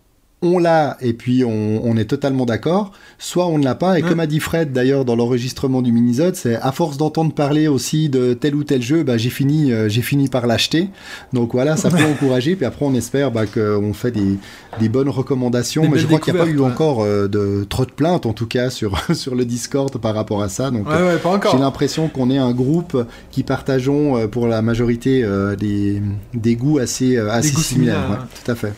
on 0.46 0.60
l'a 0.60 0.98
et 1.02 1.14
puis 1.14 1.44
on, 1.44 1.82
on 1.84 1.98
est 1.98 2.06
totalement 2.06 2.46
d'accord, 2.46 2.92
soit 3.18 3.48
on 3.48 3.58
ne 3.58 3.64
l'a 3.64 3.76
pas. 3.76 4.00
Et 4.00 4.04
Ouais. 4.04 4.10
comme 4.10 4.20
a 4.20 4.28
dit 4.28 4.40
Fred 4.40 4.72
d'ailleurs 4.74 5.04
dans 5.06 5.16
l'enregistrement 5.16 5.82
du 5.82 5.92
minisode, 5.92 6.36
c'est 6.36 6.56
à 6.56 6.72
force 6.72 6.98
d'entendre 6.98 7.34
parler 7.34 7.68
aussi 7.68 8.10
de 8.10 8.34
tel 8.34 8.56
ou 8.56 8.64
tel 8.64 8.82
jeu, 8.82 9.04
bah, 9.04 9.18
j'ai 9.18 9.30
fini, 9.30 9.72
euh, 9.72 9.90
j'ai 9.90 10.02
fini 10.02 10.28
par 10.28 10.48
l'acheter. 10.48 10.90
Donc 11.34 11.54
voilà, 11.54 11.76
ça 11.78 11.90
peut 11.90 12.04
encourager. 12.12 12.56
Puis 12.56 12.66
après 12.66 12.86
on 12.86 12.94
espère 12.94 13.32
bah, 13.32 13.46
qu'on 13.46 13.94
fait 13.94 14.12
des, 14.12 14.38
des 14.80 14.90
bonnes 14.90 15.10
recommandations. 15.10 15.82
Des 15.84 15.88
Mais 15.90 15.98
je 16.00 16.06
crois 16.08 16.20
qu'il 16.20 16.34
n'y 16.34 16.40
a 16.40 16.44
pas 16.44 16.50
eu 16.50 16.58
ouais. 16.60 16.66
encore 16.66 17.04
euh, 17.04 17.28
de 17.28 17.66
trop 17.68 17.86
de 17.86 17.92
plaintes 17.92 18.26
en 18.26 18.34
tout 18.34 18.48
cas 18.48 18.70
sur 18.70 18.98
sur 19.16 19.34
le 19.36 19.46
Discord 19.46 19.98
par 19.98 20.14
rapport 20.14 20.44
à 20.44 20.50
ça. 20.50 20.70
Donc 20.72 20.88
Ouais, 20.88 21.18
j'ai 21.52 21.58
l'impression 21.58 22.08
qu'on 22.10 22.30
est 22.30 22.38
un 22.38 22.52
groupe 22.54 22.98
qui 23.32 23.44
partageons 23.44 24.18
euh, 24.18 24.28
pour 24.28 24.48
la 24.48 24.62
majorité 24.62 25.26
des, 25.60 26.02
des 26.34 26.56
goûts 26.56 26.78
assez, 26.80 27.18
similaires. 27.42 28.28
tout 28.44 28.52
à 28.52 28.56
fait. 28.56 28.74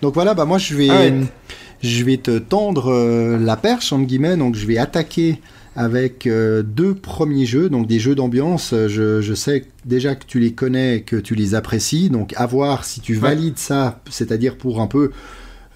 Donc 0.00 0.14
voilà, 0.14 0.34
bah 0.34 0.44
moi 0.44 0.58
je 0.58 0.74
vais, 0.74 0.88
Ah 0.90 1.26
je 1.82 2.04
vais 2.04 2.16
te 2.16 2.38
tendre 2.38 2.92
euh, 2.92 3.38
la 3.38 3.56
perche 3.56 3.92
entre 3.92 4.06
guillemets. 4.06 4.36
Donc 4.36 4.54
je 4.54 4.66
vais 4.66 4.78
attaquer 4.78 5.40
avec 5.74 6.26
euh, 6.26 6.62
deux 6.62 6.94
premiers 6.94 7.46
jeux, 7.46 7.68
donc 7.68 7.86
des 7.86 7.98
jeux 7.98 8.14
d'ambiance. 8.14 8.72
Je, 8.72 9.20
je 9.20 9.34
sais 9.34 9.64
déjà 9.84 10.14
que 10.14 10.24
tu 10.26 10.38
les 10.38 10.52
connais, 10.52 11.00
que 11.00 11.16
tu 11.16 11.34
les 11.34 11.54
apprécies. 11.54 12.10
Donc 12.10 12.34
à 12.36 12.46
voir 12.46 12.84
si 12.84 13.00
tu 13.00 13.14
valides 13.14 13.58
ça, 13.58 14.00
c'est-à-dire 14.10 14.56
pour 14.56 14.80
un 14.80 14.86
peu 14.86 15.10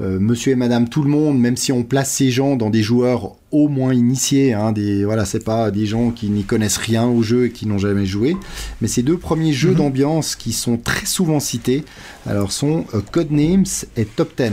monsieur 0.00 0.52
et 0.52 0.56
madame 0.56 0.88
tout 0.88 1.02
le 1.02 1.08
monde, 1.08 1.38
même 1.38 1.56
si 1.56 1.72
on 1.72 1.82
place 1.82 2.10
ces 2.10 2.30
gens 2.30 2.56
dans 2.56 2.68
des 2.70 2.82
joueurs 2.82 3.32
au 3.50 3.68
moins 3.68 3.94
initiés, 3.94 4.52
hein, 4.52 4.72
des, 4.72 5.04
voilà, 5.04 5.24
c'est 5.24 5.44
pas 5.44 5.70
des 5.70 5.86
gens 5.86 6.10
qui 6.10 6.28
n'y 6.28 6.44
connaissent 6.44 6.76
rien 6.76 7.06
au 7.06 7.22
jeu 7.22 7.46
et 7.46 7.50
qui 7.50 7.66
n'ont 7.66 7.78
jamais 7.78 8.04
joué, 8.04 8.36
mais 8.82 8.88
ces 8.88 9.02
deux 9.02 9.16
premiers 9.16 9.52
jeux 9.54 9.70
Mhm. 9.70 9.76
d'ambiance 9.76 10.36
qui 10.36 10.52
sont 10.52 10.76
très 10.76 11.06
souvent 11.06 11.40
cités, 11.40 11.84
alors 12.26 12.52
sont 12.52 12.84
euh, 12.94 13.00
Codenames 13.10 13.64
et 13.96 14.04
Top 14.04 14.32
10. 14.36 14.52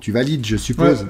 Tu 0.00 0.12
valides, 0.12 0.44
je 0.44 0.56
suppose 0.58 1.06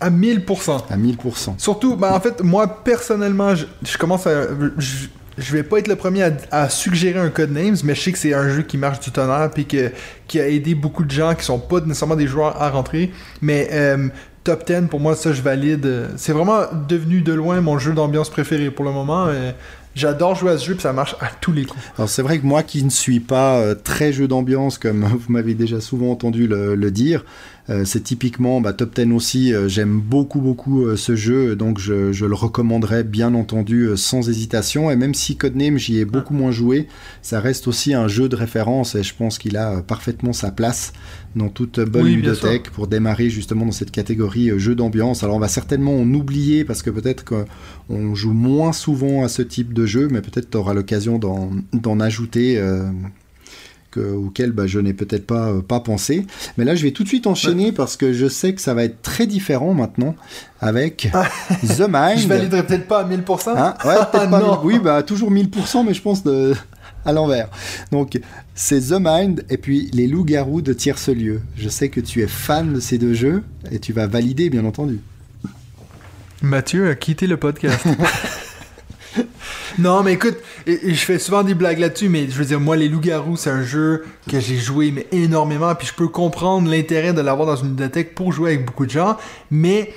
À 0.00 0.10
1000%. 0.10 0.84
À 0.90 0.96
1000%. 0.96 1.54
Surtout, 1.58 1.96
ben, 1.96 2.12
en 2.12 2.20
fait, 2.20 2.42
moi, 2.42 2.66
personnellement, 2.66 3.54
je, 3.54 3.64
je 3.82 3.96
commence 3.96 4.26
à... 4.26 4.48
Je, 4.78 5.06
je 5.38 5.52
vais 5.52 5.62
pas 5.62 5.78
être 5.78 5.88
le 5.88 5.96
premier 5.96 6.30
à, 6.50 6.68
suggérer 6.68 7.18
un 7.18 7.28
Codenames, 7.28 7.76
mais 7.84 7.94
je 7.94 8.00
sais 8.00 8.12
que 8.12 8.18
c'est 8.18 8.34
un 8.34 8.48
jeu 8.48 8.62
qui 8.62 8.78
marche 8.78 9.00
du 9.00 9.10
tonnerre, 9.10 9.50
puis 9.52 9.66
que, 9.66 9.90
qui 10.26 10.40
a 10.40 10.48
aidé 10.48 10.74
beaucoup 10.74 11.04
de 11.04 11.10
gens 11.10 11.34
qui 11.34 11.44
sont 11.44 11.58
pas 11.58 11.80
nécessairement 11.80 12.16
des 12.16 12.26
joueurs 12.26 12.60
à 12.60 12.70
rentrer. 12.70 13.10
Mais 13.42 13.68
euh, 13.72 14.08
top 14.44 14.66
10, 14.66 14.88
pour 14.88 15.00
moi, 15.00 15.14
ça, 15.14 15.32
je 15.32 15.42
valide. 15.42 16.08
C'est 16.16 16.32
vraiment 16.32 16.62
devenu 16.88 17.20
de 17.20 17.32
loin 17.32 17.60
mon 17.60 17.78
jeu 17.78 17.92
d'ambiance 17.92 18.30
préféré 18.30 18.70
pour 18.70 18.84
le 18.84 18.92
moment. 18.92 19.26
euh, 19.26 19.52
J'adore 19.96 20.34
jouer 20.34 20.50
à 20.50 20.58
ce 20.58 20.66
jeu, 20.66 20.74
puis 20.74 20.82
ça 20.82 20.92
marche 20.92 21.16
à 21.20 21.28
tous 21.40 21.52
les 21.52 21.64
coups. 21.64 21.82
Alors 21.96 22.10
c'est 22.10 22.20
vrai 22.20 22.38
que 22.38 22.44
moi 22.44 22.62
qui 22.62 22.84
ne 22.84 22.90
suis 22.90 23.18
pas 23.18 23.56
euh, 23.56 23.74
très 23.74 24.12
jeu 24.12 24.28
d'ambiance, 24.28 24.76
comme 24.76 25.04
vous 25.06 25.32
m'avez 25.32 25.54
déjà 25.54 25.80
souvent 25.80 26.10
entendu 26.10 26.46
le, 26.46 26.90
dire, 26.90 27.24
c'est 27.84 28.04
typiquement 28.04 28.60
bah, 28.60 28.72
Top 28.72 28.94
10 28.94 29.12
aussi, 29.12 29.52
euh, 29.52 29.68
j'aime 29.68 29.98
beaucoup 30.00 30.40
beaucoup 30.40 30.84
euh, 30.86 30.96
ce 30.96 31.16
jeu, 31.16 31.56
donc 31.56 31.78
je, 31.80 32.12
je 32.12 32.24
le 32.24 32.34
recommanderais 32.34 33.02
bien 33.02 33.34
entendu 33.34 33.86
euh, 33.86 33.96
sans 33.96 34.28
hésitation, 34.28 34.88
et 34.90 34.94
même 34.96 35.14
si 35.14 35.36
Codename 35.36 35.76
j'y 35.76 35.98
ai 35.98 36.04
beaucoup 36.04 36.32
moins 36.34 36.52
joué, 36.52 36.86
ça 37.22 37.40
reste 37.40 37.66
aussi 37.66 37.92
un 37.92 38.06
jeu 38.06 38.28
de 38.28 38.36
référence, 38.36 38.94
et 38.94 39.02
je 39.02 39.14
pense 39.16 39.38
qu'il 39.38 39.56
a 39.56 39.78
euh, 39.78 39.82
parfaitement 39.82 40.32
sa 40.32 40.52
place 40.52 40.92
dans 41.34 41.48
toute 41.48 41.80
bonne 41.80 42.04
Oui, 42.04 42.14
ludothèque 42.14 42.70
pour 42.70 42.86
démarrer 42.86 43.30
justement 43.30 43.66
dans 43.66 43.72
cette 43.72 43.90
catégorie 43.90 44.50
euh, 44.50 44.58
jeu 44.58 44.74
d'ambiance. 44.76 45.24
Alors 45.24 45.36
on 45.36 45.40
va 45.40 45.48
certainement 45.48 45.98
en 46.00 46.14
oublier 46.14 46.64
parce 46.64 46.82
que 46.82 46.90
peut-être 46.90 47.24
qu'on 47.24 48.14
joue 48.14 48.32
moins 48.32 48.72
souvent 48.72 49.24
à 49.24 49.28
ce 49.28 49.42
type 49.42 49.72
de 49.74 49.86
jeu, 49.86 50.06
mais 50.10 50.20
peut-être 50.22 50.50
tu 50.50 50.56
auras 50.56 50.72
l'occasion 50.72 51.18
d'en 51.18 51.50
d'en 51.72 51.98
ajouter. 52.00 52.58
euh, 52.58 52.84
que, 53.96 54.14
auquel 54.14 54.52
bah, 54.52 54.66
je 54.66 54.78
n'ai 54.78 54.92
peut-être 54.92 55.26
pas, 55.26 55.48
euh, 55.48 55.62
pas 55.62 55.80
pensé. 55.80 56.26
Mais 56.56 56.64
là, 56.64 56.74
je 56.74 56.82
vais 56.82 56.90
tout 56.90 57.02
de 57.02 57.08
suite 57.08 57.26
enchaîner 57.26 57.72
parce 57.72 57.96
que 57.96 58.12
je 58.12 58.26
sais 58.28 58.54
que 58.54 58.60
ça 58.60 58.74
va 58.74 58.84
être 58.84 59.02
très 59.02 59.26
différent 59.26 59.74
maintenant 59.74 60.14
avec 60.60 61.08
The 61.62 61.80
Mind. 61.88 62.18
Je 62.18 62.28
validerais 62.28 62.66
peut-être 62.66 62.86
pas 62.86 63.00
à 63.00 63.08
1000%. 63.08 63.56
Hein? 63.56 63.74
Ouais, 63.84 63.94
peut-être 64.12 64.30
pas 64.30 64.40
Non. 64.40 64.60
Oui, 64.62 64.78
bah 64.78 65.02
toujours 65.02 65.32
1000%, 65.32 65.84
mais 65.86 65.94
je 65.94 66.02
pense 66.02 66.22
de... 66.22 66.54
à 67.04 67.12
l'envers. 67.12 67.48
Donc, 67.92 68.18
c'est 68.54 68.80
The 68.80 68.98
Mind 69.00 69.44
et 69.48 69.56
puis 69.56 69.90
Les 69.92 70.06
Loups-Garous 70.06 70.62
de 70.62 70.72
Tierce-Lieu. 70.72 71.40
Je 71.56 71.68
sais 71.68 71.88
que 71.88 72.00
tu 72.00 72.22
es 72.22 72.26
fan 72.26 72.74
de 72.74 72.80
ces 72.80 72.98
deux 72.98 73.14
jeux 73.14 73.42
et 73.70 73.78
tu 73.78 73.92
vas 73.92 74.06
valider, 74.06 74.50
bien 74.50 74.64
entendu. 74.64 75.00
Mathieu 76.42 76.90
a 76.90 76.94
quitté 76.94 77.26
le 77.26 77.38
podcast. 77.38 77.86
non, 79.78 80.02
mais 80.02 80.14
écoute, 80.14 80.36
je 80.66 80.94
fais 80.94 81.18
souvent 81.18 81.42
des 81.42 81.54
blagues 81.54 81.78
là-dessus, 81.78 82.08
mais 82.08 82.26
je 82.28 82.36
veux 82.38 82.44
dire, 82.44 82.60
moi, 82.60 82.76
les 82.76 82.88
loups-garous, 82.88 83.36
c'est 83.36 83.50
un 83.50 83.62
jeu 83.62 84.04
que 84.30 84.40
j'ai 84.40 84.56
joué 84.56 84.90
mais 84.90 85.06
énormément, 85.12 85.74
puis 85.74 85.86
je 85.86 85.94
peux 85.94 86.08
comprendre 86.08 86.70
l'intérêt 86.70 87.12
de 87.12 87.20
l'avoir 87.20 87.46
dans 87.46 87.56
une 87.56 87.70
bibliothèque 87.70 88.14
pour 88.14 88.32
jouer 88.32 88.54
avec 88.54 88.66
beaucoup 88.66 88.86
de 88.86 88.90
gens, 88.90 89.16
mais 89.50 89.92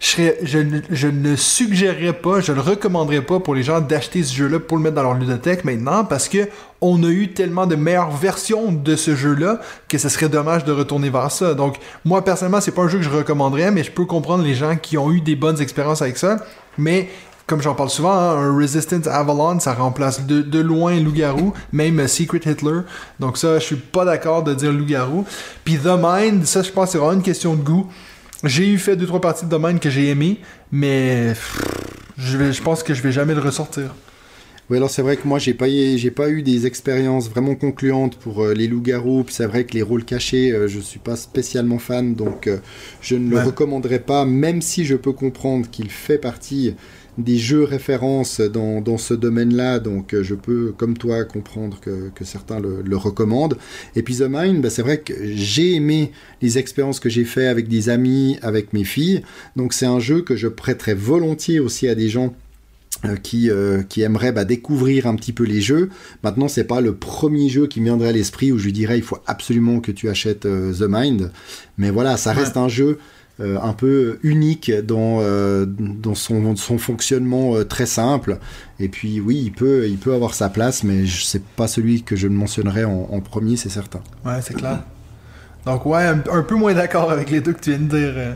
je, 0.00 0.58
ne- 0.58 1.10
ne 1.10 1.36
suggérerais 1.36 2.12
pas, 2.12 2.40
je 2.40 2.50
le 2.52 2.60
recommanderais 2.60 3.22
pas 3.22 3.38
pour 3.38 3.54
les 3.54 3.62
gens 3.62 3.80
d'acheter 3.80 4.24
ce 4.24 4.34
jeu-là 4.34 4.58
pour 4.58 4.76
le 4.76 4.82
mettre 4.82 4.96
dans 4.96 5.04
leur 5.04 5.14
ludothèque 5.14 5.64
maintenant, 5.64 6.04
parce 6.04 6.28
que 6.28 6.48
on 6.80 7.04
a 7.04 7.08
eu 7.08 7.32
tellement 7.32 7.66
de 7.68 7.76
meilleures 7.76 8.10
versions 8.10 8.72
de 8.72 8.96
ce 8.96 9.14
jeu-là 9.14 9.60
que 9.88 9.98
ce 9.98 10.08
serait 10.08 10.28
dommage 10.28 10.64
de 10.64 10.72
retourner 10.72 11.08
vers 11.08 11.30
ça. 11.30 11.54
Donc, 11.54 11.76
moi, 12.04 12.24
personnellement, 12.24 12.60
c'est 12.60 12.72
pas 12.72 12.82
un 12.82 12.88
jeu 12.88 12.98
que 12.98 13.04
je 13.04 13.10
recommanderais, 13.10 13.70
mais 13.70 13.84
je 13.84 13.92
peux 13.92 14.04
comprendre 14.04 14.42
les 14.42 14.54
gens 14.54 14.74
qui 14.76 14.98
ont 14.98 15.12
eu 15.12 15.20
des 15.20 15.36
bonnes 15.36 15.60
expériences 15.60 16.02
avec 16.02 16.16
ça. 16.18 16.38
Mais, 16.78 17.08
comme 17.52 17.60
j'en 17.60 17.74
parle 17.74 17.90
souvent, 17.90 18.14
hein, 18.14 18.38
un 18.48 18.56
Resistance 18.56 19.06
Avalon, 19.06 19.60
ça 19.60 19.74
remplace 19.74 20.24
de, 20.26 20.40
de 20.40 20.58
loin 20.58 20.98
Loup-Garou, 20.98 21.52
même 21.70 22.08
Secret 22.08 22.40
Hitler. 22.50 22.80
Donc 23.20 23.36
ça, 23.36 23.58
je 23.58 23.64
suis 23.64 23.76
pas 23.76 24.06
d'accord 24.06 24.42
de 24.42 24.54
dire 24.54 24.72
Loup-Garou. 24.72 25.26
Puis 25.62 25.76
The 25.76 25.90
Mind, 26.02 26.46
ça, 26.46 26.62
je 26.62 26.70
pense 26.70 26.92
c'est 26.92 26.98
vraiment 26.98 27.12
une 27.12 27.22
question 27.22 27.54
de 27.54 27.60
goût. 27.62 27.88
J'ai 28.42 28.66
eu 28.70 28.78
fait 28.78 28.96
deux 28.96 29.04
trois 29.06 29.20
parties 29.20 29.44
de 29.44 29.54
The 29.54 29.60
Mind 29.60 29.80
que 29.80 29.90
j'ai 29.90 30.08
aimé, 30.08 30.40
mais 30.72 31.26
pff, 31.34 31.60
je, 32.16 32.38
vais, 32.38 32.54
je 32.54 32.62
pense 32.62 32.82
que 32.82 32.94
je 32.94 33.02
vais 33.02 33.12
jamais 33.12 33.34
le 33.34 33.42
ressortir. 33.42 33.94
Oui, 34.70 34.78
alors 34.78 34.88
c'est 34.88 35.02
vrai 35.02 35.18
que 35.18 35.28
moi, 35.28 35.38
j'ai 35.38 35.52
pas, 35.52 35.68
j'ai 35.68 36.10
pas 36.10 36.30
eu 36.30 36.42
des 36.42 36.64
expériences 36.64 37.28
vraiment 37.28 37.54
concluantes 37.54 38.16
pour 38.16 38.44
euh, 38.44 38.54
les 38.54 38.66
loups-garous. 38.66 39.24
Puis 39.24 39.34
c'est 39.34 39.44
vrai 39.44 39.64
que 39.64 39.74
les 39.74 39.82
rôles 39.82 40.04
cachés, 40.04 40.52
euh, 40.52 40.68
je 40.68 40.80
suis 40.80 41.00
pas 41.00 41.16
spécialement 41.16 41.78
fan, 41.78 42.14
donc 42.14 42.46
euh, 42.46 42.56
je 43.02 43.16
ne 43.16 43.34
Ouais. 43.34 43.40
le 43.42 43.46
recommanderais 43.48 43.98
pas, 43.98 44.24
même 44.24 44.62
si 44.62 44.86
je 44.86 44.96
peux 44.96 45.12
comprendre 45.12 45.68
qu'il 45.70 45.90
fait 45.90 46.16
partie 46.16 46.74
des 47.18 47.38
jeux 47.38 47.64
références 47.64 48.40
dans, 48.40 48.80
dans 48.80 48.98
ce 48.98 49.14
domaine-là. 49.14 49.78
Donc 49.78 50.14
euh, 50.14 50.22
je 50.22 50.34
peux, 50.34 50.72
comme 50.76 50.96
toi, 50.96 51.24
comprendre 51.24 51.78
que, 51.80 52.10
que 52.14 52.24
certains 52.24 52.60
le, 52.60 52.82
le 52.82 52.96
recommandent. 52.96 53.58
Et 53.96 54.02
puis 54.02 54.16
The 54.16 54.26
Mind, 54.28 54.62
bah, 54.62 54.70
c'est 54.70 54.82
vrai 54.82 54.98
que 54.98 55.14
j'ai 55.22 55.74
aimé 55.74 56.12
les 56.40 56.58
expériences 56.58 57.00
que 57.00 57.08
j'ai 57.08 57.24
fait 57.24 57.46
avec 57.46 57.68
des 57.68 57.88
amis, 57.88 58.38
avec 58.42 58.72
mes 58.72 58.84
filles. 58.84 59.22
Donc 59.56 59.72
c'est 59.72 59.86
un 59.86 60.00
jeu 60.00 60.22
que 60.22 60.36
je 60.36 60.48
prêterais 60.48 60.94
volontiers 60.94 61.60
aussi 61.60 61.88
à 61.88 61.94
des 61.94 62.08
gens 62.08 62.34
euh, 63.04 63.16
qui, 63.16 63.50
euh, 63.50 63.82
qui 63.82 64.02
aimeraient 64.02 64.30
bah, 64.30 64.44
découvrir 64.44 65.08
un 65.08 65.16
petit 65.16 65.32
peu 65.32 65.42
les 65.42 65.60
jeux. 65.60 65.88
Maintenant, 66.22 66.46
c'est 66.46 66.62
pas 66.62 66.80
le 66.80 66.94
premier 66.94 67.48
jeu 67.48 67.66
qui 67.66 67.80
me 67.80 67.86
viendrait 67.86 68.10
à 68.10 68.12
l'esprit 68.12 68.52
où 68.52 68.58
je 68.58 68.66
lui 68.66 68.72
dirais 68.72 68.96
il 68.96 69.02
faut 69.02 69.18
absolument 69.26 69.80
que 69.80 69.90
tu 69.90 70.08
achètes 70.08 70.46
euh, 70.46 70.72
The 70.72 70.86
Mind. 70.88 71.32
Mais 71.78 71.90
voilà, 71.90 72.16
ça 72.16 72.32
reste 72.32 72.56
un 72.56 72.68
jeu 72.68 72.98
un 73.42 73.72
peu 73.72 74.18
unique 74.22 74.70
dans, 74.70 75.18
euh, 75.20 75.66
dans 75.66 76.14
son, 76.14 76.54
son 76.56 76.78
fonctionnement 76.78 77.56
euh, 77.56 77.64
très 77.64 77.86
simple. 77.86 78.38
Et 78.78 78.88
puis 78.88 79.20
oui, 79.20 79.40
il 79.44 79.52
peut, 79.52 79.88
il 79.88 79.98
peut 79.98 80.14
avoir 80.14 80.34
sa 80.34 80.48
place, 80.48 80.84
mais 80.84 81.04
c'est 81.06 81.44
pas 81.44 81.68
celui 81.68 82.02
que 82.02 82.16
je 82.16 82.28
ne 82.28 82.34
mentionnerais 82.34 82.84
en, 82.84 83.20
premier, 83.20 83.56
c'est 83.56 83.68
certain. 83.68 84.00
Ouais, 84.24 84.40
c'est 84.42 84.54
clair. 84.54 84.80
Donc 85.66 85.86
ouais, 85.86 86.04
un, 86.04 86.42
peu 86.42 86.54
moins 86.56 86.74
d'accord 86.74 87.10
avec 87.10 87.30
les 87.30 87.40
deux 87.40 87.52
que 87.52 87.60
tu 87.60 87.70
viens 87.70 87.78
de 87.78 87.88
dire. 87.88 88.14
euh. 88.16 88.34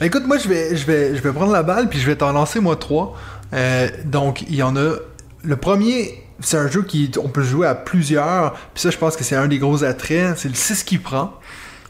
Écoute, 0.00 0.26
moi 0.26 0.38
je 0.38 0.48
vais, 0.48 0.76
je 0.76 0.84
vais, 0.86 1.16
je 1.16 1.22
vais 1.22 1.32
prendre 1.32 1.52
la 1.52 1.62
balle 1.62 1.88
puis 1.88 2.00
je 2.00 2.06
vais 2.06 2.16
t'en 2.16 2.32
lancer 2.32 2.58
moi 2.60 2.76
trois. 2.76 3.16
Euh, 3.52 3.88
donc 4.04 4.42
il 4.42 4.56
y 4.56 4.62
en 4.62 4.76
a. 4.76 4.94
Le 5.42 5.56
premier, 5.56 6.24
c'est 6.40 6.56
un 6.56 6.68
jeu 6.68 6.82
qui 6.82 7.10
on 7.22 7.28
peut 7.28 7.42
jouer 7.42 7.66
à 7.66 7.74
plusieurs. 7.74 8.54
Puis 8.74 8.82
ça, 8.82 8.90
je 8.90 8.98
pense 8.98 9.16
que 9.16 9.24
c'est 9.24 9.36
un 9.36 9.46
des 9.46 9.58
gros 9.58 9.84
attraits. 9.84 10.36
C'est 10.36 10.48
le 10.48 10.54
6 10.54 10.82
qui 10.84 10.98
prend. 10.98 11.34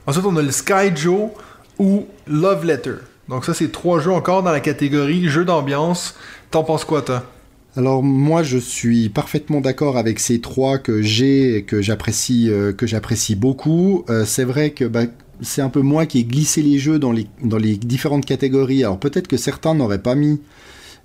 Ensuite, 0.07 0.27
on 0.27 0.37
a 0.37 0.43
le 0.43 0.51
Sky 0.51 0.95
Joe 0.95 1.31
ou 1.79 2.07
Love 2.27 2.65
Letter. 2.65 2.95
Donc 3.29 3.45
ça, 3.45 3.55
c'est 3.55 3.73
trois 3.73 4.01
jeux 4.01 4.13
encore 4.13 4.43
dans 4.43 4.53
la 4.53 4.61
catégorie 4.61 5.29
jeu 5.29 5.45
d'ambiance. 5.45 6.15
T'en 6.51 6.63
penses 6.63 6.85
quoi, 6.85 7.03
toi? 7.03 7.25
Alors 7.77 8.05
moi 8.05 8.45
je 8.45 8.57
suis 8.57 9.09
parfaitement 9.09 9.61
d'accord 9.61 9.97
avec 9.99 10.21
ces 10.21 10.41
trois 10.41 10.79
que 10.79 11.03
j'ai 11.03 11.65
que 11.67 11.83
j'apprécie 11.83 12.49
euh, 12.49 12.73
que 12.73 12.87
j'apprécie 12.87 13.35
beaucoup. 13.35 14.05
Euh, 14.09 14.25
c'est 14.25 14.45
vrai 14.45 14.71
que 14.71 14.85
bah, 14.85 15.07
c'est 15.41 15.61
un 15.61 15.69
peu 15.69 15.81
moi 15.81 16.07
qui 16.07 16.21
ai 16.21 16.25
glissé 16.25 16.63
les 16.63 16.79
jeux 16.79 17.01
dans 17.01 17.11
les, 17.11 17.27
dans 17.43 17.59
les 17.59 17.77
différentes 17.77 18.27
catégories. 18.27 18.85
Alors 18.85 19.01
peut-être 19.01 19.27
que 19.27 19.37
certains 19.37 19.75
n'auraient 19.75 20.03
pas 20.03 20.15
mis 20.15 20.41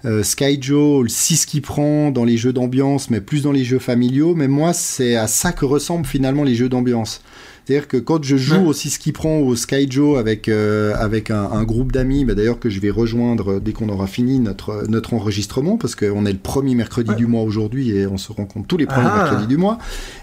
euh, 0.06 0.24
Sky 0.24 0.58
Joe, 0.62 1.04
le 1.04 1.10
6 1.10 1.45
qui 1.45 1.62
prend 1.62 2.12
dans 2.12 2.24
les 2.26 2.38
jeux 2.38 2.54
d'ambiance, 2.54 3.10
mais 3.10 3.22
plus 3.22 3.43
dans 3.43 3.52
les 3.52 3.64
jeux 3.64 3.80
familiaux. 3.80 4.34
Mais 4.36 4.47
moi 4.47 4.74
c'est 4.74 5.16
à 5.16 5.28
ça 5.28 5.52
que 5.52 5.66
ressemblent 5.66 6.06
finalement 6.06 6.43
les 6.43 6.56
jeux 6.56 6.70
d'ambiance. 6.70 7.22
C'est-à-dire 7.66 7.88
que 7.88 7.97
quand 7.97 8.24
je 8.24 8.36
joue 8.36 8.56
Ouais. 8.56 8.66
au 8.68 8.74
6 8.74 8.97
qui 8.97 9.12
prend 9.12 9.38
ou 9.39 9.47
au 9.50 9.56
Sky 9.56 9.86
Joe 9.91 10.18
avec, 10.18 10.50
euh, 10.50 10.95
avec 10.97 11.30
un, 11.30 11.43
un 11.52 11.64
groupe 11.64 11.91
d'amis, 11.91 12.26
bah, 12.26 12.34
d'ailleurs 12.34 12.58
que 12.60 12.68
je 12.70 12.80
vais 12.80 12.89
rejoindre 12.89 13.60
dès 13.60 13.74
qu'on 13.74 13.89
aura 13.89 14.08
fini 14.08 14.39
notre, 14.39 14.86
notre 14.88 15.14
enregistrement, 15.14 15.78
parce 15.78 15.93
qu'on 15.93 16.26
est 16.26 16.32
le 16.34 16.39
premier 16.39 16.74
mercredi 16.74 17.12
Ouais. 17.12 17.16
du 17.16 17.28
mois 17.28 17.43
aujourd'hui 17.43 17.91
et 17.91 18.08
on 18.08 18.18
se 18.18 18.32
rencontre 18.32 18.68
tous 18.68 18.78
les 18.78 18.88
premiers 18.88 19.10
Ah. 19.12 19.18
mercredis 19.24 19.45
du 19.47 19.58
mois. 19.58 19.78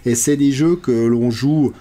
Et 0.06 0.16
c'est 0.16 0.36
des 0.36 0.50
jeux 0.50 0.74
que 0.74 0.90
l'on 0.90 1.30
joue 1.30 1.72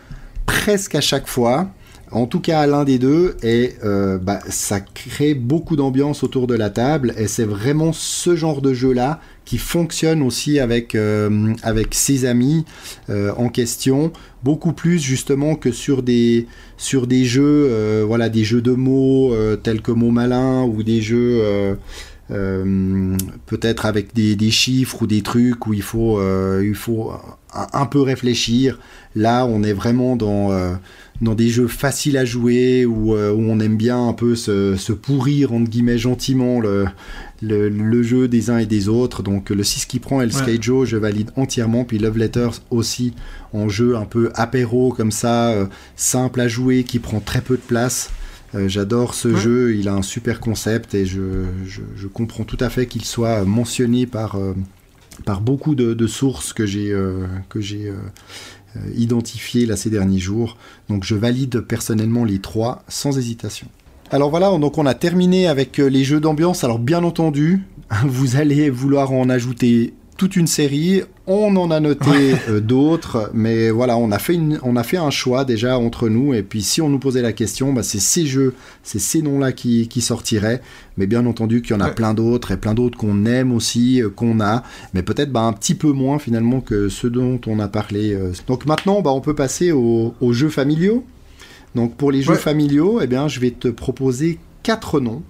presque 0.46 0.94
à 0.94 1.02
chaque 1.02 1.28
fois. 1.28 1.70
En 2.12 2.28
tout 2.28 2.40
cas, 2.40 2.68
l'un 2.68 2.84
des 2.84 3.00
deux, 3.00 3.36
et 3.42 3.74
euh, 3.84 4.20
bah, 4.20 4.40
ça 4.48 4.80
crée 4.80 5.34
beaucoup 5.34 5.76
d'ambiance 5.76 6.24
autour 6.24 6.46
de 6.46 6.54
la 6.54 6.70
table, 6.70 7.14
et 7.18 7.28
c'est 7.28 7.46
vraiment 7.46 7.94
ce 7.94 8.36
genre 8.36 8.62
de 8.62 8.74
jeu-là 8.74 9.20
qui 9.44 9.58
fonctionne 9.58 10.22
aussi 10.22 10.60
avec, 10.60 10.94
euh, 10.94 11.54
avec 11.64 11.96
ses 11.96 12.26
amis 12.26 12.66
euh, 13.10 13.32
en 13.38 13.50
question, 13.50 14.14
beaucoup 14.44 14.74
plus 14.74 15.00
justement 15.00 15.56
que 15.56 15.72
sur 15.72 16.04
des, 16.04 16.48
sur 16.78 17.08
des 17.08 17.26
jeux, 17.26 18.04
voilà, 18.06 18.30
des 18.30 18.44
jeux 18.44 18.62
de 18.62 18.72
mots 18.72 19.34
tels 19.64 19.82
que 19.82 19.92
mots 19.92 20.12
malins 20.12 20.64
ou 20.64 20.84
des 20.84 21.02
jeux 21.02 21.42
peut-être 22.30 23.86
avec 23.86 24.14
des, 24.14 24.36
des 24.36 24.52
chiffres 24.52 25.04
ou 25.04 25.08
des 25.08 25.22
trucs 25.22 25.66
où 25.66 25.74
il 25.74 25.82
faut, 25.82 26.22
il 26.62 26.76
faut 26.76 27.12
un, 27.54 27.86
peu 27.86 28.02
réfléchir. 28.02 28.80
Là, 29.16 29.46
on 29.46 29.64
est 29.64 29.74
vraiment 29.74 30.16
dans, 30.16 30.52
dans 31.22 31.34
des 31.34 31.48
jeux 31.50 31.68
faciles 31.68 32.18
à 32.18 32.26
jouer 32.26 32.86
où, 32.86 33.16
euh, 33.16 33.32
où 33.32 33.40
on 33.42 33.60
aime 33.62 33.78
bien 33.78 34.08
un 34.10 34.14
peu 34.14 34.36
se, 34.36 34.76
se 34.76 34.92
pourrir 34.92 35.54
entre 35.54 35.70
guillemets 35.70 35.98
gentiment 35.98 36.60
le, 36.60 36.86
le, 37.42 37.70
le 37.70 38.04
jeu 38.04 38.28
des 38.28 38.50
uns 38.50 38.58
et 38.58 38.66
des 38.66 38.90
autres. 38.90 39.24
Donc 39.24 39.50
le 39.50 39.64
6 39.64 39.86
qui 39.86 40.00
prend 40.00 40.20
et 40.22 40.26
le 40.26 40.34
Ouais. 40.36 40.42
Sky 40.56 40.58
Joe, 40.62 40.88
je 40.88 40.98
valide 40.98 41.32
entièrement. 41.38 41.86
Puis 41.86 42.00
Love 42.00 42.18
Letters 42.18 42.62
aussi 42.70 43.14
en 43.54 43.70
jeu 43.70 43.96
un 43.96 44.06
peu 44.06 44.30
apéro 44.36 44.92
comme 44.92 45.12
ça, 45.12 45.52
euh, 45.52 45.66
simple 45.96 46.42
à 46.42 46.48
jouer, 46.50 46.84
qui 46.84 47.00
prend 47.00 47.22
très 47.22 47.42
peu 47.42 47.56
de 47.56 47.62
place. 47.62 48.10
Euh, 48.54 48.68
J'adore 48.68 49.14
ce 49.14 49.30
Ouais. 49.30 49.40
jeu, 49.40 49.76
il 49.76 49.88
a 49.88 49.94
un 49.94 50.02
super 50.02 50.40
concept 50.42 50.96
et 50.96 51.06
je, 51.06 51.46
je, 51.66 51.82
je 51.96 52.08
comprends 52.08 52.44
tout 52.44 52.58
à 52.60 52.70
fait 52.70 52.88
qu'il 52.88 53.06
soit 53.06 53.44
mentionné 53.46 54.06
par, 54.06 54.38
par 55.26 55.40
beaucoup 55.42 55.76
de, 55.76 55.94
de 55.94 56.08
sources 56.08 56.52
que 56.54 56.66
j'ai 56.66 56.94
euh, 58.76 58.80
identifiées 58.96 59.66
là 59.66 59.76
ces 59.76 59.90
derniers 59.90 60.20
jours. 60.20 60.58
Donc 60.90 61.04
je 61.04 61.16
valide 61.16 61.62
personnellement 61.62 62.24
les 62.24 62.40
trois 62.40 62.84
sans 62.88 63.18
hésitation. 63.18 63.68
Alors 64.12 64.30
voilà, 64.30 64.56
donc 64.58 64.78
on 64.78 64.86
a 64.86 64.94
terminé 64.94 65.48
avec 65.48 65.80
euh, 65.80 65.88
les 65.88 66.04
jeux 66.04 66.20
d'ambiance. 66.20 66.64
Alors 66.64 66.80
bien 66.80 67.04
entendu, 67.04 67.64
vous 68.06 68.36
allez 68.36 68.70
vouloir 68.70 69.12
en 69.12 69.30
ajouter 69.30 69.94
toute 70.18 70.36
une 70.36 70.48
série. 70.48 71.02
On 71.28 71.56
en 71.56 71.72
a 71.72 71.80
noté 71.80 72.36
euh, 72.50 72.60
d'autres, 72.62 73.32
mais 73.34 73.70
voilà, 73.70 73.98
on 73.98 74.12
a, 74.12 74.20
fait 74.20 74.36
une, 74.36 74.60
on 74.64 74.76
a 74.76 74.84
fait 74.84 74.98
un 74.98 75.10
choix 75.10 75.44
déjà 75.44 75.78
entre 75.78 76.08
nous. 76.08 76.34
Et 76.34 76.44
puis 76.44 76.62
si 76.62 76.82
on 76.82 76.90
nous 76.90 77.00
posait 77.00 77.22
la 77.22 77.34
question, 77.34 77.74
bah, 77.74 77.84
c'est 77.84 78.00
ces 78.00 78.26
jeux, 78.26 78.54
c'est 78.84 79.00
ces 79.00 79.22
noms-là 79.22 79.52
qui, 79.52 79.88
qui 79.88 80.02
sortiraient. 80.02 80.62
Mais 80.98 81.08
bien 81.08 81.26
entendu 81.26 81.62
qu'il 81.62 81.76
y 81.76 81.78
en 81.78 81.82
a 81.82 81.88
Ouais. 81.88 81.96
plein 81.96 82.14
d'autres 82.14 82.52
et 82.52 82.58
plein 82.58 82.74
d'autres 82.74 82.98
qu'on 82.98 83.26
aime 83.26 83.52
aussi, 83.52 84.02
euh, 84.02 84.10
qu'on 84.10 84.40
a, 84.40 84.64
mais 84.94 85.02
peut-être 85.04 85.32
bah, 85.32 85.42
un 85.42 85.54
petit 85.54 85.76
peu 85.76 85.92
moins 85.92 86.20
finalement 86.20 86.62
que 86.62 86.90
ceux 86.90 87.10
dont 87.10 87.40
on 87.48 87.60
a 87.60 87.68
parlé. 87.68 88.14
euh. 88.14 88.32
Donc 88.48 88.66
maintenant, 88.66 89.02
bah, 89.02 89.12
on 89.12 89.22
peut 89.22 89.36
passer 89.36 89.72
aux, 89.72 90.14
aux 90.22 90.34
jeux 90.34 90.50
familiaux. 90.50 91.04
Donc 91.74 91.96
pour 91.98 92.12
les 92.12 92.22
jeux 92.22 92.34
Ouais. 92.34 92.38
familiaux, 92.38 93.00
eh 93.02 93.08
bien, 93.08 93.28
je 93.28 93.40
vais 93.40 93.52
te 93.52 93.68
proposer 93.68 94.40
quatre 94.64 95.00
noms. 95.00 95.24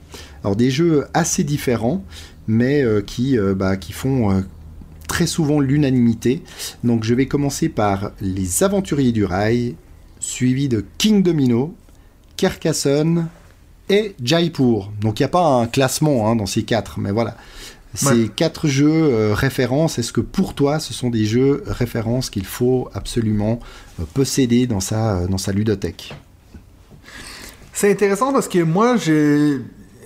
Alors 0.43 0.55
des 0.55 0.69
jeux 0.69 1.05
assez 1.13 1.43
différents, 1.43 2.03
mais 2.47 2.83
euh, 2.83 3.01
qui, 3.01 3.37
euh, 3.39 3.55
bah, 3.55 3.77
qui 3.77 3.91
font 3.93 4.29
euh, 4.31 4.41
très 5.07 5.27
souvent 5.27 5.59
l'unanimité. 5.59 6.43
Donc 6.83 7.03
je 7.03 7.13
vais 7.13 7.27
commencer 7.27 7.69
par 7.69 8.11
Les 8.21 8.63
Aventuriers 8.63 9.11
du 9.11 9.25
Rail, 9.25 9.75
suivi 10.19 10.67
de 10.69 10.83
King 10.97 11.23
Domino, 11.23 11.75
Carcassonne 12.37 13.27
et 13.89 14.15
Jaipur. 14.23 14.91
Donc 15.01 15.19
il 15.19 15.23
n'y 15.23 15.27
a 15.27 15.29
pas 15.29 15.45
un 15.45 15.67
classement 15.67 16.27
hein, 16.29 16.35
dans 16.35 16.45
ces 16.45 16.63
quatre, 16.63 16.99
mais 16.99 17.11
voilà. 17.11 17.37
Ces 17.93 18.07
Ouais. 18.07 18.27
quatre 18.35 18.67
jeux 18.67 18.89
euh, 18.91 19.33
références, 19.33 19.99
est-ce 19.99 20.11
que 20.11 20.19
pour 20.19 20.53
toi 20.53 20.79
ce 20.79 20.93
sont 20.93 21.09
des 21.09 21.23
jeux 21.23 21.63
références 21.65 22.29
qu'il 22.29 22.45
faut 22.45 22.89
absolument 22.93 23.61
euh, 24.01 24.03
posséder 24.13 24.67
dans 24.67 24.81
sa, 24.81 25.19
euh, 25.19 25.27
dans 25.27 25.37
sa 25.37 25.53
ludothèque? 25.53 26.13
C'est 27.71 27.91
intéressant 27.91 28.33
parce 28.33 28.47
que 28.49 28.59
moi, 28.59 28.97
je, 28.97 29.59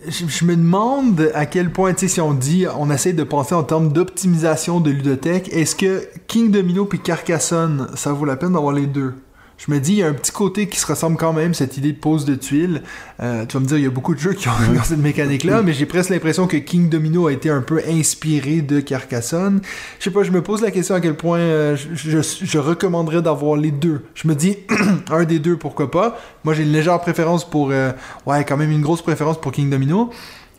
je, 0.08 0.46
me 0.46 0.56
demande 0.56 1.32
à 1.34 1.46
quel 1.46 1.72
point, 1.72 1.94
tu 1.94 2.02
sais, 2.02 2.16
si 2.16 2.22
on 2.22 2.34
dit, 2.34 2.66
on 2.78 2.90
essaie 2.90 3.14
de 3.14 3.24
penser 3.24 3.56
en 3.56 3.64
termes 3.64 3.92
d'optimisation 3.92 4.80
de 4.80 4.92
ludothèque, 4.92 5.50
est-ce 5.54 5.76
que 5.76 6.08
King 6.28 6.52
Domino 6.52 6.86
puis 6.86 7.00
Carcassonne, 7.00 7.90
ça 7.96 8.14
vaut 8.14 8.26
la 8.26 8.36
peine 8.36 8.54
d'avoir 8.54 8.74
les 8.74 8.88
deux? 8.88 9.14
Je 9.60 9.70
me 9.74 9.80
dis, 9.82 9.92
il 9.92 9.98
y 9.98 10.04
a 10.04 10.08
un 10.08 10.14
petit 10.14 10.32
côté 10.32 10.68
qui 10.70 10.80
se 10.80 10.86
ressemble 10.88 11.18
quand 11.18 11.34
même, 11.34 11.54
cette 11.54 11.76
idée 11.76 11.92
de 11.92 11.98
pose 11.98 12.24
de 12.24 12.36
tuiles. 12.36 12.82
Euh, 13.22 13.46
tu 13.46 13.58
vas 13.58 13.60
me 13.60 13.66
dire, 13.66 13.78
il 13.78 13.84
y 13.84 13.88
a 13.88 13.90
beaucoup 13.90 14.16
de 14.16 14.20
jeux 14.20 14.32
qui 14.32 14.48
ont 14.48 14.54
cette 14.86 15.00
mécanique-là, 15.00 15.62
mais 15.62 15.74
j'ai 15.74 15.86
presque 15.86 16.12
l'impression 16.12 16.48
que 16.48 16.56
King 16.56 16.88
Domino 16.88 17.28
a 17.28 17.34
été 17.34 17.50
un 17.50 17.60
peu 17.60 17.82
inspiré 17.86 18.62
de 18.62 18.80
Carcassonne. 18.80 19.60
Je 20.00 20.06
sais 20.06 20.12
pas, 20.12 20.24
je 20.24 20.32
me 20.32 20.42
pose 20.42 20.62
la 20.62 20.72
question 20.72 20.96
à 20.96 21.02
quel 21.02 21.16
point 21.16 21.40
euh, 21.40 21.76
je, 21.76 22.22
je- 22.22 22.46
je 22.46 22.58
recommanderais 22.58 23.22
d'avoir 23.22 23.58
les 23.58 23.72
deux. 23.72 24.02
Je 24.16 24.30
me 24.30 24.34
dis, 24.34 24.56
un 25.12 25.26
des 25.26 25.40
deux, 25.40 25.58
pourquoi 25.58 25.92
pas? 25.92 26.18
Moi, 26.46 26.54
j'ai 26.54 26.64
une 26.64 26.72
légère 26.72 26.98
préférence 27.02 27.48
pour... 27.50 27.72
euh, 27.72 27.92
ouais, 28.28 28.46
quand 28.46 28.56
même 28.56 28.72
une 28.72 28.82
grosse 28.82 29.02
préférence 29.02 29.42
pour 29.42 29.52
King 29.52 29.70
Domino. 29.70 30.10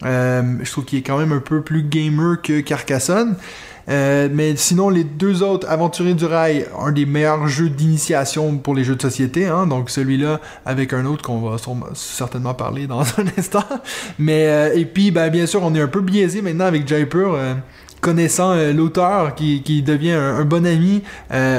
Euh, 0.04 0.42
je 0.62 0.70
trouve 0.70 0.84
qu'il 0.84 0.98
est 0.98 1.02
quand 1.02 1.18
même 1.18 1.32
un 1.32 1.40
peu 1.40 1.62
plus 1.62 1.82
gamer 1.82 2.40
que 2.42 2.60
Carcassonne. 2.60 3.36
Euh, 3.90 4.28
mais 4.32 4.54
sinon, 4.56 4.88
les 4.88 5.04
deux 5.04 5.42
autres, 5.42 5.68
Aventurier 5.68 6.14
du 6.14 6.24
Rail, 6.24 6.66
un 6.78 6.92
des 6.92 7.06
meilleurs 7.06 7.48
jeux 7.48 7.68
d'initiation 7.68 8.56
pour 8.58 8.74
les 8.74 8.84
jeux 8.84 8.94
de 8.94 9.02
société. 9.02 9.46
Hein, 9.46 9.66
donc 9.66 9.90
celui-là 9.90 10.40
avec 10.64 10.92
un 10.92 11.04
autre 11.06 11.22
qu'on 11.22 11.40
va 11.40 11.56
certainement 11.94 12.54
parler 12.54 12.86
dans 12.86 13.00
un 13.18 13.24
instant. 13.36 13.64
Mais 14.18 14.46
euh, 14.46 14.74
et 14.74 14.84
puis, 14.84 15.10
ben, 15.10 15.28
bien 15.30 15.46
sûr, 15.46 15.62
on 15.62 15.74
est 15.74 15.80
un 15.80 15.88
peu 15.88 16.00
biaisé 16.00 16.40
maintenant 16.42 16.66
avec 16.66 16.86
Jaipur. 16.86 17.34
euh, 17.34 17.54
connaissant 18.00 18.54
l'auteur 18.72 19.34
qui, 19.34 19.82
devient 19.82 20.12
un, 20.12 20.46
bon 20.46 20.64
ami, 20.64 21.02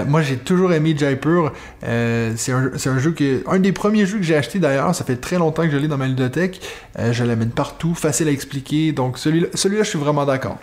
moi 0.07 0.23
j'ai 0.23 0.38
toujours 0.38 0.73
aimé 0.73 0.95
Jaipur. 0.97 1.53
C'est 1.84 2.51
un, 2.51 2.97
jeu 2.97 3.11
que. 3.11 3.43
Un 3.47 3.59
des 3.59 3.71
premiers 3.71 4.07
jeux 4.07 4.17
que 4.17 4.23
j'ai 4.23 4.36
acheté 4.36 4.57
d'ailleurs, 4.57 4.95
ça 4.95 5.03
fait 5.03 5.17
très 5.17 5.38
longtemps 5.38 5.61
que 5.61 5.69
je 5.69 5.77
l'ai 5.77 5.88
dans 5.88 5.99
ma 5.99 6.07
ludothèque. 6.07 6.59
Je 6.97 7.23
l'amène 7.23 7.51
partout, 7.51 7.93
facile 7.93 8.27
à 8.27 8.32
expliquer. 8.32 8.91
Donc 8.91 9.19
celui-là, 9.19 9.49
celui-là 9.53 9.84
je 9.84 9.89
suis 9.89 9.99
vraiment 9.99 10.25
d'accord. 10.25 10.57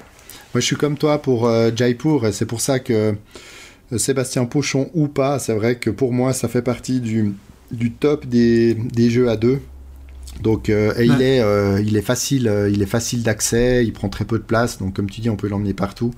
Moi, 0.54 0.60
je 0.60 0.66
suis 0.66 0.76
comme 0.76 0.96
toi 0.96 1.20
pour 1.20 1.46
euh, 1.46 1.70
Jaipur, 1.74 2.26
et 2.26 2.32
c'est 2.32 2.46
pour 2.46 2.60
ça 2.60 2.78
que 2.78 3.14
euh, 3.92 3.98
Sébastien 3.98 4.44
Pochon 4.46 4.90
ou 4.94 5.08
pas, 5.08 5.38
c'est 5.38 5.54
vrai 5.54 5.76
que 5.76 5.90
pour 5.90 6.12
moi, 6.12 6.32
ça 6.32 6.48
fait 6.48 6.62
partie 6.62 7.00
du, 7.00 7.34
du 7.70 7.92
top 7.92 8.26
des, 8.26 8.74
des 8.74 9.10
jeux 9.10 9.28
à 9.28 9.36
deux. 9.36 9.60
Donc, 10.42 10.68
euh, 10.68 10.92
et 10.96 11.04
il 11.04 11.20
est, 11.20 11.40
euh, 11.40 11.82
il 11.84 11.96
est 11.96 12.02
facile, 12.02 12.48
euh, 12.48 12.70
il 12.70 12.80
est 12.80 12.86
facile 12.86 13.22
d'accès, 13.22 13.84
il 13.84 13.92
prend 13.92 14.08
très 14.08 14.24
peu 14.24 14.38
de 14.38 14.44
place, 14.44 14.78
donc 14.78 14.94
comme 14.94 15.10
tu 15.10 15.20
dis, 15.20 15.30
on 15.30 15.36
peut 15.36 15.48
l'emmener 15.48 15.74
partout. 15.74 16.12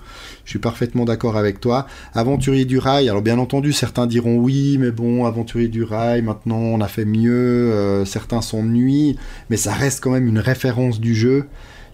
Je 0.44 0.50
suis 0.50 0.58
parfaitement 0.58 1.04
d'accord 1.04 1.36
avec 1.36 1.60
toi. 1.60 1.86
Aventurier 2.12 2.66
du 2.66 2.78
rail, 2.78 3.08
alors 3.08 3.22
bien 3.22 3.38
entendu, 3.38 3.72
certains 3.72 4.06
diront 4.06 4.36
oui, 4.36 4.76
mais 4.78 4.90
bon, 4.90 5.24
Aventurier 5.24 5.68
du 5.68 5.84
rail, 5.84 6.22
maintenant 6.22 6.58
on 6.58 6.80
a 6.80 6.88
fait 6.88 7.06
mieux, 7.06 8.04
certains 8.04 8.42
s'ennuient, 8.42 9.16
mais 9.48 9.56
ça 9.56 9.72
reste 9.72 10.02
quand 10.02 10.10
même 10.10 10.26
une 10.26 10.38
référence 10.38 11.00
du 11.00 11.14
jeu. 11.14 11.46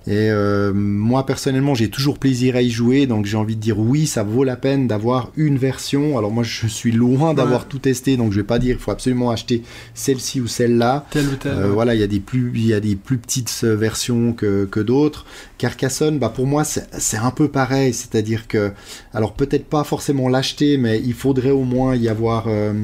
Et 0.09 0.31
euh, 0.31 0.73
moi 0.73 1.27
personnellement, 1.27 1.75
j'ai 1.75 1.91
toujours 1.91 2.19
plaisir 2.19 2.55
à 2.55 2.63
y 2.63 2.71
jouer, 2.71 3.07
donc 3.07 3.27
j'ai 3.27 3.37
envie 3.37 3.57
de 3.57 3.61
dire 3.61 3.79
oui, 3.79 4.07
ça 4.07 4.23
vaut 4.23 4.45
la 4.45 4.55
peine 4.55 4.87
d'avoir 4.87 5.33
une 5.37 5.59
version. 5.59 6.17
Alors 6.17 6.31
moi, 6.31 6.45
je 6.45 6.69
suis 6.69 6.93
loin 6.93 7.35
d'avoir 7.35 7.63
Ouais. 7.63 7.67
tout 7.69 7.79
testé, 7.81 8.17
donc 8.17 8.31
je 8.33 8.37
vais 8.37 8.47
pas 8.47 8.59
dire 8.61 8.77
il 8.77 8.81
faut 8.81 8.93
absolument 8.93 9.31
acheter 9.31 9.63
celle-ci 9.95 10.41
ou 10.41 10.47
celle-là. 10.47 11.07
Tel 11.11 11.27
ou 11.27 11.35
tel. 11.37 11.53
Euh, 11.53 11.71
voilà, 11.73 11.95
il 11.97 12.01
y 12.01 12.05
a 12.05 12.07
des 12.07 12.21
plus, 12.21 12.53
il 12.55 12.67
y 12.67 12.73
a 12.75 12.79
des 12.81 12.95
plus 12.95 13.19
petites 13.19 13.63
euh, 13.65 13.75
versions 13.75 14.33
que, 14.33 14.65
que 14.71 14.79
d'autres. 14.81 15.27
Carcassonne, 15.59 16.19
bah 16.19 16.29
pour 16.29 16.47
moi, 16.47 16.65
c'est 16.65 17.17
un 17.17 17.31
peu 17.31 17.49
pareil, 17.49 17.95
c'est-à-dire 17.95 18.47
que, 18.47 18.73
alors 19.15 19.33
peut-être 19.33 19.65
pas 19.65 19.85
forcément 19.85 20.29
l'acheter, 20.29 20.77
mais 20.77 21.01
il 21.03 21.15
faudrait 21.15 21.51
au 21.51 21.65
moins 21.65 21.97
y 21.97 22.09
avoir, 22.09 22.45
euh, 22.49 22.75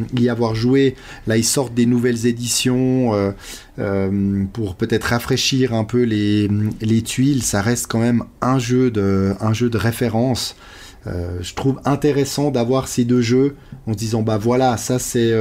joué. 0.55 0.95
Là, 1.27 1.37
ils 1.37 1.45
sortent 1.45 1.75
des 1.75 1.85
nouvelles 1.85 2.27
éditions 2.27 3.13
euh, 3.13 3.33
euh, 3.79 4.45
pour 4.55 4.77
peut-être 4.77 5.05
rafraîchir 5.05 5.75
un 5.75 5.85
peu 5.85 6.03
les, 6.03 6.49
les 6.81 7.03
tuiles. 7.03 7.43
Ça 7.43 7.61
reste 7.61 7.89
quand 7.89 8.01
même 8.01 8.25
un 8.41 8.59
jeu 8.59 8.91
de, 8.91 9.35
référence. 9.75 10.57
Je 11.05 11.55
trouve 11.55 11.81
intéressant 11.85 12.51
d'avoir 12.51 12.89
ces 12.89 13.05
deux 13.05 13.23
jeux 13.23 13.57
en 13.87 13.93
se 13.93 13.99
disant 13.99 14.23
bah 14.23 14.39
voilà 14.39 14.77
ça 14.77 15.01
c'est 15.01 15.35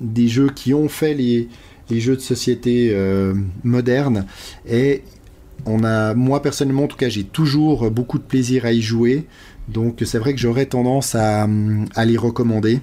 des 0.00 0.28
jeux 0.28 0.50
qui 0.50 0.74
ont 0.74 0.88
fait 0.88 1.14
les, 1.14 1.48
jeux 1.88 2.16
de 2.16 2.20
société 2.20 2.92
modernes 3.62 4.26
et 4.68 5.04
on 5.66 5.84
a 5.84 6.14
moi 6.14 6.40
personnellement 6.42 6.84
en 6.84 6.88
tout 6.88 6.96
cas 6.96 7.08
j'ai 7.08 7.24
toujours 7.24 7.90
beaucoup 7.90 8.18
de 8.18 8.22
plaisir 8.24 8.64
à 8.64 8.72
y 8.72 8.80
jouer. 8.80 9.26
Donc 9.68 10.02
c'est 10.04 10.18
vrai 10.18 10.32
que 10.32 10.40
j'aurais 10.40 10.66
tendance 10.66 11.14
à, 11.14 11.46
à 11.94 12.04
les 12.04 12.16
recommander. 12.16 12.80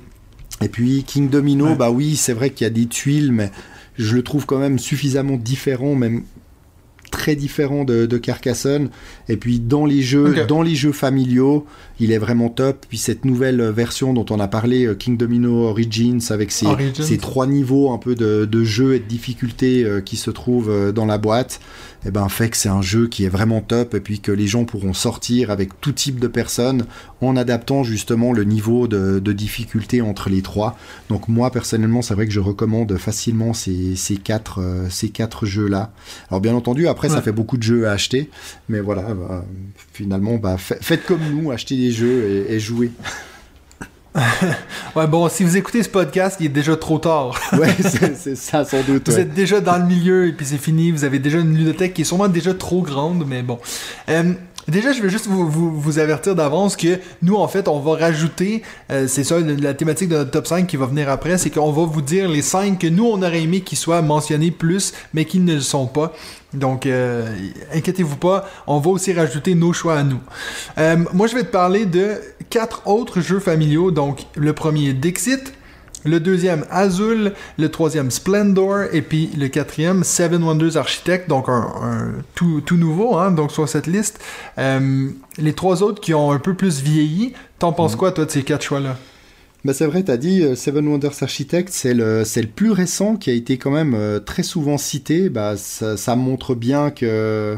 Et 0.61 0.67
puis 0.69 1.03
King 1.03 1.29
Domino 1.29 1.67
Ouais. 1.69 1.75
bah 1.75 1.89
oui 1.91 2.15
c'est 2.15 2.33
vrai 2.33 2.49
qu'il 2.51 2.65
y 2.65 2.67
a 2.67 2.73
des 2.73 2.85
tuiles 2.85 3.31
mais 3.31 3.51
je 3.97 4.15
le 4.15 4.21
trouve 4.21 4.45
quand 4.45 4.59
même 4.59 4.79
suffisamment 4.79 5.37
différent 5.37 5.95
même 5.95 6.23
très 7.11 7.35
différent 7.35 7.83
de, 7.85 8.05
de 8.07 8.17
Carcassonne. 8.17 8.89
Et 9.29 9.37
puis 9.37 9.59
dans 9.59 9.85
les 9.85 10.01
jeux 10.01 10.33
dans 10.47 10.61
les 10.61 10.75
jeux 10.75 10.91
familiaux 10.91 11.65
il 11.99 12.11
est 12.11 12.17
vraiment 12.17 12.49
top. 12.49 12.85
Puis 12.89 12.97
cette 12.97 13.25
nouvelle 13.25 13.61
version 13.69 14.13
dont 14.13 14.25
on 14.29 14.39
a 14.39 14.47
parlé 14.47 14.85
euh, 14.85 14.95
King 14.95 15.17
Domino 15.17 15.65
Origins 15.67 16.19
avec 16.29 16.51
ses, 16.51 16.65
Origins. 16.65 17.03
ses 17.03 17.17
trois 17.17 17.47
niveaux 17.47 17.91
un 17.91 17.97
peu 17.97 18.15
de, 18.15 18.45
de 18.45 18.63
jeu 18.63 18.95
et 18.95 18.99
de 18.99 19.05
difficulté 19.05 19.83
euh, 19.83 20.01
qui 20.01 20.17
se 20.17 20.31
trouvent 20.31 20.69
euh, 20.69 20.91
dans 20.91 21.05
la 21.05 21.17
boîte 21.17 21.59
et 22.05 22.11
ben 22.11 22.27
fait 22.27 22.49
que 22.49 22.57
c'est 22.57 22.67
un 22.67 22.81
jeu 22.81 23.07
qui 23.07 23.23
est 23.23 23.29
vraiment 23.29 23.61
top. 23.61 23.93
Et 23.93 24.01
puis 24.01 24.19
que 24.19 24.31
les 24.31 24.45
gens 24.47 24.65
pourront 24.65 24.93
sortir 24.93 25.51
avec 25.51 25.79
tout 25.79 25.93
type 25.93 26.19
de 26.19 26.27
personnes 26.27 26.85
en 27.21 27.37
adaptant 27.37 27.83
justement 27.83 28.33
le 28.33 28.43
niveau 28.43 28.87
de, 28.89 29.19
de 29.19 29.31
difficulté 29.31 30.01
entre 30.01 30.29
les 30.29 30.41
trois. 30.41 30.77
Donc 31.09 31.29
moi 31.29 31.49
personnellement 31.49 32.01
c'est 32.01 32.13
vrai 32.13 32.25
que 32.25 32.33
je 32.33 32.41
recommande 32.41 32.97
facilement 32.97 33.53
ces, 33.53 33.95
ces 33.95 34.17
quatre 34.17 34.59
ces 34.89 35.09
quatre 35.09 35.45
jeux 35.45 35.67
là 35.69 35.93
alors 36.29 36.41
bien 36.41 36.53
entendu 36.55 36.87
après 36.87 37.07
ça 37.07 37.21
fait 37.21 37.31
beaucoup 37.31 37.55
de 37.57 37.63
jeux 37.63 37.87
à 37.87 37.91
acheter. 37.91 38.29
Mais 38.67 38.81
voilà 38.81 39.03
bah, 39.13 39.45
finalement 39.93 40.35
bah, 40.35 40.57
fa- 40.57 40.75
faites 40.81 41.05
comme 41.05 41.21
nous 41.31 41.51
achetez 41.51 41.82
des 41.85 41.91
jeux 41.91 42.45
et, 42.49 42.53
et 42.53 42.59
jouez 42.59 42.91
Ouais, 44.95 45.07
bon, 45.07 45.27
si 45.27 45.43
vous 45.43 45.57
écoutez 45.57 45.81
ce 45.81 45.89
podcast, 45.89 46.37
il 46.39 46.45
est 46.47 46.49
déjà 46.49 46.75
trop 46.75 46.99
tard. 46.99 47.35
ouais 47.57 47.75
c'est 47.81 48.15
c'est 48.15 48.35
ça 48.35 48.63
sans 48.63 48.81
doute 48.83 49.09
Vous 49.09 49.15
ouais. 49.15 49.21
êtes 49.21 49.33
déjà 49.33 49.59
dans 49.59 49.77
le 49.77 49.85
milieu 49.85 50.27
et 50.27 50.33
puis 50.33 50.45
c'est 50.45 50.57
fini. 50.59 50.91
Vous 50.91 51.03
avez 51.03 51.17
déjà 51.19 51.39
une 51.39 51.55
ludothèque 51.57 51.93
qui 51.95 52.01
est 52.03 52.05
sûrement 52.05 52.27
déjà 52.27 52.53
trop 52.53 52.81
grande, 52.81 53.25
mais 53.27 53.41
bon. 53.41 53.57
Euh, 54.09 54.33
déjà, 54.67 54.93
je 54.93 55.01
vais 55.01 55.09
juste 55.09 55.27
vous, 55.27 55.49
vous, 55.49 55.79
vous 55.79 55.99
avertir 55.99 56.35
d'avance 56.35 56.75
que 56.75 56.99
nous, 57.21 57.35
en 57.35 57.47
fait, 57.47 57.67
on 57.67 57.79
va 57.79 57.97
rajouter, 57.97 58.63
euh, 58.91 59.07
c'est 59.07 59.23
ça, 59.23 59.39
la 59.39 59.73
thématique 59.73 60.09
de 60.09 60.17
notre 60.17 60.31
top 60.31 60.47
5 60.47 60.67
qui 60.67 60.77
va 60.77 60.85
venir 60.85 61.09
après, 61.09 61.37
c'est 61.37 61.49
qu'on 61.49 61.71
va 61.71 61.85
vous 61.85 62.01
dire 62.01 62.29
les 62.29 62.41
5 62.41 62.79
que 62.79 62.87
nous, 62.87 63.05
on 63.05 63.21
aurait 63.21 63.41
aimé 63.41 63.61
qu'ils 63.61 63.77
soient 63.77 64.01
mentionnés 64.01 64.51
plus, 64.51 64.93
mais 65.13 65.25
qu'ils 65.25 65.43
ne 65.45 65.55
le 65.55 65.61
sont 65.61 65.87
pas. 65.87 66.13
Donc, 66.53 66.85
euh, 66.85 67.35
inquiétez-vous 67.73 68.17
pas, 68.17 68.47
on 68.67 68.79
va 68.79 68.91
aussi 68.91 69.13
rajouter 69.13 69.55
nos 69.55 69.73
choix 69.73 69.97
à 69.97 70.03
nous. 70.03 70.19
Euh, 70.77 70.97
moi, 71.13 71.27
je 71.27 71.35
vais 71.35 71.43
te 71.43 71.51
parler 71.51 71.85
de 71.85 72.15
quatre 72.49 72.87
autres 72.87 73.21
jeux 73.21 73.39
familiaux. 73.39 73.91
Donc, 73.91 74.25
le 74.35 74.53
premier, 74.53 74.93
Dixit. 74.93 75.53
Le 76.05 76.19
deuxième, 76.19 76.65
Azul. 76.69 77.33
Le 77.57 77.69
troisième, 77.69 78.11
Splendor. 78.11 78.83
Et 78.91 79.01
puis 79.01 79.29
le 79.37 79.47
quatrième, 79.47 80.03
Seven 80.03 80.43
Wonders 80.43 80.77
Architect. 80.77 81.29
Donc 81.29 81.49
un, 81.49 81.67
un 81.81 82.11
tout, 82.35 82.61
tout 82.61 82.77
nouveau, 82.77 83.17
hein, 83.17 83.31
donc 83.31 83.51
sur 83.51 83.67
cette 83.67 83.87
liste. 83.87 84.19
Euh, 84.57 85.09
les 85.37 85.53
trois 85.53 85.83
autres 85.83 86.01
qui 86.01 86.13
ont 86.13 86.31
un 86.31 86.39
peu 86.39 86.53
plus 86.53 86.81
vieilli. 86.81 87.33
T'en 87.59 87.73
penses 87.73 87.95
quoi, 87.95 88.11
toi, 88.11 88.25
de 88.25 88.31
ces 88.31 88.43
quatre 88.43 88.63
choix-là? 88.63 88.97
Bah 89.65 89.73
c'est 89.73 89.85
vrai, 89.85 90.03
t'as 90.03 90.17
dit 90.17 90.41
euh, 90.41 90.55
Seven 90.55 90.85
Wonders 90.85 91.13
Architect, 91.21 91.69
c'est 91.71 91.93
le, 91.93 92.23
plus 92.53 92.71
récent 92.71 93.15
qui 93.15 93.29
a 93.29 93.33
été 93.33 93.57
quand 93.57 93.71
même 93.71 93.93
euh, 93.95 94.19
très 94.19 94.43
souvent 94.43 94.77
cité. 94.77 95.31
Ça, 95.55 95.95
ça 95.95 96.15
montre 96.17 96.53
bien 96.53 96.91
que 96.91 97.57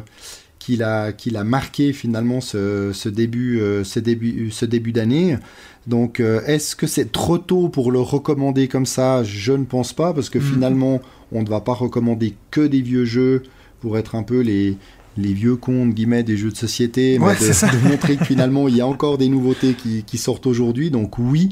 qu'il 0.66 0.82
a, 0.82 1.12
qu'il 1.12 1.38
a 1.38 1.44
marqué 1.44 1.94
finalement 1.94 2.42
ce, 2.42 2.90
ce 2.92 3.08
début, 3.08 3.60
euh, 3.60 3.84
ce 3.84 4.00
début, 4.00 4.50
ce 4.50 4.66
début 4.66 4.92
d'année. 4.92 5.38
Donc, 5.86 6.20
euh, 6.20 6.42
est-ce 6.48 6.76
que 6.76 6.88
c'est 6.88 7.12
trop 7.12 7.38
tôt 7.38 7.70
pour 7.70 7.92
le 7.92 8.00
recommander 8.00 8.68
comme 8.68 8.88
ça? 8.88 9.24
Je 9.24 9.54
ne 9.54 9.66
pense 9.66 9.94
pas, 9.94 10.12
parce 10.12 10.32
que 10.32 10.40
Mhm. 10.40 10.44
finalement, 10.44 11.02
on 11.32 11.44
ne 11.44 11.48
va 11.50 11.62
pas 11.62 11.74
recommander 11.74 12.34
que 12.50 12.62
des 12.62 12.82
vieux 12.82 13.06
jeux 13.06 13.44
pour 13.80 14.00
être 14.00 14.16
un 14.16 14.24
peu 14.24 14.40
les, 14.40 14.76
les 15.18 15.34
vieux 15.34 15.56
cons, 15.56 15.88
guillemets, 15.88 16.24
des 16.24 16.38
jeux 16.38 16.52
de 16.52 16.58
société, 16.58 17.18
mais 17.20 17.26
Ouais, 17.26 17.36
de, 17.36 17.90
montrer 17.90 18.18
que 18.18 18.26
finalement, 18.26 18.68
il 18.68 18.76
y 18.76 18.82
a 18.82 18.88
encore 18.88 19.18
des 19.18 19.30
nouveautés 19.30 19.74
qui, 19.74 20.04
qui 20.04 20.18
sortent 20.18 20.46
aujourd'hui. 20.46 20.92
Donc, 20.92 21.18
oui, 21.18 21.50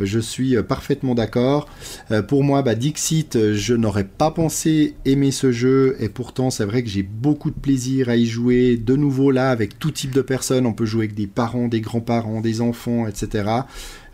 je 0.00 0.18
suis 0.18 0.56
parfaitement 0.62 1.14
d'accord. 1.14 1.68
Euh, 2.10 2.22
pour 2.22 2.42
moi, 2.42 2.62
bah, 2.62 2.74
Dixit, 2.74 3.54
je 3.54 3.74
n'aurais 3.74 4.04
pas 4.04 4.30
pensé 4.30 4.94
aimer 5.04 5.30
ce 5.30 5.52
jeu, 5.52 5.96
et 6.00 6.08
pourtant, 6.08 6.50
c'est 6.50 6.64
vrai 6.64 6.82
que 6.82 6.88
j'ai 6.88 7.02
beaucoup 7.02 7.50
de 7.50 7.58
plaisir 7.58 8.08
à 8.08 8.16
y 8.16 8.26
jouer. 8.26 8.76
De 8.76 8.96
nouveau, 8.96 9.30
là, 9.30 9.50
avec 9.50 9.78
tout 9.78 9.90
type 9.90 10.12
de 10.12 10.22
personnes, 10.22 10.66
on 10.66 10.72
peut 10.72 10.86
jouer 10.86 11.04
avec 11.04 11.14
des 11.14 11.26
parents, 11.26 11.68
des 11.68 11.80
grands-parents, 11.80 12.40
des 12.40 12.60
enfants, 12.60 13.06
etc. 13.06 13.50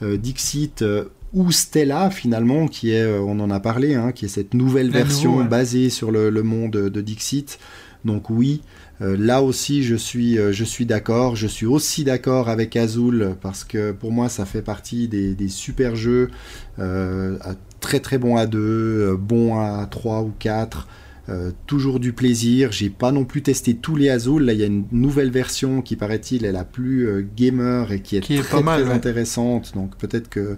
Euh, 0.02 0.16
Dixit. 0.16 0.82
euh, 0.82 1.04
ou 1.32 1.52
Stella 1.52 2.10
finalement 2.10 2.66
qui 2.66 2.90
est, 2.90 3.06
on 3.06 3.38
en 3.38 3.52
a 3.52 3.60
parlé, 3.60 3.94
hein, 3.94 4.10
qui 4.10 4.24
est 4.24 4.28
cette 4.28 4.52
nouvelle 4.52 4.90
version 4.90 5.30
nouveau, 5.30 5.42
ouais. 5.44 5.48
basée 5.48 5.88
sur 5.88 6.10
le, 6.10 6.28
le 6.28 6.42
monde 6.42 6.72
de 6.72 7.00
Dixit. 7.00 7.60
Donc 8.04 8.30
oui, 8.30 8.62
euh, 9.02 9.16
là 9.18 9.42
aussi 9.42 9.82
je 9.82 9.94
suis, 9.94 10.38
euh, 10.38 10.52
je 10.52 10.64
suis 10.64 10.86
d'accord. 10.86 11.36
Je 11.36 11.46
suis 11.46 11.66
aussi 11.66 12.04
d'accord 12.04 12.48
avec 12.48 12.76
Azul 12.76 13.34
parce 13.40 13.64
que 13.64 13.92
pour 13.92 14.12
moi 14.12 14.28
ça 14.28 14.44
fait 14.44 14.62
partie 14.62 15.08
des, 15.08 15.34
des 15.34 15.48
super 15.48 15.96
jeux 15.96 16.30
euh, 16.78 17.38
très 17.80 18.00
très 18.00 18.18
bon 18.18 18.36
à 18.36 18.46
2, 18.46 19.16
bon 19.16 19.58
à 19.58 19.86
3 19.90 20.22
ou 20.22 20.32
4. 20.38 20.86
Euh, 21.28 21.52
toujours 21.66 22.00
du 22.00 22.12
plaisir. 22.12 22.72
J'ai 22.72 22.90
pas 22.90 23.12
non 23.12 23.24
plus 23.24 23.42
testé 23.42 23.74
tous 23.74 23.94
les 23.94 24.08
Azul. 24.10 24.42
Là, 24.42 24.52
il 24.52 24.58
y 24.58 24.64
a 24.64 24.66
une 24.66 24.86
nouvelle 24.90 25.30
version 25.30 25.80
qui 25.80 25.94
paraît-il 25.94 26.44
est 26.44 26.50
la 26.50 26.64
plus 26.64 27.24
gamer 27.36 27.92
et 27.92 28.00
qui 28.00 28.16
est 28.16 28.20
Qui 28.20 28.34
est 28.34 28.42
très 28.42 28.58
pas 28.58 28.62
mal, 28.62 28.80
très 28.80 28.90
ouais. 28.90 28.96
intéressante. 28.96 29.72
Donc 29.74 29.96
peut-être 29.96 30.28
que 30.28 30.56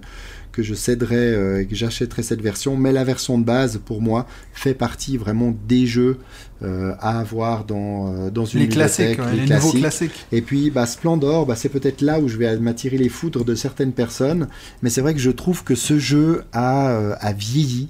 que 0.51 0.61
je 0.61 0.75
céderai 0.75 1.61
et 1.61 1.65
que 1.65 1.75
j'achèterai 1.75 2.21
cette 2.23 2.41
version. 2.41 2.75
Mais 2.77 2.91
la 2.91 3.03
version 3.03 3.37
de 3.39 3.43
base, 3.43 3.81
pour 3.83 4.01
moi, 4.01 4.27
fait 4.53 4.73
partie 4.75 5.17
vraiment 5.17 5.55
des 5.67 5.85
jeux 5.85 6.17
euh, 6.63 6.93
à 6.99 7.19
avoir 7.19 7.65
dans 7.65 8.13
euh, 8.13 8.29
dans 8.29 8.45
une 8.45 8.61
Les 8.61 8.69
classiques, 8.69 9.19
ouais, 9.19 9.35
les, 9.35 9.53
nouveaux 9.53 9.71
classiques. 9.71 10.25
et 10.31 10.41
puis, 10.41 10.69
bah, 10.69 10.85
Splendor, 10.85 11.45
bah, 11.45 11.55
c'est 11.55 11.69
peut-être 11.69 12.01
là 12.01 12.19
où 12.19 12.27
je 12.27 12.37
vais 12.37 12.57
m'attirer 12.57 12.97
les 12.97 13.09
foudres 13.09 13.43
de 13.43 13.55
certaines 13.55 13.91
personnes. 13.91 14.47
Mais 14.81 14.89
c'est 14.89 15.01
vrai 15.01 15.13
que 15.13 15.19
je 15.19 15.31
trouve 15.31 15.63
que 15.63 15.75
ce 15.75 15.99
jeu 15.99 16.43
a, 16.53 16.89
euh, 16.89 17.15
a 17.19 17.33
vieilli. 17.33 17.89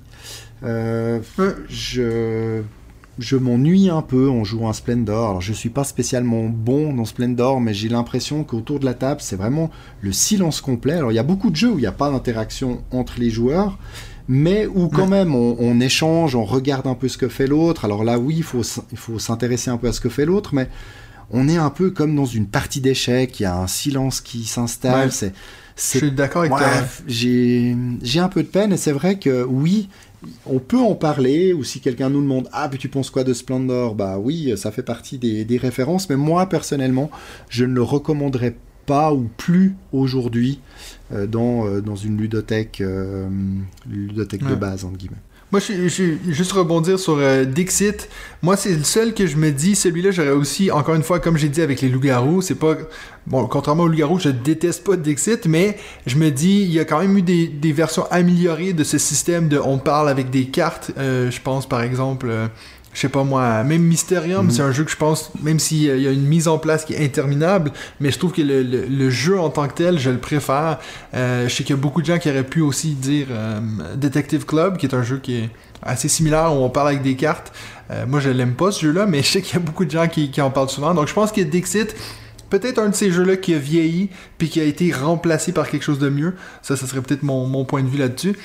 Euh, 0.64 1.20
je 1.70 2.64
je 3.20 3.38
m'ennuie 3.38 3.90
un 3.90 4.02
peu 4.02 4.30
en 4.30 4.44
jouant 4.44 4.70
à 4.70 4.74
Splendor. 4.74 5.30
Alors, 5.30 5.42
je 5.42 5.54
suis 5.54 5.70
pas 5.70 5.84
spécialement 5.84 6.46
bon 6.46 6.94
dans 6.94 7.06
Splendor, 7.06 7.62
mais 7.62 7.74
j'ai 7.74 7.90
l'impression 7.90 8.44
qu'autour 8.44 8.80
de 8.80 8.86
la 8.86 8.94
table, 8.94 9.22
c'est 9.22 9.36
vraiment 9.36 9.70
le 10.02 10.12
silence 10.12 10.62
complet. 10.62 10.94
Alors, 10.94 11.12
il 11.12 11.16
y 11.16 11.20
a 11.20 11.24
beaucoup 11.24 11.52
de 11.52 11.56
jeux 11.56 11.70
où 11.70 11.78
il 11.78 11.82
n'y 11.82 11.88
a 11.88 11.92
pas 11.92 12.10
d'interaction 12.10 12.82
entre 12.92 13.20
les 13.20 13.30
joueurs, 13.30 13.78
mais 14.28 14.66
où 14.68 14.88
quand 14.90 15.04
Ouais. 15.04 15.08
même 15.08 15.36
on, 15.36 15.56
on 15.60 15.80
échange, 15.80 16.36
on 16.36 16.46
regarde 16.46 16.88
un 16.88 16.96
peu 16.96 17.08
ce 17.08 17.18
que 17.18 17.28
fait 17.30 17.48
l'autre. 17.48 17.86
Alors 17.86 18.04
là, 18.04 18.20
oui, 18.20 18.36
il 18.38 18.44
faut, 18.44 18.64
faut 18.96 19.20
s'intéresser 19.20 19.70
un 19.70 19.78
peu 19.78 19.88
à 19.88 19.94
ce 19.94 20.02
que 20.02 20.10
fait 20.10 20.26
l'autre, 20.26 20.54
mais 20.56 20.70
on 21.32 21.48
est 21.48 21.58
un 21.58 21.70
peu 21.70 21.92
comme 21.92 22.16
dans 22.16 22.26
une 22.26 22.48
partie 22.48 22.82
d'échecs. 22.82 23.40
Il 23.40 23.44
y 23.44 23.46
a 23.46 23.56
un 23.58 23.68
silence 23.68 24.22
qui 24.22 24.46
s'installe. 24.46 25.08
Ouais. 25.10 25.32
C'est, 25.76 26.00
Je 26.00 26.06
suis 26.06 26.12
d'accord 26.12 26.42
avec 26.44 26.54
Ouais, 26.54 26.60
toi. 26.60 26.70
j'ai 27.08 27.76
j'ai 28.02 28.20
un 28.20 28.30
peu 28.30 28.44
de 28.44 28.48
peine 28.48 28.74
et 28.74 28.78
c'est 28.78 28.92
vrai 28.92 29.18
que 29.18 29.44
oui, 29.44 29.90
on 30.46 30.60
peut 30.60 30.78
en 30.80 30.96
parler 30.96 31.52
ou 31.54 31.64
si 31.64 31.80
quelqu'un 31.80 32.10
nous 32.12 32.22
demande 32.22 32.48
ah 32.54 32.70
puis 32.70 32.78
tu 32.80 32.90
penses 32.90 33.10
quoi 33.10 33.24
de 33.24 33.34
Splendor? 33.34 33.96
Bah 33.96 34.18
oui 34.20 34.54
ça 34.56 34.72
fait 34.72 34.84
partie 34.84 35.18
des, 35.18 35.44
des 35.46 35.58
références 35.58 36.10
mais 36.10 36.16
moi 36.16 36.48
personnellement 36.48 37.10
je 37.50 37.66
ne 37.66 37.74
le 37.74 37.82
recommanderais 37.82 38.52
pas 38.52 38.58
ou 39.14 39.30
plus 39.38 39.76
aujourd'hui 39.92 40.60
euh, 41.14 41.26
dans, 41.28 41.66
euh, 41.68 41.82
dans 41.82 41.96
une 41.96 42.18
ludothèque 42.18 42.82
euh, 42.82 43.28
de 43.88 44.56
base 44.56 44.86
entre 44.86 44.98
guillemets. 44.98 45.18
Moi, 45.52 45.60
je, 45.60 45.88
je, 45.88 46.16
je- 46.26 46.32
juste 46.32 46.52
rebondir 46.54 46.98
sur 46.98 47.18
euh, 47.20 47.46
Dixit. 47.46 48.10
Moi, 48.42 48.58
c'est 48.58 48.74
le 48.76 48.84
seul 48.84 49.14
que 49.14 49.28
je 49.28 49.38
me 49.38 49.52
dis, 49.52 49.76
celui-là, 49.76 50.10
j'aurais 50.10 50.32
aussi, 50.32 50.72
encore 50.72 50.96
une 50.96 51.04
fois, 51.04 51.20
comme 51.20 51.38
j'ai 51.38 51.48
dit 51.48 51.62
avec 51.62 51.80
les 51.82 51.90
loups-garous, 51.90 52.42
c'est 52.42 52.56
pas. 52.56 52.76
Bon, 53.28 53.46
contrairement 53.46 53.84
aux 53.84 53.88
loups-garous, 53.88 54.18
je 54.18 54.30
déteste 54.30 54.84
pas 54.84 54.96
Dixit, 54.98 55.46
mais 55.46 55.78
je 56.08 56.18
me 56.18 56.32
dis, 56.32 56.64
il 56.64 56.72
y 56.74 56.80
a 56.80 56.86
quand 56.86 57.00
même 57.00 57.16
eu 57.20 57.22
des, 57.22 57.48
des 57.48 57.72
versions 57.72 58.06
améliorées 58.10 58.74
de 58.74 58.84
ce 58.84 58.98
système 58.98 59.48
de 59.48 59.60
on 59.60 59.78
parle 59.78 60.10
avec 60.10 60.32
des 60.32 60.46
cartes. 60.46 60.90
Euh, 60.98 61.30
je 61.30 61.40
pense, 61.40 61.70
par 61.70 61.84
exemple. 61.84 62.26
euh, 62.32 62.48
je 62.94 63.00
sais 63.00 63.10
pas 63.10 63.24
moi, 63.24 63.64
même 63.64 63.82
Mysterium, 63.84 64.46
Mhm. 64.46 64.52
c'est 64.52 64.62
un 64.62 64.72
jeu 64.72 64.84
que 64.84 64.92
je 64.92 64.98
pense, 64.98 65.32
même 65.42 65.60
s'il 65.60 65.82
y 65.84 66.08
a 66.08 66.12
une 66.12 66.26
mise 66.28 66.48
en 66.48 66.58
place 66.58 66.86
qui 66.86 66.94
est 66.94 67.04
interminable, 67.04 67.72
mais 68.00 68.12
je 68.12 68.20
trouve 68.20 68.32
que 68.32 68.42
le, 68.42 68.62
le- 68.64 68.86
le 68.86 69.10
jeu 69.10 69.40
en 69.40 69.50
tant 69.50 69.68
que 69.68 69.74
tel, 69.74 69.98
je 70.00 70.10
le 70.12 70.20
préfère. 70.20 70.80
Euh, 71.16 71.48
je 71.48 71.54
sais 71.56 71.64
qu'il 71.64 71.76
y 71.76 71.80
a 71.80 71.82
beaucoup 71.82 72.02
de 72.02 72.06
gens 72.08 72.20
qui 72.20 72.30
auraient 72.30 72.44
pu 72.44 72.62
aussi 72.62 72.94
dire 72.94 73.28
euh, 73.32 73.60
Detective 73.96 74.46
Club, 74.46 74.78
qui 74.78 74.86
est 74.86 74.94
un 74.94 75.04
jeu 75.04 75.18
qui 75.22 75.36
est 75.38 75.50
assez 75.82 76.08
similaire 76.08 76.54
où 76.54 76.58
on 76.64 76.70
parle 76.70 76.90
avec 76.90 77.02
des 77.02 77.16
cartes. 77.16 77.52
Euh, 77.92 78.06
moi, 78.08 78.20
je 78.20 78.30
l'aime 78.30 78.54
pas 78.54 78.72
ce 78.72 78.82
jeu-là, 78.86 79.06
mais 79.06 79.22
je 79.24 79.28
sais 79.28 79.42
qu'il 79.42 79.54
y 79.56 79.58
a 79.58 79.60
beaucoup 79.60 79.86
de 79.86 79.92
gens 79.92 80.08
qui, 80.08 80.32
qui 80.32 80.40
en 80.42 80.50
parlent 80.52 80.70
souvent. 80.70 80.94
Donc, 80.94 81.08
je 81.08 81.14
pense 81.14 81.32
que 81.32 81.42
Dixit, 81.42 81.94
peut-être 82.50 82.80
un 82.80 82.90
de 82.90 82.96
ces 82.96 83.12
jeux-là 83.12 83.36
qui 83.38 83.54
a 83.54 83.58
vieilli 83.58 84.10
puis 84.38 84.48
qui 84.50 84.62
a 84.62 84.64
été 84.64 84.92
remplacé 84.94 85.52
par 85.52 85.68
quelque 85.70 85.84
chose 85.84 86.00
de 86.00 86.10
mieux. 86.10 86.36
Ça, 86.62 86.78
ça 86.78 86.86
serait 86.88 87.02
peut-être 87.02 87.24
mon, 87.24 87.48
mon 87.48 87.66
point 87.66 87.82
de 87.84 87.88
vue 87.90 87.98
là-dessus. 87.98 88.36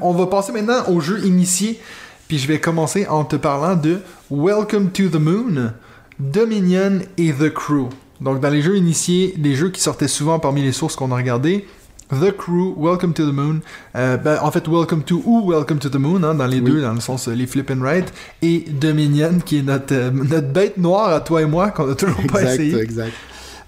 On 0.00 0.12
va 0.12 0.26
passer 0.28 0.52
maintenant 0.52 0.88
au 0.88 1.00
jeu 1.00 1.24
initié. 1.26 1.80
Puis 2.28 2.38
je 2.38 2.48
vais 2.48 2.58
commencer 2.58 3.06
en 3.06 3.24
te 3.24 3.36
parlant 3.36 3.76
de 3.76 4.00
Welcome 4.30 4.90
to 4.90 5.08
the 5.08 5.20
Moon, 5.20 5.72
Dominion 6.18 6.98
et 7.18 7.32
The 7.32 7.52
Crew. 7.52 7.88
Donc 8.20 8.40
dans 8.40 8.48
les 8.50 8.62
jeux 8.62 8.76
initiés, 8.76 9.34
les 9.38 9.54
jeux 9.54 9.70
qui 9.70 9.80
sortaient 9.80 10.08
souvent 10.08 10.40
parmi 10.40 10.62
les 10.62 10.72
sources 10.72 10.96
qu'on 10.96 11.12
a 11.12 11.16
regardées, 11.16 11.66
The 12.10 12.36
Crew, 12.36 12.74
Welcome 12.76 13.12
to 13.14 13.30
the 13.30 13.32
Moon, 13.32 13.60
euh, 13.94 14.16
ben, 14.16 14.38
en 14.42 14.50
fait 14.50 14.66
Welcome 14.66 15.02
to 15.02 15.22
ou 15.24 15.52
Welcome 15.52 15.78
to 15.78 15.88
the 15.88 15.96
Moon, 15.96 16.22
hein, 16.24 16.34
dans 16.34 16.46
les 16.46 16.58
Oui. 16.60 16.70
deux, 16.72 16.82
dans 16.82 16.94
le 16.94 17.00
sens 17.00 17.28
euh, 17.28 17.32
les 17.34 17.46
flip 17.46 17.70
and 17.70 17.80
write, 17.80 18.12
et 18.42 18.64
Dominion, 18.70 19.38
qui 19.44 19.58
est 19.58 19.62
notre, 19.62 19.94
euh, 19.94 20.10
notre 20.10 20.48
bête 20.48 20.78
noire 20.78 21.10
à 21.10 21.20
toi 21.20 21.42
et 21.42 21.46
moi, 21.46 21.70
qu'on 21.70 21.90
a 21.90 21.94
toujours 21.94 22.16
pas 22.26 22.40
exact, 22.42 22.54
essayé. 22.54 22.78
exact. 22.80 23.12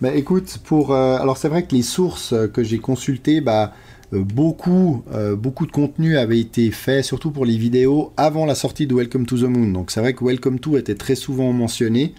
Bah, 0.00 0.14
écoute, 0.14 0.58
pour 0.64 0.94
alors 0.94 1.36
c'est 1.36 1.48
vrai 1.48 1.64
que 1.64 1.74
les 1.74 1.82
sources 1.82 2.32
que 2.54 2.62
j'ai 2.62 2.78
consultées, 2.78 3.40
bah 3.40 3.62
euh, 3.64 3.66
beaucoup, 4.12 5.02
euh, 5.12 5.36
beaucoup 5.36 5.66
de 5.66 5.72
contenu 5.72 6.16
avait 6.16 6.38
été 6.40 6.70
fait, 6.70 7.02
surtout 7.02 7.30
pour 7.30 7.44
les 7.44 7.56
vidéos, 7.56 8.12
avant 8.16 8.46
la 8.46 8.54
sortie 8.54 8.86
de 8.86 8.94
Welcome 8.94 9.26
to 9.26 9.36
the 9.38 9.42
Moon. 9.42 9.68
Donc 9.72 9.90
c'est 9.90 10.00
vrai 10.00 10.14
que 10.14 10.24
Welcome 10.24 10.58
to 10.60 10.76
était 10.78 10.94
très 10.94 11.14
souvent 11.14 11.52
mentionné. 11.52 12.14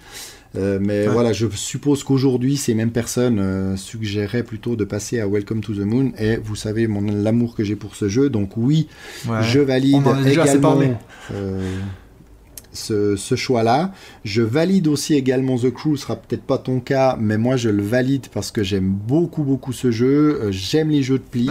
Euh, 0.57 0.79
mais 0.81 1.05
voilà, 1.05 1.31
je 1.31 1.45
suppose 1.53 2.03
qu'aujourd'hui, 2.03 2.57
ces 2.57 2.73
mêmes 2.73 2.89
personnes 2.89 3.37
euh, 3.39 3.75
suggéraient 3.77 4.41
plutôt 4.41 4.75
de 4.75 4.83
passer 4.83 5.19
à 5.19 5.27
Welcome 5.27 5.61
to 5.61 5.73
the 5.73 5.79
Moon. 5.85 6.11
Et 6.17 6.37
vous 6.37 6.55
savez 6.55 6.87
mon 6.87 7.01
l'amour 7.01 7.53
que 7.55 7.63
j'ai 7.63 7.75
pour 7.75 7.95
ce 7.95 8.09
jeu. 8.09 8.29
Donc 8.31 8.57
oui, 8.57 8.87
Ouais. 9.27 9.43
je 9.43 9.59
valide 9.59 9.95
On 10.03 10.07
en 10.09 10.17
a 10.17 10.23
déjà 10.23 10.41
assez 10.43 10.53
également 10.57 10.71
parlé. 10.71 10.91
euh, 11.33 11.61
ce, 12.71 13.15
ce 13.15 13.35
choix-là. 13.35 13.91
Je 14.23 14.41
valide 14.41 14.87
aussi 14.87 15.15
également 15.15 15.57
The 15.57 15.71
Crew, 15.71 15.95
ce 15.95 16.03
sera 16.03 16.15
peut-être 16.15 16.43
pas 16.43 16.57
ton 16.57 16.79
cas, 16.79 17.17
mais 17.19 17.37
moi 17.37 17.55
je 17.57 17.69
le 17.69 17.83
valide 17.83 18.27
parce 18.33 18.51
que 18.51 18.63
j'aime 18.63 18.89
beaucoup 18.89 19.43
beaucoup 19.43 19.73
ce 19.73 19.91
jeu. 19.91 20.39
Euh, 20.41 20.51
J'aime 20.51 20.89
les 20.89 21.03
jeux 21.03 21.17
de 21.17 21.23
pli. 21.23 21.49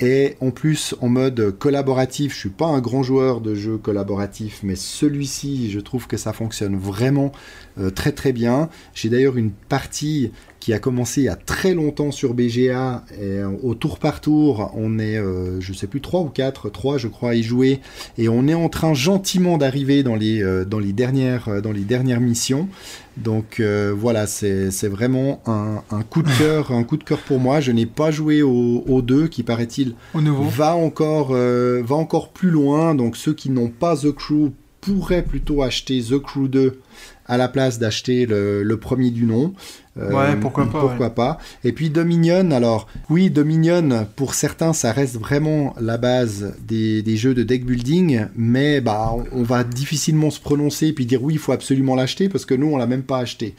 Et 0.00 0.36
en 0.40 0.52
plus, 0.52 0.94
en 1.00 1.08
mode 1.08 1.56
collaboratif, 1.58 2.32
je 2.32 2.38
suis 2.38 2.48
pas 2.50 2.66
un 2.66 2.80
grand 2.80 3.02
joueur 3.02 3.40
de 3.40 3.56
jeux 3.56 3.78
collaboratifs, 3.78 4.60
mais 4.62 4.76
celui-ci, 4.76 5.72
je 5.72 5.80
trouve 5.80 6.06
que 6.06 6.16
ça 6.16 6.32
fonctionne 6.32 6.76
vraiment 6.76 7.32
euh, 7.78 7.90
très 7.90 8.12
très 8.12 8.32
bien. 8.32 8.68
J'ai 8.94 9.08
d'ailleurs 9.08 9.36
une 9.36 9.50
partie 9.50 10.30
qui 10.60 10.72
a 10.72 10.78
commencé 10.78 11.22
il 11.22 11.24
y 11.24 11.28
a 11.28 11.36
très 11.36 11.74
longtemps 11.74 12.10
sur 12.10 12.34
BGA, 12.34 13.04
et 13.12 13.22
euh, 13.22 13.48
au 13.62 13.74
tour 13.74 13.98
par 13.98 14.20
tour, 14.20 14.70
on 14.74 14.98
est, 14.98 15.16
euh, 15.16 15.60
je 15.60 15.72
sais 15.72 15.86
plus, 15.86 16.00
3 16.00 16.20
ou 16.20 16.28
4, 16.28 16.68
3 16.70 16.98
je 16.98 17.08
crois 17.08 17.30
à 17.30 17.34
y 17.34 17.42
jouer, 17.42 17.80
et 18.16 18.28
on 18.28 18.46
est 18.48 18.54
en 18.54 18.68
train 18.68 18.94
gentiment 18.94 19.56
d'arriver 19.56 20.02
dans, 20.02 20.16
les 20.16 20.42
euh, 20.42 20.64
dans, 20.64 20.78
les 20.78 20.92
dernières, 20.92 21.62
dans 21.62 21.72
les 21.72 21.84
dernières 21.84 22.20
missions. 22.20 22.68
Donc 23.16 23.60
euh, 23.60 23.94
voilà, 23.96 24.26
c'est 24.26 24.68
vraiment 24.88 25.40
un, 25.46 25.82
un 25.90 26.02
coup 26.02 26.22
de 26.22 26.30
cœur, 26.38 26.70
un 26.70 26.84
coup 26.84 26.96
de 26.96 27.04
cœur 27.04 27.20
pour 27.20 27.40
moi. 27.40 27.60
Je 27.60 27.72
n'ai 27.72 27.86
pas 27.86 28.10
joué 28.10 28.42
au, 28.42 28.84
au 28.86 29.02
2 29.02 29.28
qui 29.28 29.42
paraît-il 29.42 29.94
Au 30.14 30.20
nouveau. 30.20 30.44
va 30.44 30.76
encore, 30.76 31.32
va 31.32 31.96
encore 31.96 32.28
plus 32.28 32.50
loin. 32.50 32.94
Donc 32.94 33.16
ceux 33.16 33.34
qui 33.34 33.50
n'ont 33.50 33.70
pas 33.70 33.96
The 33.96 34.12
Crew 34.12 34.52
pourraient 34.80 35.24
plutôt 35.24 35.62
acheter 35.62 36.00
The 36.00 36.18
Crew 36.18 36.48
2 36.48 36.80
à 37.28 37.36
la 37.36 37.48
place 37.48 37.78
d'acheter 37.78 38.26
le, 38.26 38.62
le 38.62 38.76
premier 38.76 39.10
du 39.10 39.24
nom. 39.24 39.52
Euh, 39.98 40.12
Ouais, 40.12 40.36
pourquoi 40.36 40.66
pas, 40.66 40.80
Pourquoi 40.80 41.10
pas. 41.10 41.38
Et 41.64 41.72
puis 41.72 41.90
Dominion, 41.90 42.52
alors 42.52 42.86
oui, 43.10 43.30
Dominion, 43.30 44.06
pour 44.14 44.34
certains, 44.34 44.72
ça 44.72 44.92
reste 44.92 45.16
vraiment 45.16 45.74
la 45.80 45.96
base 45.98 46.54
des, 46.60 47.02
des 47.02 47.16
jeux 47.16 47.34
de 47.34 47.42
deck 47.42 47.66
building, 47.66 48.26
mais 48.36 48.80
bah, 48.80 49.12
on, 49.12 49.40
on 49.40 49.42
va 49.42 49.64
difficilement 49.64 50.30
se 50.30 50.40
prononcer 50.40 50.92
puis 50.92 51.04
dire 51.06 51.22
oui, 51.22 51.34
il 51.34 51.38
faut 51.38 51.52
absolument 51.52 51.94
l'acheter 51.96 52.28
parce 52.28 52.44
que 52.44 52.54
nous, 52.54 52.68
on 52.68 52.76
l'a 52.76 52.86
même 52.86 53.02
pas 53.02 53.18
acheté. 53.18 53.54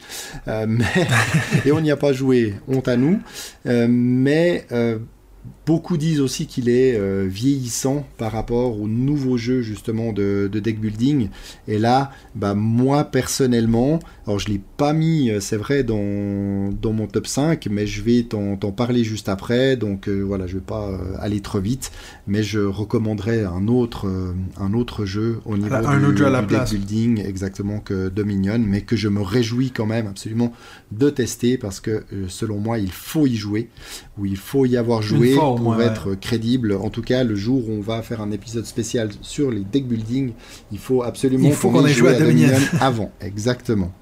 Euh, 0.48 0.66
mais, 0.68 0.84
et 1.66 1.72
on 1.72 1.80
n'y 1.80 1.90
a 1.90 1.96
pas 1.96 2.12
joué, 2.12 2.54
honte 2.68 2.88
à 2.88 2.96
nous. 2.96 3.18
Euh, 3.66 3.86
mais 3.88 4.64
euh, 4.72 4.98
Beaucoup 5.66 5.96
disent 5.96 6.20
aussi 6.20 6.46
qu'il 6.46 6.68
est 6.68 6.96
euh, 6.96 7.26
vieillissant 7.28 8.06
par 8.18 8.32
rapport 8.32 8.80
aux 8.80 8.88
nouveaux 8.88 9.36
jeux 9.36 9.62
justement 9.62 10.12
de, 10.12 10.48
de 10.50 10.60
deck 10.60 10.80
building. 10.80 11.28
Et 11.68 11.78
là, 11.78 12.10
bah, 12.34 12.54
moi 12.54 13.04
personnellement, 13.04 14.00
alors 14.26 14.38
je 14.38 14.48
l'ai 14.48 14.60
pas 14.76 14.92
mis, 14.92 15.28
euh, 15.28 15.40
c'est 15.40 15.56
vrai, 15.56 15.82
dans, 15.82 16.70
dans 16.72 16.92
mon 16.92 17.08
top 17.08 17.26
5, 17.26 17.66
mais 17.68 17.86
je 17.86 18.00
vais 18.00 18.22
t'en 18.22 18.56
parler 18.70 19.02
juste 19.02 19.28
après. 19.28 19.76
Donc 19.76 20.08
euh, 20.08 20.20
voilà, 20.20 20.46
je 20.46 20.54
vais 20.54 20.60
pas 20.60 20.88
euh, 20.88 21.16
aller 21.18 21.40
trop 21.40 21.58
vite, 21.58 21.90
mais 22.28 22.44
je 22.44 22.60
recommanderais 22.60 23.44
un 23.44 23.66
autre, 23.66 24.08
un 24.56 24.72
autre 24.72 25.04
jeu 25.04 25.40
au 25.46 25.56
niveau 25.56 25.74
un 25.74 25.98
du, 25.98 26.06
autre 26.06 26.18
jeu 26.18 26.26
à 26.26 26.30
la 26.30 26.42
du 26.42 26.54
deck 26.54 26.70
building, 26.70 27.26
exactement 27.26 27.80
que 27.80 28.08
Dominion, 28.08 28.60
mais 28.60 28.82
que 28.82 28.94
je 28.94 29.08
me 29.08 29.20
réjouis 29.20 29.72
quand 29.72 29.86
même 29.86 30.06
absolument 30.06 30.52
de 30.92 31.10
tester 31.10 31.58
parce 31.58 31.80
que 31.80 32.04
selon 32.28 32.58
moi, 32.58 32.78
il 32.78 32.92
faut 32.92 33.26
y 33.26 33.34
jouer, 33.34 33.68
ou 34.16 34.26
il 34.26 34.36
faut 34.36 34.64
y 34.64 34.76
avoir 34.76 35.02
joué 35.02 35.36
au 35.42 35.54
pour 35.54 35.64
moins, 35.64 35.78
ouais. 35.78 35.86
être 35.86 36.14
crédible. 36.14 36.72
En 36.72 36.90
tout 36.90 37.02
cas, 37.02 37.24
le 37.24 37.34
jour 37.34 37.68
où 37.68 37.72
on 37.72 37.80
va 37.80 38.02
faire 38.02 38.20
un 38.20 38.30
épisode 38.30 38.66
spécial 38.66 39.10
sur 39.22 39.50
les 39.50 39.60
deck 39.60 39.86
building, 39.86 40.32
il 40.72 40.78
faut 40.78 41.02
absolument 41.02 41.48
Il 41.48 41.54
faut 41.54 41.70
qu'on 41.70 41.86
ait 41.86 41.92
joué 41.92 42.14
à 42.14 42.18
Dominion. 42.18 42.48
avant. 42.80 43.10
Exactement. 43.20 43.92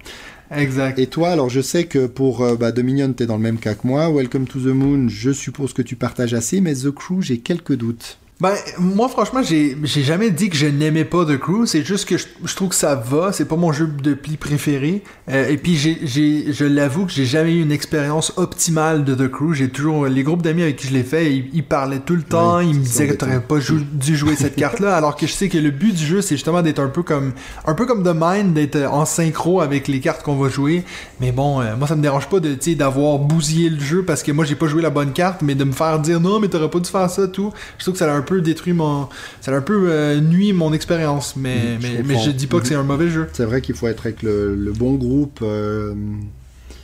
Exact. 0.51 0.99
Et 0.99 1.07
toi, 1.07 1.30
alors 1.30 1.51
je 1.51 1.61
sais 1.61 1.84
que 1.84 2.07
pour 2.07 2.43
euh, 2.43 2.57
bah, 2.57 2.72
Dominion, 2.72 3.12
tu 3.12 3.22
es 3.22 3.26
dans 3.26 3.36
le 3.36 3.43
même 3.43 3.59
cas 3.59 3.74
que 3.74 3.86
moi. 3.86 4.11
Welcome 4.11 4.47
to 4.47 4.59
the 4.61 4.74
Moon, 4.74 5.09
je 5.09 5.30
suppose 5.30 5.72
que 5.72 5.82
tu 5.82 5.97
partages 5.97 6.34
assez, 6.34 6.61
mais 6.61 6.74
The 6.74 6.91
Crew, 6.91 7.20
j'ai 7.20 7.39
quelques 7.39 7.74
doutes. 7.74 8.18
Ben, 8.41 8.55
moi, 8.78 9.09
franchement, 9.09 9.43
j'ai 9.43 9.76
j'ai 9.82 10.05
jamais 10.05 10.30
dit 10.30 10.49
que 10.49 10.57
je 10.57 10.66
n'aimais 10.66 11.05
pas 11.05 11.24
The 11.24 11.36
Crew. 11.39 11.64
C'est 11.66 11.82
juste 11.84 12.09
que 12.09 12.16
je, 12.16 12.26
je 12.45 12.55
trouve 12.55 12.68
que 12.68 12.76
ça 12.76 12.95
va. 12.95 13.32
C'est 13.32 13.47
pas 13.47 13.57
mon 13.57 13.72
jeu 13.72 13.89
de 13.89 14.14
pli 14.14 14.36
préféré. 14.36 15.03
Euh, 15.28 15.49
et 15.49 15.57
puis, 15.57 15.74
j'ai- 15.76 15.99
j'ai- 16.05 16.53
je 16.53 16.64
l'avoue 16.64 17.07
que 17.07 17.11
j'ai 17.11 17.24
jamais 17.24 17.53
eu 17.57 17.62
une 17.62 17.72
expérience 17.72 18.32
optimale 18.36 19.03
de 19.05 19.16
The 19.16 19.28
Crew. 19.28 19.55
J'ai 19.55 19.68
toujours. 19.70 20.07
Les 20.07 20.22
groupes 20.22 20.43
d'amis 20.43 20.62
avec 20.62 20.76
qui 20.76 20.86
je 20.86 20.93
l'ai 20.93 21.03
fait, 21.03 21.34
ils, 21.34 21.51
ils 21.53 21.64
parlaient 21.64 21.99
tout 21.99 22.14
le 22.14 22.22
temps. 22.22 22.61
Ils 22.61 22.76
me 22.76 22.80
disaient 22.80 23.09
que 23.09 23.14
t'aurais 23.14 23.41
pas 23.41 23.59
jou- 23.59 23.82
dû 23.93 24.16
jouer 24.16 24.36
cette 24.36 24.55
carte-là. 24.64 24.95
Alors 24.97 25.16
que 25.16 25.26
je 25.26 25.32
sais 25.32 25.49
que 25.49 25.59
le 25.59 25.72
but 25.72 25.93
du 25.93 26.07
jeu, 26.07 26.20
c'est 26.22 26.36
justement 26.36 26.62
d'être 26.62 26.78
un 26.78 26.91
peu 26.91 27.03
comme. 27.03 27.32
Un 27.66 27.74
peu 27.74 27.86
comme 27.86 28.05
The 28.05 28.14
Mind, 28.14 28.55
d'être 28.55 28.76
en 28.89 29.05
synchro 29.05 29.61
avec 29.62 29.89
les 29.89 29.99
cartes 29.99 30.22
qu'on 30.22 30.36
va 30.36 30.49
jouer. 30.49 30.84
Mais 31.20 31.32
bon, 31.32 31.61
euh, 31.61 31.74
moi, 31.76 31.89
ça 31.89 31.97
me 31.97 32.03
dérange 32.03 32.28
pas 32.28 32.39
de, 32.39 32.55
d'avoir 32.74 33.18
bousillé 33.18 33.68
le 33.68 33.80
jeu 33.80 34.05
parce 34.05 34.22
que 34.22 34.30
moi, 34.30 34.45
j'ai 34.45 34.55
pas 34.55 34.68
joué 34.68 34.80
la 34.80 34.91
bonne 34.91 35.12
carte, 35.12 35.43
mais 35.43 35.57
de 35.57 35.64
me 35.64 35.72
faire 35.72 35.99
dire 35.99 36.20
non, 36.20 36.39
mais 36.39 36.47
t'aurais 36.47 36.70
pas 36.70 36.78
dû 36.78 36.89
faire 36.89 37.11
ça, 37.11 37.26
tout. 37.26 37.53
Je 37.78 37.82
trouve 37.82 37.95
que 37.95 37.99
ça 37.99 38.12
a 38.12 38.16
un 38.16 38.28
peu 38.29 38.41
détruit 38.43 38.72
mon. 38.74 39.09
Ça 39.41 39.53
a 39.53 39.57
un 39.57 39.62
peu 39.62 39.91
euh, 39.91 40.20
nuit 40.20 40.53
mon 40.53 40.72
expérience, 40.72 41.35
mais, 41.37 41.81
je 41.81 42.03
mais, 42.03 42.18
je 42.22 42.31
dis 42.31 42.47
pas 42.47 42.61
que 42.61 42.66
c'est 42.66 42.74
un 42.74 42.83
mauvais 42.83 43.09
jeu. 43.09 43.29
C'est 43.33 43.45
vrai 43.45 43.61
qu'il 43.62 43.74
faut 43.74 43.89
être 43.89 44.07
avec 44.07 44.22
le, 44.22 44.55
le 44.55 44.72
bon 44.72 44.95
groupe. 44.95 45.41
euh, 45.43 45.95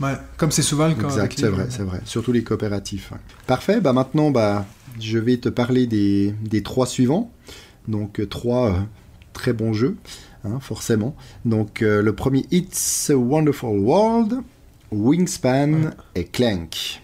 Ouais, 0.01 0.15
comme 0.37 0.51
c'est 0.51 0.63
souvent 0.63 0.89
le 0.89 0.95
cas. 0.95 1.05
exact, 1.05 1.39
c'est 1.39 1.49
vrai, 1.49 1.67
c'est 1.71 1.83
vrai. 1.85 2.01
Surtout 2.05 2.33
les 2.33 2.43
coopératifs. 2.43 3.13
ouais. 3.13 3.19
Parfait, 3.47 3.81
bah 3.81 3.93
maintenant, 3.93 4.31
bah, 4.31 4.67
je 5.01 5.19
vais 5.19 5.37
te 5.37 5.49
parler 5.49 5.87
des, 5.87 6.35
des 6.43 6.63
trois 6.63 6.87
suivants. 6.87 7.31
Donc, 7.87 8.19
euh, 8.19 8.27
trois 8.27 8.71
euh, 8.71 8.81
très 9.35 9.53
bons 9.53 9.73
jeux, 9.73 9.97
hein, 10.45 10.59
forcément. 10.61 11.15
Donc, 11.45 11.81
le 11.83 12.13
premier, 12.13 12.45
It's 12.51 13.11
a 13.11 13.17
Wonderful 13.17 13.79
World, 13.79 14.41
Wingspan 14.91 15.91
et 16.15 16.25
Clank. 16.25 17.01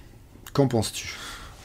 Qu'en 0.53 0.67
penses-tu? 0.67 1.15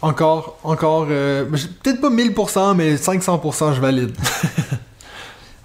Encore, 0.01 0.57
encore, 0.63 1.07
euh, 1.09 1.45
peut-être 1.83 2.01
pas 2.01 2.09
1000%, 2.09 2.75
mais 2.75 2.95
500% 2.95 3.73
je 3.73 3.81
valide. 3.81 4.11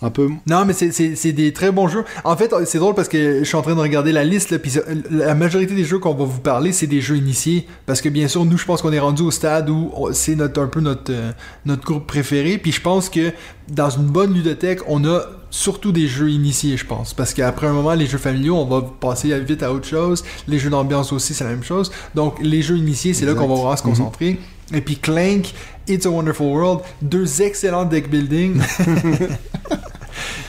Un 0.02 0.10
peu 0.10 0.28
Non, 0.46 0.64
mais 0.64 0.72
c'est- 0.72 1.32
des 1.32 1.52
très 1.52 1.70
bons 1.72 1.86
jeux. 1.88 2.04
En 2.24 2.36
fait, 2.36 2.52
c'est 2.64 2.78
drôle 2.78 2.94
parce 2.94 3.08
que 3.08 3.40
je 3.40 3.44
suis 3.44 3.56
en 3.56 3.62
train 3.62 3.74
de 3.74 3.80
regarder 3.80 4.12
la 4.12 4.24
liste, 4.24 4.50
là, 4.50 4.58
puis 4.58 4.72
la 5.10 5.34
majorité 5.34 5.74
des 5.74 5.84
jeux 5.84 5.98
qu'on 5.98 6.14
va 6.14 6.24
vous 6.24 6.40
parler, 6.40 6.72
c'est 6.72 6.86
des 6.86 7.00
jeux 7.02 7.16
initiés. 7.16 7.66
Parce 7.86 8.00
que 8.00 8.08
bien 8.08 8.26
sûr, 8.26 8.44
nous, 8.44 8.56
je 8.56 8.64
pense 8.64 8.80
qu'on 8.82 8.92
est 8.92 8.98
rendu 8.98 9.22
au 9.22 9.30
stade 9.30 9.68
où 9.68 9.92
c'est 10.12 10.36
notre, 10.36 10.62
un 10.62 10.68
peu 10.68 10.80
notre, 10.80 11.12
euh, 11.12 11.32
notre 11.66 11.84
groupe 11.84 12.06
préféré. 12.06 12.56
Puis 12.56 12.72
je 12.72 12.80
pense 12.80 13.10
que 13.10 13.30
dans 13.68 13.90
une 13.90 14.06
bonne 14.06 14.32
ludothèque, 14.32 14.80
on 14.88 15.04
a 15.04 15.20
surtout 15.50 15.92
des 15.92 16.06
jeux 16.06 16.30
initiés, 16.30 16.76
je 16.78 16.86
pense. 16.86 17.12
Parce 17.12 17.34
qu'après 17.34 17.66
un 17.66 17.72
moment, 17.72 17.92
les 17.94 18.06
jeux 18.06 18.18
familiaux, 18.18 18.56
on 18.56 18.64
va 18.66 18.80
passer 19.00 19.38
vite 19.40 19.62
à 19.62 19.70
autre 19.72 19.86
chose. 19.86 20.24
Les 20.48 20.58
jeux 20.58 20.70
d'ambiance 20.70 21.12
aussi, 21.12 21.34
c'est 21.34 21.44
la 21.44 21.50
même 21.50 21.64
chose. 21.64 21.90
Donc, 22.14 22.36
les 22.40 22.62
jeux 22.62 22.78
initiés, 22.78 23.12
c'est 23.12 23.26
là 23.26 23.34
qu'on 23.34 23.48
va 23.48 23.54
vraiment 23.54 23.76
se 23.76 23.82
concentrer. 23.82 24.38
Et 24.72 24.80
puis 24.80 24.96
Clank, 24.96 25.52
It's 25.88 26.06
a 26.06 26.10
Wonderful 26.10 26.46
World, 26.46 26.80
deux 27.02 27.42
excellents 27.42 27.84
deck 27.84 28.08
building. 28.08 28.60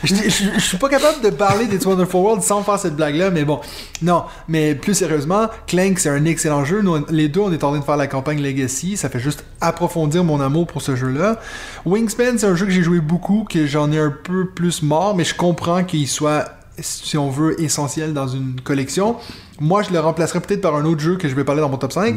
Je, 0.03 0.59
suis 0.59 0.77
pas 0.77 0.89
capable 0.89 1.21
de 1.21 1.29
parler 1.29 1.67
des 1.67 1.85
Wonderful 1.85 2.21
World 2.21 2.43
sans 2.43 2.63
faire 2.63 2.79
cette 2.79 2.95
blague-là, 2.95 3.29
mais 3.29 3.45
bon. 3.45 3.59
Non, 4.01 4.23
mais 4.47 4.73
plus 4.73 4.95
sérieusement, 4.95 5.47
Clank, 5.67 5.99
c'est 5.99 6.09
un 6.09 6.25
excellent 6.25 6.65
jeu. 6.65 6.81
Nous, 6.81 7.05
les 7.09 7.27
deux, 7.27 7.41
on 7.41 7.51
est 7.51 7.63
en 7.63 7.69
train 7.69 7.79
de 7.79 7.83
faire 7.83 7.97
la 7.97 8.07
campagne 8.07 8.41
Legacy. 8.41 8.97
Ça 8.97 9.09
fait 9.09 9.19
juste 9.19 9.43
approfondir 9.59 10.23
mon 10.23 10.41
amour 10.41 10.65
pour 10.65 10.81
ce 10.81 10.95
jeu-là. 10.95 11.39
Wingspan, 11.85 12.37
c'est 12.37 12.47
un 12.47 12.55
jeu 12.55 12.65
que 12.65 12.71
j'ai 12.71 12.81
joué 12.81 12.99
beaucoup, 12.99 13.45
que 13.47 13.67
j'en 13.67 13.91
ai 13.91 13.99
un 13.99 14.11
peu 14.11 14.47
plus 14.47 14.81
mort, 14.81 15.15
mais 15.15 15.23
je 15.23 15.35
comprends 15.35 15.83
qu'il 15.83 16.07
soit, 16.07 16.45
si 16.79 17.17
on 17.17 17.29
veut, 17.29 17.59
essentiel 17.61 18.13
dans 18.13 18.27
une 18.27 18.59
collection. 18.63 19.15
Moi, 19.59 19.83
je 19.83 19.91
le 19.91 19.99
remplacerais 19.99 20.39
peut-être 20.39 20.61
par 20.61 20.75
un 20.75 20.85
autre 20.85 21.01
jeu 21.01 21.17
que 21.17 21.27
je 21.29 21.35
vais 21.35 21.43
parler 21.43 21.61
dans 21.61 21.69
mon 21.69 21.77
top 21.77 21.91
5. 21.91 22.15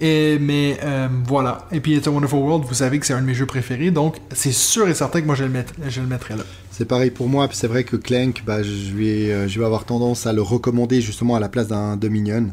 Et, 0.00 0.38
mais 0.40 0.78
euh, 0.82 1.08
voilà. 1.26 1.68
Et 1.70 1.80
puis, 1.80 1.94
It's 1.94 2.06
a 2.06 2.10
Wonderful 2.10 2.38
World, 2.40 2.64
vous 2.66 2.74
savez 2.74 2.98
que 2.98 3.06
c'est 3.06 3.12
un 3.12 3.20
de 3.20 3.26
mes 3.26 3.34
jeux 3.34 3.46
préférés, 3.46 3.90
donc 3.90 4.16
c'est 4.32 4.52
sûr 4.52 4.88
et 4.88 4.94
certain 4.94 5.20
que 5.20 5.26
moi, 5.26 5.34
je 5.36 5.44
le, 5.44 5.50
mettrai- 5.50 5.74
je 5.88 6.00
le 6.00 6.06
mettrai 6.06 6.36
là. 6.36 6.42
C'est 6.70 6.86
pareil 6.86 7.10
pour 7.10 7.28
moi, 7.28 7.46
puis 7.46 7.56
c'est 7.56 7.66
vrai 7.68 7.84
que 7.84 7.96
Clank, 7.96 8.42
bah, 8.46 8.62
je, 8.62 8.92
vais, 8.94 9.30
euh, 9.30 9.46
je 9.48 9.58
vais 9.60 9.66
avoir 9.66 9.84
tendance 9.84 10.26
à 10.26 10.32
le 10.32 10.42
recommander 10.42 11.00
justement 11.00 11.36
à 11.36 11.40
la 11.40 11.48
place 11.48 11.68
d'un 11.68 11.96
Dominion 11.96 12.50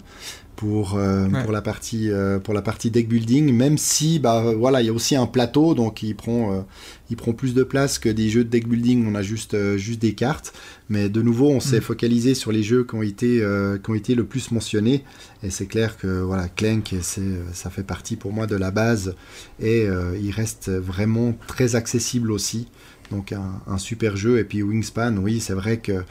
pour, 0.58 0.96
euh, 0.98 1.28
Ouais. 1.30 1.44
pour, 1.44 1.52
la 1.54 1.62
partie, 1.62 2.12
euh, 2.12 2.40
pour 2.40 2.54
la 2.54 2.62
partie 2.62 2.92
deck 2.92 3.08
building, 3.08 3.54
même 3.54 3.78
si 3.78 4.20
bah, 4.20 4.54
voilà, 4.58 4.82
il 4.82 4.88
y 4.88 4.90
a 4.90 4.94
aussi 4.94 5.16
un 5.16 5.28
plateau, 5.28 5.74
donc 5.76 6.04
il 6.04 6.16
prend, 6.16 6.52
euh, 6.52 6.62
il 7.10 7.16
prend 7.16 7.32
plus 7.32 7.54
de 7.54 7.64
place 7.64 8.00
que 8.00 8.10
des 8.10 8.28
jeux 8.30 8.44
de 8.44 8.50
deck 8.50 8.68
building, 8.68 9.08
on 9.08 9.16
a 9.16 9.22
juste, 9.22 9.56
juste 9.78 10.02
des 10.02 10.14
cartes, 10.14 10.54
mais 10.90 11.08
de 11.10 11.22
nouveau 11.22 11.50
on 11.52 11.60
s'est 11.62 11.78
Mm. 11.78 11.82
focalisé 11.82 12.34
sur 12.34 12.52
les 12.52 12.64
jeux 12.64 12.84
qui 12.84 12.96
ont 12.96 13.04
été, 13.04 13.42
qui 13.84 13.90
ont 13.90 13.94
été 13.94 14.16
le 14.16 14.26
plus 14.26 14.52
mentionnés, 14.52 15.04
et 15.44 15.50
c'est 15.52 15.68
clair 15.68 15.96
que 15.98 16.22
voilà, 16.22 16.50
Clank, 16.50 16.96
c'est, 17.02 17.22
ça 17.54 17.70
fait 17.70 17.84
partie 17.84 18.16
pour 18.18 18.34
moi 18.34 18.48
de 18.48 18.56
la 18.56 18.72
base, 18.72 19.16
et 19.62 19.86
il 20.22 20.32
reste 20.32 20.70
vraiment 20.70 21.34
très 21.48 21.76
accessible 21.76 22.32
aussi. 22.32 22.68
Donc 23.12 23.32
un, 23.32 23.62
un 23.68 23.78
super 23.78 24.18
jeu. 24.18 24.38
Et 24.38 24.44
puis 24.44 24.62
Wingspan, 24.64 25.16
oui, 25.18 25.40
c'est 25.40 25.54
vrai 25.54 25.78
que 25.78 26.04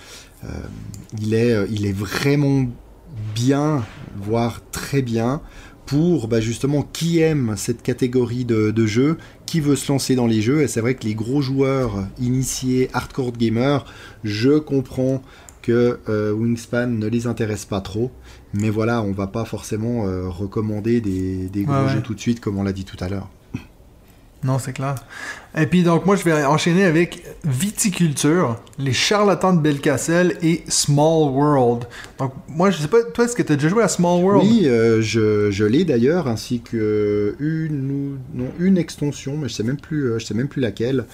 il, 1.20 1.34
est, 1.34 1.54
il 1.70 1.84
est 1.84 1.92
vraiment 1.92 2.66
bien, 3.34 3.84
voire 4.16 4.60
très 4.70 5.02
bien, 5.02 5.40
pour 5.86 6.26
bah, 6.28 6.40
justement 6.40 6.82
qui 6.82 7.20
aime 7.20 7.54
cette 7.56 7.82
catégorie 7.82 8.44
de, 8.44 8.70
de 8.72 8.86
jeux, 8.86 9.18
qui 9.46 9.60
veut 9.60 9.76
se 9.76 9.90
lancer 9.92 10.16
dans 10.16 10.26
les 10.26 10.42
jeux. 10.42 10.62
Et 10.62 10.68
c'est 10.68 10.80
vrai 10.80 10.94
que 10.94 11.04
les 11.04 11.14
gros 11.14 11.42
joueurs 11.42 12.06
initiés, 12.18 12.90
hardcore 12.92 13.32
gamers, 13.32 13.84
je 14.24 14.58
comprends 14.58 15.22
que 15.62 16.00
euh, 16.08 16.32
Wingspan 16.32 16.86
ne 16.88 17.06
les 17.06 17.26
intéresse 17.26 17.64
pas 17.64 17.80
trop. 17.80 18.10
Mais 18.52 18.70
voilà, 18.70 19.02
on 19.02 19.12
va 19.12 19.26
pas 19.28 19.44
forcément 19.44 20.06
euh, 20.06 20.28
recommander 20.28 21.00
des, 21.00 21.48
des 21.48 21.64
gros 21.64 21.84
Ouais, 21.84 21.86
ouais. 21.86 21.88
jeux 21.88 22.02
tout 22.02 22.14
de 22.14 22.20
suite, 22.20 22.40
comme 22.40 22.58
on 22.58 22.62
l'a 22.64 22.72
dit 22.72 22.84
tout 22.84 22.96
à 23.00 23.08
l'heure. 23.08 23.28
Non, 24.46 24.60
c'est 24.60 24.72
clair. 24.72 24.94
Et 25.58 25.66
puis 25.66 25.82
donc 25.82 26.06
moi 26.06 26.14
je 26.14 26.22
vais 26.22 26.44
enchaîner 26.44 26.84
avec 26.84 27.24
Viticulture, 27.44 28.56
Les 28.78 28.92
Charlatans 28.92 29.54
de 29.54 29.60
Belcastell 29.60 30.36
et 30.42 30.62
Small 30.68 31.30
World. 31.32 31.84
Donc 32.18 32.32
moi 32.48 32.70
je 32.70 32.78
sais 32.78 32.88
pas, 32.88 33.02
toi 33.02 33.24
est-ce 33.24 33.34
que 33.34 33.42
tu 33.42 33.52
as 33.52 33.56
déjà 33.56 33.68
joué 33.68 33.82
à 33.82 33.88
Small 33.88 34.22
World? 34.22 34.46
Oui, 34.46 34.68
euh, 34.68 35.02
je, 35.02 35.50
je 35.50 35.64
l'ai 35.64 35.84
d'ailleurs, 35.84 36.28
ainsi 36.28 36.60
que 36.60 37.34
une 37.40 38.18
non 38.34 38.46
une 38.60 38.78
extension, 38.78 39.36
mais 39.36 39.48
je 39.48 39.54
sais 39.54 39.62
même 39.64 39.80
plus, 39.80 40.04
euh, 40.04 40.18
je 40.20 40.26
sais 40.26 40.34
même 40.34 40.48
plus 40.48 40.60
laquelle. 40.60 41.06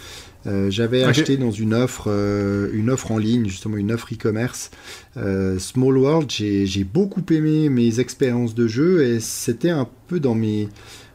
Euh, 0.46 0.70
J'avais 0.70 1.04
acheté 1.04 1.36
dans 1.36 1.52
une 1.52 1.72
offre, 1.72 2.06
euh, 2.08 2.68
une 2.72 2.90
offre 2.90 3.12
en 3.12 3.18
ligne, 3.18 3.46
justement 3.46 3.76
une 3.76 3.92
offre 3.92 4.08
e-commerce. 4.12 4.72
Euh, 5.16 5.58
Small 5.60 5.96
World, 5.96 6.30
j'ai 6.30 6.66
j'ai 6.66 6.82
beaucoup 6.84 7.22
aimé 7.30 7.68
mes 7.68 8.00
expériences 8.00 8.54
de 8.54 8.66
jeu 8.66 9.04
et 9.04 9.20
c'était 9.20 9.70
un 9.70 9.86
peu 10.08 10.18
dans 10.18 10.34
mes 10.34 10.68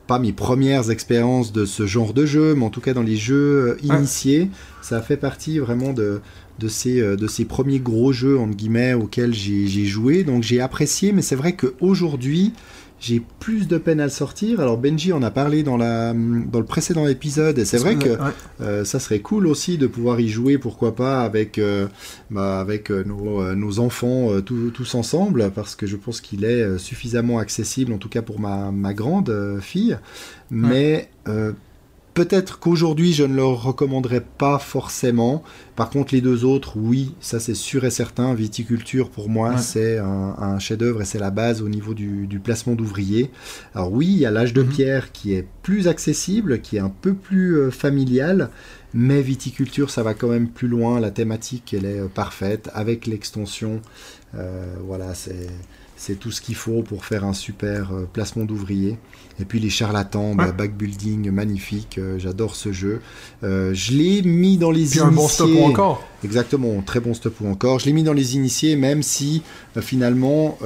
pas 0.07 0.19
mes 0.19 0.31
premières 0.31 0.89
expériences 0.89 1.51
de 1.51 1.65
ce 1.65 1.85
genre 1.85 2.13
de 2.13 2.25
jeu, 2.25 2.55
mais 2.55 2.65
en 2.65 2.69
tout 2.69 2.81
cas 2.81 2.93
dans 2.93 3.03
les 3.03 3.17
jeux 3.17 3.77
euh, 3.77 3.77
initiés, 3.83 4.49
ça 4.81 5.01
fait 5.01 5.17
partie 5.17 5.59
vraiment 5.59 5.93
de, 5.93 6.21
de, 6.59 6.67
ces, 6.67 6.99
euh, 7.01 7.15
de 7.15 7.27
ces 7.27 7.45
premiers 7.45 7.79
gros 7.79 8.13
jeux 8.13 8.39
entre 8.39 8.55
guillemets 8.55 8.93
auxquels 8.93 9.33
j'ai 9.33 9.67
j'ai 9.67 9.85
joué. 9.85 10.23
Donc 10.23 10.43
j'ai 10.43 10.61
apprécié, 10.61 11.11
mais 11.11 11.21
c'est 11.21 11.35
vrai 11.35 11.55
qu'aujourd'hui, 11.55 12.53
j'ai 12.99 13.21
plus 13.39 13.67
de 13.67 13.77
peine 13.77 13.99
à 13.99 14.05
le 14.05 14.09
sortir. 14.09 14.59
Alors 14.59 14.77
Benji 14.77 15.13
en 15.13 15.21
a 15.21 15.29
parlé 15.31 15.63
dans, 15.63 15.77
la, 15.77 16.13
dans 16.13 16.59
le 16.59 16.65
précédent 16.65 17.07
épisode, 17.07 17.59
et 17.59 17.65
c'est 17.65 17.77
vrai 17.77 17.95
que 17.95 18.09
Ouais. 18.09 18.17
euh, 18.61 18.85
ça 18.85 18.99
serait 18.99 19.19
cool 19.19 19.45
aussi 19.47 19.77
de 19.77 19.85
pouvoir 19.87 20.19
y 20.19 20.29
jouer, 20.29 20.57
pourquoi 20.57 20.95
pas, 20.95 21.21
avec, 21.21 21.59
euh, 21.59 21.87
bah, 22.31 22.59
avec 22.59 22.89
euh, 22.89 23.03
nos, 23.03 23.41
euh, 23.41 23.55
nos 23.55 23.79
enfants 23.79 24.31
euh, 24.31 24.41
tous- 24.41 24.71
tous 24.71 24.95
ensemble, 24.95 25.51
parce 25.53 25.75
que 25.75 25.85
je 25.85 25.95
pense 25.95 26.21
qu'il 26.21 26.43
est 26.43 26.77
suffisamment 26.79 27.37
accessible, 27.39 27.93
en 27.93 27.97
tout 27.97 28.09
cas 28.09 28.21
pour 28.21 28.39
ma, 28.39 28.71
ma 28.71 28.93
grande 28.93 29.59
fille. 29.61 29.97
Mais 30.49 31.09
peut-être 32.17 32.57
qu'aujourd'hui 32.57 33.13
je 33.13 33.23
ne 33.23 33.35
le 33.35 33.43
recommanderais 33.45 34.21
pas 34.39 34.57
forcément. 34.57 35.43
Par 35.75 35.91
contre, 35.91 36.15
les 36.15 36.21
deux 36.21 36.45
autres, 36.45 36.73
oui, 36.75 37.13
ça 37.19 37.39
c'est 37.39 37.53
sûr 37.53 37.85
et 37.85 37.91
certain. 37.91 38.33
Viticulture, 38.33 39.11
pour 39.11 39.29
moi, 39.29 39.51
Ouais. 39.51 39.57
c'est 39.59 39.99
un, 39.99 40.33
un 40.39 40.57
chef-d'œuvre 40.57 41.03
et 41.03 41.05
c'est 41.05 41.19
la 41.19 41.29
base 41.29 41.61
au 41.61 41.69
niveau 41.69 41.93
du, 41.93 42.25
du 42.25 42.39
placement 42.39 42.73
d'ouvriers. 42.73 43.29
Alors 43.75 43.91
oui, 43.91 44.07
il 44.07 44.17
y 44.17 44.25
a 44.25 44.31
l'âge 44.31 44.53
de 44.53 44.63
Mhm. 44.63 44.69
pierre 44.69 45.11
qui 45.11 45.33
est 45.35 45.45
plus 45.61 45.87
accessible, 45.87 46.59
qui 46.61 46.77
est 46.77 46.79
un 46.79 46.89
peu 46.89 47.13
plus 47.13 47.55
euh, 47.59 47.69
familial. 47.69 48.49
Mais 48.95 49.21
viticulture, 49.21 49.91
ça 49.91 50.01
va 50.01 50.15
quand 50.15 50.29
même 50.29 50.47
plus 50.49 50.67
loin. 50.67 50.99
La 50.99 51.11
thématique, 51.11 51.75
elle 51.77 51.85
est 51.85 51.99
euh, 51.99 52.07
parfaite. 52.07 52.71
Avec 52.73 53.05
l'extension, 53.05 53.79
euh, 54.33 54.73
voilà, 54.83 55.13
c'est 55.13 55.47
c'est 55.99 56.19
tout 56.19 56.31
ce 56.31 56.39
qu'il 56.41 56.55
faut 56.55 56.83
pour 56.83 57.03
faire 57.05 57.25
un 57.25 57.33
super 57.33 57.91
euh, 57.91 58.07
placement 58.11 58.45
d'ouvriers. 58.45 58.97
Et 59.39 59.45
puis 59.45 59.59
les 59.59 59.69
charlatans, 59.69 60.33
bah, 60.35 60.45
Ouais. 60.45 60.51
backbuilding, 60.53 61.29
magnifique. 61.31 61.97
euh, 61.97 62.17
J'adore 62.19 62.55
ce 62.55 62.71
jeu. 62.71 63.01
Euh, 63.43 63.71
je 63.73 63.91
l'ai 63.93 64.21
mis 64.21 64.57
dans 64.57 64.71
les 64.71 64.85
Puis 64.85 64.99
un 64.99 65.11
bon 65.11 65.27
stop 65.27 65.47
initiés. 65.47 65.65
ou 65.65 65.69
encore. 65.69 66.03
Exactement, 66.23 66.81
très 66.81 66.99
bon 66.99 67.13
stop 67.13 67.35
ou 67.41 67.47
encore. 67.47 67.79
Je 67.79 67.85
l'ai 67.87 67.93
mis 67.93 68.03
dans 68.03 68.13
les 68.13 68.35
initiés, 68.35 68.75
même 68.75 69.03
si 69.03 69.41
euh, 69.75 69.81
finalement 69.81 70.57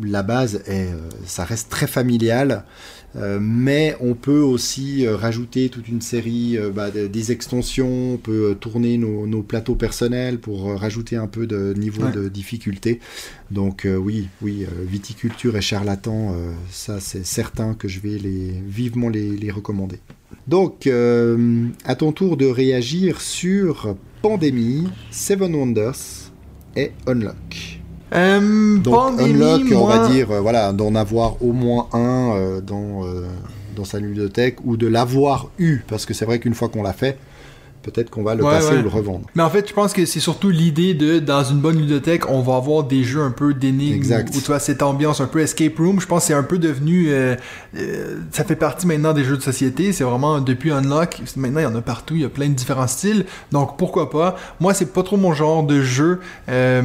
la 0.00 0.22
base 0.22 0.62
est, 0.66 0.88
ça 1.26 1.44
reste 1.44 1.68
très 1.70 1.86
familial. 1.86 2.64
Euh, 3.16 3.38
mais 3.40 3.96
on 4.00 4.14
peut 4.14 4.40
aussi 4.40 5.06
euh, 5.06 5.14
rajouter 5.16 5.68
toute 5.68 5.86
une 5.86 6.00
série 6.00 6.58
euh, 6.58 6.70
bah, 6.70 6.90
de- 6.90 7.06
des 7.06 7.30
extensions, 7.30 8.14
on 8.14 8.16
peut 8.16 8.56
tourner 8.58 8.98
nos, 8.98 9.26
nos 9.26 9.42
plateaux 9.42 9.76
personnels 9.76 10.40
pour 10.40 10.64
rajouter 10.78 11.14
un 11.16 11.28
peu 11.28 11.46
de 11.46 11.74
niveau 11.74 12.02
Ouais. 12.04 12.10
de 12.12 12.28
difficulté. 12.28 12.98
Donc 13.52 13.86
oui, 13.88 14.26
oui, 14.42 14.66
viticulture 14.82 15.56
et 15.56 15.60
charlatan, 15.60 16.34
ça 16.70 16.98
c'est 16.98 17.24
certain 17.24 17.74
que 17.74 17.86
je 17.86 18.00
vais 18.00 18.18
les, 18.18 18.52
vivement 18.66 19.08
les, 19.08 19.30
les 19.36 19.50
recommander. 19.52 20.00
Donc, 20.48 20.88
à 20.88 21.94
ton 21.94 22.10
tour 22.12 22.36
de 22.36 22.46
réagir 22.46 23.20
sur 23.20 23.96
Pandémie, 24.22 24.88
Seven 25.12 25.54
Wonders 25.54 26.32
et 26.74 26.90
Unlock. 27.06 27.80
Euh, 28.14 28.78
Donc 28.78 28.94
Pandémie, 28.94 29.42
Unlock, 29.42 29.62
on 29.74 29.86
va 29.86 30.08
dire, 30.08 30.30
euh, 30.30 30.40
voilà, 30.40 30.72
d'en 30.72 30.94
avoir 30.94 31.42
au 31.42 31.52
moins 31.52 31.88
un 31.92 32.32
euh, 32.36 32.60
dans, 32.60 33.04
euh, 33.04 33.26
dans 33.74 33.84
sa 33.84 33.98
bibliothèque 33.98 34.58
ou 34.64 34.76
de 34.76 34.86
l'avoir 34.86 35.48
eu, 35.58 35.80
parce 35.88 36.06
que 36.06 36.14
c'est 36.14 36.24
vrai 36.24 36.38
qu'une 36.38 36.54
fois 36.54 36.68
qu'on 36.68 36.82
l'a 36.82 36.92
fait, 36.92 37.18
peut-être 37.84 38.10
qu'on 38.10 38.22
va 38.22 38.34
le 38.34 38.42
Ouais, 38.42 38.50
passer 38.50 38.70
ouais. 38.72 38.78
ou 38.78 38.82
le 38.82 38.88
revendre. 38.88 39.26
Mais 39.34 39.42
en 39.42 39.50
fait, 39.50 39.68
je 39.68 39.74
pense 39.74 39.92
que 39.92 40.04
c'est 40.06 40.20
surtout 40.20 40.50
l'idée 40.50 40.94
de, 40.94 41.18
dans 41.18 41.44
une 41.44 41.58
bonne 41.58 41.76
bibliothèque, 41.76 42.28
on 42.30 42.40
va 42.40 42.56
avoir 42.56 42.84
des 42.84 43.04
jeux 43.04 43.20
un 43.22 43.30
peu 43.30 43.54
d'énigmes, 43.54 43.94
Exact. 43.94 44.34
où 44.34 44.40
tu 44.40 44.46
vois 44.46 44.58
cette 44.58 44.82
ambiance 44.82 45.20
un 45.20 45.26
peu 45.26 45.40
escape 45.40 45.76
room. 45.78 46.00
Je 46.00 46.06
pense 46.06 46.22
que 46.22 46.26
c'est 46.28 46.34
un 46.34 46.42
peu 46.42 46.58
devenu, 46.58 47.06
euh, 47.10 47.36
euh, 47.76 48.16
ça 48.32 48.44
fait 48.44 48.56
partie 48.56 48.86
maintenant 48.86 49.12
des 49.12 49.22
jeux 49.24 49.36
de 49.36 49.42
société. 49.42 49.92
C'est 49.92 50.04
vraiment 50.04 50.40
depuis 50.40 50.70
Unlock. 50.72 51.20
Maintenant, 51.36 51.60
il 51.60 51.64
y 51.64 51.66
en 51.66 51.74
a 51.76 51.82
partout. 51.82 52.14
Il 52.14 52.22
y 52.22 52.24
a 52.24 52.28
plein 52.28 52.48
de 52.48 52.54
différents 52.54 52.86
styles. 52.88 53.26
Donc 53.52 53.76
pourquoi 53.76 54.10
pas? 54.10 54.36
Moi, 54.60 54.74
c'est 54.74 54.92
pas 54.92 55.02
trop 55.02 55.16
mon 55.16 55.34
genre 55.34 55.62
de 55.64 55.82
jeu. 55.82 56.20
Euh, 56.48 56.82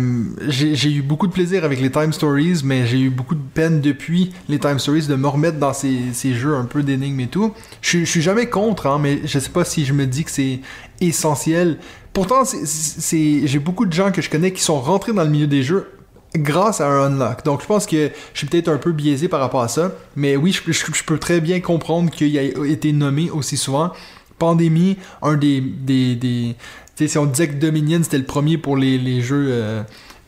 j'ai 0.47 0.91
eu 0.91 1.02
beaucoup 1.02 1.28
de 1.28 1.32
plaisir 1.34 1.64
avec 1.64 1.80
les 1.80 1.89
Time 1.91 2.14
Stories, 2.14 2.62
mais 2.64 2.86
j'ai 2.86 3.00
eu 3.00 3.10
beaucoup 3.10 3.36
de 3.36 3.41
peine 3.54 3.82
depuis 3.82 4.32
les 4.50 4.60
Time 4.60 4.80
Stories 4.80 5.08
de 5.08 5.16
me 5.16 5.28
remettre 5.28 5.58
dans 5.60 5.74
ces, 5.74 5.97
ces 6.14 6.34
jeux 6.34 6.56
un 6.56 6.66
peu 6.66 6.84
d'énigmes 6.84 7.20
et 7.22 7.28
tout. 7.28 7.54
Je, 7.82 7.89
suis- 7.89 8.06
je 8.06 8.12
suis 8.12 8.22
jamais 8.22 8.47
contre, 8.47 8.88
hein, 8.88 9.00
mais 9.02 9.22
je 9.26 9.39
sais 9.39 9.50
pas 9.50 9.64
si 9.66 9.86
je 9.86 9.93
me 9.93 10.06
dis 10.06 10.24
que 10.24 10.32
c'est 10.32 10.60
essentiel. 11.02 11.78
Pourtant, 12.14 12.43
c'est- 12.45 13.47
j'ai 13.47 13.60
beaucoup 13.60 13.86
de 13.86 13.93
gens 13.93 14.12
que 14.12 14.22
je 14.22 14.30
connais 14.30 14.52
qui 14.52 14.62
sont 14.62 14.80
rentrés 14.80 15.14
dans 15.14 15.24
le 15.24 15.30
milieu 15.30 15.47
des 15.47 15.64
jeux 15.64 15.88
grâce 16.36 16.82
à 16.82 16.88
un 16.88 17.06
unlock. 17.14 17.43
Donc 17.45 17.62
je 17.62 17.66
pense 17.68 17.86
que 17.86 18.12
je 18.34 18.38
suis 18.38 18.47
peut-être 18.47 18.68
un 18.70 18.78
peu 18.78 18.91
biaisé 18.91 19.28
par 19.28 19.39
rapport 19.39 19.62
à 19.62 19.68
ça, 19.68 19.91
mais 20.16 20.36
oui, 20.36 20.52
je, 20.52 20.72
je- 20.72 20.86
je 20.93 21.04
peux 21.04 21.18
très 21.18 21.41
bien 21.41 21.60
comprendre 21.60 22.12
qu'il 22.12 22.38
a 22.38 22.43
été 22.43 22.91
nommé 22.91 23.30
aussi 23.32 23.58
souvent. 23.58 23.91
Pandémie, 24.38 24.97
un 25.22 25.36
des... 25.36 25.62
des, 25.62 26.16
des 26.16 26.56
tu 26.95 27.06
sais, 27.06 27.08
si 27.12 27.18
on 27.18 27.26
disait 27.26 27.47
que 27.47 27.56
Dominion 27.56 28.00
c'était 28.04 28.18
le 28.18 28.26
premier 28.26 28.58
pour 28.58 28.78
les, 28.78 28.97
les 28.97 29.22
jeux... 29.22 29.47
euh, 29.52 29.84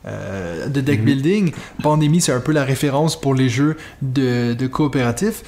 euh, 0.08 0.68
de 0.68 0.82
deck 0.82 1.00
Mhm. 1.02 1.06
building, 1.06 1.52
Pandémie 1.84 2.22
c'est 2.22 2.32
un 2.32 2.40
peu 2.40 2.52
la 2.54 2.64
référence 2.64 3.20
pour 3.22 3.36
les 3.36 3.50
jeux 3.50 3.78
de, 4.02 4.54
de 4.56 4.66
coopératif. 4.68 5.44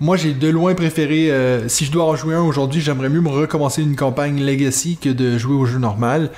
Moi, 0.00 0.16
j'ai 0.16 0.32
de 0.34 0.48
loin 0.48 0.74
préféré. 0.74 1.30
euh, 1.30 1.68
si 1.68 1.84
je 1.84 1.92
dois 1.92 2.04
en 2.04 2.14
jouer 2.16 2.34
un 2.34 2.42
aujourd'hui, 2.42 2.80
j'aimerais 2.80 3.08
mieux 3.08 3.20
me 3.20 3.28
recommencer 3.28 3.82
une 3.82 3.96
campagne 3.96 4.40
Legacy 4.44 4.96
que 5.00 5.08
de 5.08 5.38
jouer 5.38 5.54
au 5.56 5.64
jeu 5.66 5.78
normal. 5.78 6.30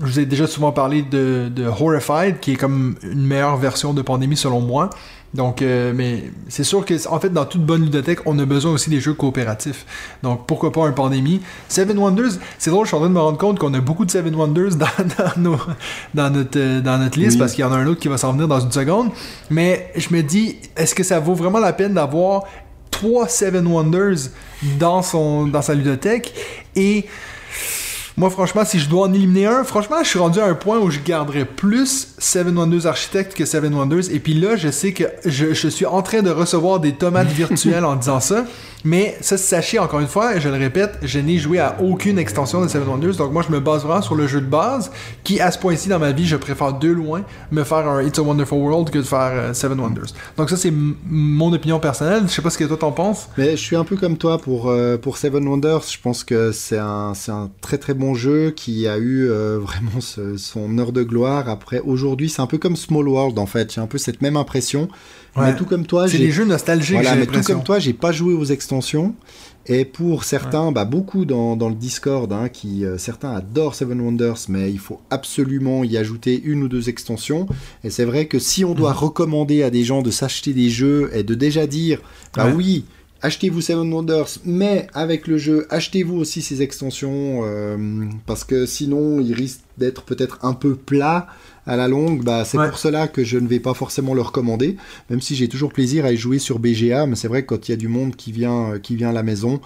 Je 0.00 0.04
vous 0.06 0.20
ai 0.20 0.26
déjà 0.26 0.46
souvent 0.46 0.70
parlé 0.70 1.02
de, 1.02 1.48
de 1.54 1.64
Horrified, 1.66 2.38
qui 2.38 2.52
est 2.52 2.56
comme 2.56 2.94
une 3.02 3.26
meilleure 3.26 3.56
version 3.56 3.92
de 3.92 4.02
Pandémie 4.02 4.36
selon 4.36 4.60
moi. 4.60 4.90
Donc, 5.34 5.60
euh, 5.60 5.92
mais 5.94 6.30
c'est 6.48 6.62
sûr 6.62 6.84
que, 6.86 6.94
en 7.08 7.18
fait, 7.18 7.30
dans 7.30 7.44
toute 7.44 7.66
bonne 7.66 7.82
ludothèque, 7.82 8.20
on 8.24 8.38
a 8.38 8.44
besoin 8.46 8.70
aussi 8.72 8.88
des 8.90 9.00
jeux 9.00 9.12
coopératifs. 9.14 9.84
Donc, 10.22 10.46
pourquoi 10.46 10.70
pas 10.70 10.86
un 10.86 10.92
Pandémie? 10.92 11.40
Seven 11.68 11.98
Wonders, 11.98 12.38
c'est 12.58 12.70
drôle, 12.70 12.86
je 12.86 12.90
suis 12.90 12.96
en 12.96 13.00
train 13.00 13.08
de 13.08 13.14
me 13.14 13.20
rendre 13.20 13.36
compte 13.38 13.58
qu'on 13.58 13.74
a 13.74 13.80
beaucoup 13.80 14.04
de 14.04 14.10
Seven 14.12 14.34
Wonders 14.36 14.76
dans, 14.76 14.86
dans, 15.18 15.42
nos, 15.42 15.56
dans, 16.14 16.30
notre, 16.30 16.58
euh, 16.58 16.80
dans 16.80 16.96
notre 16.98 17.18
liste 17.18 17.32
Oui. 17.32 17.38
parce 17.40 17.52
qu'il 17.54 17.62
y 17.62 17.66
en 17.66 17.72
a 17.72 17.76
un 17.76 17.86
autre 17.88 18.00
qui 18.00 18.08
va 18.08 18.16
s'en 18.18 18.32
venir 18.32 18.46
dans 18.46 18.60
une 18.60 18.72
seconde. 18.72 19.10
Mais 19.50 19.92
je 19.96 20.14
me 20.14 20.22
dis, 20.22 20.56
est-ce 20.76 20.94
que 20.94 21.02
ça 21.02 21.18
vaut 21.18 21.34
vraiment 21.34 21.58
la 21.58 21.72
peine 21.72 21.92
d'avoir 21.94 22.44
trois 22.90 23.28
Seven 23.28 23.66
Wonders 23.66 24.30
dans, 24.78 25.02
son, 25.02 25.46
dans 25.46 25.62
sa 25.62 25.74
ludothèque 25.74 26.34
et 26.76 27.06
moi, 28.18 28.30
franchement, 28.30 28.64
si 28.64 28.80
je 28.80 28.88
dois 28.88 29.06
en 29.06 29.12
éliminer 29.12 29.46
un, 29.46 29.62
franchement, 29.62 29.98
je 30.02 30.08
suis 30.08 30.18
rendu 30.18 30.40
à 30.40 30.46
un 30.46 30.54
point 30.54 30.80
où 30.80 30.90
je 30.90 30.98
garderais 30.98 31.44
plus 31.44 32.08
Seven 32.18 32.58
Wonders 32.58 32.84
Architect 32.84 33.32
que 33.32 33.44
Seven 33.44 33.72
Wonders. 33.72 34.10
Et 34.10 34.18
puis 34.18 34.34
là, 34.34 34.56
je 34.56 34.70
sais 34.70 34.92
que 34.92 35.04
je, 35.24 35.54
je 35.54 35.68
suis 35.68 35.86
en 35.86 36.02
train 36.02 36.22
de 36.22 36.30
recevoir 36.30 36.80
des 36.80 36.94
tomates 36.94 37.28
virtuelles 37.28 37.84
en 37.84 37.94
disant 37.94 38.18
ça. 38.18 38.44
Mais 38.84 39.16
ça, 39.20 39.36
sachez 39.36 39.78
encore 39.78 40.00
une 40.00 40.08
fois, 40.08 40.36
et 40.36 40.40
je 40.40 40.48
le 40.48 40.56
répète, 40.56 40.98
je 41.02 41.18
n'ai 41.18 41.38
joué 41.38 41.58
à 41.58 41.76
aucune 41.80 42.18
extension 42.18 42.60
de 42.60 42.68
Seven 42.68 42.88
Wonders. 42.88 43.16
Donc 43.16 43.32
moi, 43.32 43.42
je 43.46 43.52
me 43.52 43.60
base 43.60 43.82
vraiment 43.82 44.02
sur 44.02 44.14
le 44.14 44.26
jeu 44.26 44.40
de 44.40 44.46
base, 44.46 44.90
qui 45.22 45.40
à 45.40 45.50
ce 45.50 45.58
point-ci 45.58 45.88
dans 45.88 45.98
ma 45.98 46.12
vie, 46.12 46.26
je 46.26 46.36
préfère 46.36 46.72
de 46.72 46.88
loin 46.88 47.22
me 47.52 47.62
faire 47.64 47.88
un 47.88 48.02
It's 48.02 48.18
a 48.18 48.22
Wonderful 48.22 48.58
World 48.58 48.90
que 48.90 48.98
de 48.98 49.02
faire 49.04 49.30
euh, 49.32 49.54
Seven 49.54 49.78
Wonders. 49.78 50.12
Donc 50.36 50.50
ça, 50.50 50.56
c'est 50.56 50.72
mon 50.72 51.52
opinion 51.52 51.78
personnelle. 51.78 52.24
Je 52.26 52.32
sais 52.32 52.42
pas 52.42 52.50
ce 52.50 52.58
que 52.58 52.64
toi 52.64 52.76
t'en 52.76 52.92
penses. 52.92 53.28
Mais 53.36 53.52
je 53.52 53.62
suis 53.62 53.76
un 53.76 53.84
peu 53.84 53.96
comme 53.96 54.16
toi 54.16 54.38
pour, 54.38 54.70
euh, 54.70 54.96
pour 54.96 55.18
Seven 55.18 55.46
Wonders. 55.46 55.82
Je 55.88 55.98
pense 56.00 56.24
que 56.24 56.52
c'est 56.52 56.78
un, 56.78 57.12
un 57.28 57.50
très 57.60 57.78
très 57.78 57.94
bon 57.94 58.07
jeu 58.14 58.50
qui 58.50 58.86
a 58.86 58.98
eu 58.98 59.28
euh, 59.28 59.58
vraiment 59.62 60.00
ce- 60.00 60.36
son 60.36 60.78
heure 60.78 60.92
de 60.92 61.02
gloire. 61.02 61.48
Après, 61.48 61.80
aujourd'hui, 61.80 62.28
c'est 62.28 62.42
un 62.42 62.46
peu 62.46 62.58
comme 62.58 62.76
Small 62.76 63.08
World 63.08 63.38
en 63.38 63.46
fait. 63.46 63.72
J'ai 63.74 63.80
un 63.80 63.86
peu 63.86 63.98
cette 63.98 64.22
même 64.22 64.36
impression. 64.36 64.88
Ouais. 65.36 65.46
Mais 65.52 65.56
tout 65.56 65.66
comme 65.66 65.86
toi, 65.86 66.06
C'est 66.08 66.18
j'ai 66.18 66.24
des 66.26 66.30
jeux 66.32 66.44
nostalgiques, 66.44 66.94
Voilà, 66.96 67.14
mais 67.14 67.26
tout 67.26 67.40
comme 67.42 67.62
toi, 67.62 67.78
j'ai 67.78 67.92
pas 67.92 68.10
joué 68.12 68.34
aux 68.34 68.44
extensions. 68.46 69.14
Et 69.70 69.84
pour 69.84 70.24
certains, 70.24 70.72
bah, 70.72 70.86
beaucoup 70.86 71.26
dans, 71.26 71.54
dans 71.54 71.68
le 71.68 71.74
Discord, 71.74 72.32
hein, 72.32 72.48
qui 72.48 72.86
euh, 72.86 72.96
certains 72.96 73.32
adorent 73.34 73.74
Seven 73.74 74.00
Wonders, 74.00 74.38
mais 74.48 74.70
il 74.72 74.78
faut 74.78 75.00
absolument 75.10 75.84
y 75.84 75.98
ajouter 75.98 76.40
une 76.42 76.62
ou 76.62 76.68
deux 76.68 76.88
extensions. 76.88 77.46
Et 77.84 77.90
c'est 77.90 78.06
vrai 78.06 78.26
que 78.26 78.38
si 78.38 78.64
on 78.64 78.74
doit 78.74 78.92
Mhm. 78.92 78.96
recommander 78.98 79.62
à 79.62 79.68
des 79.70 79.84
gens 79.84 80.00
de 80.00 80.10
s'acheter 80.10 80.54
des 80.54 80.70
jeux 80.70 81.10
et 81.12 81.22
de 81.22 81.34
déjà 81.34 81.66
dire, 81.66 82.00
bah 82.34 82.46
Ouais. 82.46 82.52
oui, 82.56 82.84
achetez-vous 83.22 83.60
Seven 83.60 83.92
Wonders, 83.92 84.38
mais 84.44 84.86
avec 84.94 85.26
le 85.26 85.38
jeu, 85.38 85.66
achetez-vous 85.70 86.16
aussi 86.16 86.42
ces 86.42 86.62
extensions, 86.62 87.40
euh, 87.44 87.76
parce 88.26 88.44
que 88.44 88.66
sinon, 88.66 89.20
il 89.20 89.32
risque 89.34 89.60
d'être 89.76 90.02
peut-être 90.02 90.38
un 90.42 90.54
peu 90.54 90.74
plat 90.76 91.26
à 91.66 91.76
la 91.76 91.86
longue. 91.88 92.24
Bah, 92.24 92.44
c'est 92.44 92.58
Ouais. 92.58 92.68
pour 92.68 92.78
cela 92.78 93.08
que 93.08 93.24
je 93.24 93.38
ne 93.38 93.46
vais 93.46 93.60
pas 93.60 93.74
forcément 93.74 94.14
le 94.14 94.22
recommander 94.22 94.76
même 95.10 95.20
si 95.20 95.34
j'ai 95.36 95.48
toujours 95.48 95.72
plaisir 95.72 96.04
à 96.04 96.12
y 96.12 96.16
jouer 96.16 96.38
sur 96.38 96.58
BGA, 96.58 97.06
mais 97.06 97.14
c'est 97.16 97.28
vrai 97.28 97.42
que 97.42 97.48
quand 97.54 97.68
il 97.68 97.72
y 97.72 97.74
a 97.74 97.76
du 97.76 97.88
monde 97.88 98.16
qui 98.16 98.32
vient, 98.32 98.72
euh, 98.74 98.78
qui 98.78 98.96
vient 98.96 99.10
à 99.10 99.12
la 99.12 99.22
maison, 99.22 99.60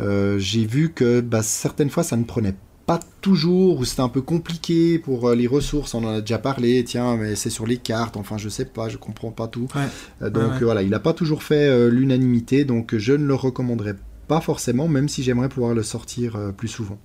euh, 0.00 0.38
j'ai 0.38 0.64
vu 0.66 0.90
que 0.92 1.20
bah, 1.20 1.42
certaines 1.42 1.90
fois 1.90 2.02
ça 2.04 2.16
ne 2.16 2.24
prenait 2.24 2.54
pas 2.88 3.00
toujours, 3.20 3.78
ou 3.80 3.84
c'était 3.84 4.00
un 4.00 4.08
peu 4.08 4.22
compliqué 4.22 4.98
pour 4.98 5.28
euh, 5.28 5.34
les 5.34 5.46
ressources, 5.46 5.92
on 5.92 6.02
en 6.04 6.14
a 6.14 6.20
déjà 6.22 6.38
parlé, 6.38 6.82
tiens, 6.84 7.18
mais 7.18 7.36
c'est 7.36 7.50
sur 7.50 7.66
les 7.66 7.76
cartes, 7.76 8.16
enfin 8.16 8.38
je 8.38 8.48
sais 8.48 8.64
pas, 8.64 8.88
je 8.88 8.96
comprends 8.96 9.30
pas 9.30 9.46
tout. 9.46 9.68
Ouais. 9.76 9.82
Euh, 10.22 10.30
donc 10.30 10.42
Ouais, 10.44 10.62
euh, 10.62 10.64
voilà, 10.64 10.82
il 10.82 10.88
n'a 10.88 10.98
pas 10.98 11.12
toujours 11.12 11.42
fait 11.42 11.90
l'unanimité, 11.90 12.64
donc 12.64 12.96
je 12.96 13.12
ne 13.12 13.26
le 13.26 13.34
recommanderais 13.34 13.94
pas 14.26 14.40
forcément, 14.40 14.88
même 14.88 15.06
si 15.06 15.22
j'aimerais 15.22 15.50
pouvoir 15.50 15.74
le 15.74 15.82
sortir 15.82 16.38
plus 16.56 16.68
souvent. 16.68 16.98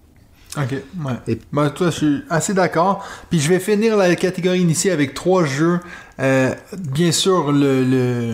Ok, 0.56 0.72
ouais. 0.72 1.14
Et- 1.28 1.39
Ben, 1.51 1.70
toi, 1.72 1.88
je 1.89 1.95
suis 1.95 2.24
assez 2.30 2.54
d'accord. 2.54 3.04
Puis 3.30 3.39
je 3.39 3.49
vais 3.49 3.60
finir 3.60 3.97
la 3.97 4.16
catégorie 4.16 4.62
initiée 4.62 4.91
avec 4.91 5.14
trois 5.16 5.45
jeux. 5.45 5.80
Euh, 6.20 6.54
bien 6.78 7.12
sûr, 7.12 7.51
le, 7.51 7.84
le 7.84 8.34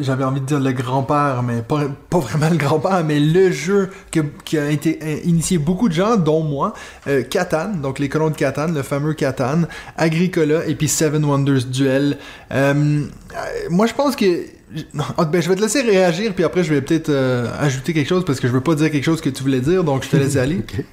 j'avais 0.00 0.24
envie 0.24 0.40
de 0.40 0.46
dire 0.46 0.58
le 0.58 0.72
grand-père, 0.72 1.42
mais 1.42 1.60
pas, 1.60 1.82
pas 2.08 2.18
vraiment 2.18 2.48
le 2.48 2.56
grand-père, 2.56 3.04
mais 3.04 3.20
le 3.20 3.50
jeu 3.50 3.90
que- 4.10 4.20
qui 4.46 4.56
a 4.56 4.70
été 4.70 4.98
euh, 5.02 5.16
initié 5.24 5.58
beaucoup 5.58 5.90
de 5.90 5.94
gens, 5.94 6.16
dont 6.16 6.42
moi. 6.42 6.72
Euh, 7.08 7.22
Catan, 7.24 7.72
donc 7.74 7.98
les 7.98 8.08
colons 8.08 8.30
de 8.30 8.36
Catan, 8.36 8.68
le 8.68 8.82
fameux 8.82 9.12
Catan, 9.12 9.62
Agricola 9.98 10.64
et 10.66 10.74
puis 10.76 10.88
Seven 10.88 11.22
Wonders 11.26 11.66
Duel. 11.66 12.16
Euh, 12.52 13.02
moi, 13.68 13.86
je 13.86 13.92
pense 13.92 14.16
que 14.16 14.44
ah, 15.16 15.24
ben, 15.24 15.40
je 15.42 15.48
vais 15.48 15.54
te 15.56 15.60
laisser 15.60 15.82
réagir, 15.82 16.34
puis 16.34 16.44
après, 16.44 16.62
je 16.64 16.72
vais 16.74 16.80
peut-être 16.82 17.08
euh, 17.08 17.46
ajouter 17.58 17.92
quelque 17.92 18.08
chose 18.08 18.24
parce 18.24 18.40
que 18.40 18.48
je 18.48 18.52
veux 18.52 18.60
pas 18.60 18.74
dire 18.74 18.90
quelque 18.90 19.04
chose 19.04 19.20
que 19.20 19.30
tu 19.30 19.42
voulais 19.42 19.60
dire, 19.60 19.84
donc 19.84 20.04
je 20.04 20.10
te 20.10 20.16
laisse 20.16 20.36
aller. 20.44 20.58
Ok. 20.58 20.84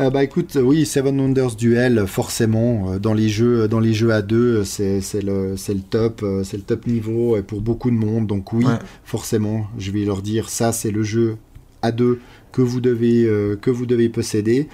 Euh, 0.00 0.08
bah 0.08 0.24
écoute, 0.24 0.56
oui, 0.60 0.86
Seven 0.86 1.20
Wonders 1.20 1.54
Duel, 1.54 2.06
forcément, 2.06 2.92
euh, 2.92 2.98
dans 2.98 3.12
les 3.12 3.28
jeux, 3.28 3.68
dans 3.68 3.80
les 3.80 3.92
jeux 3.92 4.10
à 4.12 4.22
deux, 4.22 4.64
c'est 4.64 5.02
c'est 5.02 5.20
le, 5.20 5.56
c'est 5.58 5.74
le 5.74 5.80
top, 5.80 6.24
c'est 6.44 6.56
le 6.56 6.62
top 6.62 6.86
niveau 6.86 7.36
pour 7.46 7.60
beaucoup 7.60 7.90
de 7.90 7.96
monde. 7.96 8.26
Donc 8.26 8.52
oui, 8.54 8.64
Ouais. 8.64 8.78
forcément, 9.04 9.66
je 9.78 9.90
vais 9.90 10.04
leur 10.04 10.22
dire, 10.22 10.48
ça 10.48 10.72
c'est 10.72 10.90
le 10.90 11.02
jeu 11.02 11.36
à 11.82 11.92
deux 11.92 12.20
que 12.52 12.62
vous 12.62 12.80
devez, 12.80 13.24
euh, 13.24 13.56
que 13.60 13.70
vous 13.70 13.86
devez 13.86 14.08
posséder. 14.08 14.68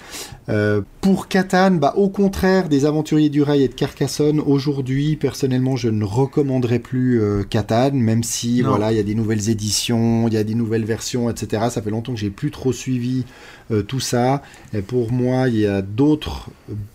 Euh, 0.49 0.81
pour 1.01 1.27
Catan, 1.27 1.71
bah, 1.71 1.93
au 1.95 2.09
contraire 2.09 2.69
des 2.69 2.85
Aventuriers 2.85 3.29
du 3.29 3.43
Rail 3.43 3.63
et 3.63 3.67
de 3.67 3.73
Carcassonne, 3.73 4.39
aujourd'hui, 4.39 5.15
personnellement, 5.15 5.75
je 5.75 5.89
ne 5.89 6.03
recommanderais 6.03 6.79
plus 6.79 7.21
euh, 7.21 7.43
Catan, 7.43 7.91
même 7.93 8.23
si 8.23 8.61
Non. 8.63 8.69
voilà, 8.69 8.91
il 8.91 8.97
y 8.97 8.99
a 8.99 9.03
des 9.03 9.15
nouvelles 9.15 9.49
éditions, 9.49 10.27
il 10.27 10.33
y 10.33 10.37
a 10.37 10.43
des 10.43 10.55
nouvelles 10.55 10.85
versions, 10.85 11.29
etc. 11.29 11.67
Ça 11.69 11.81
fait 11.81 11.91
longtemps 11.91 12.13
que 12.13 12.19
j'ai 12.19 12.31
plus 12.31 12.51
trop 12.51 12.73
suivi 12.73 13.25
euh, 13.71 13.83
tout 13.83 13.99
ça. 13.99 14.41
Et 14.73 14.81
pour 14.81 15.11
moi, 15.11 15.47
il 15.47 15.57
y 15.57 15.67
a 15.67 15.81
d'autres 15.83 16.49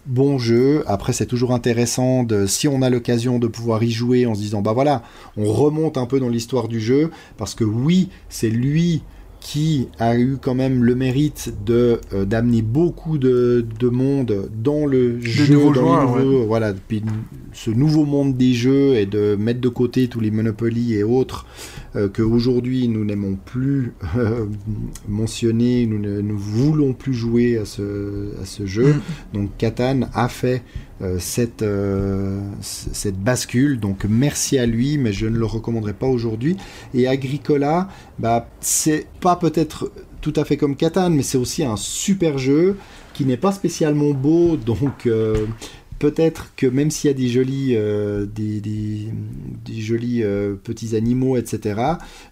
bons 0.06 0.38
jeux. 0.38 0.82
Après, 0.86 1.12
c'est 1.12 1.26
toujours 1.26 1.52
intéressant 1.52 2.24
de, 2.24 2.46
si 2.46 2.66
on 2.66 2.82
a 2.82 2.90
l'occasion 2.90 3.38
de 3.38 3.46
pouvoir 3.46 3.82
y 3.84 3.90
jouer 3.90 4.26
en 4.26 4.34
se 4.34 4.40
disant, 4.40 4.62
bah 4.62 4.72
voilà, 4.72 5.02
on 5.36 5.52
remonte 5.52 5.96
un 5.96 6.06
peu 6.06 6.18
dans 6.18 6.28
l'histoire 6.28 6.66
du 6.66 6.80
jeu, 6.80 7.10
parce 7.36 7.54
que 7.54 7.64
oui, 7.64 8.08
c'est 8.28 8.50
lui 8.50 9.02
qui 9.44 9.88
a 9.98 10.16
eu 10.16 10.38
quand 10.40 10.54
même 10.54 10.82
le 10.82 10.94
mérite 10.94 11.52
de 11.66 12.00
euh, 12.14 12.24
d'amener 12.24 12.62
beaucoup 12.62 13.18
de, 13.18 13.64
de 13.78 13.88
monde 13.90 14.48
dans 14.56 14.86
le 14.86 15.20
jeu, 15.20 15.52
nouveaux 15.52 15.74
dans 15.74 16.16
les 16.16 16.24
joueurs, 16.24 16.46
voilà, 16.46 16.72
puis 16.72 17.02
ce 17.52 17.70
nouveau 17.70 18.06
monde 18.06 18.38
des 18.38 18.54
jeux 18.54 18.94
et 18.94 19.04
de 19.04 19.36
mettre 19.38 19.60
de 19.60 19.68
côté 19.68 20.08
tous 20.08 20.20
les 20.20 20.30
Monopoly 20.30 20.94
et 20.94 21.04
autres 21.04 21.44
euh, 21.94 22.08
que 22.08 22.22
aujourd'hui 22.22 22.88
nous 22.88 23.04
n'aimons 23.04 23.36
plus 23.36 23.92
euh, 24.16 24.46
mentionner, 25.08 25.84
nous 25.84 25.98
ne 25.98 26.22
nous 26.22 26.38
voulons 26.38 26.94
plus 26.94 27.12
jouer 27.12 27.58
à 27.58 27.66
ce, 27.66 28.30
à 28.40 28.46
ce 28.46 28.64
jeu. 28.64 28.94
Mm. 28.94 29.00
Donc 29.34 29.50
Catan 29.58 30.00
a 30.14 30.28
fait 30.28 30.62
cette, 31.18 31.62
euh, 31.62 32.40
cette 32.60 33.18
bascule, 33.18 33.80
donc 33.80 34.04
merci 34.08 34.58
à 34.58 34.66
lui, 34.66 34.96
mais 34.96 35.12
je 35.12 35.26
ne 35.26 35.36
le 35.36 35.46
recommanderais 35.46 35.92
pas 35.92 36.06
aujourd'hui. 36.06 36.56
Et 36.94 37.08
Agricola, 37.08 37.88
bah, 38.18 38.48
c'est 38.60 39.06
pas 39.20 39.36
peut-être 39.36 39.90
tout 40.20 40.32
à 40.36 40.44
fait 40.44 40.56
comme 40.56 40.74
Catan, 40.74 41.10
mais 41.10 41.22
c'est 41.22 41.36
aussi 41.36 41.64
un 41.64 41.76
super 41.76 42.38
jeu 42.38 42.78
qui 43.12 43.24
n'est 43.24 43.36
pas 43.36 43.52
spécialement 43.52 44.10
beau, 44.10 44.56
donc 44.56 45.06
euh, 45.06 45.46
peut-être 46.04 46.52
que 46.54 46.66
même 46.66 46.90
s'il 46.90 47.08
y 47.08 47.14
a 47.14 47.16
des 47.16 47.28
jolis, 47.28 47.76
euh, 47.76 48.26
euh, 49.88 50.54
petits 50.62 50.94
animaux, 50.94 51.38
etc., 51.38 51.80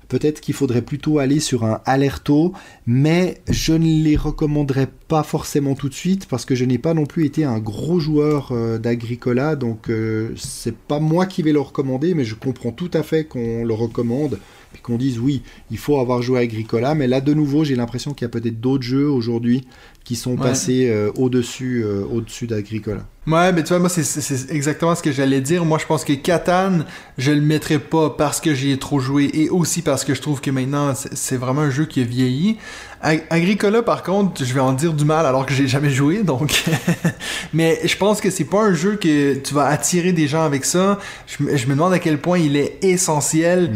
peut-être 0.08 0.42
qu'il 0.42 0.52
faudrait 0.52 0.82
plutôt 0.82 1.18
aller 1.18 1.40
sur 1.40 1.64
un 1.64 1.80
alerto, 1.86 2.52
mais 2.84 3.40
je 3.48 3.72
ne 3.72 4.02
les 4.04 4.16
recommanderais 4.16 4.88
pas 5.08 5.22
forcément 5.22 5.74
tout 5.74 5.88
de 5.88 5.94
suite 5.94 6.26
parce 6.26 6.44
que 6.44 6.54
je 6.54 6.66
n'ai 6.66 6.76
pas 6.76 6.92
non 6.92 7.06
plus 7.06 7.24
été 7.24 7.44
un 7.44 7.60
gros 7.60 7.98
joueur 7.98 8.50
euh, 8.52 8.76
d'Agricola, 8.76 9.56
donc 9.56 9.90
c'est 10.36 10.76
pas 10.76 11.00
moi 11.00 11.24
qui 11.24 11.42
vais 11.42 11.52
le 11.52 11.60
recommander, 11.60 12.12
mais 12.12 12.26
je 12.26 12.34
comprends 12.34 12.72
tout 12.72 12.90
à 12.92 13.02
fait 13.02 13.24
qu'on 13.24 13.64
le 13.64 13.72
recommande 13.72 14.38
puis 14.72 14.82
qu'on 14.82 14.96
dise 14.96 15.18
oui, 15.18 15.42
il 15.70 15.78
faut 15.78 15.98
avoir 15.98 16.22
joué 16.22 16.38
à 16.38 16.42
Agricola, 16.42 16.94
mais 16.94 17.06
là 17.06 17.20
de 17.20 17.34
nouveau, 17.34 17.64
j'ai 17.64 17.76
l'impression 17.76 18.12
qu'il 18.12 18.24
y 18.24 18.26
a 18.26 18.28
peut-être 18.28 18.60
d'autres 18.60 18.84
jeux 18.84 19.08
aujourd'hui 19.08 19.66
qui 20.05 20.16
sont 20.16 20.32
Ouais. 20.32 20.36
passés 20.48 20.88
euh, 20.90 21.11
au-dessus 21.16 21.82
euh, 21.84 22.03
au-dessus 22.11 22.46
d'Agricola. 22.46 23.07
Ouais, 23.26 23.53
mais 23.53 23.62
tu 23.62 23.68
vois, 23.68 23.78
moi, 23.78 23.88
c'est- 23.88 24.50
exactement 24.50 24.96
ce 24.96 25.03
que 25.03 25.12
j'allais 25.12 25.40
dire. 25.40 25.64
Moi, 25.64 25.78
je 25.78 25.86
pense 25.86 26.05
que 26.05 26.12
Catan, 26.12 26.80
je 27.18 27.30
le 27.30 27.40
mettrais 27.40 27.78
pas 27.78 28.11
parce 28.11 28.40
que 28.40 28.53
j'y 28.53 28.72
ai 28.72 28.78
trop 28.78 28.98
joué 28.98 29.30
et 29.32 29.48
aussi 29.48 29.80
parce 29.80 30.05
que 30.05 30.12
je 30.12 30.20
trouve 30.20 30.40
que 30.40 30.50
maintenant, 30.50 30.92
c'est 30.96 31.14
c'est 31.16 31.36
vraiment 31.36 31.61
un 31.62 31.70
jeu 31.70 31.84
qui 31.86 32.00
a 32.00 32.05
vieilli. 32.05 32.59
Ag- 33.03 33.24
Agricola, 33.30 33.82
par 33.82 34.03
contre, 34.05 34.44
je 34.44 34.55
vais 34.55 34.61
en 34.61 34.72
dire 34.72 34.92
du 34.92 35.05
mal 35.05 35.26
alors 35.26 35.44
que 35.44 35.53
j'ai 35.55 35.66
jamais 35.66 35.90
joué, 35.90 36.22
donc. 36.22 36.64
mais 37.53 37.80
je 37.84 37.96
pense 37.96 38.20
que 38.20 38.30
c'est 38.30 38.44
pas 38.44 38.62
un 38.62 38.74
jeu 38.74 38.96
que 38.96 39.34
tu 39.34 39.55
vas 39.55 39.66
attirer 39.66 40.12
des 40.12 40.28
gens 40.28 40.42
avec 40.44 40.64
ça. 40.64 40.98
Je, 41.26 41.42
me- 41.44 41.57
je 41.57 41.66
me 41.66 41.72
demande 41.74 41.92
à 41.92 41.98
quel 41.98 42.18
point 42.18 42.38
il 42.38 42.57
est 42.57 42.78
essentiel. 42.82 43.72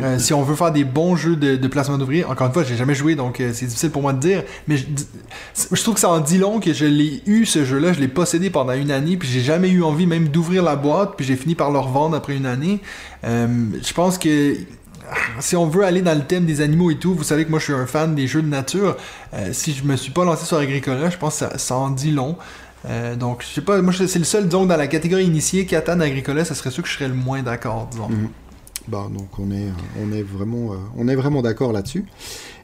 Euh, 0.00 0.18
si 0.18 0.32
on 0.32 0.42
veut 0.42 0.54
faire 0.54 0.70
des 0.72 0.84
bons 0.84 1.16
jeux 1.16 1.34
de, 1.36 1.56
de 1.56 1.68
placement 1.68 1.98
d'ouvriers, 1.98 2.24
encore 2.24 2.46
une 2.46 2.52
fois, 2.52 2.62
j'ai 2.62 2.76
jamais 2.76 2.94
joué, 2.94 3.16
donc 3.16 3.40
euh, 3.40 3.50
c'est 3.52 3.66
difficile 3.66 3.90
pour 3.90 4.00
moi 4.02 4.12
de 4.12 4.20
dire, 4.20 4.44
mais 4.68 4.76
je, 4.78 4.84
je 5.72 5.82
trouve 5.82 5.94
que 5.94 6.00
ça 6.00 6.08
en 6.08 6.20
dit 6.20 6.38
long 6.38 6.60
que 6.60 6.72
je 6.72 6.86
l'ai 6.86 7.20
eu 7.26 7.44
ce 7.44 7.64
jeu-là, 7.64 7.92
je 7.92 8.00
l'ai 8.00 8.08
possédé 8.08 8.50
pendant 8.50 8.72
une 8.72 8.92
année, 8.92 9.16
puis 9.16 9.28
j'ai 9.28 9.40
jamais 9.40 9.68
eu 9.68 9.82
envie 9.82 10.06
même 10.06 10.28
d'ouvrir 10.28 10.62
la 10.62 10.76
boîte, 10.76 11.14
puis 11.16 11.26
j'ai 11.26 11.36
fini 11.36 11.54
par 11.56 11.70
le 11.72 11.80
revendre 11.80 12.16
après 12.16 12.36
une 12.36 12.46
année. 12.46 12.78
Euh, 13.24 13.46
je 13.84 13.92
pense 13.92 14.16
que 14.16 14.56
si 15.40 15.56
on 15.56 15.66
veut 15.66 15.84
aller 15.84 16.02
dans 16.02 16.16
le 16.16 16.24
thème 16.24 16.46
des 16.46 16.60
animaux 16.60 16.90
et 16.90 16.96
tout, 16.96 17.14
vous 17.14 17.24
savez 17.24 17.44
que 17.44 17.50
moi 17.50 17.58
je 17.58 17.64
suis 17.64 17.72
un 17.72 17.86
fan 17.86 18.14
des 18.14 18.26
jeux 18.26 18.42
de 18.42 18.48
nature. 18.48 18.96
Euh, 19.34 19.50
si 19.52 19.72
je 19.72 19.84
me 19.84 19.96
suis 19.96 20.12
pas 20.12 20.24
lancé 20.24 20.44
sur 20.44 20.56
Agricola, 20.56 21.10
je 21.10 21.16
pense 21.16 21.40
que 21.40 21.58
ça, 21.58 21.76
en 21.76 21.90
dit 21.90 22.10
long. 22.10 22.36
Euh, 22.86 23.14
donc, 23.14 23.42
je 23.42 23.54
sais 23.54 23.60
pas, 23.60 23.80
moi 23.82 23.92
c'est 23.92 24.18
le 24.18 24.24
seul, 24.24 24.44
disons, 24.44 24.66
dans 24.66 24.76
la 24.76 24.86
catégorie 24.86 25.24
initiée, 25.24 25.66
Catan 25.66 26.00
Agricola, 26.00 26.44
ça 26.44 26.54
serait 26.54 26.70
sûr 26.70 26.82
que 26.82 26.88
je 26.88 26.94
serais 26.94 27.08
le 27.08 27.14
moins 27.14 27.42
d'accord, 27.42 27.88
disons. 27.90 28.08
Mhm. 28.08 28.28
Bah, 28.88 29.06
donc 29.12 29.28
euh, 29.38 29.76
on 30.00 31.08
est 31.08 31.14
vraiment 31.14 31.42
d'accord 31.42 31.72
là-dessus. 31.72 32.06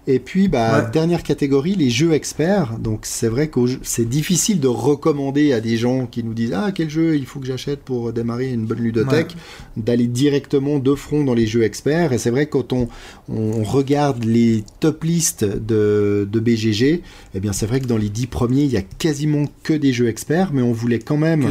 Et 0.08 0.20
puis, 0.20 0.46
bah, 0.48 0.82
Ouais. 0.84 0.90
dernière 0.92 1.22
catégorie, 1.24 1.74
les 1.74 1.90
jeux 1.90 2.12
experts. 2.12 2.78
Donc, 2.78 3.00
c'est 3.02 3.26
vrai 3.28 3.48
que 3.48 3.60
c'est 3.82 4.08
difficile 4.08 4.60
de 4.60 4.68
recommander 4.68 5.52
à 5.52 5.60
des 5.60 5.76
gens 5.76 6.06
qui 6.06 6.22
nous 6.22 6.32
disent 6.34 6.52
Ah, 6.54 6.70
quel 6.72 6.88
jeu 6.90 7.16
il 7.16 7.26
faut 7.26 7.40
que 7.40 7.46
j'achète 7.46 7.80
pour 7.80 8.12
démarrer 8.12 8.52
une 8.52 8.66
bonne 8.66 8.78
ludothèque, 8.80 9.34
d'aller 9.76 10.06
directement 10.06 10.78
de 10.78 10.94
front 10.94 11.24
dans 11.24 11.34
les 11.34 11.46
jeux 11.46 11.62
experts. 11.62 12.12
Et 12.12 12.18
c'est 12.18 12.30
vrai 12.30 12.46
que 12.46 12.52
quand 12.52 12.72
on, 12.72 12.88
on 13.28 13.62
regarde 13.64 14.22
les 14.24 14.62
top 14.80 15.02
listes 15.02 15.44
de, 15.44 16.28
de 16.30 16.40
BGG, 16.40 17.02
eh 17.34 17.40
bien, 17.40 17.52
c'est 17.52 17.66
vrai 17.66 17.80
que 17.80 17.86
dans 17.86 17.98
les 17.98 18.08
dix 18.08 18.26
premiers, 18.28 18.62
il 18.62 18.70
y 18.72 18.76
a 18.76 18.82
quasiment 18.82 19.46
que 19.64 19.72
des 19.72 19.92
jeux 19.92 20.08
experts, 20.08 20.50
mais 20.52 20.62
on 20.62 20.72
voulait 20.72 21.00
quand 21.00 21.16
même. 21.16 21.42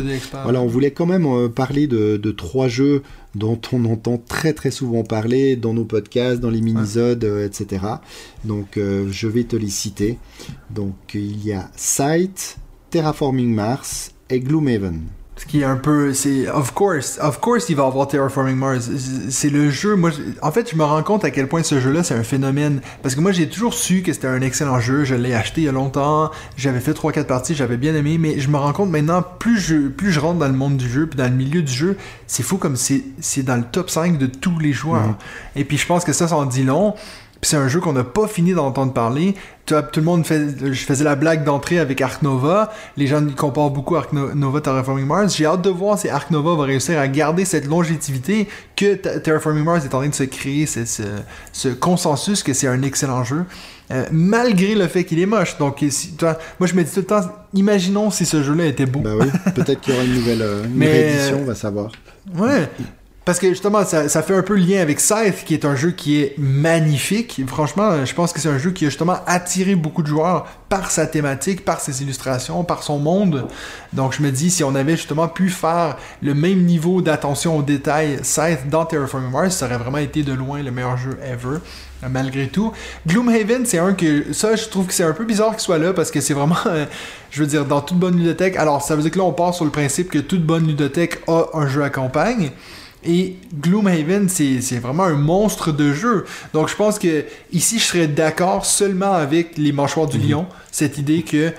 Voilà, 0.43 0.62
on 0.62 0.68
voulait 0.68 0.91
quand 0.91 1.06
même 1.06 1.26
euh, 1.26 1.49
parler 1.49 1.88
de, 1.88 2.18
de 2.18 2.32
trois 2.32 2.68
jeux 2.70 3.01
dont 3.36 3.59
on 3.71 3.86
entend 3.86 4.17
très 4.17 4.53
très 4.53 4.71
souvent 4.71 5.03
parler 5.03 5.55
dans 5.55 5.73
nos 5.73 5.86
podcasts, 5.86 6.39
dans 6.39 6.49
les 6.49 6.61
minisodes, 6.61 7.23
euh, 7.23 7.45
etc. 7.45 7.86
Donc 8.45 8.77
euh, 8.77 9.07
je 9.11 9.27
vais 9.27 9.43
te 9.43 9.55
les 9.55 9.69
citer. 9.69 10.17
Donc 10.69 10.95
il 11.13 11.45
y 11.45 11.53
a 11.53 11.69
Sight, 11.75 12.57
Terraforming 12.89 13.53
Mars 13.53 14.11
et 14.29 14.39
Gloomhaven. 14.39 15.01
Ce 15.38 15.45
qui 15.45 15.61
est 15.61 15.65
un 15.65 15.75
peu, 15.75 16.13
c'est 16.13 16.47
of 16.47 16.73
course, 16.73 17.19
of 17.21 17.41
course, 17.41 17.67
il 17.67 17.75
va 17.75 17.86
avoir 17.86 18.07
Terraforming 18.07 18.55
Mars. 18.55 18.89
C'est 19.29 19.49
le 19.49 19.69
jeu. 19.69 19.95
Moi, 19.95 20.11
en 20.41 20.51
fait, 20.51 20.71
je 20.71 20.77
me 20.77 20.83
rends 20.83 21.03
compte 21.03 21.25
à 21.25 21.31
quel 21.31 21.49
point 21.49 21.61
ce 21.61 21.81
jeu-là, 21.81 22.03
c'est 22.03 22.13
un 22.13 22.23
phénomène. 22.23 22.79
Parce 23.03 23.15
que 23.15 23.19
moi, 23.19 23.33
j'ai 23.33 23.49
toujours 23.49 23.73
su 23.73 24.01
que 24.01 24.13
c'était 24.13 24.27
un 24.27 24.41
excellent 24.41 24.79
jeu. 24.79 25.03
Je 25.03 25.13
l'ai 25.13 25.33
acheté 25.33 25.61
il 25.61 25.63
y 25.65 25.67
a 25.67 25.73
longtemps. 25.73 26.31
J'avais 26.55 26.79
fait 26.79 26.93
3-4 26.93 27.25
parties, 27.25 27.53
j'avais 27.53 27.75
bien 27.75 27.93
aimé. 27.95 28.17
Mais 28.17 28.39
je 28.39 28.47
me 28.47 28.57
rends 28.57 28.71
compte 28.71 28.89
maintenant, 28.89 29.21
plus 29.21 29.59
je, 29.59 29.89
plus 29.89 30.13
je 30.13 30.21
rentre 30.21 30.39
dans 30.39 30.47
le 30.47 30.53
monde 30.53 30.77
du 30.77 30.89
jeu, 30.89 31.05
puis 31.05 31.17
dans 31.17 31.29
le 31.29 31.36
milieu 31.36 31.61
du 31.61 31.73
jeu, 31.73 31.97
c'est 32.27 32.43
fou 32.43 32.57
comme 32.57 32.77
c'est, 32.77 33.03
c'est 33.19 33.43
dans 33.43 33.57
le 33.57 33.63
top 33.63 33.89
5 33.89 34.17
de 34.17 34.27
tous 34.27 34.57
les 34.59 34.71
joueurs. 34.71 35.07
Mhm. 35.07 35.15
Et 35.57 35.65
puis, 35.65 35.77
je 35.77 35.86
pense 35.86 36.05
que 36.05 36.13
ça, 36.13 36.29
ça 36.29 36.38
en 36.38 36.45
dit 36.45 36.63
long. 36.63 36.95
Puis 37.41 37.49
c'est 37.49 37.57
un 37.57 37.67
jeu 37.67 37.79
qu'on 37.79 37.93
n'a 37.93 38.03
pas 38.03 38.27
fini 38.27 38.53
d'entendre 38.53 38.93
parler. 38.93 39.36
Vois, 39.69 39.81
tout 39.83 39.99
le 39.99 40.05
monde 40.05 40.25
fait, 40.25 40.41
je 40.71 40.86
faisais 40.86 41.03
la 41.03 41.15
blague 41.15 41.43
d'entrée 41.43 41.79
avec 41.79 41.99
Ark 42.01 42.21
Nova. 42.21 42.71
Les 42.97 43.07
gens 43.07 43.23
comparent 43.36 43.71
beaucoup 43.71 43.95
Ark 43.95 44.13
No- 44.13 44.33
Nova 44.33 44.61
Terraforming 44.61 45.05
Mars. 45.05 45.36
J'ai 45.36 45.45
hâte 45.45 45.61
de 45.61 45.69
voir 45.69 45.99
si 45.99 46.07
Ark 46.09 46.31
Nova 46.31 46.55
va 46.55 46.63
réussir 46.63 46.97
à 46.99 47.07
garder 47.07 47.45
cette 47.45 47.67
longévité 47.67 48.47
que 48.75 48.95
Terraforming 48.95 49.63
Mars 49.63 49.83
est 49.86 49.93
en 49.93 49.99
train 49.99 50.07
de 50.09 50.13
se 50.15 50.23
créer, 50.23 50.65
ce, 50.65 50.86
ce, 50.86 51.03
ce 51.51 51.67
consensus 51.69 52.41
que 52.43 52.53
c'est 52.53 52.67
un 52.67 52.81
excellent 52.83 53.23
jeu. 53.23 53.43
Euh, 53.91 54.03
malgré 54.11 54.73
le 54.73 54.88
fait 54.88 55.03
qu'il 55.03 55.19
est 55.19 55.27
moche. 55.27 55.57
Donc, 55.59 55.83
si, 55.89 56.13
toi, 56.13 56.38
moi, 56.59 56.67
je 56.67 56.73
me 56.73 56.83
dis 56.83 56.89
tout 56.91 57.01
le 57.01 57.05
temps, 57.05 57.21
imaginons 57.53 58.09
si 58.09 58.25
ce 58.25 58.41
jeu-là 58.41 58.65
était 58.65 58.88
beau. 58.88 59.01
Bah 59.01 59.11
oui, 59.19 59.27
peut-être 59.53 59.81
qu'il 59.81 59.93
y 59.93 59.97
aura 59.97 60.05
une 60.05 60.15
nouvelle 60.15 60.41
euh, 60.41 60.63
une 60.63 60.71
Mais, 60.75 60.88
réédition, 60.91 61.36
euh, 61.38 61.41
on 61.41 61.45
va 61.45 61.53
savoir. 61.55 61.91
Ouais. 62.36 62.67
Parce 63.26 63.39
que 63.39 63.49
justement, 63.49 63.84
ça, 63.84 64.07
ça 64.07 64.21
fait 64.21 64.36
un 64.36 64.43
peu 64.43 64.55
lien 64.55 64.80
avec 64.82 64.99
Scythe, 64.99 65.45
qui 65.45 65.55
est 65.55 65.65
un 65.65 65.76
jeu 65.76 65.89
qui 65.89 66.21
est 66.21 66.36
magnifique. 66.38 67.41
Franchement, 67.47 68.05
je 68.05 68.13
pense 68.13 68.32
que 68.32 68.39
c'est 68.39 68.49
un 68.49 68.59
jeu 68.59 68.69
qui 68.69 68.86
a 68.86 68.89
justement 68.89 69.17
attiré 69.26 69.73
beaucoup 69.73 70.03
de 70.03 70.07
joueurs 70.07 70.45
par 70.69 70.91
sa 70.91 71.07
thématique, 71.07 71.65
par 71.65 71.82
ses 71.82 72.03
illustrations, 72.03 72.63
par 72.63 72.84
son 72.84 72.99
monde. 72.99 73.47
Donc 73.93 74.13
je 74.13 74.21
me 74.21 74.30
dis, 74.30 74.51
si 74.51 74.63
on 74.63 74.76
avait 74.76 74.95
justement 74.95 75.28
pu 75.28 75.49
faire 75.49 75.97
le 76.21 76.36
même 76.36 76.65
niveau 76.65 77.01
d'attention 77.01 77.57
aux 77.57 77.63
détails 77.63 78.19
Scythe 78.21 78.69
dans 78.69 78.86
Terraforming 78.86 79.32
Mars, 79.32 79.55
ça 79.57 79.65
aurait 79.65 79.80
vraiment 79.80 79.97
été 79.97 80.21
de 80.21 80.34
loin 80.34 80.61
le 80.61 80.69
meilleur 80.69 80.97
jeu 80.97 81.17
ever. 81.23 81.57
Malgré 82.07 82.47
tout. 82.47 82.71
Gloomhaven, 83.07 83.65
c'est 83.65 83.80
un 83.80 83.93
que. 83.93 84.32
Ça, 84.32 84.55
je 84.55 84.65
trouve 84.65 84.86
que 84.86 84.93
c'est 84.93 85.03
un 85.03 85.13
peu 85.13 85.26
bizarre 85.26 85.51
qu'il 85.51 85.61
soit 85.61 85.80
là 85.80 85.91
parce 85.91 86.11
que 86.11 86.21
c'est 86.21 86.36
vraiment. 86.36 86.57
euh, 86.67 86.86
je 87.32 87.41
veux 87.41 87.47
dire, 87.47 87.65
dans 87.65 87.82
toute 87.82 87.97
bonne 87.97 88.15
ludothèque. 88.15 88.57
Alors, 88.57 88.84
ça 88.84 88.95
veut 88.95 89.01
dire 89.01 89.09
que 89.09 89.17
là, 89.17 89.23
on 89.23 89.34
part 89.34 89.55
sur 89.55 89.65
le 89.65 89.71
principe 89.71 90.11
que 90.11 90.19
toute 90.19 90.45
bonne 90.45 90.67
ludothèque 90.67 91.21
a 91.28 91.45
un 91.53 91.67
jeu 91.67 91.82
à 91.84 91.89
campagne. 91.89 92.51
Et 93.06 93.36
Gloomhaven, 93.62 94.28
c'est 94.30 94.80
vraiment 94.80 95.03
un 95.03 95.16
monstre 95.16 95.72
de 95.72 95.93
jeu. 95.93 96.26
Donc 96.53 96.70
je 96.70 96.76
pense 96.76 96.99
que 96.99 97.26
ici, 97.51 97.80
je 97.80 97.84
serais 97.84 98.08
d'accord 98.08 98.66
seulement 98.66 99.14
avec 99.14 99.58
les 99.58 99.72
mâchoires 99.72 100.08
du 100.08 100.18
lion. 100.18 100.45
Cette 100.72 100.97
idée 100.97 101.22
que 101.22 101.51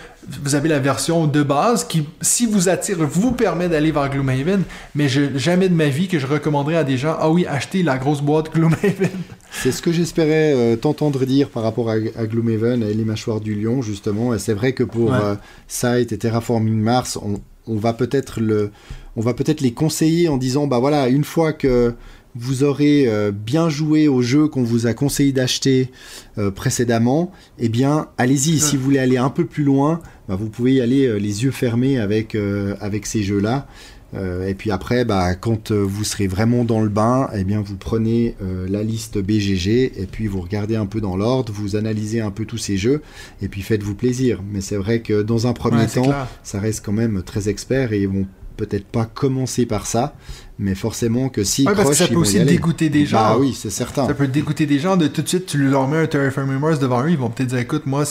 vous 0.43 0.55
avez 0.57 0.69
la 0.69 0.81
version 0.81 1.27
de 1.29 1.43
base 1.43 1.85
qui, 1.85 2.05
si 2.21 2.47
vous 2.47 2.69
attire, 2.69 2.99
vous 3.01 3.31
permet 3.33 3.69
d'aller 3.69 3.93
vers 3.93 4.11
Gloomhaven. 4.11 4.63
Mais 4.97 5.09
je, 5.09 5.37
jamais 5.39 5.69
de 5.69 5.75
ma 5.75 5.87
vie 5.87 6.09
que 6.09 6.19
je 6.19 6.27
recommanderais 6.27 6.77
à 6.77 6.85
des 6.85 6.97
gens, 6.97 7.17
ah 7.21 7.31
oui, 7.31 7.47
achetez 7.47 7.83
la 7.85 7.97
grosse 7.97 8.23
boîte 8.23 8.53
Gloomhaven. 8.53 9.11
C'est 9.53 9.71
ce 9.73 9.81
que 9.81 9.93
j'espérais 9.93 10.53
euh, 10.55 10.77
t'entendre 10.77 11.25
dire 11.25 11.49
par 11.49 11.63
rapport 11.63 11.89
à, 11.91 11.95
à 11.95 12.27
Gloomhaven 12.27 12.83
et 12.83 12.93
les 12.93 13.05
mâchoires 13.05 13.41
du 13.41 13.55
lion, 13.55 13.81
justement. 13.83 14.35
Et 14.35 14.39
c'est 14.39 14.53
vrai 14.53 14.73
que 14.73 14.83
pour 14.83 15.11
Ouais. 15.11 15.17
euh, 15.19 15.35
Sight 15.69 16.13
et 16.13 16.19
Terraforming 16.19 16.75
Mars, 16.79 17.17
on, 17.23 17.41
on 17.67 17.77
va 17.77 17.93
peut-être 17.93 18.41
le, 18.41 18.71
on 19.17 19.21
va 19.21 19.35
peut-être 19.35 19.61
les 19.61 19.73
conseiller 19.73 20.29
en 20.29 20.37
disant, 20.37 20.67
bah 20.67 20.79
voilà, 20.79 21.09
une 21.09 21.25
fois 21.25 21.53
que 21.53 21.95
vous 22.39 22.65
aurez 22.65 23.07
euh, 23.07 23.33
bien 23.33 23.69
joué 23.69 24.09
au 24.09 24.23
jeu 24.23 24.47
qu'on 24.47 24.63
vous 24.63 24.87
a 24.87 24.95
conseillé 24.95 25.33
d'acheter 25.33 25.91
euh, 26.39 26.51
précédemment, 26.51 27.33
eh 27.59 27.69
bien, 27.69 28.09
allez-y. 28.19 28.61
Si 28.61 28.77
vous 28.77 28.85
voulez 28.85 28.99
aller 28.99 29.17
un 29.17 29.31
peu 29.31 29.47
plus 29.47 29.65
loin, 29.65 30.01
bah, 30.29 30.37
vous 30.37 30.49
pouvez 30.49 30.75
y 30.75 30.81
aller 30.81 31.07
euh, 31.07 31.17
les 31.17 31.45
yeux 31.45 31.51
fermés 31.51 31.99
avec, 31.99 32.37
avec 32.81 33.07
ces 33.07 33.23
jeux-là. 33.23 33.67
Euh, 34.15 34.47
et 34.47 34.55
puis 34.55 34.71
après, 34.71 35.05
bah, 35.05 35.35
quand 35.35 35.71
euh, 35.71 35.83
vous 35.83 36.05
serez 36.05 36.27
vraiment 36.27 36.65
dans 36.65 36.81
le 36.81 36.89
bain, 36.89 37.29
eh 37.35 37.45
bien, 37.45 37.61
vous 37.61 37.77
prenez 37.77 38.37
euh, 38.43 38.67
la 38.69 38.83
liste 38.83 39.19
BGG 39.19 40.01
et 40.01 40.07
puis 40.07 40.27
vous 40.27 40.41
regardez 40.41 40.77
un 40.77 40.87
peu 40.87 41.01
dans 41.01 41.17
l'ordre, 41.17 41.53
vous 41.53 41.77
analysez 41.77 42.21
un 42.21 42.31
peu 42.31 42.45
tous 42.45 42.59
ces 42.59 42.77
jeux 42.77 43.03
et 43.43 43.49
puis 43.49 43.63
faites-vous 43.63 43.95
plaisir. 43.95 44.43
Mais 44.51 44.61
c'est 44.61 44.77
vrai 44.77 45.01
que 45.01 45.23
dans 45.23 45.47
un 45.47 45.53
premier 45.53 45.77
Ouais, 45.77 45.87
temps, 45.87 46.15
ça 46.43 46.61
reste 46.61 46.85
quand 46.85 46.93
même 46.93 47.23
très 47.23 47.49
expert 47.49 47.93
et 47.93 48.03
ils 48.03 48.09
vont 48.09 48.27
peut-être 48.57 48.87
pas 48.87 49.05
commencer 49.05 49.67
par 49.67 49.87
ça, 49.87 50.15
mais 50.59 50.75
forcément 50.75 51.29
que 51.29 51.45
s'ils 51.45 51.67
Ouais, 51.69 51.75
parce 51.75 51.91
que 51.91 51.95
ça 51.95 52.07
peut 52.09 52.17
aussi 52.17 52.39
y 52.39 52.45
dégoûter 52.45 52.89
des 52.89 53.05
gens. 53.05 53.19
Bah 53.19 53.37
oui, 53.39 53.53
c'est 53.59 53.71
certain. 53.71 54.07
Ça 54.07 54.15
peut 54.15 54.27
dégoûter 54.27 54.65
des 54.67 54.79
gens 54.79 54.97
de 54.97 55.07
tout 55.07 55.23
de 55.23 55.29
suite, 55.29 55.47
tu 55.47 55.59
leur 55.59 55.87
mets 55.89 55.99
un 55.99 56.07
Terraforming 56.07 56.59
Mars 56.59 56.79
devant 56.79 57.03
eux, 57.05 57.11
ils 57.11 57.19
vont 57.19 57.29
peut-être 57.31 57.51
dire 57.51 57.59
écoute, 57.59 57.85
moi, 57.87 58.05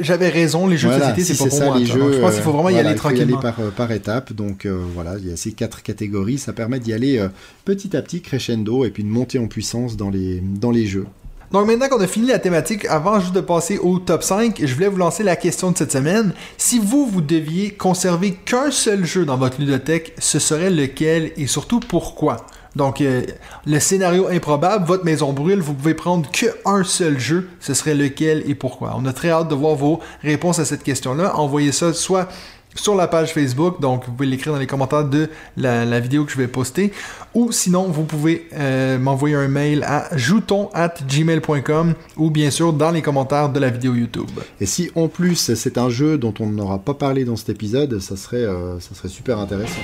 j'avais 0.00 0.28
raison, 0.28 0.66
les 0.66 0.76
jeux 0.76 0.88
Voilà, 0.88 1.12
de 1.12 1.20
société, 1.20 1.32
si 1.34 1.36
c'est 1.36 1.44
pas 1.44 1.50
pour 1.50 1.58
ça, 1.58 1.64
moi. 1.66 1.78
les. 1.78 1.86
Donc, 1.86 1.96
jeux, 1.96 2.12
je 2.14 2.18
pense 2.20 2.34
qu'il 2.34 2.42
faut 2.42 2.52
vraiment 2.52 2.70
y 2.70 2.74
euh, 2.76 2.80
aller 2.80 2.88
il 2.90 2.92
faut 2.92 3.10
y 3.10 3.14
tranquillement. 3.14 3.38
aller 3.38 3.42
par, 3.42 3.60
euh, 3.60 3.70
par 3.70 3.92
étapes. 3.92 4.32
Donc 4.32 4.66
euh, 4.66 4.78
voilà, 4.94 5.16
il 5.18 5.28
y 5.28 5.32
a 5.32 5.36
ces 5.36 5.52
quatre 5.52 5.82
catégories. 5.82 6.38
Ça 6.38 6.52
permet 6.52 6.80
d'y 6.80 6.92
aller 6.92 7.18
euh, 7.18 7.28
petit 7.64 7.96
à 7.96 8.02
petit, 8.02 8.20
crescendo, 8.22 8.84
et 8.84 8.90
puis 8.90 9.04
de 9.04 9.08
monter 9.08 9.38
en 9.38 9.46
puissance 9.46 9.96
dans 9.96 10.10
les, 10.10 10.40
dans 10.40 10.70
les 10.70 10.86
jeux. 10.86 11.06
Donc 11.50 11.66
maintenant 11.66 11.88
qu'on 11.88 12.00
a 12.00 12.06
fini 12.06 12.26
la 12.26 12.38
thématique, 12.38 12.84
avant 12.84 13.20
juste 13.20 13.32
de 13.32 13.40
passer 13.40 13.78
au 13.78 13.98
top 13.98 14.22
5, 14.22 14.60
je 14.62 14.74
voulais 14.74 14.88
vous 14.88 14.98
lancer 14.98 15.22
la 15.22 15.34
question 15.34 15.70
de 15.70 15.78
cette 15.78 15.92
semaine. 15.92 16.34
Si 16.58 16.78
vous, 16.78 17.06
vous 17.06 17.22
deviez 17.22 17.70
conserver 17.70 18.34
qu'un 18.34 18.70
seul 18.70 19.06
jeu 19.06 19.24
dans 19.24 19.38
votre 19.38 19.58
ludothèque, 19.58 20.12
ce 20.18 20.38
serait 20.38 20.68
lequel 20.68 21.32
et 21.38 21.46
surtout 21.46 21.80
pourquoi? 21.80 22.36
Donc, 22.76 23.00
euh, 23.00 23.22
le 23.66 23.80
scénario 23.80 24.28
improbable, 24.28 24.86
votre 24.86 25.06
maison 25.06 25.32
brûle, 25.32 25.60
vous 25.60 25.72
pouvez 25.72 25.94
prendre 25.94 26.30
que 26.30 26.46
un 26.66 26.84
seul 26.84 27.18
jeu, 27.18 27.48
ce 27.60 27.72
serait 27.72 27.94
lequel 27.94 28.42
et 28.46 28.54
pourquoi? 28.54 28.94
On 28.98 29.06
a 29.06 29.14
très 29.14 29.30
hâte 29.30 29.48
de 29.48 29.54
voir 29.54 29.74
vos 29.74 30.00
réponses 30.22 30.58
à 30.58 30.66
cette 30.66 30.82
question-là. 30.82 31.34
Envoyez 31.36 31.72
ça 31.72 31.94
soit 31.94 32.28
sur 32.78 32.94
la 32.94 33.08
page 33.08 33.32
Facebook, 33.32 33.80
donc 33.80 34.04
vous 34.06 34.12
pouvez 34.12 34.28
l'écrire 34.28 34.52
dans 34.52 34.58
les 34.58 34.66
commentaires 34.66 35.04
de 35.04 35.28
la, 35.56 36.00
vidéo 36.00 36.24
que 36.24 36.32
je 36.32 36.36
vais 36.36 36.48
poster, 36.48 36.92
ou 37.34 37.52
sinon 37.52 37.84
vous 37.88 38.04
pouvez 38.04 38.48
euh, 38.54 38.98
m'envoyer 38.98 39.34
un 39.34 39.48
mail 39.48 39.84
à 39.84 40.16
jouton 40.16 40.70
at 40.72 40.94
gmail.com 41.08 41.94
ou 42.16 42.30
bien 42.30 42.50
sûr 42.50 42.72
dans 42.72 42.90
les 42.90 43.02
commentaires 43.02 43.50
de 43.50 43.60
la 43.60 43.70
vidéo 43.70 43.94
YouTube. 43.94 44.30
Et 44.60 44.66
si 44.66 44.90
en 44.94 45.08
plus 45.08 45.54
c'est 45.54 45.78
un 45.78 45.90
jeu 45.90 46.18
dont 46.18 46.34
on 46.40 46.46
n'aura 46.46 46.78
pas 46.78 46.94
parlé 46.94 47.24
dans 47.24 47.36
cet 47.36 47.50
épisode, 47.50 47.98
ça 48.00 48.16
serait, 48.16 48.36
euh, 48.38 48.78
ça 48.80 48.94
serait 48.94 49.08
super 49.08 49.38
intéressant. 49.38 49.80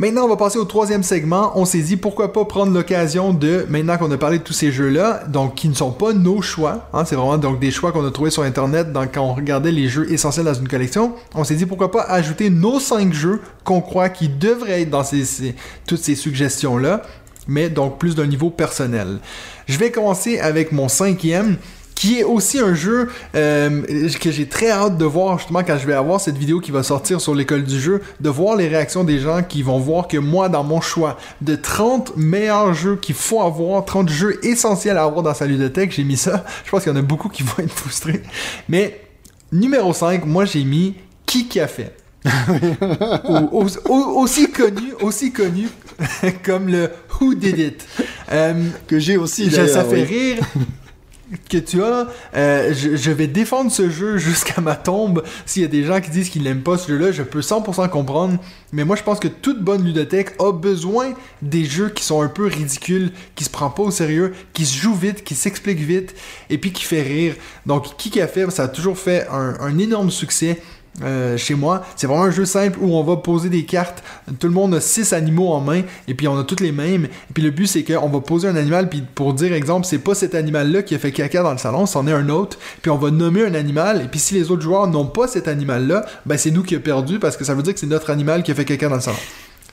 Maintenant, 0.00 0.26
on 0.26 0.28
va 0.28 0.36
passer 0.36 0.58
au 0.58 0.64
troisième 0.64 1.02
segment. 1.02 1.50
On 1.56 1.64
s'est 1.64 1.80
dit 1.80 1.96
pourquoi 1.96 2.32
pas 2.32 2.44
prendre 2.44 2.72
l'occasion 2.72 3.32
de, 3.32 3.66
maintenant 3.68 3.98
qu'on 3.98 4.08
a 4.12 4.16
parlé 4.16 4.38
de 4.38 4.44
tous 4.44 4.52
ces 4.52 4.70
jeux-là, 4.70 5.24
donc 5.26 5.56
qui 5.56 5.68
ne 5.68 5.74
sont 5.74 5.90
pas 5.90 6.12
nos 6.12 6.40
choix, 6.40 6.88
hein, 6.92 7.04
c'est 7.04 7.16
vraiment 7.16 7.36
donc 7.36 7.58
des 7.58 7.72
choix 7.72 7.90
qu'on 7.90 8.06
a 8.06 8.10
trouvés 8.12 8.30
sur 8.30 8.44
Internet 8.44 8.92
dans- 8.92 9.08
quand 9.08 9.22
on 9.22 9.34
regardait 9.34 9.72
les 9.72 9.88
jeux 9.88 10.08
essentiels 10.12 10.44
dans 10.46 10.54
une 10.54 10.68
collection. 10.68 11.14
On 11.34 11.42
s'est 11.42 11.56
dit 11.56 11.66
pourquoi 11.66 11.90
pas 11.90 12.02
ajouter 12.02 12.48
nos 12.48 12.78
cinq 12.78 13.12
jeux 13.12 13.40
qu'on 13.64 13.80
croit 13.80 14.08
qui 14.08 14.28
devraient 14.28 14.82
être 14.82 14.90
dans 14.90 15.02
ces, 15.02 15.24
ces- 15.24 15.56
toutes 15.84 15.98
ces 15.98 16.14
suggestions-là, 16.14 17.02
mais 17.48 17.68
donc 17.68 17.98
plus 17.98 18.14
d'un 18.14 18.26
niveau 18.28 18.50
personnel. 18.50 19.18
Je 19.66 19.78
vais 19.78 19.90
commencer 19.90 20.38
avec 20.38 20.70
mon 20.70 20.86
cinquième 20.86 21.56
qui 21.98 22.20
est 22.20 22.22
aussi 22.22 22.60
un 22.60 22.74
jeu 22.74 23.08
euh, 23.34 23.82
que 24.20 24.30
j'ai 24.30 24.46
très 24.46 24.70
hâte 24.70 24.96
de 24.98 25.04
voir 25.04 25.36
justement 25.38 25.64
quand 25.64 25.76
je 25.78 25.84
vais 25.84 25.94
avoir 25.94 26.20
cette 26.20 26.36
vidéo 26.38 26.60
qui 26.60 26.70
va 26.70 26.84
sortir 26.84 27.20
sur 27.20 27.34
l'école 27.34 27.64
du 27.64 27.80
jeu, 27.80 28.00
de 28.20 28.28
voir 28.30 28.54
les 28.54 28.68
réactions 28.68 29.02
des 29.02 29.18
gens 29.18 29.42
qui 29.42 29.64
vont 29.64 29.80
voir 29.80 30.06
que 30.06 30.16
moi 30.16 30.48
dans 30.48 30.62
mon 30.62 30.80
choix 30.80 31.18
de 31.40 31.56
30 31.56 32.16
meilleurs 32.16 32.72
jeux 32.72 32.94
qu'il 32.94 33.16
faut 33.16 33.42
avoir, 33.42 33.84
30 33.84 34.08
jeux 34.10 34.38
essentiels 34.46 34.96
à 34.96 35.02
avoir 35.02 35.24
dans 35.24 35.34
sa 35.34 35.46
ludothèque, 35.46 35.90
j'ai 35.90 36.04
mis 36.04 36.16
ça. 36.16 36.44
Je 36.64 36.70
pense 36.70 36.84
qu'il 36.84 36.92
y 36.92 36.94
en 36.94 36.98
a 36.98 37.02
beaucoup 37.02 37.28
qui 37.28 37.42
vont 37.42 37.54
être 37.64 37.72
frustrés. 37.74 38.22
Mais 38.68 39.00
numéro 39.50 39.92
5, 39.92 40.24
moi 40.24 40.44
j'ai 40.44 40.62
mis 40.62 40.94
Qui 41.26 41.48
a 41.58 41.66
fait? 41.66 41.96
Au- 43.28 43.64
au- 43.64 43.66
au- 43.92 44.20
aussi 44.22 44.50
connu, 44.50 44.92
aussi 45.00 45.32
connu 45.32 45.68
comme 46.44 46.68
le 46.68 46.90
Who 47.20 47.34
Did 47.34 47.58
It. 47.58 47.86
Euh, 48.30 48.54
Que 48.86 48.98
j'ai 48.98 49.16
aussi 49.16 49.50
ça 49.50 49.84
fait 49.84 50.02
oui. 50.08 50.34
rire 50.34 50.38
que 51.48 51.58
tu 51.58 51.82
as. 51.82 52.08
Euh, 52.34 52.72
je, 52.74 53.10
vais 53.10 53.26
défendre 53.26 53.70
ce 53.70 53.90
jeu 53.90 54.16
jusqu'à 54.18 54.60
ma 54.60 54.76
tombe. 54.76 55.22
S'il 55.46 55.62
y 55.62 55.64
a 55.64 55.68
des 55.68 55.84
gens 55.84 56.00
qui 56.00 56.10
disent 56.10 56.30
qu'ils 56.30 56.42
n'aiment 56.42 56.62
pas 56.62 56.78
ce 56.78 56.88
jeu-là, 56.88 57.12
je 57.12 57.22
peux 57.22 57.40
100% 57.40 57.88
comprendre. 57.88 58.38
Mais 58.72 58.84
moi, 58.84 58.96
je 58.96 59.02
pense 59.02 59.20
que 59.20 59.28
toute 59.28 59.62
bonne 59.62 59.84
ludothèque 59.84 60.34
a 60.40 60.52
besoin 60.52 61.14
des 61.42 61.64
jeux 61.64 61.88
qui 61.88 62.04
sont 62.04 62.22
un 62.22 62.28
peu 62.28 62.46
ridicules, 62.46 63.12
qui 63.34 63.44
se 63.44 63.50
prend 63.50 63.70
pas 63.70 63.82
au 63.82 63.90
sérieux, 63.90 64.34
qui 64.52 64.66
se 64.66 64.76
jouent 64.76 64.94
vite, 64.94 65.24
qui 65.24 65.34
s'expliquent 65.34 65.78
vite, 65.80 66.14
et 66.50 66.58
puis 66.58 66.72
qui 66.72 66.84
fait 66.84 67.02
rire. 67.02 67.34
Donc, 67.66 67.96
qui 67.96 68.20
a 68.20 68.28
fait, 68.28 68.50
ça 68.50 68.64
a 68.64 68.68
toujours 68.68 68.98
fait 68.98 69.26
un 69.28 69.78
énorme 69.78 70.10
succès. 70.10 70.58
Euh, 71.02 71.36
chez 71.36 71.54
moi, 71.54 71.84
c'est 71.96 72.06
vraiment 72.06 72.24
un 72.24 72.30
jeu 72.30 72.44
simple 72.44 72.78
où 72.80 72.94
on 72.94 73.02
va 73.02 73.16
poser 73.16 73.48
des 73.48 73.64
cartes. 73.64 74.02
Tout 74.38 74.46
le 74.46 74.52
monde 74.52 74.74
a 74.74 74.80
six 74.80 75.12
animaux 75.12 75.48
en 75.52 75.60
main 75.60 75.82
et 76.06 76.14
puis 76.14 76.28
on 76.28 76.38
a 76.38 76.44
toutes 76.44 76.60
les 76.60 76.72
mêmes. 76.72 77.04
Et 77.04 77.32
puis 77.32 77.42
le 77.42 77.50
but 77.50 77.66
c'est 77.66 77.84
qu'on 77.84 78.08
va 78.08 78.20
poser 78.20 78.48
un 78.48 78.56
animal 78.56 78.88
puis 78.88 79.02
pour 79.14 79.34
dire 79.34 79.52
exemple 79.52 79.86
c'est 79.86 79.98
pas 79.98 80.14
cet 80.14 80.34
animal-là 80.34 80.82
qui 80.82 80.94
a 80.94 80.98
fait 80.98 81.12
caca 81.12 81.42
dans 81.42 81.52
le 81.52 81.58
salon, 81.58 81.86
c'en 81.86 82.06
est 82.06 82.12
un 82.12 82.28
autre. 82.28 82.58
Puis 82.82 82.90
on 82.90 82.98
va 82.98 83.10
nommer 83.10 83.44
un 83.44 83.54
animal 83.54 84.02
et 84.02 84.08
puis 84.08 84.20
si 84.20 84.34
les 84.34 84.50
autres 84.50 84.62
joueurs 84.62 84.86
n'ont 84.86 85.06
pas 85.06 85.28
cet 85.28 85.48
animal-là, 85.48 86.04
ben 86.26 86.36
c'est 86.36 86.50
nous 86.50 86.62
qui 86.62 86.74
a 86.74 86.80
perdu 86.80 87.18
parce 87.18 87.36
que 87.36 87.44
ça 87.44 87.54
veut 87.54 87.62
dire 87.62 87.74
que 87.74 87.80
c'est 87.80 87.86
notre 87.86 88.10
animal 88.10 88.42
qui 88.42 88.52
a 88.52 88.54
fait 88.54 88.64
caca 88.64 88.88
dans 88.88 88.96
le 88.96 89.00
salon. 89.00 89.18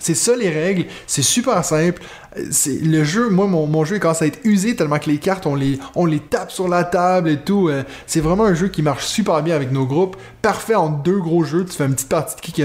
C'est 0.05 0.13
ça 0.13 0.35
les 0.35 0.51
règles, 0.51 0.85
c'est 1.07 1.23
super 1.23 1.65
simple. 1.65 1.99
Le 2.35 3.03
jeu, 3.03 3.27
moi 3.31 3.47
mon, 3.47 3.65
mon 3.65 3.85
jeu 3.85 3.97
commence 3.97 4.21
à 4.21 4.27
être 4.27 4.37
usé 4.43 4.75
tellement 4.75 4.99
que 4.99 5.09
les 5.09 5.17
cartes 5.17 5.47
on 5.47 5.55
les 5.55 6.19
tape 6.19 6.51
sur 6.51 6.67
la 6.67 6.83
table 6.83 7.27
et 7.27 7.37
tout. 7.37 7.69
euh, 7.69 7.81
c'est 8.05 8.19
vraiment 8.19 8.43
un 8.43 8.53
jeu 8.53 8.67
qui 8.67 8.83
marche 8.83 9.07
super 9.07 9.41
bien 9.41 9.55
avec 9.55 9.71
nos 9.71 9.87
groupes, 9.87 10.15
parfait 10.43 10.75
en 10.75 10.89
deux 10.89 11.17
gros 11.17 11.43
jeux. 11.43 11.65
Tu 11.65 11.75
fais 11.75 11.85
une 11.85 11.95
petite 11.95 12.09
partie 12.09 12.35
de 12.35 12.41
qui. 12.41 12.63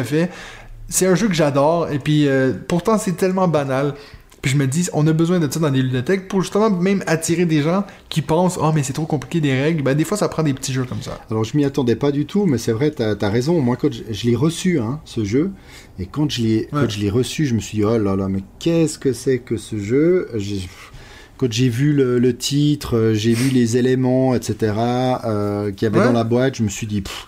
C'est 0.91 1.07
un 1.07 1.15
jeu 1.15 1.29
que 1.29 1.35
j'adore 1.35 1.89
et 1.89 1.99
puis 1.99 2.29
euh, 2.29 2.53
pourtant 2.69 2.99
c'est 2.99 3.17
tellement 3.17 3.49
banal. 3.49 3.95
Puis 4.43 4.53
je 4.53 4.57
me 4.57 4.67
dis, 4.67 4.89
on 4.95 5.07
a 5.07 5.13
besoin 5.13 5.39
de 5.39 5.53
ça 5.53 5.61
dans 5.61 5.71
des 5.71 5.83
ludothèques 5.83 6.27
pour 6.29 6.41
justement 6.41 6.71
même 6.71 7.03
attirer 7.07 7.45
des 7.45 7.61
gens 7.63 7.85
qui 8.09 8.23
pensent, 8.23 8.59
oh 8.59 8.73
mais 8.75 8.83
c'est 8.83 8.95
trop 8.95 9.05
compliqué 9.05 9.41
des 9.43 9.53
règles. 9.53 9.83
Ben 9.83 9.95
des 9.95 10.05
fois 10.05 10.17
ça 10.17 10.29
prend 10.29 10.43
des 10.43 10.55
petits 10.55 10.73
jeux 10.73 10.85
comme 10.85 11.03
ça. 11.03 11.21
Alors 11.31 11.45
je 11.45 11.55
m'y 11.57 11.65
attendais 11.67 11.95
pas 11.97 12.11
du 12.11 12.25
tout, 12.25 12.47
mais 12.47 12.57
c'est 12.57 12.73
vrai, 12.73 12.91
t'as 12.91 13.15
as 13.21 13.29
raison. 13.29 13.61
Moi, 13.61 13.77
quand 13.77 13.93
je, 13.93 14.03
je 14.11 14.27
l'ai 14.27 14.37
reçu, 14.37 14.79
hein, 14.79 15.01
ce 15.05 15.25
jeu, 15.25 15.51
et 15.99 16.07
quand 16.07 16.31
je 16.31 16.41
l'ai 16.43 16.69
Ouais. 16.73 17.11
reçu, 17.11 17.45
je 17.45 17.55
me 17.55 17.61
suis 17.61 17.79
dit, 17.79 17.85
oh 17.85 17.99
là 17.99 18.17
là, 18.17 18.29
mais 18.29 18.41
qu'est-ce 18.59 18.99
que 18.99 19.13
c'est 19.13 19.41
que 19.41 19.57
ce 19.59 19.79
jeu? 19.79 20.29
Quand 21.37 21.51
j'ai 21.51 21.69
vu 21.71 21.93
le, 21.95 22.19
le 22.19 22.37
titre, 22.37 22.97
euh, 22.97 23.15
j'ai 23.15 23.33
vu 23.33 23.49
les 23.51 23.77
éléments, 23.79 24.35
etc., 24.35 24.75
euh, 25.25 25.71
qu'il 25.73 25.85
y 25.85 25.87
avait 25.87 25.99
Ouais. 26.01 26.05
dans 26.05 26.13
la 26.13 26.25
boîte, 26.25 26.57
je 26.57 26.63
me 26.63 26.69
suis 26.69 26.87
dit, 26.87 27.01
pff, 27.01 27.27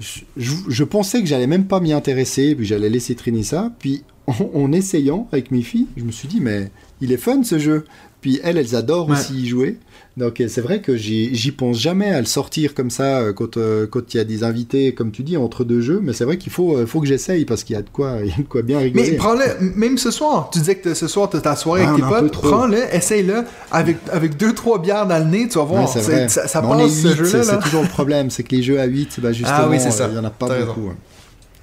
je, 0.00 0.20
je- 0.36 0.52
je 0.68 0.84
pensais 0.84 1.20
que 1.20 1.26
j'allais 1.26 1.46
même 1.46 1.66
pas 1.66 1.78
m'y 1.80 1.92
intéresser, 1.92 2.54
puis 2.56 2.66
j'allais 2.66 2.88
laisser 2.88 3.14
traîner 3.14 3.42
ça. 3.44 3.70
Puis 3.78 4.02
en, 4.30 4.50
en 4.58 4.72
essayant 4.72 5.28
avec 5.32 5.50
mes 5.50 5.62
filles, 5.62 5.86
je 5.96 6.04
me 6.04 6.12
suis 6.12 6.28
dit, 6.28 6.40
mais 6.40 6.70
il 7.00 7.12
est 7.12 7.16
fun 7.16 7.42
ce 7.42 7.58
jeu. 7.58 7.84
Puis 8.20 8.38
elles, 8.44 8.58
elles 8.58 8.76
adorent 8.76 9.08
Ouais. 9.08 9.16
aussi 9.16 9.32
y 9.34 9.48
jouer. 9.48 9.78
Donc 10.18 10.40
euh, 10.42 10.48
c'est 10.48 10.60
vrai 10.60 10.80
que 10.82 10.94
j'y 10.94 11.52
pense 11.56 11.78
jamais 11.78 12.10
à 12.10 12.20
le 12.20 12.26
sortir 12.26 12.74
comme 12.74 12.90
ça 12.90 13.20
euh, 13.20 13.32
quand 13.32 13.56
euh, 13.56 13.86
quand 13.86 14.12
il 14.12 14.18
y 14.18 14.20
a 14.20 14.24
des 14.24 14.44
invités, 14.44 14.92
comme 14.92 15.10
tu 15.10 15.22
dis, 15.22 15.38
entre 15.38 15.64
deux 15.64 15.80
jeux. 15.80 16.00
Mais 16.02 16.12
c'est 16.12 16.24
vrai 16.24 16.36
qu'il 16.36 16.52
faut, 16.52 16.76
euh, 16.76 16.84
faut 16.84 17.00
que 17.00 17.06
j'essaye 17.06 17.46
parce 17.46 17.64
qu'il 17.64 17.76
y 17.76 17.78
a 17.78 17.82
de 17.82 17.88
quoi, 17.88 18.18
il 18.22 18.28
y 18.28 18.32
a 18.32 18.36
de 18.36 18.42
quoi 18.42 18.60
bien 18.60 18.78
rigoler. 18.80 19.12
Mais 19.12 19.16
prends-le, 19.16 19.44
même 19.74 19.96
ce 19.96 20.10
soir. 20.10 20.50
Tu 20.52 20.58
disais 20.58 20.74
que 20.74 20.92
ce 20.92 21.06
soir, 21.08 21.30
t'as 21.30 21.40
ta 21.40 21.56
soirée 21.56 21.80
Ouais, 21.82 21.88
avec 21.88 22.04
on 22.04 22.08
tes 22.10 22.20
potes. 22.20 22.32
Prends-le, 22.42 22.94
essaye-le. 22.94 23.44
Avec, 23.70 23.96
avec 24.12 24.36
deux, 24.36 24.52
trois 24.52 24.78
bières 24.82 25.06
dans 25.06 25.18
le 25.18 25.24
nez, 25.30 25.48
tu 25.48 25.56
vas 25.56 25.64
voir. 25.64 25.82
Ouais, 25.96 26.28
ça 26.28 26.46
ça 26.46 26.60
passe 26.60 26.92
ce 27.02 27.14
jeu-là. 27.14 27.42
c'est 27.42 27.58
toujours 27.60 27.82
le 27.82 27.88
problème, 27.88 28.28
c'est 28.28 28.42
que 28.42 28.54
les 28.54 28.62
jeux 28.62 28.78
à 28.78 28.84
8, 28.84 29.20
bah 29.20 29.32
justement, 29.32 29.56
Ah 29.62 29.68
oui, 29.70 29.78
c'est 29.80 29.92
ça. 29.92 30.08
il 30.10 30.16
y 30.16 30.18
en 30.18 30.24
a 30.24 30.30
pas 30.30 30.46
beaucoup. 30.66 30.88
ouais. 30.88 30.94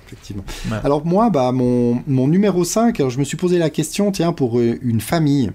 Effectivement. 0.07 0.43
Ouais. 0.71 0.77
Alors 0.83 1.05
moi, 1.05 1.29
bah, 1.29 1.51
mon, 1.51 2.01
mon 2.07 2.27
numéro 2.27 2.63
5, 2.63 2.99
alors 2.99 3.09
je 3.09 3.19
me 3.19 3.23
suis 3.23 3.37
posé 3.37 3.57
la 3.57 3.69
question, 3.69 4.11
tiens, 4.11 4.31
pour 4.31 4.57
euh, 4.59 4.79
une 4.81 5.01
famille, 5.01 5.51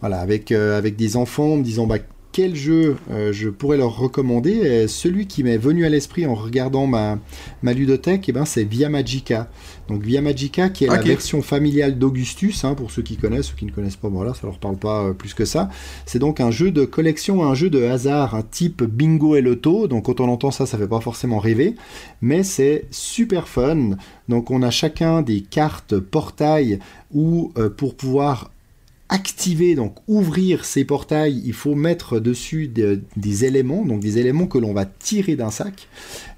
voilà, 0.00 0.20
avec, 0.20 0.52
euh, 0.52 0.76
avec 0.76 0.96
des 0.96 1.16
enfants, 1.16 1.52
en 1.52 1.56
me 1.56 1.62
disant, 1.62 1.86
bah, 1.86 1.98
quel 2.34 2.56
jeu 2.56 2.96
euh, 3.12 3.32
je 3.32 3.48
pourrais 3.48 3.76
leur 3.76 3.96
recommander 3.96 4.88
Celui 4.88 5.28
qui 5.28 5.44
m'est 5.44 5.56
venu 5.56 5.86
à 5.86 5.88
l'esprit 5.88 6.26
en 6.26 6.34
regardant 6.34 6.88
ma, 6.88 7.18
ma 7.62 7.72
ludothèque, 7.72 8.28
eh 8.28 8.32
ben, 8.32 8.44
c'est 8.44 8.64
Via 8.64 8.88
Magica. 8.88 9.48
Donc 9.88 10.02
Via 10.02 10.20
Magica, 10.20 10.68
qui 10.68 10.84
est 10.84 10.88
la 10.88 11.00
version 11.00 11.42
familiale 11.42 11.98
d'Augustus, 11.98 12.64
hein, 12.64 12.74
pour 12.74 12.90
ceux 12.90 13.02
qui 13.02 13.16
connaissent, 13.16 13.46
ceux 13.46 13.54
qui 13.54 13.66
ne 13.66 13.70
connaissent 13.70 13.96
pas, 13.96 14.08
voilà, 14.08 14.34
ça 14.34 14.46
leur 14.46 14.58
parle 14.58 14.76
pas 14.76 15.04
euh, 15.04 15.12
plus 15.12 15.32
que 15.32 15.44
ça. 15.44 15.68
C'est 16.06 16.18
donc 16.18 16.40
un 16.40 16.50
jeu 16.50 16.70
de 16.70 16.84
collection, 16.84 17.44
un 17.44 17.54
jeu 17.54 17.70
de 17.70 17.84
hasard, 17.84 18.34
un 18.34 18.42
type 18.42 18.82
bingo 18.82 19.36
et 19.36 19.40
loto. 19.40 19.86
Donc 19.86 20.06
quand 20.06 20.20
on 20.20 20.28
entend 20.28 20.50
ça, 20.50 20.66
ça 20.66 20.76
fait 20.76 20.88
pas 20.88 21.00
forcément 21.00 21.38
rêver, 21.38 21.76
mais 22.20 22.42
c'est 22.42 22.86
super 22.90 23.46
fun. 23.46 23.90
Donc 24.28 24.50
on 24.50 24.62
a 24.62 24.70
chacun 24.70 25.22
des 25.22 25.42
cartes 25.42 25.98
portail 25.98 26.78
où 27.12 27.52
euh, 27.58 27.68
pour 27.68 27.94
pouvoir 27.94 28.50
activer, 29.10 29.74
donc 29.74 29.96
ouvrir 30.08 30.64
ces 30.64 30.84
portails, 30.84 31.42
il 31.44 31.52
faut 31.52 31.74
mettre 31.74 32.18
dessus 32.20 32.68
de- 32.68 33.02
des 33.16 33.44
éléments, 33.44 33.84
donc 33.84 34.00
des 34.00 34.18
éléments 34.18 34.46
que 34.46 34.58
l'on 34.58 34.72
va 34.72 34.86
tirer 34.86 35.36
d'un 35.36 35.50
sac. 35.50 35.88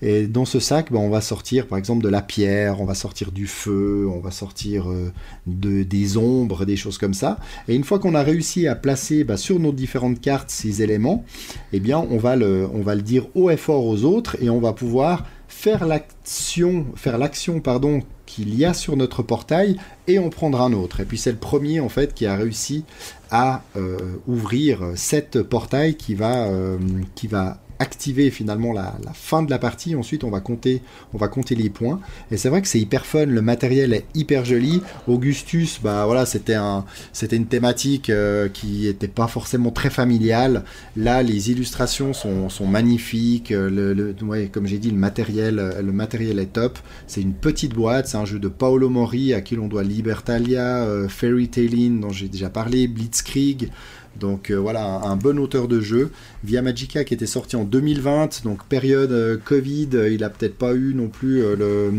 Et 0.03 0.27
dans 0.27 0.45
ce 0.45 0.59
sac, 0.59 0.91
ben, 0.93 0.99
on 0.99 1.09
va 1.09 1.21
sortir 1.21 1.69
par 1.69 1.79
exemple 1.79 2.03
de 2.03 2.09
la 2.09 2.23
pierre, 2.23 2.81
on 2.81 2.85
va 2.85 2.95
sortir 2.95 3.31
du 3.31 3.47
feu, 3.47 4.07
on 4.13 4.19
va 4.21 4.31
sortir 4.33 4.91
euh, 4.91 5.13
de, 5.47 5.85
des 5.85 6.17
ombres, 6.17 6.65
des 6.65 6.77
choses 6.77 6.99
comme 6.99 7.15
ça. 7.15 7.39
Et 7.69 7.75
une 7.77 7.85
fois 7.85 7.99
qu'on 7.99 8.15
a 8.15 8.23
réussi 8.23 8.67
à 8.67 8.75
placer 8.75 9.23
ben, 9.25 9.37
sur 9.37 9.59
nos 9.61 9.73
différentes 9.73 10.21
cartes 10.21 10.51
ces 10.51 10.83
éléments, 10.83 11.25
eh 11.73 11.81
bien 11.81 11.99
on 12.11 12.19
va 12.19 12.35
le, 12.37 12.69
on 12.75 12.83
va 12.83 12.95
le 12.97 13.03
dire 13.03 13.29
haut 13.35 13.49
et 13.51 13.57
fort 13.57 13.87
aux 13.87 14.03
autres 14.05 14.37
et 14.43 14.51
on 14.51 14.61
va 14.61 14.73
pouvoir 14.73 15.25
faire 15.49 15.87
l'action, 15.87 16.87
faire 16.97 17.17
l'action 17.17 17.61
pardon 17.61 18.03
qu'il 18.27 18.55
y 18.55 18.65
a 18.65 18.75
sur 18.75 18.97
notre 18.97 19.23
portail 19.23 19.77
et 20.07 20.19
en 20.19 20.29
prendre 20.29 20.61
un 20.61 20.73
autre. 20.73 21.01
Et 21.01 21.05
puis 21.05 21.19
c'est 21.19 21.33
le 21.33 21.39
premier 21.39 21.81
en 21.81 21.89
fait 21.89 22.15
qui 22.15 22.27
a 22.27 22.37
réussi 22.37 22.85
à 23.31 23.63
euh, 23.77 23.97
ouvrir 24.27 24.81
cette 24.95 25.43
portail 25.43 25.97
qui 25.97 26.15
va, 26.15 26.47
euh, 26.47 26.79
qui 27.15 27.27
va 27.27 27.59
activer 27.79 28.31
finalement 28.31 28.73
la, 28.73 28.97
fin 29.15 29.43
de 29.43 29.51
la 29.51 29.59
partie. 29.59 29.95
Ensuite, 29.95 30.25
on 30.25 30.31
va 30.31 30.41
compter, 30.41 30.83
on 31.15 31.19
va 31.19 31.29
compter 31.29 31.55
les 31.55 31.71
points. 31.71 32.01
Et 32.31 32.37
c'est 32.37 32.49
vrai 32.49 32.63
que 32.63 32.69
c'est 32.69 32.81
hyper 32.81 33.07
fun. 33.07 33.27
Le 33.27 33.43
matériel 33.43 33.93
est 33.93 34.05
hyper 34.15 34.45
joli. 34.45 34.83
Augustus, 35.07 35.81
bah 35.83 36.05
voilà, 36.07 36.27
c'était 36.27 36.55
un, 36.55 36.85
c'était 37.13 37.37
une 37.37 37.47
thématique 37.47 38.11
euh, 38.11 38.49
qui 38.49 38.87
était 38.87 39.09
pas 39.09 39.29
forcément 39.29 39.71
très 39.71 39.91
familiale. 39.91 40.65
Là, 40.97 41.23
les 41.23 41.51
illustrations 41.51 42.13
sont, 42.13 42.49
sont 42.49 42.67
magnifiques. 42.67 43.53
Euh, 43.53 43.71
Le, 43.95 44.15
ouais, 44.25 44.49
comme 44.49 44.67
j'ai 44.67 44.79
dit, 44.79 44.91
le 44.91 44.97
matériel, 44.97 45.59
euh, 45.59 45.83
le 45.83 45.93
matériel 45.93 46.39
est 46.39 46.53
top. 46.53 46.79
C'est 47.07 47.21
une 47.21 47.35
petite 47.35 47.75
boîte. 47.75 48.09
C'est 48.09 48.19
un 48.19 48.25
jeu 48.25 48.39
de 48.39 48.49
Paolo 48.49 48.89
Mori 48.89 49.35
à 49.35 49.41
qui 49.41 49.57
l'on 49.57 49.69
doit 49.69 49.83
Libertalia, 49.83 50.87
Fairy 51.09 51.49
Tailing 51.49 52.01
dont 52.01 52.11
j'ai 52.11 52.29
déjà 52.29 52.51
parlé, 52.51 52.89
Blitzkrieg. 52.89 53.71
Donc 54.19 54.51
euh, 54.51 54.57
voilà, 54.57 54.85
un, 54.85 55.17
bon 55.17 55.39
auteur 55.39 55.69
de 55.69 55.81
jeu. 55.81 56.11
Via 56.45 56.63
Magica 56.63 57.05
qui 57.05 57.15
était 57.15 57.27
sorti 57.27 57.57
en 57.57 57.65
2020, 57.65 58.45
donc 58.45 58.65
période 58.65 59.13
euh, 59.13 59.37
Covid, 59.43 59.91
euh, 59.95 60.11
il 60.11 60.25
a 60.25 60.31
peut-être 60.31 60.57
pas 60.57 60.75
eu 60.75 60.95
non 60.95 61.09
plus 61.09 61.43
le, 61.57 61.93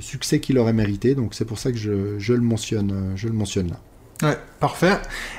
succès 0.00 0.40
qu'il 0.40 0.58
aurait 0.58 0.72
mérité. 0.72 1.14
Donc 1.14 1.34
c'est 1.34 1.44
pour 1.44 1.58
ça 1.58 1.72
que 1.72 1.78
je, 1.78 2.32
le 2.32 2.40
mentionne, 2.40 3.12
je 3.16 3.28
le 3.28 3.34
mentionne 3.34 3.68
là. 3.68 3.80
Ouais, 4.22 4.38
parfait. 4.60 4.92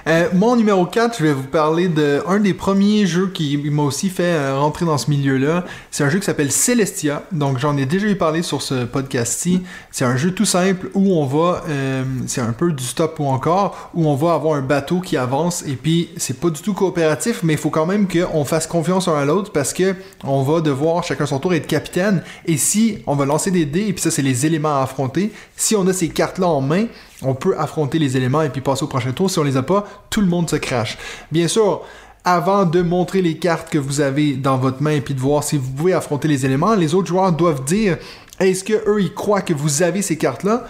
Euh, 0.06 0.28
mon 0.34 0.58
numéro 0.58 0.86
4, 0.86 1.18
je 1.18 1.24
vais 1.24 1.32
vous 1.32 1.48
parler 1.48 1.88
de 1.88 2.22
un 2.28 2.40
des 2.40 2.54
premiers 2.54 3.06
jeux 3.06 3.28
qui 3.28 3.58
m'a 3.58 3.84
aussi 3.84 4.10
fait 4.10 4.34
euh, 4.34 4.60
rentrer 4.60 4.86
dans 4.86 4.98
ce 4.98 5.10
milieu-là. 5.10 5.64
C'est 5.92 6.04
un 6.04 6.10
jeu 6.10 6.20
qui 6.20 6.26
s'appelle 6.26 6.52
Celestia. 6.52 7.24
Donc 7.32 7.58
j'en 7.58 7.78
ai 7.78 7.86
déjà 7.86 8.08
eu 8.08 8.18
parlé 8.18 8.42
sur 8.44 8.62
ce 8.62 8.84
podcast-ci. 8.84 9.64
C'est 9.92 10.04
un 10.04 10.18
jeu 10.18 10.32
tout 10.32 10.44
simple 10.44 10.90
où 10.94 11.14
on 11.14 11.26
va, 11.26 11.64
euh, 11.70 12.04
c'est 12.28 12.42
un 12.42 12.52
peu 12.52 12.74
du 12.74 12.84
stop 12.84 13.18
ou 13.20 13.28
encore, 13.28 13.92
où 13.94 14.10
on 14.10 14.16
va 14.16 14.34
avoir 14.34 14.56
un 14.56 14.62
bateau 14.62 15.00
qui 15.00 15.16
avance 15.16 15.64
et 15.66 15.76
puis 15.76 16.10
c'est 16.18 16.42
pas 16.42 16.50
du 16.50 16.62
tout 16.62 16.74
coopératif, 16.74 17.44
mais 17.44 17.54
il 17.54 17.60
faut 17.60 17.70
quand 17.70 17.86
même 17.86 18.10
qu'on 18.10 18.44
fasse 18.44 18.68
confiance 18.68 19.08
un 19.08 19.16
à 19.16 19.24
l'autre 19.24 19.54
parce 19.54 19.72
que 19.72 19.96
on 20.26 20.44
va 20.44 20.60
devoir 20.60 21.06
chacun 21.06 21.26
son 21.26 21.40
tour 21.40 21.54
être 21.54 21.68
capitaine. 21.68 22.24
Et 22.46 22.58
si 22.58 22.98
on 23.08 23.16
va 23.16 23.26
lancer 23.26 23.52
des 23.52 23.66
dés, 23.66 23.88
et 23.88 23.94
puis 23.94 24.02
ça 24.02 24.12
c'est 24.12 24.22
les 24.22 24.46
éléments 24.46 24.80
à 24.80 24.84
affronter, 24.84 25.32
si 25.56 25.78
on 25.78 25.88
a 25.88 25.94
ces 25.94 26.10
cartes-là 26.10 26.48
en 26.48 26.60
main, 26.60 26.88
on 27.26 27.36
peut 27.36 27.58
affronter 27.58 28.00
les 28.00 28.18
éléments 28.18 28.42
et 28.42 28.50
puis 28.50 28.62
passer 28.62 28.84
au 28.84 28.88
prochain 28.88 29.12
tour. 29.12 29.30
Si 29.30 29.40
on 29.40 29.44
les 29.44 29.58
a 29.58 29.64
pas, 29.64 29.86
tout 30.10 30.22
le 30.22 30.28
monde 30.28 30.50
se 30.50 30.56
crache. 30.56 30.98
Bien 31.32 31.48
sûr, 31.48 31.82
avant 32.24 32.66
de 32.66 32.82
montrer 32.82 33.22
les 33.22 33.38
cartes 33.38 33.70
que 33.70 33.78
vous 33.78 34.02
avez 34.02 34.34
dans 34.34 34.58
votre 34.58 34.82
main 34.82 34.92
et 34.92 35.02
puis 35.02 35.14
de 35.14 35.20
voir 35.20 35.44
si 35.44 35.58
vous 35.58 35.70
pouvez 35.72 35.94
affronter 35.94 36.28
les 36.28 36.46
éléments, 36.46 36.76
les 36.76 36.94
autres 36.94 37.08
joueurs 37.08 37.32
doivent 37.32 37.64
dire 37.64 37.98
est-ce 38.40 38.64
que 38.64 38.74
eux 38.90 39.02
ils 39.02 39.14
croient 39.14 39.42
que 39.42 39.54
vous 39.54 39.84
avez 39.84 40.02
ces 40.02 40.18
cartes-là? 40.18 40.66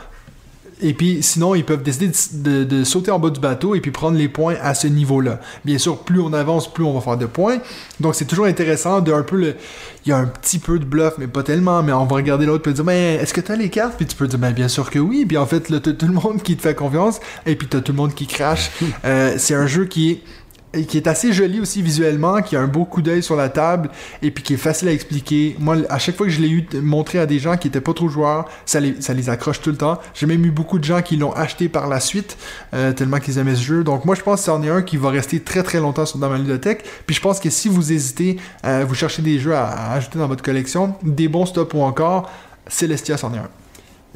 Et 0.81 0.93
puis 0.93 1.23
sinon, 1.23 1.55
ils 1.55 1.63
peuvent 1.63 1.83
décider 1.83 2.07
de, 2.33 2.63
de- 2.63 2.63
de 2.79 2.83
sauter 2.83 3.11
en 3.11 3.19
bas 3.19 3.29
du 3.29 3.39
bateau 3.39 3.75
et 3.75 3.81
puis 3.81 3.91
prendre 3.91 4.17
les 4.17 4.27
points 4.27 4.55
à 4.61 4.73
ce 4.73 4.87
niveau-là. 4.87 5.39
Bien 5.63 5.77
sûr, 5.77 5.99
plus 5.99 6.19
on 6.19 6.33
avance, 6.33 6.71
plus 6.71 6.83
on 6.83 6.93
va 6.93 7.01
faire 7.01 7.17
de 7.17 7.25
points. 7.25 7.57
Donc 7.99 8.15
c'est 8.15 8.25
toujours 8.25 8.45
intéressant 8.45 8.99
de 9.01 9.11
un 9.13 9.23
peu 9.23 9.37
le... 9.37 9.55
Il 10.05 10.09
y 10.09 10.11
a 10.11 10.17
un 10.17 10.25
petit 10.27 10.59
peu 10.59 10.77
de 10.77 10.85
bluff, 10.85 11.13
mais 11.17 11.27
pas 11.27 11.41
tellement. 11.43 11.81
Mais 11.81 11.91
on 11.91 12.05
va 12.05 12.15
regarder 12.17 12.45
l'autre 12.45 12.69
et 12.69 12.73
dire, 12.73 12.83
mais 12.83 13.15
est-ce 13.15 13.33
que 13.33 13.41
tu 13.41 13.51
as 13.51 13.55
les 13.55 13.69
cartes? 13.69 13.95
Puis 13.97 14.05
tu 14.05 14.15
peux 14.15 14.27
dire, 14.27 14.37
ben 14.37 14.51
bien 14.51 14.67
sûr 14.67 14.89
que 14.91 14.99
oui. 14.99 15.25
Puis 15.25 15.37
en 15.37 15.45
fait, 15.47 15.69
là, 15.69 15.79
t'as 15.79 15.93
tout 15.93 16.05
le 16.07 16.13
monde 16.13 16.43
qui 16.43 16.55
te 16.55 16.61
fait 16.61 16.75
confiance 16.75 17.19
et 17.45 17.55
puis 17.55 17.67
t'as 17.67 17.81
tout 17.81 17.91
le 17.91 17.97
monde 17.97 18.13
qui 18.13 18.27
crache. 18.27 18.69
Euh, 19.05 19.35
c'est 19.37 19.53
un 19.55 19.67
jeu 19.67 19.85
qui 19.85 20.11
est 20.11 20.21
qui 20.83 20.97
est 20.97 21.07
assez 21.07 21.33
joli 21.33 21.59
aussi 21.59 21.81
visuellement, 21.81 22.41
qui 22.41 22.55
a 22.55 22.61
un 22.61 22.67
beau 22.67 22.85
coup 22.85 23.01
d'œil 23.01 23.23
sur 23.23 23.35
la 23.35 23.49
table 23.49 23.89
et 24.21 24.31
puis 24.31 24.43
qui 24.43 24.53
est 24.53 24.57
facile 24.57 24.89
à 24.89 24.91
expliquer. 24.91 25.55
Moi, 25.59 25.77
à 25.89 25.97
chaque 25.99 26.15
fois 26.15 26.25
que 26.25 26.31
je 26.31 26.41
l'ai 26.41 26.49
eu 26.49 26.67
montré 26.81 27.19
à 27.19 27.25
des 27.25 27.39
gens 27.39 27.57
qui 27.57 27.67
étaient 27.67 27.81
pas 27.81 27.93
trop 27.93 28.09
joueurs, 28.09 28.49
ça 28.65 28.79
les, 28.79 29.29
accroche 29.29 29.61
tout 29.61 29.71
le 29.71 29.77
temps. 29.77 29.99
J'ai 30.13 30.25
même 30.25 30.45
eu 30.45 30.51
beaucoup 30.51 30.79
de 30.79 30.83
gens 30.83 31.01
qui 31.01 31.15
l'ont 31.15 31.31
acheté 31.31 31.69
par 31.69 31.87
la 31.87 31.99
suite, 31.99 32.37
euh, 32.73 32.93
tellement 32.93 33.19
qu'ils 33.19 33.37
aimaient 33.37 33.55
ce 33.55 33.63
jeu. 33.63 33.83
Donc 33.83 34.05
moi, 34.05 34.15
je 34.15 34.21
pense 34.21 34.41
que 34.41 34.45
c'en 34.45 34.61
est 34.63 34.69
un 34.69 34.81
qui 34.81 34.97
va 34.97 35.09
rester 35.09 35.39
très 35.39 35.63
très 35.63 35.79
longtemps 35.79 36.05
dans 36.15 36.29
ma 36.29 36.37
bibliothèque. 36.37 36.85
Puis 37.05 37.15
je 37.15 37.21
pense 37.21 37.39
que 37.39 37.49
si 37.49 37.69
vous 37.69 37.91
hésitez, 37.91 38.37
euh, 38.65 38.85
vous 38.87 38.95
cherchez 38.95 39.21
des 39.21 39.39
jeux 39.39 39.55
à, 39.55 39.65
à 39.65 39.93
ajouter 39.93 40.19
dans 40.19 40.27
votre 40.27 40.43
collection, 40.43 40.95
des 41.03 41.27
bons 41.27 41.45
stops 41.45 41.73
ou 41.73 41.81
encore, 41.81 42.29
Celestia 42.67 43.17
c'en 43.17 43.33
est 43.33 43.37
un. 43.37 43.64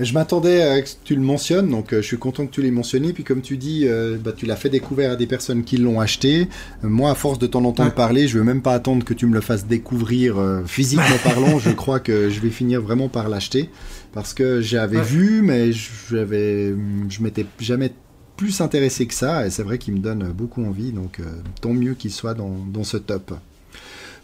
Je 0.01 0.13
m'attendais 0.13 0.61
à 0.61 0.85
ce 0.85 0.93
que 0.95 0.99
tu 1.03 1.15
le 1.15 1.21
mentionnes, 1.21 1.69
donc 1.69 1.91
euh, 1.91 2.01
je 2.01 2.07
suis 2.07 2.17
content 2.17 2.45
que 2.47 2.51
tu 2.51 2.61
l'aies 2.61 2.71
mentionné. 2.71 3.11
Puis 3.11 3.25
comme 3.25 3.41
tu 3.41 3.57
dis, 3.57 3.81
euh, 3.85 4.17
bah, 4.17 4.31
tu 4.35 4.45
l'as 4.45 4.55
fait 4.55 4.69
découvrir 4.69 5.11
à 5.11 5.15
des 5.17 5.27
personnes 5.27 5.63
qui 5.65 5.75
l'ont 5.75 5.99
acheté. 5.99 6.47
Euh, 6.83 6.87
moi, 6.87 7.11
à 7.11 7.15
force 7.15 7.37
de 7.37 7.47
t'en 7.47 7.65
entendre 7.65 7.89
Ouais. 7.89 7.95
parler, 7.95 8.27
je 8.29 8.37
veux 8.37 8.45
même 8.45 8.61
pas 8.61 8.73
attendre 8.73 9.03
que 9.03 9.13
tu 9.13 9.25
me 9.25 9.33
le 9.33 9.41
fasses 9.41 9.65
découvrir 9.65 10.37
euh, 10.39 10.63
physiquement 10.65 11.03
parlant. 11.23 11.59
Je 11.59 11.71
crois 11.71 11.99
que 11.99 12.29
je 12.29 12.39
vais 12.39 12.49
finir 12.49 12.81
vraiment 12.81 13.09
par 13.09 13.27
l'acheter 13.27 13.69
parce 14.13 14.33
que 14.33 14.61
j'avais 14.61 14.97
Ouais. 14.97 15.03
vu, 15.03 15.41
mais 15.41 15.71
j'avais, 16.09 16.73
je 17.09 17.21
m'étais 17.21 17.45
jamais 17.59 17.91
plus 18.37 18.61
intéressé 18.61 19.05
que 19.05 19.13
ça. 19.13 19.45
Et 19.45 19.49
c'est 19.49 19.63
vrai 19.63 19.77
qu'il 19.79 19.93
me 19.95 19.99
donne 19.99 20.31
beaucoup 20.31 20.63
envie. 20.63 20.93
Donc 20.93 21.19
euh, 21.19 21.23
tant 21.59 21.73
mieux 21.73 21.93
qu'il 21.93 22.11
soit 22.11 22.33
dans, 22.35 22.55
dans 22.71 22.85
ce 22.85 22.95
top. 22.95 23.33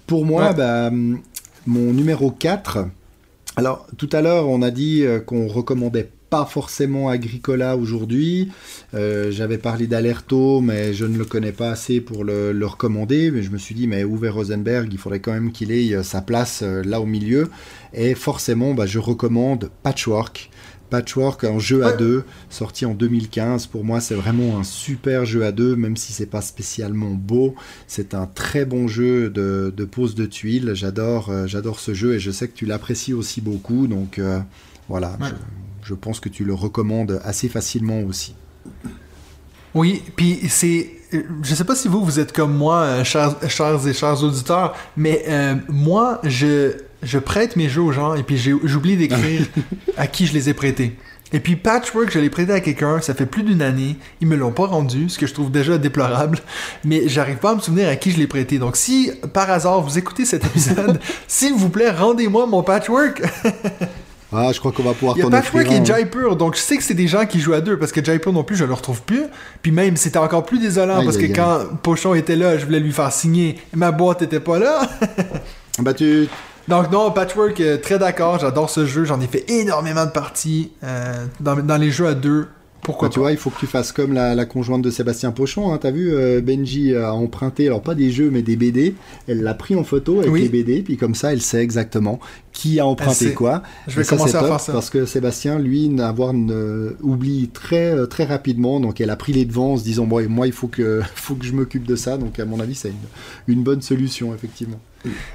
Pour 0.07 0.25
moi, 0.25 0.51
Ouais. 0.51 0.53
bah, 0.55 0.89
mon 1.67 1.91
numéro 1.91 2.31
4. 2.31 2.85
Alors, 3.57 3.87
tout 3.97 4.09
à 4.11 4.21
l'heure, 4.21 4.49
on 4.49 4.61
a 4.61 4.69
dit 4.69 5.03
euh, 5.03 5.21
qu'on 5.21 5.47
recommandait 5.47 6.09
pas 6.29 6.45
forcément 6.45 7.07
Agricola 7.07 7.77
aujourd'hui. 7.77 8.51
Euh, 8.93 9.31
J'avais 9.31 9.57
parlé 9.57 9.87
d'Alerto, 9.87 10.59
mais 10.59 10.93
je 10.93 11.05
ne 11.05 11.17
le 11.17 11.23
connais 11.23 11.53
pas 11.53 11.69
assez 11.69 12.01
pour 12.01 12.25
le, 12.25 12.53
recommander. 12.65 13.31
Mais 13.31 13.43
je 13.43 13.51
me 13.51 13.57
suis 13.57 13.73
dit, 13.73 13.87
mais 13.87 14.01
Uwe 14.01 14.29
Rosenberg, 14.29 14.91
il 14.91 14.97
faudrait 14.97 15.21
quand 15.21 15.31
même 15.31 15.53
qu'il 15.53 15.71
ait 15.71 15.93
euh, 15.93 16.03
sa 16.03 16.21
place 16.21 16.63
là 16.63 16.99
au 16.99 17.05
milieu. 17.05 17.49
Et 17.93 18.13
forcément, 18.13 18.73
bah, 18.73 18.87
je 18.87 18.99
recommande 18.99 19.69
Patchwork. 19.83 20.49
Patchwork, 20.89 21.43
un 21.43 21.59
jeu 21.59 21.85
à 21.85 21.93
deux, 21.93 22.23
sorti 22.49 22.85
en 22.85 22.93
2015. 22.93 23.67
Pour 23.67 23.83
moi, 23.83 23.99
c'est 23.99 24.15
vraiment 24.15 24.57
un 24.59 24.63
super 24.63 25.25
jeu 25.25 25.43
à 25.45 25.51
deux, 25.51 25.75
même 25.75 25.97
si 25.97 26.13
c'est 26.13 26.25
pas 26.25 26.41
spécialement 26.41 27.11
beau. 27.11 27.55
C'est 27.87 28.13
un 28.13 28.25
très 28.27 28.65
bon 28.65 28.87
jeu 28.87 29.29
de, 29.29 29.73
de 29.75 29.85
pose 29.85 30.15
de 30.15 30.25
tuiles. 30.25 30.71
J'adore, 30.73 31.29
euh, 31.29 31.47
j'adore 31.47 31.79
ce 31.79 31.93
jeu 31.93 32.13
et 32.15 32.19
je 32.19 32.31
sais 32.31 32.47
que 32.47 32.55
tu 32.55 32.65
l'apprécies 32.65 33.13
aussi 33.13 33.41
beaucoup. 33.41 33.87
Donc 33.87 34.19
euh, 34.19 34.39
voilà, 34.89 35.17
Ouais. 35.19 35.27
je, 35.83 35.89
je 35.89 35.93
pense 35.95 36.19
que 36.19 36.29
tu 36.29 36.45
le 36.45 36.53
recommandes 36.53 37.19
assez 37.23 37.49
facilement 37.49 38.01
aussi. 38.01 38.35
Oui, 39.73 40.01
puis 40.15 40.39
c'est. 40.47 40.89
Je 41.43 41.53
sais 41.55 41.63
pas 41.63 41.75
si 41.75 41.87
vous, 41.87 42.03
vous 42.03 42.19
êtes 42.19 42.31
comme 42.33 42.55
moi, 42.55 42.77
euh, 42.81 43.03
chers, 43.03 43.35
chers 43.49 43.87
et 43.87 43.93
chers 43.93 44.23
auditeurs, 44.23 44.73
mais 44.97 45.23
euh, 45.27 45.55
moi, 45.69 46.19
je, 46.23 46.71
je 47.05 47.19
prête 47.19 47.55
mes 47.55 47.69
jeux 47.69 47.81
aux 47.81 47.91
gens 47.91 48.15
et 48.15 48.23
puis 48.23 48.37
j'oublie 48.63 48.97
d'écrire 48.97 49.45
à 49.97 50.07
qui 50.07 50.25
je 50.25 50.33
les 50.33 50.49
ai 50.49 50.53
prêtés. 50.53 50.97
Et 51.33 51.39
puis 51.39 51.55
Patchwork, 51.55 52.11
je 52.11 52.19
l'ai 52.19 52.29
prêté 52.29 52.51
à 52.53 52.59
quelqu'un, 52.59 53.01
ça 53.01 53.13
fait 53.13 53.25
plus 53.25 53.43
d'une 53.43 53.61
année, 53.61 53.95
ils 54.21 54.27
me 54.27 54.35
l'ont 54.35 54.51
pas 54.51 54.67
rendu, 54.67 55.09
ce 55.09 55.17
que 55.17 55.25
je 55.25 55.33
trouve 55.33 55.51
déjà 55.51 55.77
déplorable, 55.77 56.39
mais 56.83 57.07
j'arrive 57.07 57.37
pas 57.37 57.51
à 57.51 57.55
me 57.55 57.61
souvenir 57.61 57.89
à 57.89 57.95
qui 57.95 58.11
je 58.11 58.17
l'ai 58.17 58.27
prêté. 58.27 58.59
Donc 58.59 58.75
si 58.75 59.11
par 59.33 59.49
hasard 59.49 59.81
vous 59.81 59.97
écoutez 59.97 60.25
cet 60.25 60.45
épisode, 60.45 60.99
s'il 61.27 61.53
vous 61.53 61.69
plaît, 61.69 61.91
rendez-moi 61.91 62.45
mon 62.47 62.63
Patchwork. 62.63 63.21
Ah, 64.31 64.51
je 64.51 64.59
crois 64.59 64.71
qu'on 64.71 64.83
va 64.83 64.93
pouvoir 64.93 65.15
Il 65.17 65.23
y 65.23 65.27
a 65.27 65.29
Patchwork 65.29 65.65
offrir 65.65 65.81
et. 65.81 65.85
Jaipur, 65.85 66.35
donc 66.35 66.55
je 66.55 66.59
sais 66.59 66.77
que 66.77 66.83
c'est 66.83 66.93
des 66.93 67.07
gens 67.07 67.25
qui 67.25 67.39
jouent 67.39 67.53
à 67.53 67.61
deux, 67.61 67.77
parce 67.77 67.91
que 67.91 68.03
Jaipur 68.03 68.33
non 68.33 68.43
plus, 68.43 68.55
je 68.55 68.65
le 68.65 68.73
retrouve 68.73 69.01
plus. 69.03 69.23
Puis 69.61 69.71
même, 69.71 69.95
c'était 69.97 70.17
encore 70.17 70.45
plus 70.45 70.59
désolant, 70.59 70.97
Aïe, 70.97 71.05
parce 71.05 71.17
que 71.17 71.23
aïe. 71.23 71.33
quand 71.33 71.59
Pochon 71.81 72.13
était 72.15 72.35
là, 72.35 72.57
je 72.57 72.65
voulais 72.65 72.79
lui 72.79 72.91
faire 72.91 73.11
signer, 73.11 73.57
ma 73.73 73.91
boîte 73.91 74.23
était 74.23 74.39
pas 74.39 74.59
là. 74.59 74.89
Bah, 75.79 75.93
tu, 75.93 76.29
donc 76.67 76.91
non, 76.91 77.11
Patchwork, 77.11 77.59
euh, 77.61 77.77
très 77.77 77.99
d'accord, 77.99 78.39
j'adore 78.39 78.69
ce 78.69 78.85
jeu, 78.85 79.05
j'en 79.05 79.21
ai 79.21 79.27
fait 79.27 79.49
énormément 79.49 80.05
de 80.05 80.11
parties 80.11 80.71
euh, 80.83 81.25
dans, 81.39 81.55
dans 81.57 81.77
les 81.77 81.91
jeux 81.91 82.07
à 82.07 82.13
deux. 82.15 82.47
Pourquoi 82.81 83.07
Bah, 83.07 83.13
tu 83.13 83.19
pas? 83.19 83.21
vois, 83.23 83.31
il 83.31 83.37
faut 83.37 83.49
que 83.49 83.59
tu 83.59 83.65
fasses 83.65 83.91
comme 83.91 84.13
la, 84.13 84.35
la 84.35 84.45
conjointe 84.45 84.83
de 84.83 84.91
Sébastien 84.91 85.31
Pochon. 85.31 85.73
Hein, 85.73 85.79
T'as 85.81 85.89
vu, 85.89 86.13
euh, 86.13 86.39
Benji 86.41 86.95
a 86.95 87.13
emprunté, 87.15 87.65
alors 87.65 87.81
pas 87.81 87.95
des 87.95 88.11
jeux, 88.11 88.29
mais 88.29 88.43
des 88.43 88.55
BD. 88.57 88.93
Elle 89.27 89.41
l'a 89.41 89.55
pris 89.55 89.75
en 89.75 89.83
photo 89.83 90.19
avec 90.19 90.31
Oui. 90.31 90.41
les 90.41 90.49
BD, 90.49 90.83
puis 90.83 90.95
comme 90.95 91.15
ça, 91.15 91.33
elle 91.33 91.41
sait 91.41 91.63
exactement 91.63 92.19
qui 92.51 92.79
a 92.79 92.85
emprunté 92.85 93.33
quoi. 93.33 93.63
Je 93.87 93.95
vais 93.95 94.03
ça, 94.03 94.15
commencer 94.15 94.35
à 94.35 94.43
faire 94.43 94.59
ça. 94.59 94.71
Parce 94.73 94.91
que 94.91 95.05
Sébastien, 95.07 95.57
lui, 95.57 95.89
n'avoir 95.89 96.33
ne- 96.33 96.95
oublie 97.01 97.49
très 97.51 98.05
très 98.07 98.23
rapidement, 98.25 98.79
donc 98.79 99.01
elle 99.01 99.09
a 99.09 99.15
pris 99.15 99.33
les 99.33 99.45
devants 99.45 99.73
en 99.73 99.77
se 99.77 99.83
disant, 99.83 100.05
bon, 100.05 100.23
moi, 100.29 100.45
il 100.45 100.53
faut 100.53 100.67
que 100.67 101.01
faut 101.15 101.33
que 101.33 101.45
je 101.45 101.53
m'occupe 101.53 101.87
de 101.87 101.95
ça. 101.95 102.17
Donc 102.17 102.39
à 102.39 102.45
mon 102.45 102.59
avis, 102.59 102.75
c'est 102.75 102.89
une, 102.89 103.53
une 103.55 103.63
bonne 103.63 103.81
solution, 103.81 104.33
effectivement. 104.35 104.79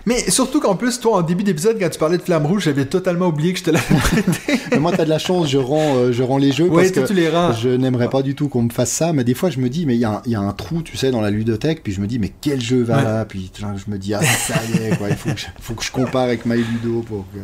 Mais 0.06 0.30
surtout 0.30 0.60
qu'en 0.60 0.76
plus, 0.76 1.00
toi, 1.00 1.18
en 1.18 1.22
début 1.22 1.42
d'épisode, 1.44 1.76
quand 1.80 1.88
tu 1.90 1.98
parlais 1.98 2.18
de 2.18 2.22
Flamme 2.22 2.46
Rouge, 2.46 2.64
j'avais 2.64 2.84
totalement 2.86 3.28
oublié 3.28 3.52
que 3.52 3.58
je 3.58 3.64
te 3.64 3.70
l'avais 3.70 3.94
prêté. 4.00 4.60
Mais 4.70 4.78
moi, 4.78 4.92
t'as 4.96 5.04
de 5.04 5.10
la 5.10 5.18
chance, 5.18 5.48
je 5.50 5.58
rends, 5.58 5.96
euh, 5.96 6.12
je 6.12 6.22
rends 6.22 6.38
les 6.38 6.52
jeux 6.52 6.64
Oui, 6.68 6.76
parce 6.82 6.92
toi, 6.92 7.02
que 7.02 7.08
tu 7.08 7.14
les 7.14 7.28
rends. 7.28 7.52
je 7.52 7.68
n'aimerais 7.68 8.10
pas 8.10 8.22
du 8.22 8.34
tout 8.34 8.48
qu'on 8.48 8.62
me 8.62 8.70
fasse 8.70 8.90
ça. 8.92 9.12
Mais 9.12 9.24
des 9.24 9.34
fois, 9.34 9.50
je 9.50 9.58
me 9.60 9.68
dis, 9.68 9.86
mais 9.86 9.94
il 9.96 10.00
y, 10.00 10.04
a 10.04 10.10
un- 10.10 10.22
il 10.26 10.32
y 10.32 10.34
a 10.34 10.40
un 10.40 10.52
trou, 10.52 10.82
tu 10.82 10.96
sais, 10.96 11.10
dans 11.10 11.20
la 11.20 11.30
ludothèque. 11.30 11.82
Puis 11.82 11.92
je 11.92 12.00
me 12.00 12.06
dis, 12.06 12.18
mais 12.18 12.32
quel 12.40 12.60
jeu 12.60 12.82
va 12.82 12.96
Ouais. 12.98 13.04
là? 13.04 13.24
Puis 13.24 13.50
je 13.60 13.90
me 13.90 13.98
dis, 13.98 14.14
ah, 14.14 14.22
ça 14.22 14.54
y 14.74 14.82
est, 14.84 14.96
quoi. 14.96 15.08
Il 15.08 15.16
faut 15.16 15.30
que 15.30 15.38
je, 15.40 15.46
faut 15.60 15.74
que 15.74 15.84
je 15.84 15.90
compare 15.92 16.22
avec 16.24 16.46
My 16.46 16.56
Ludo 16.56 17.02
pour 17.02 17.24
que 17.32 17.38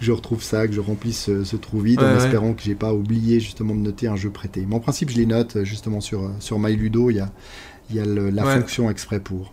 je 0.00 0.12
retrouve 0.12 0.42
ça, 0.42 0.66
que 0.66 0.72
je 0.74 0.80
remplisse 0.80 1.24
ce, 1.24 1.44
ce 1.44 1.56
trou 1.56 1.80
vide 1.80 2.00
Ouais, 2.00 2.06
en 2.06 2.10
ouais. 2.16 2.16
espérant 2.24 2.52
que 2.52 2.62
j'ai 2.62 2.74
pas 2.74 2.92
oublié 2.92 3.40
justement 3.40 3.74
de 3.74 3.80
noter 3.80 4.06
un 4.08 4.16
jeu 4.16 4.28
prêté. 4.30 4.64
Mais 4.68 4.74
en 4.74 4.80
principe, 4.80 5.10
je 5.10 5.16
les 5.16 5.26
note 5.26 5.56
euh, 5.56 5.64
justement 5.64 6.00
sur, 6.00 6.24
euh, 6.24 6.30
sur 6.40 6.58
My 6.58 6.74
Ludo. 6.76 7.10
Il 7.10 7.16
y 7.16 7.20
a, 7.20 7.30
y 7.92 8.00
a 8.00 8.04
le- 8.04 8.30
la 8.30 8.44
Ouais. 8.44 8.54
fonction 8.60 8.90
exprès 8.90 9.20
pour. 9.20 9.52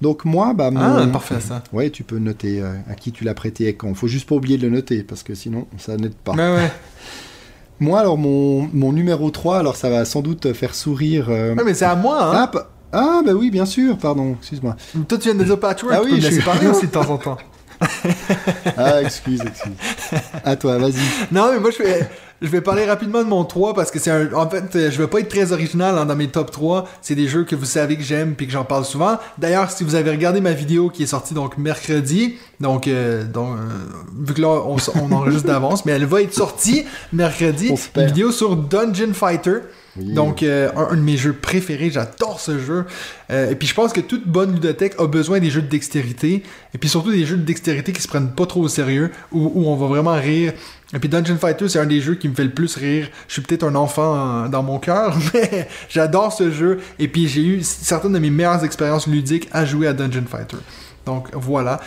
Donc 0.00 0.24
moi, 0.24 0.52
bah, 0.54 0.70
mon... 0.70 0.80
Ah, 0.80 1.06
parfait, 1.06 1.40
ça. 1.40 1.62
Ouais, 1.72 1.90
tu 1.90 2.02
peux 2.04 2.18
noter 2.18 2.60
euh, 2.60 2.72
à 2.90 2.94
qui 2.94 3.12
tu 3.12 3.24
l'as 3.24 3.34
prêté 3.34 3.66
et 3.68 3.74
quand. 3.74 3.92
Faut 3.94 4.06
juste 4.08 4.28
pas 4.28 4.34
oublier 4.34 4.58
de 4.58 4.62
le 4.66 4.70
noter 4.74 5.02
parce 5.02 5.22
que 5.22 5.34
sinon 5.34 5.66
ça 5.78 5.96
n'aide 5.96 6.14
pas. 6.14 6.32
Ouais, 6.32 6.38
ouais. 6.54 6.72
Moi, 7.80 7.98
alors 8.00 8.16
mon, 8.18 8.68
mon 8.72 8.92
numéro 8.92 9.30
3, 9.30 9.58
alors 9.58 9.76
ça 9.76 9.90
va 9.90 10.04
sans 10.04 10.22
doute 10.22 10.52
faire 10.52 10.74
sourire. 10.74 11.26
euh, 11.28 11.54
Ouais, 11.56 11.64
mais 11.64 11.74
c'est 11.74 11.84
à 11.84 11.96
moi, 11.96 12.22
hein. 12.36 12.48
Ah, 12.54 12.68
ah, 12.92 13.22
bah 13.26 13.32
oui, 13.32 13.50
bien 13.50 13.66
sûr, 13.66 13.98
pardon, 13.98 14.36
excuse-moi. 14.38 14.76
Toi, 15.08 15.18
tu 15.18 15.28
viens 15.28 15.34
de 15.38 15.42
dire 15.44 15.58
Patchwork, 15.58 15.94
Ah 15.98 16.02
oui, 16.04 16.20
je 16.20 16.30
suis- 16.30 16.42
parler 16.42 16.66
aussi 16.68 16.86
de 16.86 16.92
temps 16.92 17.10
en 17.10 17.18
temps. 17.18 17.36
Ah, 18.76 19.02
excuse, 19.02 19.40
excuse. 19.40 19.72
À 20.44 20.56
toi, 20.56 20.78
vas-y. 20.78 20.94
Non, 21.30 21.52
mais 21.52 21.60
moi, 21.60 21.70
je 21.70 21.82
vais, 21.82 22.08
je 22.42 22.48
vais 22.48 22.60
parler 22.60 22.84
rapidement 22.84 23.22
de 23.22 23.28
mon 23.28 23.44
3 23.44 23.74
parce 23.74 23.90
que 23.90 23.98
c'est 23.98 24.10
un. 24.10 24.32
En 24.34 24.48
fait, 24.48 24.90
je 24.90 24.98
vais 24.98 25.06
pas 25.06 25.20
être 25.20 25.28
très 25.28 25.52
original 25.52 25.96
hein, 25.96 26.04
dans 26.04 26.16
mes 26.16 26.28
top 26.28 26.50
3. 26.50 26.88
C'est 27.00 27.14
des 27.14 27.28
jeux 27.28 27.44
que 27.44 27.54
vous 27.54 27.64
savez 27.64 27.96
que 27.96 28.02
j'aime 28.02 28.34
puis 28.34 28.46
que 28.46 28.52
j'en 28.52 28.64
parle 28.64 28.84
souvent. 28.84 29.18
D'ailleurs, 29.38 29.70
si 29.70 29.84
vous 29.84 29.94
avez 29.94 30.10
regardé 30.10 30.40
ma 30.40 30.52
vidéo 30.52 30.90
qui 30.90 31.04
est 31.04 31.06
sortie 31.06 31.34
donc 31.34 31.56
mercredi, 31.58 32.36
donc, 32.60 32.88
euh, 32.88 33.24
donc 33.24 33.56
euh, 33.56 33.68
vu 34.26 34.34
que 34.34 34.40
là, 34.40 34.62
on, 34.66 34.76
on 35.00 35.12
enregistre 35.12 35.46
d'avance, 35.46 35.84
mais 35.84 35.92
elle 35.92 36.06
va 36.06 36.22
être 36.22 36.34
sortie 36.34 36.84
mercredi. 37.12 37.68
Une 37.96 38.06
vidéo 38.06 38.32
sur 38.32 38.56
Dungeon 38.56 39.14
Fighter. 39.14 39.58
Donc, 39.96 40.42
euh, 40.42 40.70
un, 40.76 40.96
de 40.96 41.00
mes 41.00 41.16
jeux 41.16 41.32
préférés, 41.32 41.90
j'adore 41.90 42.40
ce 42.40 42.58
jeu. 42.58 42.84
Euh, 43.30 43.50
et 43.50 43.54
puis, 43.54 43.68
je 43.68 43.74
pense 43.74 43.92
que 43.92 44.00
toute 44.00 44.26
bonne 44.26 44.52
ludothèque 44.52 44.94
a 44.98 45.06
besoin 45.06 45.38
des 45.38 45.50
jeux 45.50 45.62
de 45.62 45.68
dextérité. 45.68 46.42
Et 46.74 46.78
puis, 46.78 46.88
surtout 46.88 47.12
des 47.12 47.24
jeux 47.24 47.36
de 47.36 47.44
dextérité 47.44 47.92
qui 47.92 48.02
se 48.02 48.08
prennent 48.08 48.32
pas 48.32 48.46
trop 48.46 48.62
au 48.62 48.68
sérieux, 48.68 49.12
où, 49.30 49.52
où 49.54 49.68
on 49.68 49.76
va 49.76 49.86
vraiment 49.86 50.14
rire. 50.14 50.52
Et 50.92 50.98
puis, 50.98 51.08
Dungeon 51.08 51.36
Fighter, 51.36 51.68
c'est 51.68 51.78
un 51.78 51.86
des 51.86 52.00
jeux 52.00 52.16
qui 52.16 52.28
me 52.28 52.34
fait 52.34 52.44
le 52.44 52.50
plus 52.50 52.74
rire. 52.76 53.08
Je 53.28 53.34
suis 53.34 53.42
peut-être 53.42 53.64
un 53.64 53.74
enfant 53.76 54.44
euh, 54.44 54.48
dans 54.48 54.64
mon 54.64 54.78
cœur, 54.78 55.16
mais 55.34 55.68
j'adore 55.88 56.32
ce 56.32 56.50
jeu. 56.50 56.80
Et 56.98 57.06
puis, 57.06 57.28
j'ai 57.28 57.44
eu 57.44 57.62
certaines 57.62 58.12
de 58.12 58.18
mes 58.18 58.30
meilleures 58.30 58.64
expériences 58.64 59.06
ludiques 59.06 59.48
à 59.52 59.64
jouer 59.64 59.86
à 59.86 59.92
Dungeon 59.92 60.24
Fighter. 60.28 60.58
Donc 61.06 61.28
voilà. 61.34 61.80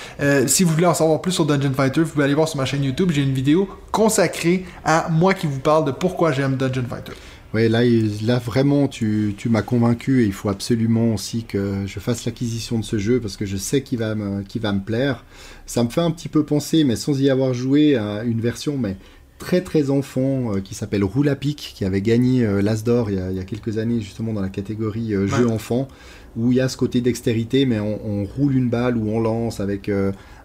Si 0.45 0.63
vous 0.63 0.71
voulez 0.75 0.85
en 0.85 0.93
savoir 0.93 1.19
plus 1.21 1.31
sur 1.31 1.43
Dungeon 1.43 1.73
Fighter, 1.73 2.01
vous 2.01 2.09
pouvez 2.11 2.25
aller 2.25 2.35
voir 2.35 2.47
sur 2.47 2.57
ma 2.57 2.65
chaîne 2.65 2.83
YouTube. 2.83 3.09
J'ai 3.11 3.23
une 3.23 3.33
vidéo 3.33 3.67
consacrée 3.91 4.63
à 4.85 5.07
moi 5.09 5.33
qui 5.33 5.47
vous 5.47 5.59
parle 5.59 5.85
de 5.85 5.91
pourquoi 5.91 6.31
j'aime 6.31 6.55
Dungeon 6.55 6.85
Fighter. 6.87 7.13
Ouais, 7.57 7.69
là, 7.69 7.81
là 8.23 8.37
vraiment, 8.37 8.87
tu, 8.87 9.33
tu 9.35 9.49
m'as 9.49 9.63
convaincu 9.63 10.21
et 10.21 10.25
il 10.27 10.31
faut 10.33 10.49
absolument 10.49 11.15
aussi 11.15 11.43
que 11.43 11.87
je 11.87 11.99
fasse 11.99 12.23
l'acquisition 12.25 12.77
de 12.77 12.85
ce 12.85 12.99
jeu 12.99 13.19
parce 13.19 13.35
que 13.35 13.47
je 13.47 13.57
sais 13.57 13.81
qu'il 13.81 13.97
va, 13.97 14.13
me, 14.13 14.43
va 14.61 14.73
me 14.73 14.81
plaire. 14.83 15.25
Ça 15.65 15.83
me 15.83 15.89
fait 15.89 16.01
un 16.01 16.11
petit 16.11 16.29
peu 16.29 16.43
penser, 16.45 16.83
mais 16.83 16.95
sans 16.95 17.19
y 17.19 17.31
avoir 17.31 17.55
joué, 17.55 17.95
à 17.95 18.23
une 18.23 18.41
version 18.41 18.77
mais 18.77 18.95
très 19.39 19.61
très 19.61 19.89
enfant 19.89 20.53
euh, 20.55 20.59
qui 20.61 20.75
s'appelle 20.75 21.03
Roule 21.03 21.29
à 21.29 21.35
pic, 21.35 21.73
qui 21.75 21.83
avait 21.83 22.01
gagné 22.01 22.45
euh, 22.45 22.61
l'As 22.61 22.83
d'or 22.83 23.09
il, 23.09 23.17
y 23.17 23.19
a- 23.19 23.31
il 23.31 23.37
y 23.37 23.39
a 23.39 23.43
quelques 23.43 23.79
années 23.79 24.01
justement 24.01 24.33
dans 24.33 24.41
la 24.41 24.49
catégorie 24.49 25.13
euh, 25.15 25.25
jeu 25.27 25.45
Ouais. 25.45 25.51
enfant, 25.51 25.87
où 26.35 26.51
il 26.51 26.57
y 26.57 26.61
a 26.61 26.69
ce 26.69 26.77
côté 26.77 27.01
dextérité, 27.01 27.65
mais 27.65 27.79
on, 27.79 27.99
on 28.05 28.23
roule 28.25 28.55
une 28.55 28.69
balle 28.69 28.97
ou 28.97 29.09
on 29.09 29.19
lance 29.19 29.59
avec 29.59 29.89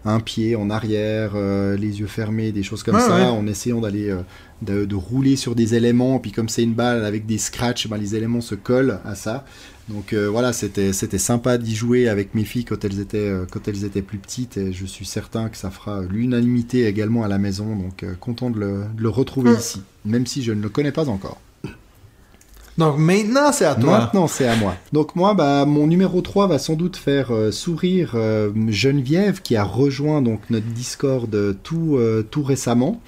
un 0.05 0.19
pied 0.19 0.55
en 0.55 0.69
arrière, 0.69 1.33
euh, 1.35 1.77
les 1.77 1.99
yeux 1.99 2.07
fermés, 2.07 2.51
des 2.51 2.63
choses 2.63 2.83
comme 2.83 2.99
ça, 2.99 3.15
ouais. 3.15 3.23
en 3.23 3.47
essayant 3.47 3.81
d'aller 3.81 4.09
euh, 4.09 4.21
de, 4.61 4.85
de 4.85 4.95
rouler 4.95 5.35
sur 5.35 5.55
des 5.55 5.75
éléments, 5.75 6.19
puis 6.19 6.31
comme 6.31 6.49
c'est 6.49 6.63
une 6.63 6.73
balle 6.73 7.05
avec 7.05 7.25
des 7.25 7.37
scratchs, 7.37 7.87
ben, 7.87 7.97
les 7.97 8.15
éléments 8.15 8.41
se 8.41 8.55
collent 8.55 8.99
à 9.05 9.15
ça. 9.15 9.45
Donc 9.89 10.13
euh, 10.13 10.29
voilà, 10.29 10.53
c'était 10.53 10.93
c'était 10.93 11.17
sympa 11.17 11.57
d'y 11.57 11.75
jouer 11.75 12.07
avec 12.07 12.35
mes 12.35 12.45
filles 12.45 12.65
quand 12.65 12.85
elles 12.85 12.99
étaient 12.99 13.31
quand 13.51 13.67
elles 13.67 13.83
étaient 13.83 14.01
plus 14.01 14.17
petites, 14.17 14.57
et 14.57 14.71
je 14.73 14.85
suis 14.85 15.05
certain 15.05 15.49
que 15.49 15.57
ça 15.57 15.71
fera 15.71 16.01
l'unanimité 16.03 16.85
également 16.85 17.23
à 17.23 17.27
la 17.27 17.37
maison. 17.37 17.75
Donc 17.75 18.05
content 18.19 18.49
de 18.49 18.59
le, 18.59 18.83
de 18.95 19.01
le 19.01 19.09
retrouver 19.09 19.51
ici, 19.51 19.81
même 20.05 20.25
si 20.25 20.41
je 20.41 20.53
ne 20.53 20.61
le 20.61 20.69
connais 20.69 20.93
pas 20.93 21.09
encore. 21.09 21.39
Donc 22.77 22.97
maintenant, 22.97 23.51
c'est 23.51 23.65
à 23.65 23.75
toi. 23.75 23.99
Maintenant, 23.99 24.27
c'est 24.27 24.47
à 24.47 24.55
moi. 24.55 24.75
Donc 24.91 25.15
moi, 25.15 25.33
bah, 25.33 25.65
mon 25.65 25.87
numéro 25.87 26.21
3 26.21 26.47
va 26.47 26.57
sans 26.57 26.73
doute 26.73 26.97
faire 26.97 27.31
euh, 27.31 27.51
sourire 27.51 28.13
euh, 28.15 28.51
Geneviève 28.67 29.41
qui 29.41 29.55
a 29.55 29.63
rejoint 29.63 30.21
donc 30.21 30.39
notre 30.49 30.65
Discord 30.67 31.33
euh, 31.35 31.53
tout, 31.63 31.99
tout 32.31 32.43
récemment 32.43 32.99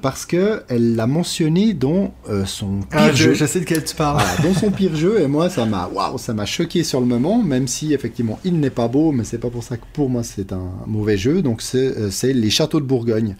parce 0.00 0.26
que 0.26 0.62
elle 0.68 0.94
l'a 0.94 1.08
mentionné 1.08 1.74
dans 1.74 2.14
son 2.46 2.82
pire 2.82 2.86
Ah, 2.92 3.10
je, 3.10 3.24
jeu. 3.24 3.34
je 3.34 3.44
sais 3.44 3.58
de 3.58 3.64
quel 3.64 3.82
tu 3.82 3.96
parles. 3.96 4.22
Voilà, 4.22 4.48
dans 4.48 4.54
son 4.56 4.70
pire 4.70 4.94
jeu 4.94 5.20
et 5.20 5.26
moi 5.26 5.50
ça 5.50 5.66
m'a 5.66 5.88
waouh 5.92 6.18
ça 6.18 6.32
m'a 6.34 6.46
choqué 6.46 6.84
sur 6.84 7.00
le 7.00 7.06
moment 7.06 7.42
même 7.42 7.66
si 7.66 7.92
effectivement 7.92 8.38
il 8.44 8.60
n'est 8.60 8.70
pas 8.70 8.86
beau 8.86 9.10
mais 9.10 9.24
c'est 9.24 9.38
pas 9.38 9.50
pour 9.50 9.64
ça 9.64 9.76
que 9.76 9.82
pour 9.92 10.08
moi 10.08 10.22
c'est 10.22 10.52
un 10.52 10.70
mauvais 10.86 11.16
jeu 11.16 11.42
donc 11.42 11.62
c'est 11.62 12.12
c'est 12.12 12.32
les 12.32 12.50
châteaux 12.50 12.78
de 12.78 12.84
Bourgogne 12.86 13.34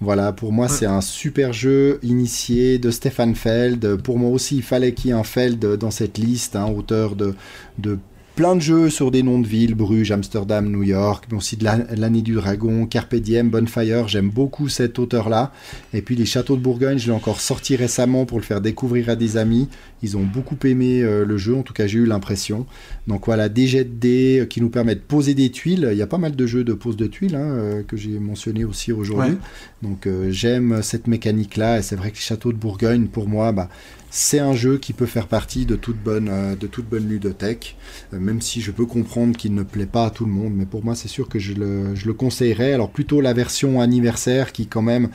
voilà, 0.00 0.32
pour 0.32 0.52
moi, 0.52 0.66
Ouais. 0.66 0.72
c'est 0.72 0.86
un 0.86 1.02
super 1.02 1.52
jeu 1.52 1.98
initié 2.02 2.78
de 2.78 2.90
Stéphane 2.90 3.34
Feld. 3.34 3.96
Pour 3.96 4.18
moi 4.18 4.30
aussi, 4.30 4.56
il 4.56 4.62
fallait 4.62 4.94
qu'il 4.94 5.08
y 5.08 5.10
ait 5.10 5.16
un 5.16 5.24
Feld 5.24 5.64
dans 5.76 5.90
cette 5.90 6.16
liste, 6.18 6.56
hein, 6.56 6.66
auteur 6.74 7.16
de, 7.16 7.34
de 7.78 7.98
plein 8.40 8.56
de 8.56 8.62
jeux 8.62 8.88
sur 8.88 9.10
des 9.10 9.22
noms 9.22 9.38
de 9.38 9.46
villes, 9.46 9.74
Bruges, 9.74 10.12
Amsterdam, 10.12 10.66
New 10.66 10.82
York, 10.82 11.26
mais 11.30 11.36
aussi 11.36 11.58
de 11.58 11.64
la- 11.64 11.76
l'année 11.94 12.22
du 12.22 12.32
dragon, 12.32 12.86
Carpe 12.86 13.14
Diem, 13.16 13.50
Bonfire. 13.50 14.08
J'aime 14.08 14.30
beaucoup 14.30 14.70
cet 14.70 14.98
auteur-là. 14.98 15.52
Et 15.92 16.00
puis 16.00 16.16
les 16.16 16.24
châteaux 16.24 16.56
de 16.56 16.62
Bourgogne, 16.62 16.96
je 16.96 17.08
l'ai 17.08 17.12
encore 17.12 17.38
sorti 17.38 17.76
récemment 17.76 18.24
pour 18.24 18.38
le 18.38 18.42
faire 18.42 18.62
découvrir 18.62 19.10
à 19.10 19.14
des 19.14 19.36
amis. 19.36 19.68
Ils 20.02 20.16
ont 20.16 20.22
beaucoup 20.22 20.56
aimé 20.64 21.02
euh, 21.02 21.26
le 21.26 21.36
jeu, 21.36 21.54
en 21.54 21.60
tout 21.62 21.74
cas 21.74 21.86
j'ai 21.86 21.98
eu 21.98 22.06
l'impression. 22.06 22.64
Donc 23.06 23.26
voilà, 23.26 23.50
des 23.50 23.66
jets 23.66 23.84
de 23.84 23.90
dés 23.90 24.38
euh, 24.40 24.46
qui 24.46 24.62
nous 24.62 24.70
permettent 24.70 25.00
de 25.00 25.04
poser 25.06 25.34
des 25.34 25.50
tuiles. 25.50 25.90
Il 25.92 25.98
y 25.98 26.02
a 26.02 26.06
pas 26.06 26.16
mal 26.16 26.34
de 26.34 26.46
jeux 26.46 26.64
de 26.64 26.72
pose 26.72 26.96
de 26.96 27.06
tuiles 27.08 27.34
hein, 27.36 27.42
euh, 27.42 27.82
que 27.82 27.98
j'ai 27.98 28.18
mentionné 28.18 28.64
aussi 28.64 28.90
aujourd'hui. 28.90 29.32
Ouais. 29.32 29.38
Donc 29.82 30.06
euh, 30.06 30.30
j'aime 30.30 30.80
cette 30.82 31.08
mécanique-là 31.08 31.80
et 31.80 31.82
c'est 31.82 31.94
vrai 31.96 32.10
que 32.10 32.16
les 32.16 32.22
châteaux 32.22 32.52
de 32.54 32.58
Bourgogne, 32.58 33.04
pour 33.08 33.28
moi, 33.28 33.52
bah, 33.52 33.68
c'est 34.10 34.38
un 34.40 34.54
jeu 34.54 34.78
qui 34.78 34.92
peut 34.92 35.06
faire 35.06 35.26
partie 35.28 35.66
de 35.66 35.76
toute 35.76 35.96
bonne, 36.02 36.28
euh, 36.28 36.56
de 36.56 36.66
toute 36.66 36.88
bonne 36.88 37.08
ludothèque, 37.08 37.76
Euh, 38.12 38.18
même 38.20 38.40
si 38.40 38.60
je 38.60 38.70
peux 38.72 38.86
comprendre 38.86 39.36
qu'il 39.36 39.54
ne 39.54 39.62
plaît 39.62 39.86
pas 39.86 40.06
à 40.06 40.10
tout 40.10 40.24
le 40.24 40.32
monde, 40.32 40.52
mais 40.56 40.66
pour 40.66 40.84
moi 40.84 40.94
c'est 40.94 41.08
sûr 41.08 41.28
que 41.28 41.38
je 41.38 41.54
le, 41.54 41.94
je 41.94 42.06
le 42.06 42.12
conseillerais. 42.14 42.72
Alors 42.72 42.90
plutôt 42.90 43.20
la 43.20 43.32
version 43.32 43.80
anniversaire 43.80 44.52
qui 44.52 44.66
quand 44.66 44.82
même 44.82 45.08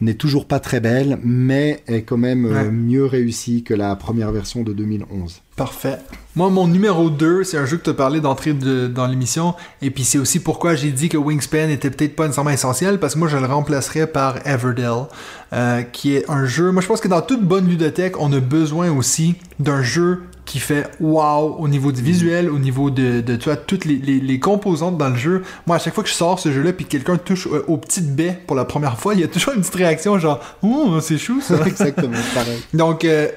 n'est 0.00 0.14
toujours 0.14 0.46
pas 0.46 0.60
très 0.60 0.80
belle, 0.80 1.18
mais 1.24 1.82
est 1.86 2.02
quand 2.02 2.16
même 2.18 2.46
euh, 2.46 2.52
Ouais. 2.64 2.70
mieux 2.70 3.04
réussie 3.06 3.62
que 3.62 3.74
la 3.74 3.94
première 3.96 4.32
version 4.32 4.62
de 4.62 4.72
2011. 4.72 5.41
Parfait. 5.56 5.98
Moi, 6.34 6.48
mon 6.48 6.66
numéro 6.66 7.10
2, 7.10 7.44
c'est 7.44 7.58
un 7.58 7.66
jeu 7.66 7.76
que 7.76 7.82
tu 7.84 7.90
as 7.90 7.94
parlé 7.94 8.20
d'entrée 8.20 8.54
de- 8.54 8.86
dans 8.86 9.06
l'émission. 9.06 9.54
Et 9.82 9.90
puis, 9.90 10.02
c'est 10.02 10.16
aussi 10.16 10.40
pourquoi 10.40 10.74
j'ai 10.74 10.90
dit 10.92 11.10
que 11.10 11.18
Wingspan 11.18 11.68
était 11.68 11.90
peut-être 11.90 12.16
pas 12.16 12.24
nécessairement 12.24 12.50
essentiel, 12.50 12.98
parce 12.98 13.14
que 13.14 13.18
moi, 13.18 13.28
je 13.28 13.36
le 13.36 13.44
remplacerais 13.44 14.06
par 14.06 14.38
Everdell, 14.46 15.04
euh, 15.52 15.82
qui 15.82 16.16
est 16.16 16.28
un 16.30 16.46
jeu. 16.46 16.72
Moi, 16.72 16.80
je 16.80 16.86
pense 16.86 17.02
que 17.02 17.08
dans 17.08 17.20
toute 17.20 17.42
bonne 17.44 17.66
ludothèque, 17.68 18.18
on 18.18 18.32
a 18.32 18.40
besoin 18.40 18.90
aussi 18.90 19.34
d'un 19.60 19.82
jeu 19.82 20.22
qui 20.46 20.58
fait 20.58 20.86
wow 21.00 21.56
au 21.58 21.68
niveau 21.68 21.92
du 21.92 22.00
visuel, 22.02 22.50
au 22.50 22.58
niveau 22.58 22.90
de, 22.90 23.20
de 23.20 23.36
tu 23.36 23.44
vois, 23.44 23.56
toutes 23.56 23.84
les, 23.84 23.96
les- 23.96 24.20
les 24.20 24.40
composantes 24.40 24.96
dans 24.96 25.10
le 25.10 25.16
jeu. 25.16 25.42
Moi, 25.66 25.76
à 25.76 25.78
chaque 25.78 25.94
fois 25.94 26.02
que 26.02 26.08
je 26.10 26.14
sors 26.14 26.38
ce 26.40 26.50
jeu-là, 26.50 26.72
puis 26.72 26.86
que 26.86 26.90
quelqu'un 26.92 27.18
touche 27.18 27.46
euh, 27.46 27.62
aux 27.68 27.76
petites 27.76 28.16
baies 28.16 28.38
pour 28.46 28.56
la 28.56 28.64
première 28.64 28.98
fois, 28.98 29.12
il 29.14 29.20
y 29.20 29.24
a 29.24 29.28
toujours 29.28 29.52
une 29.52 29.60
petite 29.60 29.74
réaction 29.74 30.18
genre, 30.18 30.40
oh, 30.62 30.98
c'est 31.02 31.18
chou 31.18 31.42
ça. 31.42 31.56
Exactement, 31.66 32.16
pareil. 32.34 32.60
Donc, 32.74 33.04
euh, 33.04 33.28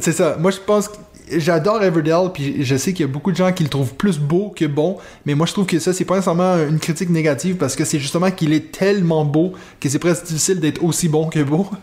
c'est 0.00 0.12
ça. 0.12 0.36
Moi, 0.38 0.50
je 0.52 0.58
pense 0.64 0.88
que 0.88 0.96
j'adore 1.36 1.82
Everdell, 1.82 2.30
puis 2.32 2.64
je 2.64 2.76
sais 2.76 2.92
qu'il 2.92 3.06
y 3.06 3.08
a 3.08 3.12
beaucoup 3.12 3.30
de 3.30 3.36
gens 3.36 3.52
qui 3.52 3.62
le 3.62 3.68
trouvent 3.68 3.94
plus 3.94 4.18
beau 4.18 4.52
que 4.54 4.64
bon, 4.64 4.96
mais 5.26 5.34
moi, 5.34 5.46
je 5.46 5.52
trouve 5.52 5.66
que 5.66 5.78
ça, 5.78 5.92
c'est 5.92 6.04
pas 6.04 6.14
nécessairement 6.14 6.56
une 6.68 6.78
critique 6.78 7.10
négative 7.10 7.56
parce 7.56 7.76
que 7.76 7.84
c'est 7.84 7.98
justement 7.98 8.30
qu'il 8.30 8.52
est 8.52 8.72
tellement 8.72 9.24
beau 9.24 9.52
que 9.80 9.88
c'est 9.88 9.98
presque 9.98 10.26
difficile 10.26 10.60
d'être 10.60 10.82
aussi 10.82 11.08
bon 11.08 11.28
que 11.28 11.42
beau. 11.42 11.66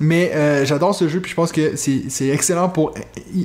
Mais 0.00 0.32
euh, 0.34 0.64
j'adore 0.64 0.96
ce 0.96 1.06
jeu, 1.06 1.20
puis 1.20 1.30
je 1.30 1.36
pense 1.36 1.52
que 1.52 1.76
c'est 1.76 2.26
excellent 2.26 2.68
pour 2.68 2.92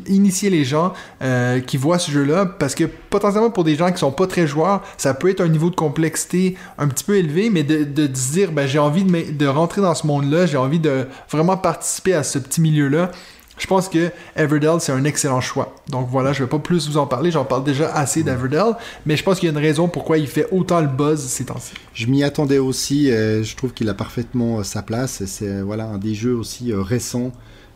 initier 0.08 0.50
les 0.50 0.64
gens 0.64 0.92
euh, 1.22 1.60
qui 1.60 1.78
voient 1.78 2.00
ce 2.00 2.10
jeu-là, 2.10 2.48
parce 2.48 2.74
que 2.74 2.86
potentiellement 2.86 3.52
pour 3.52 3.64
des 3.64 3.76
gens 3.76 3.92
qui 3.92 4.00
sont 4.00 4.12
pas 4.12 4.26
très 4.26 4.48
joueurs, 4.48 4.82
ça 4.98 5.14
peut 5.14 5.30
être 5.30 5.42
un 5.42 5.50
niveau 5.50 5.70
de 5.70 5.76
complexité 5.76 6.58
un 6.80 6.88
petit 6.88 7.04
peu 7.04 7.16
élevé, 7.18 7.52
mais 7.52 7.62
de, 7.62 8.08
se 8.12 8.32
dire, 8.32 8.52
ben, 8.54 8.66
j'ai 8.66 8.80
envie 8.80 9.04
de 9.04 9.46
rentrer 9.46 9.82
dans 9.82 9.94
ce 9.94 10.08
monde-là, 10.08 10.48
j'ai 10.48 10.58
envie 10.58 10.80
de 10.80 11.08
vraiment 11.30 11.58
participer 11.58 12.16
à 12.16 12.24
ce 12.24 12.40
petit 12.40 12.62
milieu-là. 12.62 13.12
Je 13.58 13.68
pense 13.68 13.90
que 13.90 14.12
Everdell, 14.36 14.80
c'est 14.80 14.92
un 14.92 15.04
excellent 15.04 15.42
choix. 15.42 15.76
Donc 15.90 16.08
voilà, 16.10 16.34
je 16.34 16.44
vais 16.44 16.50
pas 16.50 16.60
plus 16.60 16.88
vous 16.88 16.98
en 16.98 17.08
parler, 17.08 17.32
j'en 17.32 17.46
parle 17.46 17.64
déjà 17.64 17.92
assez 17.94 18.24
d'Everdell, 18.24 18.76
mais 19.06 19.18
je 19.18 19.24
pense 19.24 19.40
qu'il 19.40 19.48
y 19.48 19.50
a 19.50 19.58
une 19.58 19.64
raison 19.64 19.88
pourquoi 19.88 20.18
il 20.18 20.28
fait 20.28 20.48
autant 20.52 20.82
le 20.82 20.88
buzz 20.88 21.20
ces 21.20 21.46
temps-ci. 21.46 21.74
Je 21.94 22.06
m'y 22.08 22.24
attendais 22.24 22.60
aussi, 22.60 23.08
et 23.10 23.44
je 23.44 23.56
trouve 23.56 23.74
qu'il 23.74 23.90
a 23.90 23.94
parfaitement 23.94 24.60
euh, 24.60 24.64
sa 24.64 24.82
place. 24.82 25.24
C'est 25.26 25.48
euh, 25.48 25.64
voilà, 25.64 25.86
un 25.86 25.98
des 25.98 26.14
jeux 26.14 26.36
aussi 26.36 26.72
euh, 26.72 26.82
récents 26.82 27.32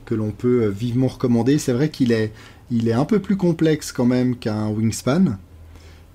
que 0.06 0.16
l'on 0.16 0.32
peut 0.32 0.64
euh, 0.64 0.70
vivement 0.70 1.08
recommander. 1.08 1.58
C'est 1.58 1.74
vrai 1.74 1.90
qu'il 1.90 2.12
est, 2.12 2.32
il 2.70 2.88
est 2.88 2.94
un 2.94 3.06
peu 3.06 3.20
plus 3.20 3.38
complexe 3.38 3.92
quand 3.92 4.06
même 4.06 4.36
qu'un 4.36 4.70
Wingspan. 4.70 5.38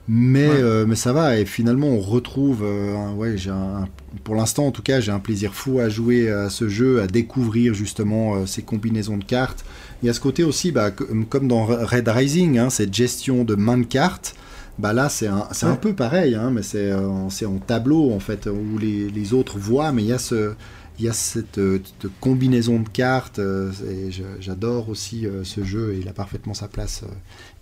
Mais, 0.09 0.47
Ouais. 0.49 0.55
euh, 0.63 0.87
mais 0.87 0.95
ça 0.95 1.13
va, 1.13 1.37
et 1.37 1.45
finalement 1.45 1.89
on 1.89 1.99
retrouve, 2.01 2.63
euh, 2.63 2.95
un- 2.97 3.15
ouais, 3.15 3.37
j'ai 3.37 3.51
un- 3.51 3.89
pour 4.23 4.37
l'instant 4.37 4.67
en 4.67 4.71
tout 4.71 4.83
cas, 4.83 5.01
j'ai 5.01 5.11
un 5.11 5.19
plaisir 5.19 5.53
fou 5.53 5.81
à 5.81 5.89
jouer 5.89 6.31
à 6.31 6.49
ce 6.49 6.69
jeu, 6.69 7.01
à 7.03 7.09
découvrir 7.09 7.75
justement 7.75 8.37
euh, 8.37 8.47
ces 8.47 8.63
combinaisons 8.63 9.17
de 9.17 9.25
cartes. 9.25 9.65
Il 10.03 10.07
y 10.07 10.09
a 10.09 10.13
ce 10.13 10.21
côté 10.21 10.45
aussi, 10.45 10.71
bah, 10.71 10.93
comme 10.93 11.49
dans 11.49 11.65
Red 11.65 12.07
Rising, 12.07 12.57
hein, 12.59 12.71
cette 12.71 12.95
gestion 12.95 13.43
de 13.43 13.57
main 13.57 13.79
de 13.79 13.85
cartes. 13.85 14.37
Bah 14.79 14.93
là, 14.93 15.09
c'est 15.09 15.27
un, 15.27 15.49
c'est 15.53 15.67
un 15.67 15.75
peu 15.77 15.95
pareil, 15.95 16.35
hein, 16.35 16.51
mais 16.53 16.63
c'est 16.63 16.93
en- 16.95 17.31
c'est 17.31 17.47
en 17.47 17.57
tableau 17.59 18.13
en 18.13 18.21
fait, 18.21 18.47
où 18.47 18.79
les, 18.79 19.09
les 19.11 19.33
autres 19.33 19.59
voient, 19.59 19.91
mais 19.91 20.03
il 20.03 20.09
y 20.09 20.13
a 20.13 20.19
ce, 20.19 20.53
il 20.99 21.05
y 21.07 21.09
a 21.09 21.13
cette, 21.15 21.55
cette 21.59 22.11
combinaison 22.21 22.79
de 22.81 22.89
cartes. 22.89 23.39
et 23.39 24.11
je- 24.13 24.23
j'adore 24.39 24.89
aussi 24.91 25.27
ce 25.45 25.65
jeu 25.65 25.95
et 25.95 25.99
il 26.01 26.09
a 26.09 26.13
parfaitement 26.13 26.53
sa 26.55 26.69
place 26.69 27.03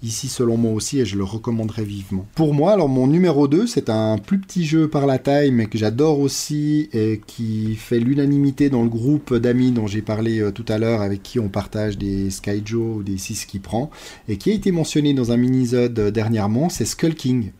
ici 0.04 0.28
selon 0.28 0.56
moi 0.56 0.72
aussi 0.72 1.00
et 1.00 1.04
je 1.06 1.16
le 1.16 1.24
recommanderais 1.24 1.84
vivement. 1.84 2.26
Pour 2.34 2.54
moi, 2.54 2.72
alors 2.72 2.88
mon 2.88 3.06
numéro 3.06 3.48
2, 3.48 3.66
c'est 3.66 3.88
un 3.90 4.18
plus 4.18 4.38
petit 4.38 4.64
jeu 4.64 4.88
par 4.88 5.06
la 5.06 5.18
taille 5.18 5.50
mais 5.50 5.66
que 5.66 5.78
j'adore 5.78 6.20
aussi 6.20 6.88
et 6.92 7.20
qui 7.26 7.74
fait 7.76 7.98
l'unanimité 7.98 8.70
dans 8.70 8.82
le 8.82 8.88
groupe 8.88 9.34
d'amis 9.34 9.70
dont 9.72 9.86
j'ai 9.86 10.02
parlé 10.02 10.40
euh, 10.40 10.50
tout 10.52 10.64
à 10.68 10.78
l'heure 10.78 11.00
avec 11.02 11.22
qui 11.22 11.40
on 11.40 11.48
partage 11.48 11.98
des 11.98 12.30
Skyjo 12.30 12.96
ou 12.98 13.02
des 13.02 13.18
6 13.18 13.46
qui 13.46 13.58
prend 13.58 13.90
et 14.28 14.36
qui 14.36 14.50
a 14.50 14.54
été 14.54 14.70
mentionné 14.72 15.14
dans 15.14 15.32
un 15.32 15.36
mini-zode 15.36 15.98
euh, 15.98 16.10
dernièrement, 16.10 16.68
c'est 16.68 16.84
Skull 16.84 17.14
King. 17.14 17.50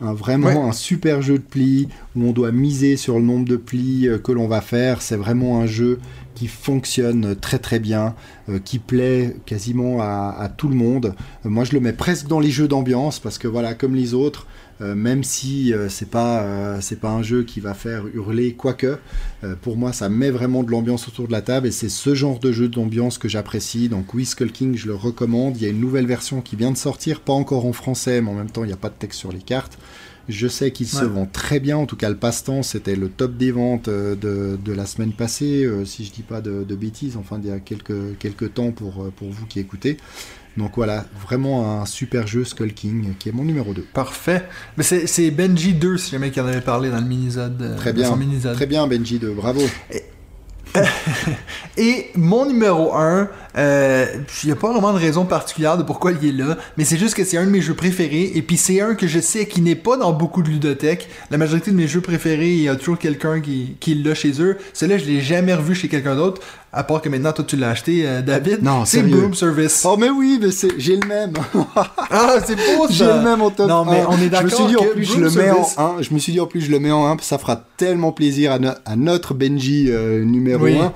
Un- 0.00 0.14
vraiment 0.14 0.48
Ouais. 0.48 0.56
un 0.56 0.72
super 0.72 1.22
jeu 1.22 1.34
de 1.38 1.44
plis 1.44 1.86
où 2.16 2.24
on 2.24 2.32
doit 2.32 2.50
miser 2.50 2.96
sur 2.96 3.18
le 3.20 3.24
nombre 3.24 3.46
de 3.48 3.54
plis 3.56 4.08
euh, 4.08 4.18
que 4.18 4.32
l'on 4.32 4.48
va 4.48 4.60
faire. 4.60 5.00
C'est 5.00 5.14
vraiment 5.16 5.60
un 5.60 5.66
jeu 5.66 6.00
qui 6.34 6.48
fonctionne 6.48 7.36
très 7.36 7.58
très 7.58 7.78
bien, 7.78 8.14
euh, 8.48 8.58
qui 8.58 8.78
plaît 8.78 9.36
quasiment 9.46 10.00
à, 10.00 10.50
tout 10.56 10.68
le 10.68 10.74
monde. 10.74 11.14
Euh, 11.44 11.48
moi 11.48 11.64
je 11.64 11.72
le 11.72 11.80
mets 11.80 11.92
presque 11.92 12.26
dans 12.26 12.40
les 12.40 12.50
jeux 12.50 12.68
d'ambiance 12.68 13.18
parce 13.18 13.38
que 13.38 13.48
voilà, 13.48 13.74
comme 13.74 13.94
les 13.94 14.14
autres, 14.14 14.46
euh, 14.80 14.94
même 14.94 15.22
si 15.22 15.72
c'est 15.88 16.10
pas 16.10 16.80
c'est 16.80 16.98
pas 16.98 17.10
un 17.10 17.22
jeu 17.22 17.44
qui 17.44 17.60
va 17.60 17.74
faire 17.74 18.04
hurler 18.14 18.54
quoique, 18.54 18.98
pour 19.60 19.76
moi 19.76 19.92
ça 19.92 20.08
met 20.08 20.30
vraiment 20.30 20.62
de 20.62 20.70
l'ambiance 20.70 21.08
autour 21.08 21.26
de 21.26 21.32
la 21.32 21.42
table 21.42 21.66
et 21.66 21.70
c'est 21.70 21.88
ce 21.88 22.14
genre 22.14 22.38
de 22.38 22.52
jeu 22.52 22.68
d'ambiance 22.68 23.18
que 23.18 23.28
j'apprécie. 23.28 23.88
Donc 23.88 24.14
oui, 24.14 24.28
King, 24.52 24.76
je 24.76 24.86
le 24.86 24.94
recommande. 24.94 25.56
Il 25.56 25.62
y 25.62 25.66
a 25.66 25.68
une 25.70 25.80
nouvelle 25.80 26.06
version 26.06 26.40
qui 26.40 26.56
vient 26.56 26.72
de 26.72 26.76
sortir, 26.76 27.20
pas 27.20 27.32
encore 27.32 27.66
en 27.66 27.72
français, 27.72 28.20
mais 28.20 28.30
en 28.30 28.34
même 28.34 28.50
temps 28.50 28.64
il 28.64 28.68
n'y 28.68 28.72
a 28.72 28.78
pas 28.78 28.88
de 28.88 28.94
texte 28.98 29.20
sur 29.20 29.32
les 29.32 29.42
cartes. 29.42 29.78
Je 30.28 30.46
sais 30.46 30.70
qu'il 30.70 30.86
se 30.86 31.04
vend 31.04 31.26
très 31.26 31.58
bien, 31.58 31.76
en 31.76 31.86
tout 31.86 31.96
cas 31.96 32.08
le 32.08 32.16
passe-temps 32.16 32.62
c'était 32.62 32.96
le 32.96 33.08
top 33.08 33.36
des 33.36 33.50
ventes 33.50 33.88
euh, 33.88 34.14
de, 34.14 34.56
de 34.62 34.72
la 34.72 34.86
semaine 34.86 35.12
passée, 35.12 35.64
euh, 35.64 35.84
si 35.84 36.04
je 36.04 36.12
dis 36.12 36.22
pas 36.22 36.40
de, 36.40 36.64
de 36.64 36.74
bêtises, 36.76 37.16
enfin 37.16 37.40
il 37.42 37.48
y 37.48 37.52
a 37.52 37.58
quelques, 37.58 38.18
quelques 38.18 38.54
temps 38.54 38.70
pour, 38.70 39.02
euh, 39.02 39.12
pour 39.14 39.30
vous 39.30 39.46
qui 39.46 39.58
écoutez. 39.58 39.96
Donc 40.56 40.72
voilà, 40.76 41.06
vraiment 41.26 41.80
un 41.80 41.86
super 41.86 42.26
jeu 42.26 42.44
Skull 42.44 42.74
King 42.74 43.14
qui 43.18 43.30
est 43.30 43.32
mon 43.32 43.44
numéro 43.44 43.72
2. 43.72 43.86
Parfait. 43.94 44.46
Mais 44.76 44.84
c'est 44.84 45.06
c'est 45.06 45.30
Benji 45.30 45.72
2, 45.72 45.96
si 45.96 46.10
jamais 46.10 46.30
qui 46.30 46.40
en 46.40 46.46
avait 46.46 46.60
parlé 46.60 46.90
dans 46.90 47.00
le 47.00 47.06
mini-zode. 47.06 47.76
Très 47.78 47.94
bien. 47.94 48.14
mini-zode. 48.14 48.54
Très 48.54 48.66
bien 48.66 48.86
Benji 48.86 49.18
2, 49.18 49.32
bravo. 49.32 49.62
Et 51.76 52.10
mon 52.14 52.46
numéro 52.46 52.94
1, 52.94 53.28
il 53.56 54.46
n'y 54.46 54.52
a 54.52 54.56
pas 54.56 54.70
vraiment 54.72 54.92
de 54.92 54.98
raison 54.98 55.24
particulière 55.24 55.76
de 55.76 55.82
pourquoi 55.82 56.12
il 56.12 56.28
est 56.28 56.32
là, 56.44 56.56
mais 56.76 56.84
c'est 56.84 56.96
juste 56.96 57.14
que 57.14 57.24
c'est 57.24 57.36
un 57.36 57.44
de 57.44 57.50
mes 57.50 57.60
jeux 57.60 57.74
préférés, 57.74 58.32
et 58.34 58.42
puis 58.42 58.56
c'est 58.56 58.80
un 58.80 58.94
que 58.94 59.06
je 59.06 59.20
sais 59.20 59.46
qui 59.46 59.60
n'est 59.60 59.74
pas 59.74 59.96
dans 59.96 60.12
beaucoup 60.12 60.42
de 60.42 60.48
ludothèques. 60.48 61.08
La 61.30 61.38
majorité 61.38 61.70
de 61.70 61.76
mes 61.76 61.86
jeux 61.88 62.00
préférés, 62.00 62.50
il 62.52 62.62
y 62.62 62.68
a 62.68 62.76
toujours 62.76 62.98
quelqu'un 62.98 63.40
qui, 63.40 63.76
qui 63.80 63.94
l'a 63.94 64.14
chez 64.14 64.40
eux. 64.40 64.56
Celui-là, 64.72 64.98
je 64.98 65.04
l'ai 65.04 65.20
jamais 65.20 65.54
revu 65.54 65.74
chez 65.74 65.88
quelqu'un 65.88 66.14
d'autre, 66.16 66.40
à 66.72 66.84
part 66.84 67.02
que 67.02 67.08
maintenant, 67.10 67.32
toi, 67.32 67.44
tu 67.46 67.56
l'as 67.56 67.70
acheté, 67.70 68.06
euh, 68.06 68.22
David. 68.22 68.62
Non, 68.62 68.86
c'est. 68.86 69.02
Broom 69.02 69.34
Service. 69.34 69.82
Oh 69.86 69.96
mais 69.98 70.08
oui, 70.08 70.38
mais 70.40 70.50
c'est- 70.50 70.72
j'ai 70.78 70.96
le 70.96 71.06
même. 71.06 71.32
Ah, 72.14 72.36
c'est 72.44 72.54
beau, 72.56 72.86
ça! 72.88 72.92
J'ai 72.94 73.04
le 73.06 73.20
même 73.22 73.40
en 73.42 73.50
top 73.50 73.68
Non, 73.68 73.84
mais 73.84 74.00
1. 74.00 74.06
on 74.08 74.12
est 74.12 74.18
Je 74.18 74.24
me 74.24 74.28
d'accord 74.30 74.50
suis 74.58 74.66
dit 74.66 74.76
en 74.76 74.84
plus 74.84 75.04
je 75.04 75.14
le 75.18 75.30
mets 75.30 75.50
en 75.50 75.64
Service- 75.64 75.78
1. 75.78 75.94
Je 76.02 76.14
me 76.14 76.18
suis 76.18 76.32
dit 76.32 76.40
en 76.40 76.46
plus 76.46 76.60
je 76.60 76.70
le 76.70 76.78
mets 76.78 76.90
en 76.90 77.06
1 77.10 77.16
ça 77.22 77.38
fera 77.38 77.64
tellement 77.78 78.12
plaisir 78.12 78.52
à, 78.52 78.58
no- 78.58 78.70
à 78.84 78.96
notre 78.96 79.32
Benji 79.34 79.86
euh, 79.90 80.22
numéro 80.24 80.64
Oui. 80.64 80.76
1 80.78 80.92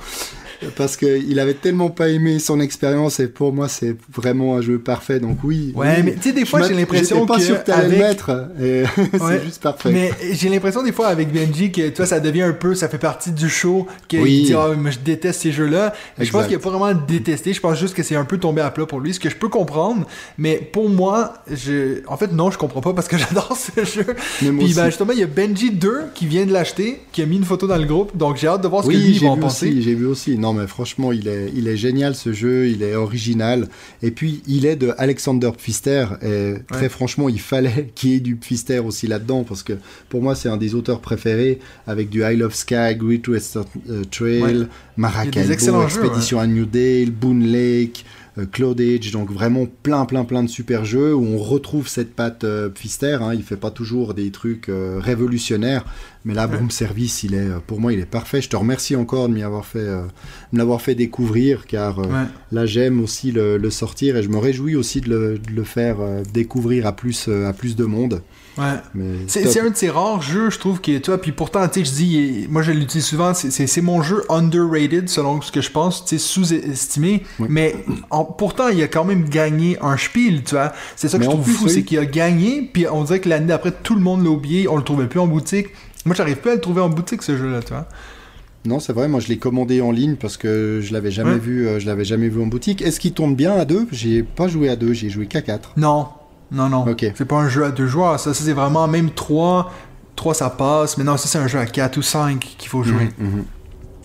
parce 0.77 0.97
qu'il 0.97 1.39
avait 1.41 1.55
tellement 1.55 1.91
pas 1.91 2.09
aimé 2.09 2.39
son 2.39 2.61
expérience 2.61 3.21
et 3.21 3.29
pour 3.29 3.53
moi 3.53 3.69
c'est 3.69 3.97
vraiment 4.15 4.57
un 4.57 4.61
jeu 4.61 4.79
parfait 4.79 5.21
donc 5.21 5.39
oui. 5.45 5.73
Ouais, 5.75 5.95
oui. 5.99 6.03
mais 6.05 6.15
tu 6.15 6.23
sais, 6.23 6.33
des 6.33 6.45
fois, 6.45 6.63
j'ai 6.67 6.75
l'impression 6.75 7.17
j'étais 7.17 7.27
pas 7.27 7.37
que 7.37 7.43
sûr 7.43 7.65
que 7.65 7.71
avec- 7.73 7.91
le 7.93 7.99
mettre 7.99 8.31
et 8.61 8.83
Ouais. 8.97 9.39
c'est 9.39 9.45
juste 9.45 9.63
parfait. 9.63 9.91
Mais 9.93 10.11
j'ai 10.33 10.49
l'impression 10.49 10.83
des 10.83 10.93
fois 10.93 11.09
avec 11.09 11.33
Benji 11.33 11.71
que 11.73 11.89
toi 11.91 12.07
ça 12.07 12.21
devient 12.21 12.43
un 12.43 12.53
peu, 12.53 12.75
ça 12.75 12.89
fait 12.89 12.99
partie 12.99 13.33
du 13.33 13.49
show, 13.49 13.87
qu'il 14.09 14.21
Oui. 14.21 14.43
dit 14.45 14.55
mais 14.79 14.93
je 14.93 14.99
déteste 14.99 15.41
ces 15.43 15.53
jeux-là. 15.53 15.93
Mais 16.19 16.25
Je 16.25 16.33
pense 16.33 16.47
qu'il 16.47 16.57
a 16.57 16.59
pas 16.59 16.71
vraiment 16.71 16.99
détesté, 17.07 17.53
je 17.53 17.61
pense 17.61 17.79
juste 17.79 17.95
que 17.95 18.03
c'est 18.03 18.17
un 18.17 18.25
peu 18.25 18.39
tombé 18.39 18.61
à 18.63 18.71
plat 18.71 18.87
pour 18.87 19.01
lui, 19.01 19.15
ce 19.15 19.21
que 19.21 19.31
je 19.31 19.37
peux 19.37 19.49
comprendre. 19.49 20.07
Mais 20.39 20.57
pour 20.57 20.89
moi, 20.89 21.35
je, 21.51 22.01
en 22.07 22.17
fait 22.17 22.33
non, 22.33 22.51
je 22.51 22.59
comprends 22.59 22.81
pas 22.81 22.93
parce 22.93 23.09
que 23.09 23.17
j'adore 23.19 23.57
ce 23.57 23.85
jeu. 23.85 24.07
Mais 24.43 24.51
moi 24.51 24.65
Puis 24.65 24.75
ben 24.75 24.87
justement 24.87 25.13
il 25.13 25.19
y 25.21 25.23
a 25.23 25.27
Benji 25.27 25.71
2 25.71 26.07
qui 26.15 26.27
vient 26.27 26.47
de 26.47 26.53
l'acheter, 26.53 27.01
qui 27.13 27.23
a 27.23 27.27
mis 27.27 27.37
une 27.37 27.45
photo 27.45 27.67
dans 27.67 27.77
le 27.77 27.85
groupe, 27.87 28.17
donc 28.17 28.37
j'ai 28.37 28.47
hâte 28.49 28.63
de 28.63 28.69
voir 28.69 28.83
ce 28.83 28.89
que 28.89 28.93
lui 28.95 29.03
Oui, 29.07 29.15
j'ai 29.15 29.27
va 29.27 29.33
en 29.33 29.37
penser. 29.37 29.75
j'ai 29.81 29.95
vu 29.95 30.07
aussi. 30.07 30.39
Non, 30.39 30.46
mais 30.53 30.67
franchement, 30.67 31.13
il 31.13 31.29
est, 31.29 31.51
il 31.55 31.69
est 31.69 31.77
génial 31.77 32.15
ce 32.15 32.33
jeu, 32.33 32.69
il 32.69 32.83
est 32.83 32.95
original. 32.95 33.69
Et 34.03 34.11
puis, 34.11 34.43
il 34.47 34.67
est 34.67 34.77
de 34.77 34.93
Alexander 34.99 35.51
Pfister. 35.57 36.07
Et 36.23 36.55
très 36.71 36.89
franchement, 36.89 37.29
il 37.29 37.41
fallait 37.41 37.91
qu'il 37.95 38.11
y 38.11 38.15
ait 38.15 38.21
du 38.21 38.37
Pfister 38.37 38.79
aussi 38.81 39.07
là-dedans, 39.07 39.45
parce 39.45 39.63
que 39.63 39.75
pour 40.09 40.23
moi, 40.23 40.35
c'est 40.35 40.49
un 40.49 40.57
des 40.57 40.75
auteurs 40.75 41.01
préférés, 41.01 41.59
avec 41.87 42.09
du 42.09 42.23
I 42.23 42.37
Love 42.37 42.55
Sky, 42.55 42.97
Great 42.97 43.27
Western 43.29 43.67
euh, 43.91 44.03
Trail, 44.11 44.43
Ouais. 44.43 44.67
Maracaibo, 44.97 45.49
jeux, 45.49 45.83
Expédition 45.85 46.41
à 46.41 46.47
New 46.47 46.67
Dale, 46.67 47.11
Boone 47.11 47.45
Lake. 47.45 48.05
Euh, 48.39 48.47
Cloud 48.47 48.81
Age, 48.81 49.11
donc 49.13 49.31
vraiment 49.31 49.67
plein 49.83 50.05
plein 50.05 50.25
plein 50.25 50.43
de 50.43 50.49
super 50.49 50.85
jeux 50.85 51.15
où 51.15 51.25
on 51.25 51.39
retrouve 51.39 51.89
cette 51.89 52.15
patte 52.15 52.45
euh, 52.45 52.69
Pfister, 52.69 53.19
hein, 53.21 53.35
il 53.35 53.43
fait 53.43 53.57
pas 53.57 53.71
toujours 53.71 54.15
des 54.15 54.31
trucs 54.31 54.69
euh, 54.69 54.99
révolutionnaires, 55.01 55.85
mais 56.25 56.35
là, 56.35 56.47
Broom 56.49 56.71
Service, 56.71 57.23
il 57.23 57.35
est, 57.35 57.49
pour 57.69 57.81
moi, 57.81 57.93
il 57.93 58.01
est 58.01 58.05
parfait. 58.07 58.43
Je 58.43 58.49
te 58.49 58.57
remercie 58.57 58.97
encore 58.97 59.29
de 59.29 59.35
m'y 59.35 59.45
avoir 59.45 59.65
fait, 59.65 59.79
euh, 59.79 60.03
de 60.53 60.59
l'avoir 60.59 60.81
fait 60.83 60.97
découvrir, 60.97 61.67
car 61.67 62.01
euh, 62.01 62.03
Ouais. 62.07 62.27
là, 62.53 62.67
j'aime 62.67 63.01
aussi 63.01 63.31
le, 63.31 63.59
le 63.59 63.71
sortir 63.71 64.17
et 64.17 64.23
je 64.25 64.29
me 64.29 64.39
réjouis 64.39 64.75
aussi 64.75 65.01
de 65.01 65.09
le, 65.09 65.39
de 65.39 65.53
le 65.53 65.63
faire 65.65 65.97
euh, 66.01 66.23
découvrir 66.35 66.87
à 66.87 66.93
plus, 66.97 67.29
à 67.29 67.53
plus 67.53 67.77
de 67.77 67.85
monde. 67.85 68.23
Ouais. 68.59 69.05
C'est 69.27 69.61
un 69.61 69.69
de 69.71 69.77
ces 69.77 69.91
rares 69.91 70.23
jeux, 70.23 70.49
je 70.51 70.59
trouve, 70.59 70.81
qui 70.81 70.95
est 70.95 71.01
toi. 71.01 71.21
Puis 71.21 71.33
pourtant, 71.33 71.67
tu 71.69 71.81
sais, 71.81 71.85
je 71.85 71.95
dis, 71.95 72.47
moi 72.49 72.63
je 72.63 72.73
l'utilise 72.73 73.05
souvent, 73.05 73.35
c'est- 73.35 73.81
mon 73.83 74.03
jeu 74.03 74.23
underrated, 74.31 75.09
selon 75.11 75.43
ce 75.43 75.53
que 75.53 75.61
je 75.61 75.71
pense, 75.71 76.05
tu 76.07 76.19
sais, 76.19 76.25
sous-estimé. 76.27 77.23
Oui. 77.39 77.47
Mais 77.51 77.77
en- 78.11 78.25
pourtant, 78.25 78.69
il 78.69 78.83
a 78.83 78.89
quand 78.89 79.05
même 79.05 79.29
gagné 79.29 79.77
un 79.83 79.97
spiel, 79.99 80.43
tu 80.43 80.55
vois. 80.55 80.73
C'est 80.97 81.09
ça 81.09 81.19
que 81.19 81.25
Mais 81.25 81.31
je 81.31 81.35
trouve 81.37 81.47
fou, 81.47 81.69
c'est 81.69 81.83
qu'il 81.83 81.99
a 81.99 82.07
gagné, 82.07 82.71
puis 82.73 82.87
on 82.91 83.05
dirait 83.05 83.21
que 83.21 83.29
l'année 83.29 83.47
d'après, 83.49 83.73
tout 83.83 83.95
le 83.95 84.01
monde 84.01 84.25
l'a 84.25 84.31
oublié, 84.31 84.69
on 84.69 84.77
le 84.77 84.83
trouvait 84.83 85.07
plus 85.07 85.21
en 85.21 85.27
boutique. 85.27 85.67
Moi, 86.07 86.15
j'arrive 86.15 86.37
plus 86.37 86.51
à 86.53 86.55
le 86.55 86.61
trouver 86.61 86.81
en 86.81 86.89
boutique, 86.89 87.23
ce 87.23 87.37
jeu-là, 87.37 87.61
tu 87.63 87.75
vois. 87.75 87.87
Non, 88.65 88.81
c'est 88.81 88.93
vrai, 88.93 89.07
moi 89.07 89.21
je 89.21 89.29
l'ai 89.29 89.37
commandé 89.39 89.81
en 89.81 89.93
ligne 89.93 90.17
parce 90.17 90.37
que 90.37 90.81
je 90.83 90.93
l'avais 90.93 91.13
jamais 91.13 91.33
Ouais. 91.35 91.39
vu, 91.39 91.69
euh, 91.69 91.79
je 91.79 91.87
l'avais 91.87 92.05
jamais 92.05 92.29
vu 92.29 92.43
en 92.43 92.47
boutique. 92.47 92.83
Est-ce 92.83 92.99
qu'il 92.99 93.13
tourne 93.13 93.37
bien 93.37 93.53
à 93.55 93.65
deux? 93.65 93.87
J'ai 93.93 94.25
pas 94.25 94.49
joué 94.49 94.69
à 94.69 94.75
deux, 94.75 94.93
j'ai 94.93 95.09
joué 95.09 95.27
qu'à 95.27 95.41
quatre. 95.41 95.73
Non, 95.77 96.09
non, 96.51 96.69
non. 96.69 96.85
C'est 96.99 97.25
pas 97.25 97.37
un 97.37 97.49
jeu 97.49 97.65
à 97.65 97.71
deux 97.71 97.87
joueurs, 97.87 98.19
ça, 98.21 98.33
ça 98.33 98.45
c'est 98.45 98.53
vraiment 98.53 98.87
même 98.89 99.11
trois. 99.11 99.73
Trois, 100.15 100.33
ça 100.33 100.49
passe, 100.49 100.97
mais 100.97 101.05
non, 101.05 101.19
ça 101.19 101.29
c'est 101.29 101.39
un 101.39 101.47
jeu 101.47 101.59
à 101.59 101.67
quatre 101.67 101.99
ou 101.99 102.03
cinq 102.03 102.55
qu'il 102.57 102.71
faut 102.71 102.83
jouer. 102.83 103.11
Mhm, 103.19 103.27
mhm. 103.37 103.45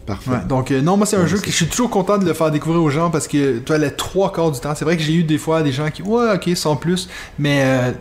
Parfait. 0.05 0.31
Ouais, 0.31 0.45
donc 0.47 0.72
euh, 0.72 0.81
non, 0.81 0.97
moi 0.97 1.05
c'est 1.05 1.15
un 1.15 1.22
Ouais, 1.22 1.27
jeu 1.27 1.38
que 1.38 1.49
je 1.49 1.55
suis 1.55 1.68
toujours 1.68 1.89
content 1.89 2.18
de 2.18 2.26
le 2.26 2.34
faire 2.34 2.49
découvrir 2.49 2.81
aux 2.81 2.89
gens 2.89 3.11
parce 3.11 3.27
que 3.27 3.59
toi 3.59 3.77
les 3.77 3.91
trois 3.91 4.31
quarts 4.31 4.51
du 4.51 4.59
temps, 4.59 4.73
c'est 4.76 4.84
vrai 4.84 4.97
que 4.97 5.03
j'ai 5.03 5.13
eu 5.13 5.23
des 5.23 5.38
fois 5.38 5.61
des 5.61 5.72
gens 5.72 5.89
qui 5.91 6.01
ouais 6.01 6.34
ok 6.34 6.49
sans 6.55 6.76
plus, 6.76 7.07
mais 7.38 7.61
euh, 7.63 7.91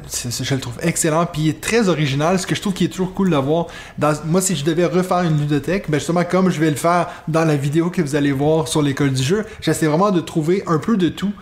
je 0.43 0.55
le 0.55 0.61
trouve 0.61 0.79
excellent 0.83 1.27
puis 1.27 1.43
il 1.43 1.49
est 1.51 1.61
très 1.61 1.89
original. 1.89 2.39
Ce 2.39 2.47
que 2.47 2.55
je 2.55 2.61
trouve 2.62 2.73
qui 2.73 2.85
est 2.85 2.89
toujours 2.89 3.12
cool 3.12 3.31
d'avoir, 3.31 3.67
dans 3.99 4.15
moi 4.25 4.41
si 4.41 4.57
je 4.57 4.65
devais 4.65 4.87
refaire 4.87 5.21
une 5.23 5.39
ludothèque, 5.39 5.91
ben 5.91 5.99
justement 5.99 6.25
comme 6.25 6.51
je 6.51 6.59
vais 6.59 6.71
le 6.71 6.77
faire 6.77 7.09
dans 7.29 7.45
la 7.45 7.57
vidéo 7.57 7.91
que 7.91 8.01
vous 8.01 8.17
allez 8.17 8.33
voir 8.33 8.67
sur 8.67 8.81
l'école 8.81 9.12
du 9.12 9.23
jeu, 9.23 9.45
j'essaie 9.61 9.87
vraiment 9.87 10.11
de 10.11 10.21
trouver 10.21 10.65
un 10.67 10.79
peu 10.79 10.97
de 10.97 11.11
tout. 11.11 11.33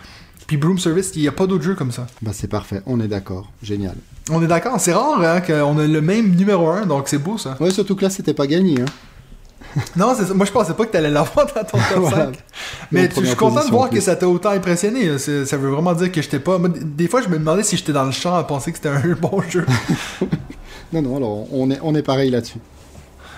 Puis 0.49 0.57
Broom 0.57 0.79
Service, 0.79 1.11
il 1.13 1.21
n'y 1.21 1.27
a 1.27 1.31
pas 1.31 1.45
d'autre 1.45 1.63
jeu 1.63 1.75
comme 1.75 1.91
ça. 1.91 2.07
Bah 2.23 2.31
c'est 2.33 2.47
parfait, 2.47 2.81
on 2.87 2.99
est 2.99 3.07
d'accord, 3.07 3.51
génial. 3.61 3.93
On 4.31 4.41
est 4.41 4.47
d'accord, 4.47 4.79
c'est 4.79 4.93
rare 4.93 5.21
hein, 5.21 5.41
qu'on 5.41 5.77
a 5.77 5.85
le 5.85 6.01
même 6.01 6.31
numéro 6.35 6.67
1, 6.69 6.87
donc 6.87 7.07
c'est 7.07 7.19
beau 7.19 7.37
ça. 7.37 7.55
Ouais, 7.59 7.69
surtout 7.69 7.95
que 7.95 8.01
là 8.01 8.09
c'était 8.09 8.33
pas 8.33 8.47
gagné. 8.47 8.81
Hein. 8.81 8.85
Non, 9.95 10.15
c'est 10.17 10.25
ça. 10.25 10.33
moi 10.33 10.47
je 10.47 10.51
pensais 10.51 10.73
pas 10.73 10.87
que 10.87 10.91
t'allais 10.91 11.11
l'avoir 11.11 11.45
dans 11.45 11.63
ton 11.63 11.77
top 11.93 11.99
Voilà. 11.99 12.25
5. 12.25 12.35
Mais 12.91 13.07
tu- 13.09 13.21
je 13.21 13.25
suis 13.27 13.35
content 13.35 13.63
de 13.63 13.69
voir 13.69 13.91
que 13.91 13.99
ça 14.01 14.15
t'a 14.15 14.27
autant 14.27 14.49
impressionné. 14.49 15.19
Ça 15.19 15.55
veut 15.57 15.69
vraiment 15.69 15.93
dire 15.93 16.11
que 16.11 16.19
j'étais 16.19 16.39
pas. 16.39 16.57
moi, 16.57 16.69
des 16.73 17.07
fois, 17.07 17.21
je 17.21 17.27
me 17.29 17.37
demandais 17.37 17.61
si 17.61 17.77
j'étais 17.77 17.93
dans 17.93 18.05
le 18.05 18.11
champ 18.11 18.33
à 18.33 18.43
penser 18.43 18.71
que 18.71 18.77
c'était 18.77 18.89
un 18.89 19.15
bon 19.21 19.43
jeu. 19.47 19.67
Non, 20.91 21.03
non, 21.03 21.17
alors 21.17 21.53
on 21.53 21.69
est, 21.69 21.77
on 21.83 21.93
est 21.93 22.01
pareil 22.01 22.31
là-dessus. 22.31 22.57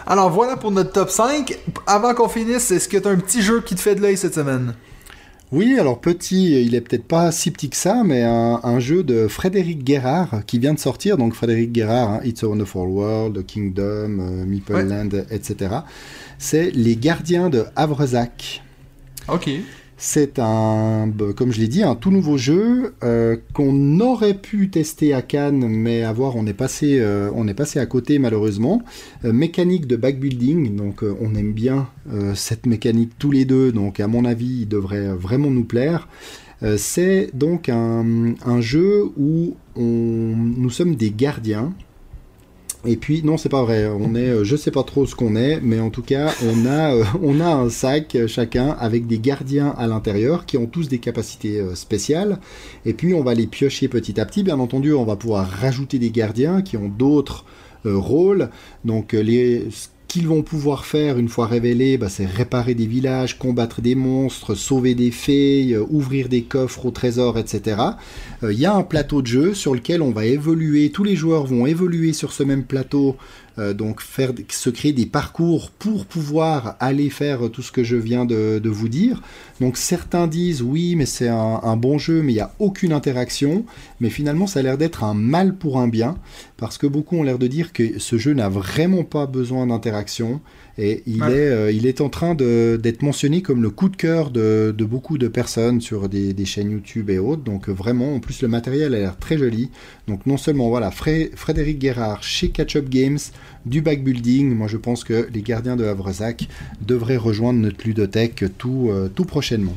Alors 0.08 0.30
voilà 0.30 0.56
pour 0.56 0.72
notre 0.72 0.94
top 0.94 1.10
5. 1.10 1.54
Avant 1.86 2.14
qu'on 2.14 2.30
finisse, 2.30 2.72
est-ce 2.72 2.88
que 2.88 2.98
t'as 2.98 3.10
un 3.12 3.18
petit 3.18 3.42
jeu 3.42 3.60
qui 3.60 3.76
te 3.76 3.82
fait 3.82 3.96
de 3.96 4.02
l'œil 4.02 4.16
cette 4.16 4.36
semaine? 4.36 4.74
Oui, 5.52 5.78
alors 5.78 6.00
petit, 6.00 6.64
il 6.66 6.76
est 6.76 6.82
peut-être 6.82 7.04
pas 7.04 7.30
si 7.34 7.52
petit 7.52 7.70
que 7.70 7.76
ça, 7.76 8.04
mais 8.06 8.24
un, 8.24 8.62
un 8.64 8.80
jeu 8.80 9.04
de 9.04 9.28
Frédéric 9.28 9.84
Guérard 9.84 10.44
qui 10.48 10.60
vient 10.60 10.74
de 10.74 10.80
sortir. 10.80 11.18
Donc 11.18 11.34
Frédéric 11.34 11.74
Guérard, 11.74 12.10
hein, 12.10 12.20
It's 12.24 12.42
a 12.44 12.48
Wonderful 12.48 12.88
World, 12.88 13.46
Kingdom, 13.46 14.20
euh, 14.20 14.46
Meeple 14.46 14.74
Ouais. 14.74 14.84
Land, 14.86 15.10
etc. 15.30 15.76
C'est 16.38 16.72
Les 16.72 16.96
Gardiens 16.96 17.50
de 17.50 17.66
Havresac. 17.76 18.64
Ok. 19.28 19.50
C'est 20.04 20.40
un, 20.40 21.14
comme 21.38 21.52
je 21.52 21.60
l'ai 21.60 21.68
dit, 21.68 21.84
un 21.84 21.94
tout 21.94 22.10
nouveau 22.10 22.36
jeu 22.36 22.96
euh, 23.04 23.38
qu'on 23.54 24.00
aurait 24.00 24.34
pu 24.34 24.72
tester 24.72 25.14
à 25.14 25.22
Cannes, 25.22 25.68
mais 25.68 26.02
à 26.02 26.12
voir, 26.12 26.36
on 26.38 26.48
est 26.48 26.56
passé, 26.56 26.98
euh, 27.00 27.30
à 27.76 27.86
côté 27.86 28.18
malheureusement. 28.18 28.82
Euh, 29.26 29.32
mécanique 29.32 29.86
de 29.86 29.96
backbuilding, 29.96 30.76
donc 30.76 31.04
on 31.04 31.36
aime 31.36 31.54
bien 31.54 31.88
cette 32.34 32.66
mécanique 32.66 33.12
tous 33.20 33.30
les 33.30 33.46
deux, 33.46 33.72
donc 33.72 34.00
à 34.00 34.08
mon 34.08 34.26
avis, 34.26 34.62
il 34.62 34.68
devrait 34.68 35.14
vraiment 35.14 35.52
nous 35.52 35.66
plaire. 35.66 36.08
C'est 36.78 37.30
donc 37.36 37.70
un, 37.70 38.34
un 38.44 38.60
jeu 38.60 39.04
où 39.18 39.56
on, 39.76 39.84
nous 39.84 40.72
sommes 40.72 40.96
des 40.96 41.12
gardiens. 41.12 41.74
Et 42.86 42.96
puis 42.96 43.22
non, 43.24 43.38
c'est 43.38 43.50
pas 43.50 43.62
vrai. 43.62 43.88
On 43.88 44.16
est, 44.16 44.30
euh, 44.30 44.44
je 44.44 44.56
sais 44.56 44.72
pas 44.72 44.84
trop 44.84 45.06
ce 45.06 45.14
qu'on 45.14 45.36
est, 45.36 45.60
mais 45.62 45.80
en 45.80 45.92
tout 45.92 46.02
cas, 46.02 46.34
on 46.44 46.66
a, 46.66 46.96
euh, 46.96 47.04
un 47.22 47.70
sac 47.70 48.16
euh, 48.16 48.28
chacun 48.28 48.76
avec 48.80 49.06
des 49.06 49.20
gardiens 49.20 49.76
à 49.78 49.86
l'intérieur 49.86 50.46
qui 50.46 50.58
ont 50.58 50.66
tous 50.66 50.90
des 50.90 50.98
capacités 50.98 51.64
spéciales. 51.76 52.40
Et 52.86 52.94
puis 52.94 53.14
on 53.14 53.24
va 53.24 53.36
les 53.36 53.46
piocher 53.46 53.88
petit 53.88 54.20
à 54.20 54.26
petit. 54.26 54.44
Bien 54.44 54.60
entendu, 54.60 54.94
on 54.94 55.06
va 55.06 55.16
pouvoir 55.16 55.48
rajouter 55.48 56.00
des 56.00 56.10
gardiens 56.10 56.62
qui 56.62 56.78
ont 56.78 56.90
d'autres 56.90 57.46
rôles. 57.86 58.50
Donc 58.86 59.14
les 59.14 59.68
qu'ils 60.12 60.28
vont 60.28 60.42
pouvoir 60.42 60.84
faire 60.84 61.18
une 61.18 61.30
fois 61.30 61.48
révélés, 61.48 61.98
bah, 61.98 62.10
c'est 62.10 62.26
réparer 62.26 62.74
des 62.74 62.86
villages, 62.86 63.40
combattre 63.40 63.80
des 63.80 63.96
monstres, 63.96 64.56
sauver 64.56 64.94
des 64.94 65.10
fées, 65.10 65.72
euh, 65.72 65.86
ouvrir 65.90 66.28
des 66.28 66.42
coffres 66.42 66.86
au 66.86 66.92
trésor, 66.92 67.38
etc. 67.38 67.78
Euh, 68.44 68.52
Il 68.52 68.60
y 68.60 68.66
a 68.66 68.76
un 68.76 68.84
plateau 68.84 69.22
de 69.22 69.28
jeu 69.28 69.54
sur 69.54 69.74
lequel 69.74 70.02
on 70.02 70.12
va 70.12 70.26
évoluer, 70.26 70.90
tous 70.90 71.06
les 71.06 71.16
joueurs 71.16 71.46
vont 71.46 71.66
évoluer 71.66 72.12
sur 72.12 72.34
ce 72.34 72.44
même 72.44 72.64
plateau, 72.64 73.16
euh, 73.60 73.74
donc 73.74 74.02
se 74.02 74.70
créer 74.70 74.94
des 74.94 75.06
parcours 75.06 75.72
pour 75.72 76.06
pouvoir 76.06 76.76
aller 76.80 77.10
faire 77.10 77.50
tout 77.52 77.62
ce 77.62 77.72
que 77.72 77.84
je 77.84 77.96
viens 77.96 78.26
de, 78.26 78.60
de 78.60 78.70
vous 78.70 78.90
dire. 78.90 79.22
Donc 79.60 79.78
certains 79.78 80.28
disent 80.28 80.62
oui, 80.62 80.96
mais 80.96 81.06
c'est 81.06 81.28
un, 81.28 81.60
un 81.64 81.76
bon 81.76 81.98
jeu, 81.98 82.22
mais 82.22 82.32
il 82.34 82.36
n'y 82.36 82.42
a 82.42 82.54
aucune 82.60 82.94
interaction. 82.94 83.66
Mais 84.00 84.10
finalement, 84.10 84.48
ça 84.48 84.60
a 84.60 84.64
l'air 84.64 84.78
d'être 84.78 85.04
un 85.04 85.14
mal 85.14 85.56
pour 85.56 85.80
un 85.80 85.88
bien, 85.88 86.18
parce 86.58 86.78
que 86.78 86.88
beaucoup 86.88 87.18
ont 87.18 87.24
l'air 87.24 87.40
de 87.40 87.48
dire 87.48 87.74
que 87.74 88.00
ce 88.00 88.18
jeu 88.18 88.34
n'a 88.34 88.50
vraiment 88.50 89.04
pas 89.04 89.26
besoin 89.26 89.68
d'interaction. 89.68 90.42
Et 90.78 91.04
il, 91.06 91.22
Ouais. 91.22 91.32
est, 91.34 91.50
euh, 91.50 91.72
il 91.72 91.86
est 91.86 92.02
en 92.02 92.10
train 92.10 92.34
d'être 92.34 93.02
mentionné 93.02 93.42
comme 93.42 93.62
le 93.62 93.70
coup 93.70 93.90
de 93.90 93.96
cœur 93.98 94.32
de, 94.32 94.74
de 94.76 94.86
beaucoup 94.86 95.18
de 95.18 95.28
personnes 95.28 95.82
sur 95.82 96.08
des, 96.10 96.34
des 96.34 96.46
chaînes 96.46 96.72
YouTube 96.72 97.10
et 97.10 97.20
autres. 97.20 97.44
Donc 97.44 97.68
euh, 97.70 97.74
vraiment, 97.74 98.16
en 98.16 98.20
plus 98.20 98.42
le 98.42 98.48
matériel 98.48 98.96
a 98.96 99.00
l'air 99.00 99.18
très 99.18 99.38
joli. 99.38 99.70
Donc 100.08 100.26
non 100.26 100.38
seulement 100.38 100.70
voilà, 100.70 100.90
Fré- 100.90 101.32
Frédéric 101.36 101.80
Guérard 101.80 102.24
chez 102.24 102.50
Catch 102.50 102.78
Up 102.78 102.90
Games, 102.90 103.20
du 103.66 103.82
backbuilding. 103.82 104.56
Moi 104.56 104.68
je 104.68 104.78
pense 104.78 105.04
que 105.04 105.28
les 105.34 105.42
gardiens 105.42 105.76
de 105.76 105.84
Havresac 105.84 106.48
devraient 106.86 107.18
rejoindre 107.18 107.60
notre 107.60 107.86
ludothèque 107.86 108.46
tout, 108.58 108.88
euh, 108.90 109.10
tout 109.14 109.26
prochainement. 109.26 109.76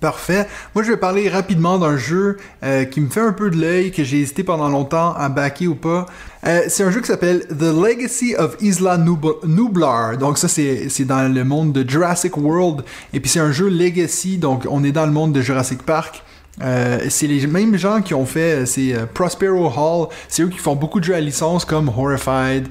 Parfait. 0.00 0.46
Moi, 0.76 0.84
je 0.84 0.92
vais 0.92 0.96
parler 0.96 1.28
rapidement 1.28 1.76
d'un 1.76 1.96
jeu 1.96 2.36
euh, 2.62 2.84
qui 2.84 3.00
me 3.00 3.08
fait 3.08 3.20
un 3.20 3.32
peu 3.32 3.50
de 3.50 3.56
l'œil, 3.56 3.90
que 3.90 4.04
j'ai 4.04 4.20
hésité 4.20 4.44
pendant 4.44 4.68
longtemps 4.68 5.12
à 5.14 5.28
backer 5.28 5.66
ou 5.66 5.74
pas. 5.74 6.06
Euh, 6.46 6.60
c'est 6.68 6.84
un 6.84 6.92
jeu 6.92 7.00
qui 7.00 7.08
s'appelle 7.08 7.44
The 7.48 7.62
Legacy 7.74 8.36
of 8.36 8.56
Isla 8.60 8.96
Nub- 8.96 9.44
Nublar. 9.44 10.16
Donc 10.16 10.38
ça, 10.38 10.46
c'est 10.46 10.88
c'est 10.88 11.04
dans 11.04 11.32
le 11.32 11.42
monde 11.42 11.72
de 11.72 11.88
Jurassic 11.88 12.36
World. 12.36 12.84
Et 13.12 13.18
puis 13.18 13.28
c'est 13.28 13.40
un 13.40 13.50
jeu 13.50 13.68
Legacy, 13.68 14.38
donc 14.38 14.66
on 14.70 14.84
est 14.84 14.92
dans 14.92 15.06
le 15.06 15.10
monde 15.12 15.32
de 15.32 15.40
Jurassic 15.40 15.82
Park. 15.82 16.22
Euh, 16.62 16.98
c'est 17.08 17.26
les 17.26 17.46
mêmes 17.48 17.76
gens 17.76 18.00
qui 18.00 18.14
ont 18.14 18.26
fait, 18.26 18.66
c'est 18.66 18.94
Prospero 19.14 19.66
Hall, 19.76 20.08
c'est 20.28 20.42
eux 20.42 20.48
qui 20.48 20.58
font 20.58 20.74
beaucoup 20.76 20.98
de 21.00 21.04
jeux 21.04 21.14
à 21.14 21.20
licence 21.20 21.64
comme 21.64 21.88
Horrified, 21.88 22.66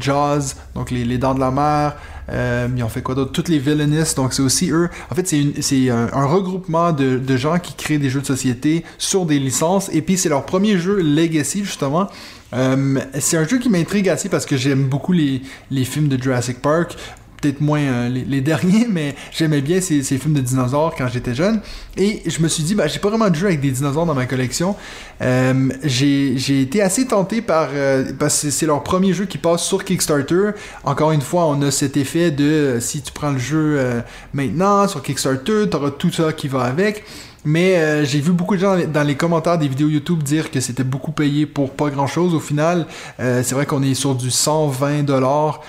Jaws, 0.00 0.54
donc 0.74 0.90
les, 0.90 1.04
les 1.04 1.18
Dents 1.18 1.34
de 1.34 1.40
la 1.40 1.50
Mer, 1.50 1.96
euh, 2.30 2.68
ils 2.76 2.82
ont 2.82 2.88
fait 2.88 3.02
quoi 3.02 3.14
d'autre? 3.14 3.32
Toutes 3.32 3.48
les 3.48 3.58
Villainous, 3.58 4.14
donc 4.16 4.34
c'est 4.34 4.42
aussi 4.42 4.70
eux. 4.70 4.88
En 5.10 5.14
fait, 5.14 5.26
c'est 5.26 5.90
un, 5.90 6.08
un 6.12 6.26
regroupement 6.26 6.92
de, 6.92 7.18
de 7.18 7.36
gens 7.36 7.58
qui 7.58 7.74
créent 7.74 7.98
des 7.98 8.10
jeux 8.10 8.20
de 8.20 8.26
société 8.26 8.84
sur 8.98 9.26
des 9.26 9.38
licences, 9.38 9.88
et 9.92 10.02
puis 10.02 10.16
c'est 10.16 10.28
leur 10.28 10.44
premier 10.44 10.78
jeu 10.78 11.00
Legacy, 11.00 11.64
justement. 11.64 12.08
Euh, 12.54 12.98
c'est 13.18 13.36
un 13.36 13.46
jeu 13.46 13.58
qui 13.58 13.68
m'intrigue 13.68 14.08
assez 14.08 14.28
parce 14.28 14.46
que 14.46 14.56
j'aime 14.56 14.84
beaucoup 14.84 15.12
les, 15.12 15.42
les 15.70 15.84
films 15.84 16.08
de 16.08 16.20
Jurassic 16.20 16.62
Park. 16.62 16.96
Peut-être 17.40 17.60
moins 17.60 17.80
euh, 17.80 18.08
les, 18.08 18.40
derniers, 18.48 18.86
mais 18.88 19.14
j'aimais 19.30 19.60
bien 19.60 19.80
ces, 19.80 20.02
films 20.02 20.34
de 20.34 20.40
dinosaures 20.40 20.94
quand 20.96 21.08
j'étais 21.08 21.34
jeune. 21.34 21.60
Et 21.96 22.22
je 22.26 22.40
me 22.42 22.48
suis 22.48 22.62
dit, 22.62 22.74
bah, 22.74 22.88
j'ai 22.88 22.98
pas 22.98 23.08
vraiment 23.10 23.30
de 23.30 23.34
jeu 23.34 23.46
avec 23.46 23.60
des 23.60 23.70
dinosaures 23.70 24.06
dans 24.06 24.14
ma 24.14 24.26
collection. 24.26 24.74
Euh, 25.22 25.68
j'ai 25.84 26.60
été 26.60 26.82
assez 26.82 27.06
tenté 27.06 27.42
par. 27.42 27.68
euh, 27.72 28.12
parce 28.18 28.42
que 28.42 28.50
c'est 28.50 28.66
leur 28.66 28.82
premier 28.82 29.12
jeu 29.12 29.26
qui 29.26 29.38
passe 29.38 29.64
sur 29.64 29.84
Kickstarter. 29.84 30.50
Encore 30.84 31.12
une 31.12 31.20
fois, 31.20 31.46
on 31.46 31.62
a 31.62 31.70
cet 31.70 31.96
effet 31.96 32.30
de 32.30 32.78
si 32.80 33.02
tu 33.02 33.12
prends 33.12 33.30
le 33.30 33.38
jeu 33.38 34.02
maintenant 34.32 34.88
sur 34.88 35.02
Kickstarter, 35.02 35.68
t'auras 35.70 35.90
tout 35.90 36.10
ça 36.10 36.32
qui 36.32 36.48
va 36.48 36.62
avec. 36.62 37.04
Mais 37.48 37.76
euh, 37.78 38.04
j'ai 38.04 38.20
vu 38.20 38.32
beaucoup 38.32 38.56
de 38.56 38.60
gens 38.60 38.76
dans 38.92 39.02
les 39.02 39.14
commentaires 39.14 39.56
des 39.56 39.68
vidéos 39.68 39.88
YouTube 39.88 40.22
dire 40.22 40.50
que 40.50 40.60
c'était 40.60 40.84
beaucoup 40.84 41.12
payé 41.12 41.46
pour 41.46 41.70
pas 41.70 41.88
grand 41.88 42.06
chose. 42.06 42.34
Au 42.34 42.40
final, 42.40 42.86
euh, 43.20 43.42
c'est 43.42 43.54
vrai 43.54 43.64
qu'on 43.64 43.82
est 43.82 43.94
sur 43.94 44.14
du 44.14 44.30
120 44.30 45.04
dollars 45.04 45.62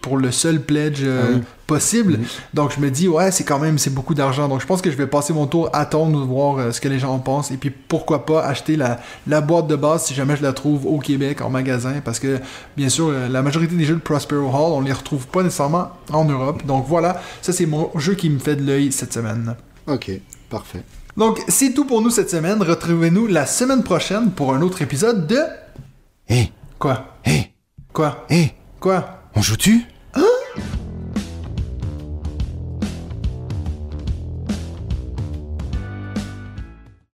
pour 0.00 0.16
le 0.16 0.32
seul 0.32 0.60
pledge 0.60 1.02
euh, 1.04 1.22
Ah 1.22 1.32
oui. 1.36 1.42
possible. 1.68 2.18
Donc 2.54 2.72
je 2.74 2.80
me 2.80 2.90
dis 2.90 3.06
ouais, 3.06 3.30
c'est 3.30 3.44
quand 3.44 3.60
même 3.60 3.78
c'est 3.78 3.94
beaucoup 3.94 4.14
d'argent. 4.14 4.48
Donc 4.48 4.60
je 4.60 4.66
pense 4.66 4.82
que 4.82 4.90
je 4.90 4.96
vais 4.96 5.06
passer 5.06 5.32
mon 5.32 5.46
tour 5.46 5.70
à 5.72 5.80
attendre 5.82 6.18
de 6.18 6.24
voir 6.26 6.58
euh, 6.58 6.72
ce 6.72 6.80
que 6.80 6.88
les 6.88 6.98
gens 6.98 7.12
en 7.14 7.20
pensent 7.20 7.52
et 7.52 7.56
puis 7.56 7.70
pourquoi 7.70 8.26
pas 8.26 8.44
acheter 8.44 8.74
la, 8.74 8.98
la 9.28 9.40
boîte 9.40 9.68
de 9.68 9.76
base 9.76 10.06
si 10.06 10.14
jamais 10.14 10.36
je 10.36 10.42
la 10.42 10.52
trouve 10.52 10.86
au 10.86 10.98
Québec 10.98 11.40
en 11.40 11.50
magasin 11.50 12.00
parce 12.04 12.18
que 12.18 12.40
bien 12.76 12.88
sûr 12.88 13.10
euh, 13.10 13.28
la 13.28 13.42
majorité 13.42 13.76
des 13.76 13.84
jeux 13.84 13.94
de 13.94 14.00
Prospero 14.00 14.48
Hall 14.48 14.72
on 14.72 14.80
les 14.80 14.92
retrouve 14.92 15.28
pas 15.28 15.44
nécessairement 15.44 15.92
en 16.12 16.24
Europe. 16.24 16.66
Donc 16.66 16.84
voilà, 16.88 17.22
ça 17.42 17.52
c'est 17.52 17.66
mon 17.66 17.90
jeu 17.96 18.14
qui 18.14 18.28
me 18.28 18.40
fait 18.40 18.56
de 18.56 18.64
l'œil 18.66 18.90
cette 18.90 19.12
semaine. 19.12 19.54
Ok, 19.86 20.10
parfait. 20.50 20.82
Donc, 21.16 21.42
c'est 21.48 21.72
tout 21.72 21.84
pour 21.86 22.02
nous 22.02 22.10
cette 22.10 22.30
semaine. 22.30 22.62
Retrouvez-nous 22.62 23.26
la 23.26 23.46
semaine 23.46 23.82
prochaine 23.82 24.30
pour 24.32 24.52
un 24.54 24.60
autre 24.62 24.82
épisode 24.82 25.26
de... 25.26 25.38
Hé, 26.28 26.50
Quoi? 26.78 27.16
Hé, 27.24 27.52
Quoi? 27.92 28.26
Hé, 28.28 28.52
Quoi? 28.80 29.20
On 29.34 29.40
joue-tu? 29.42 29.84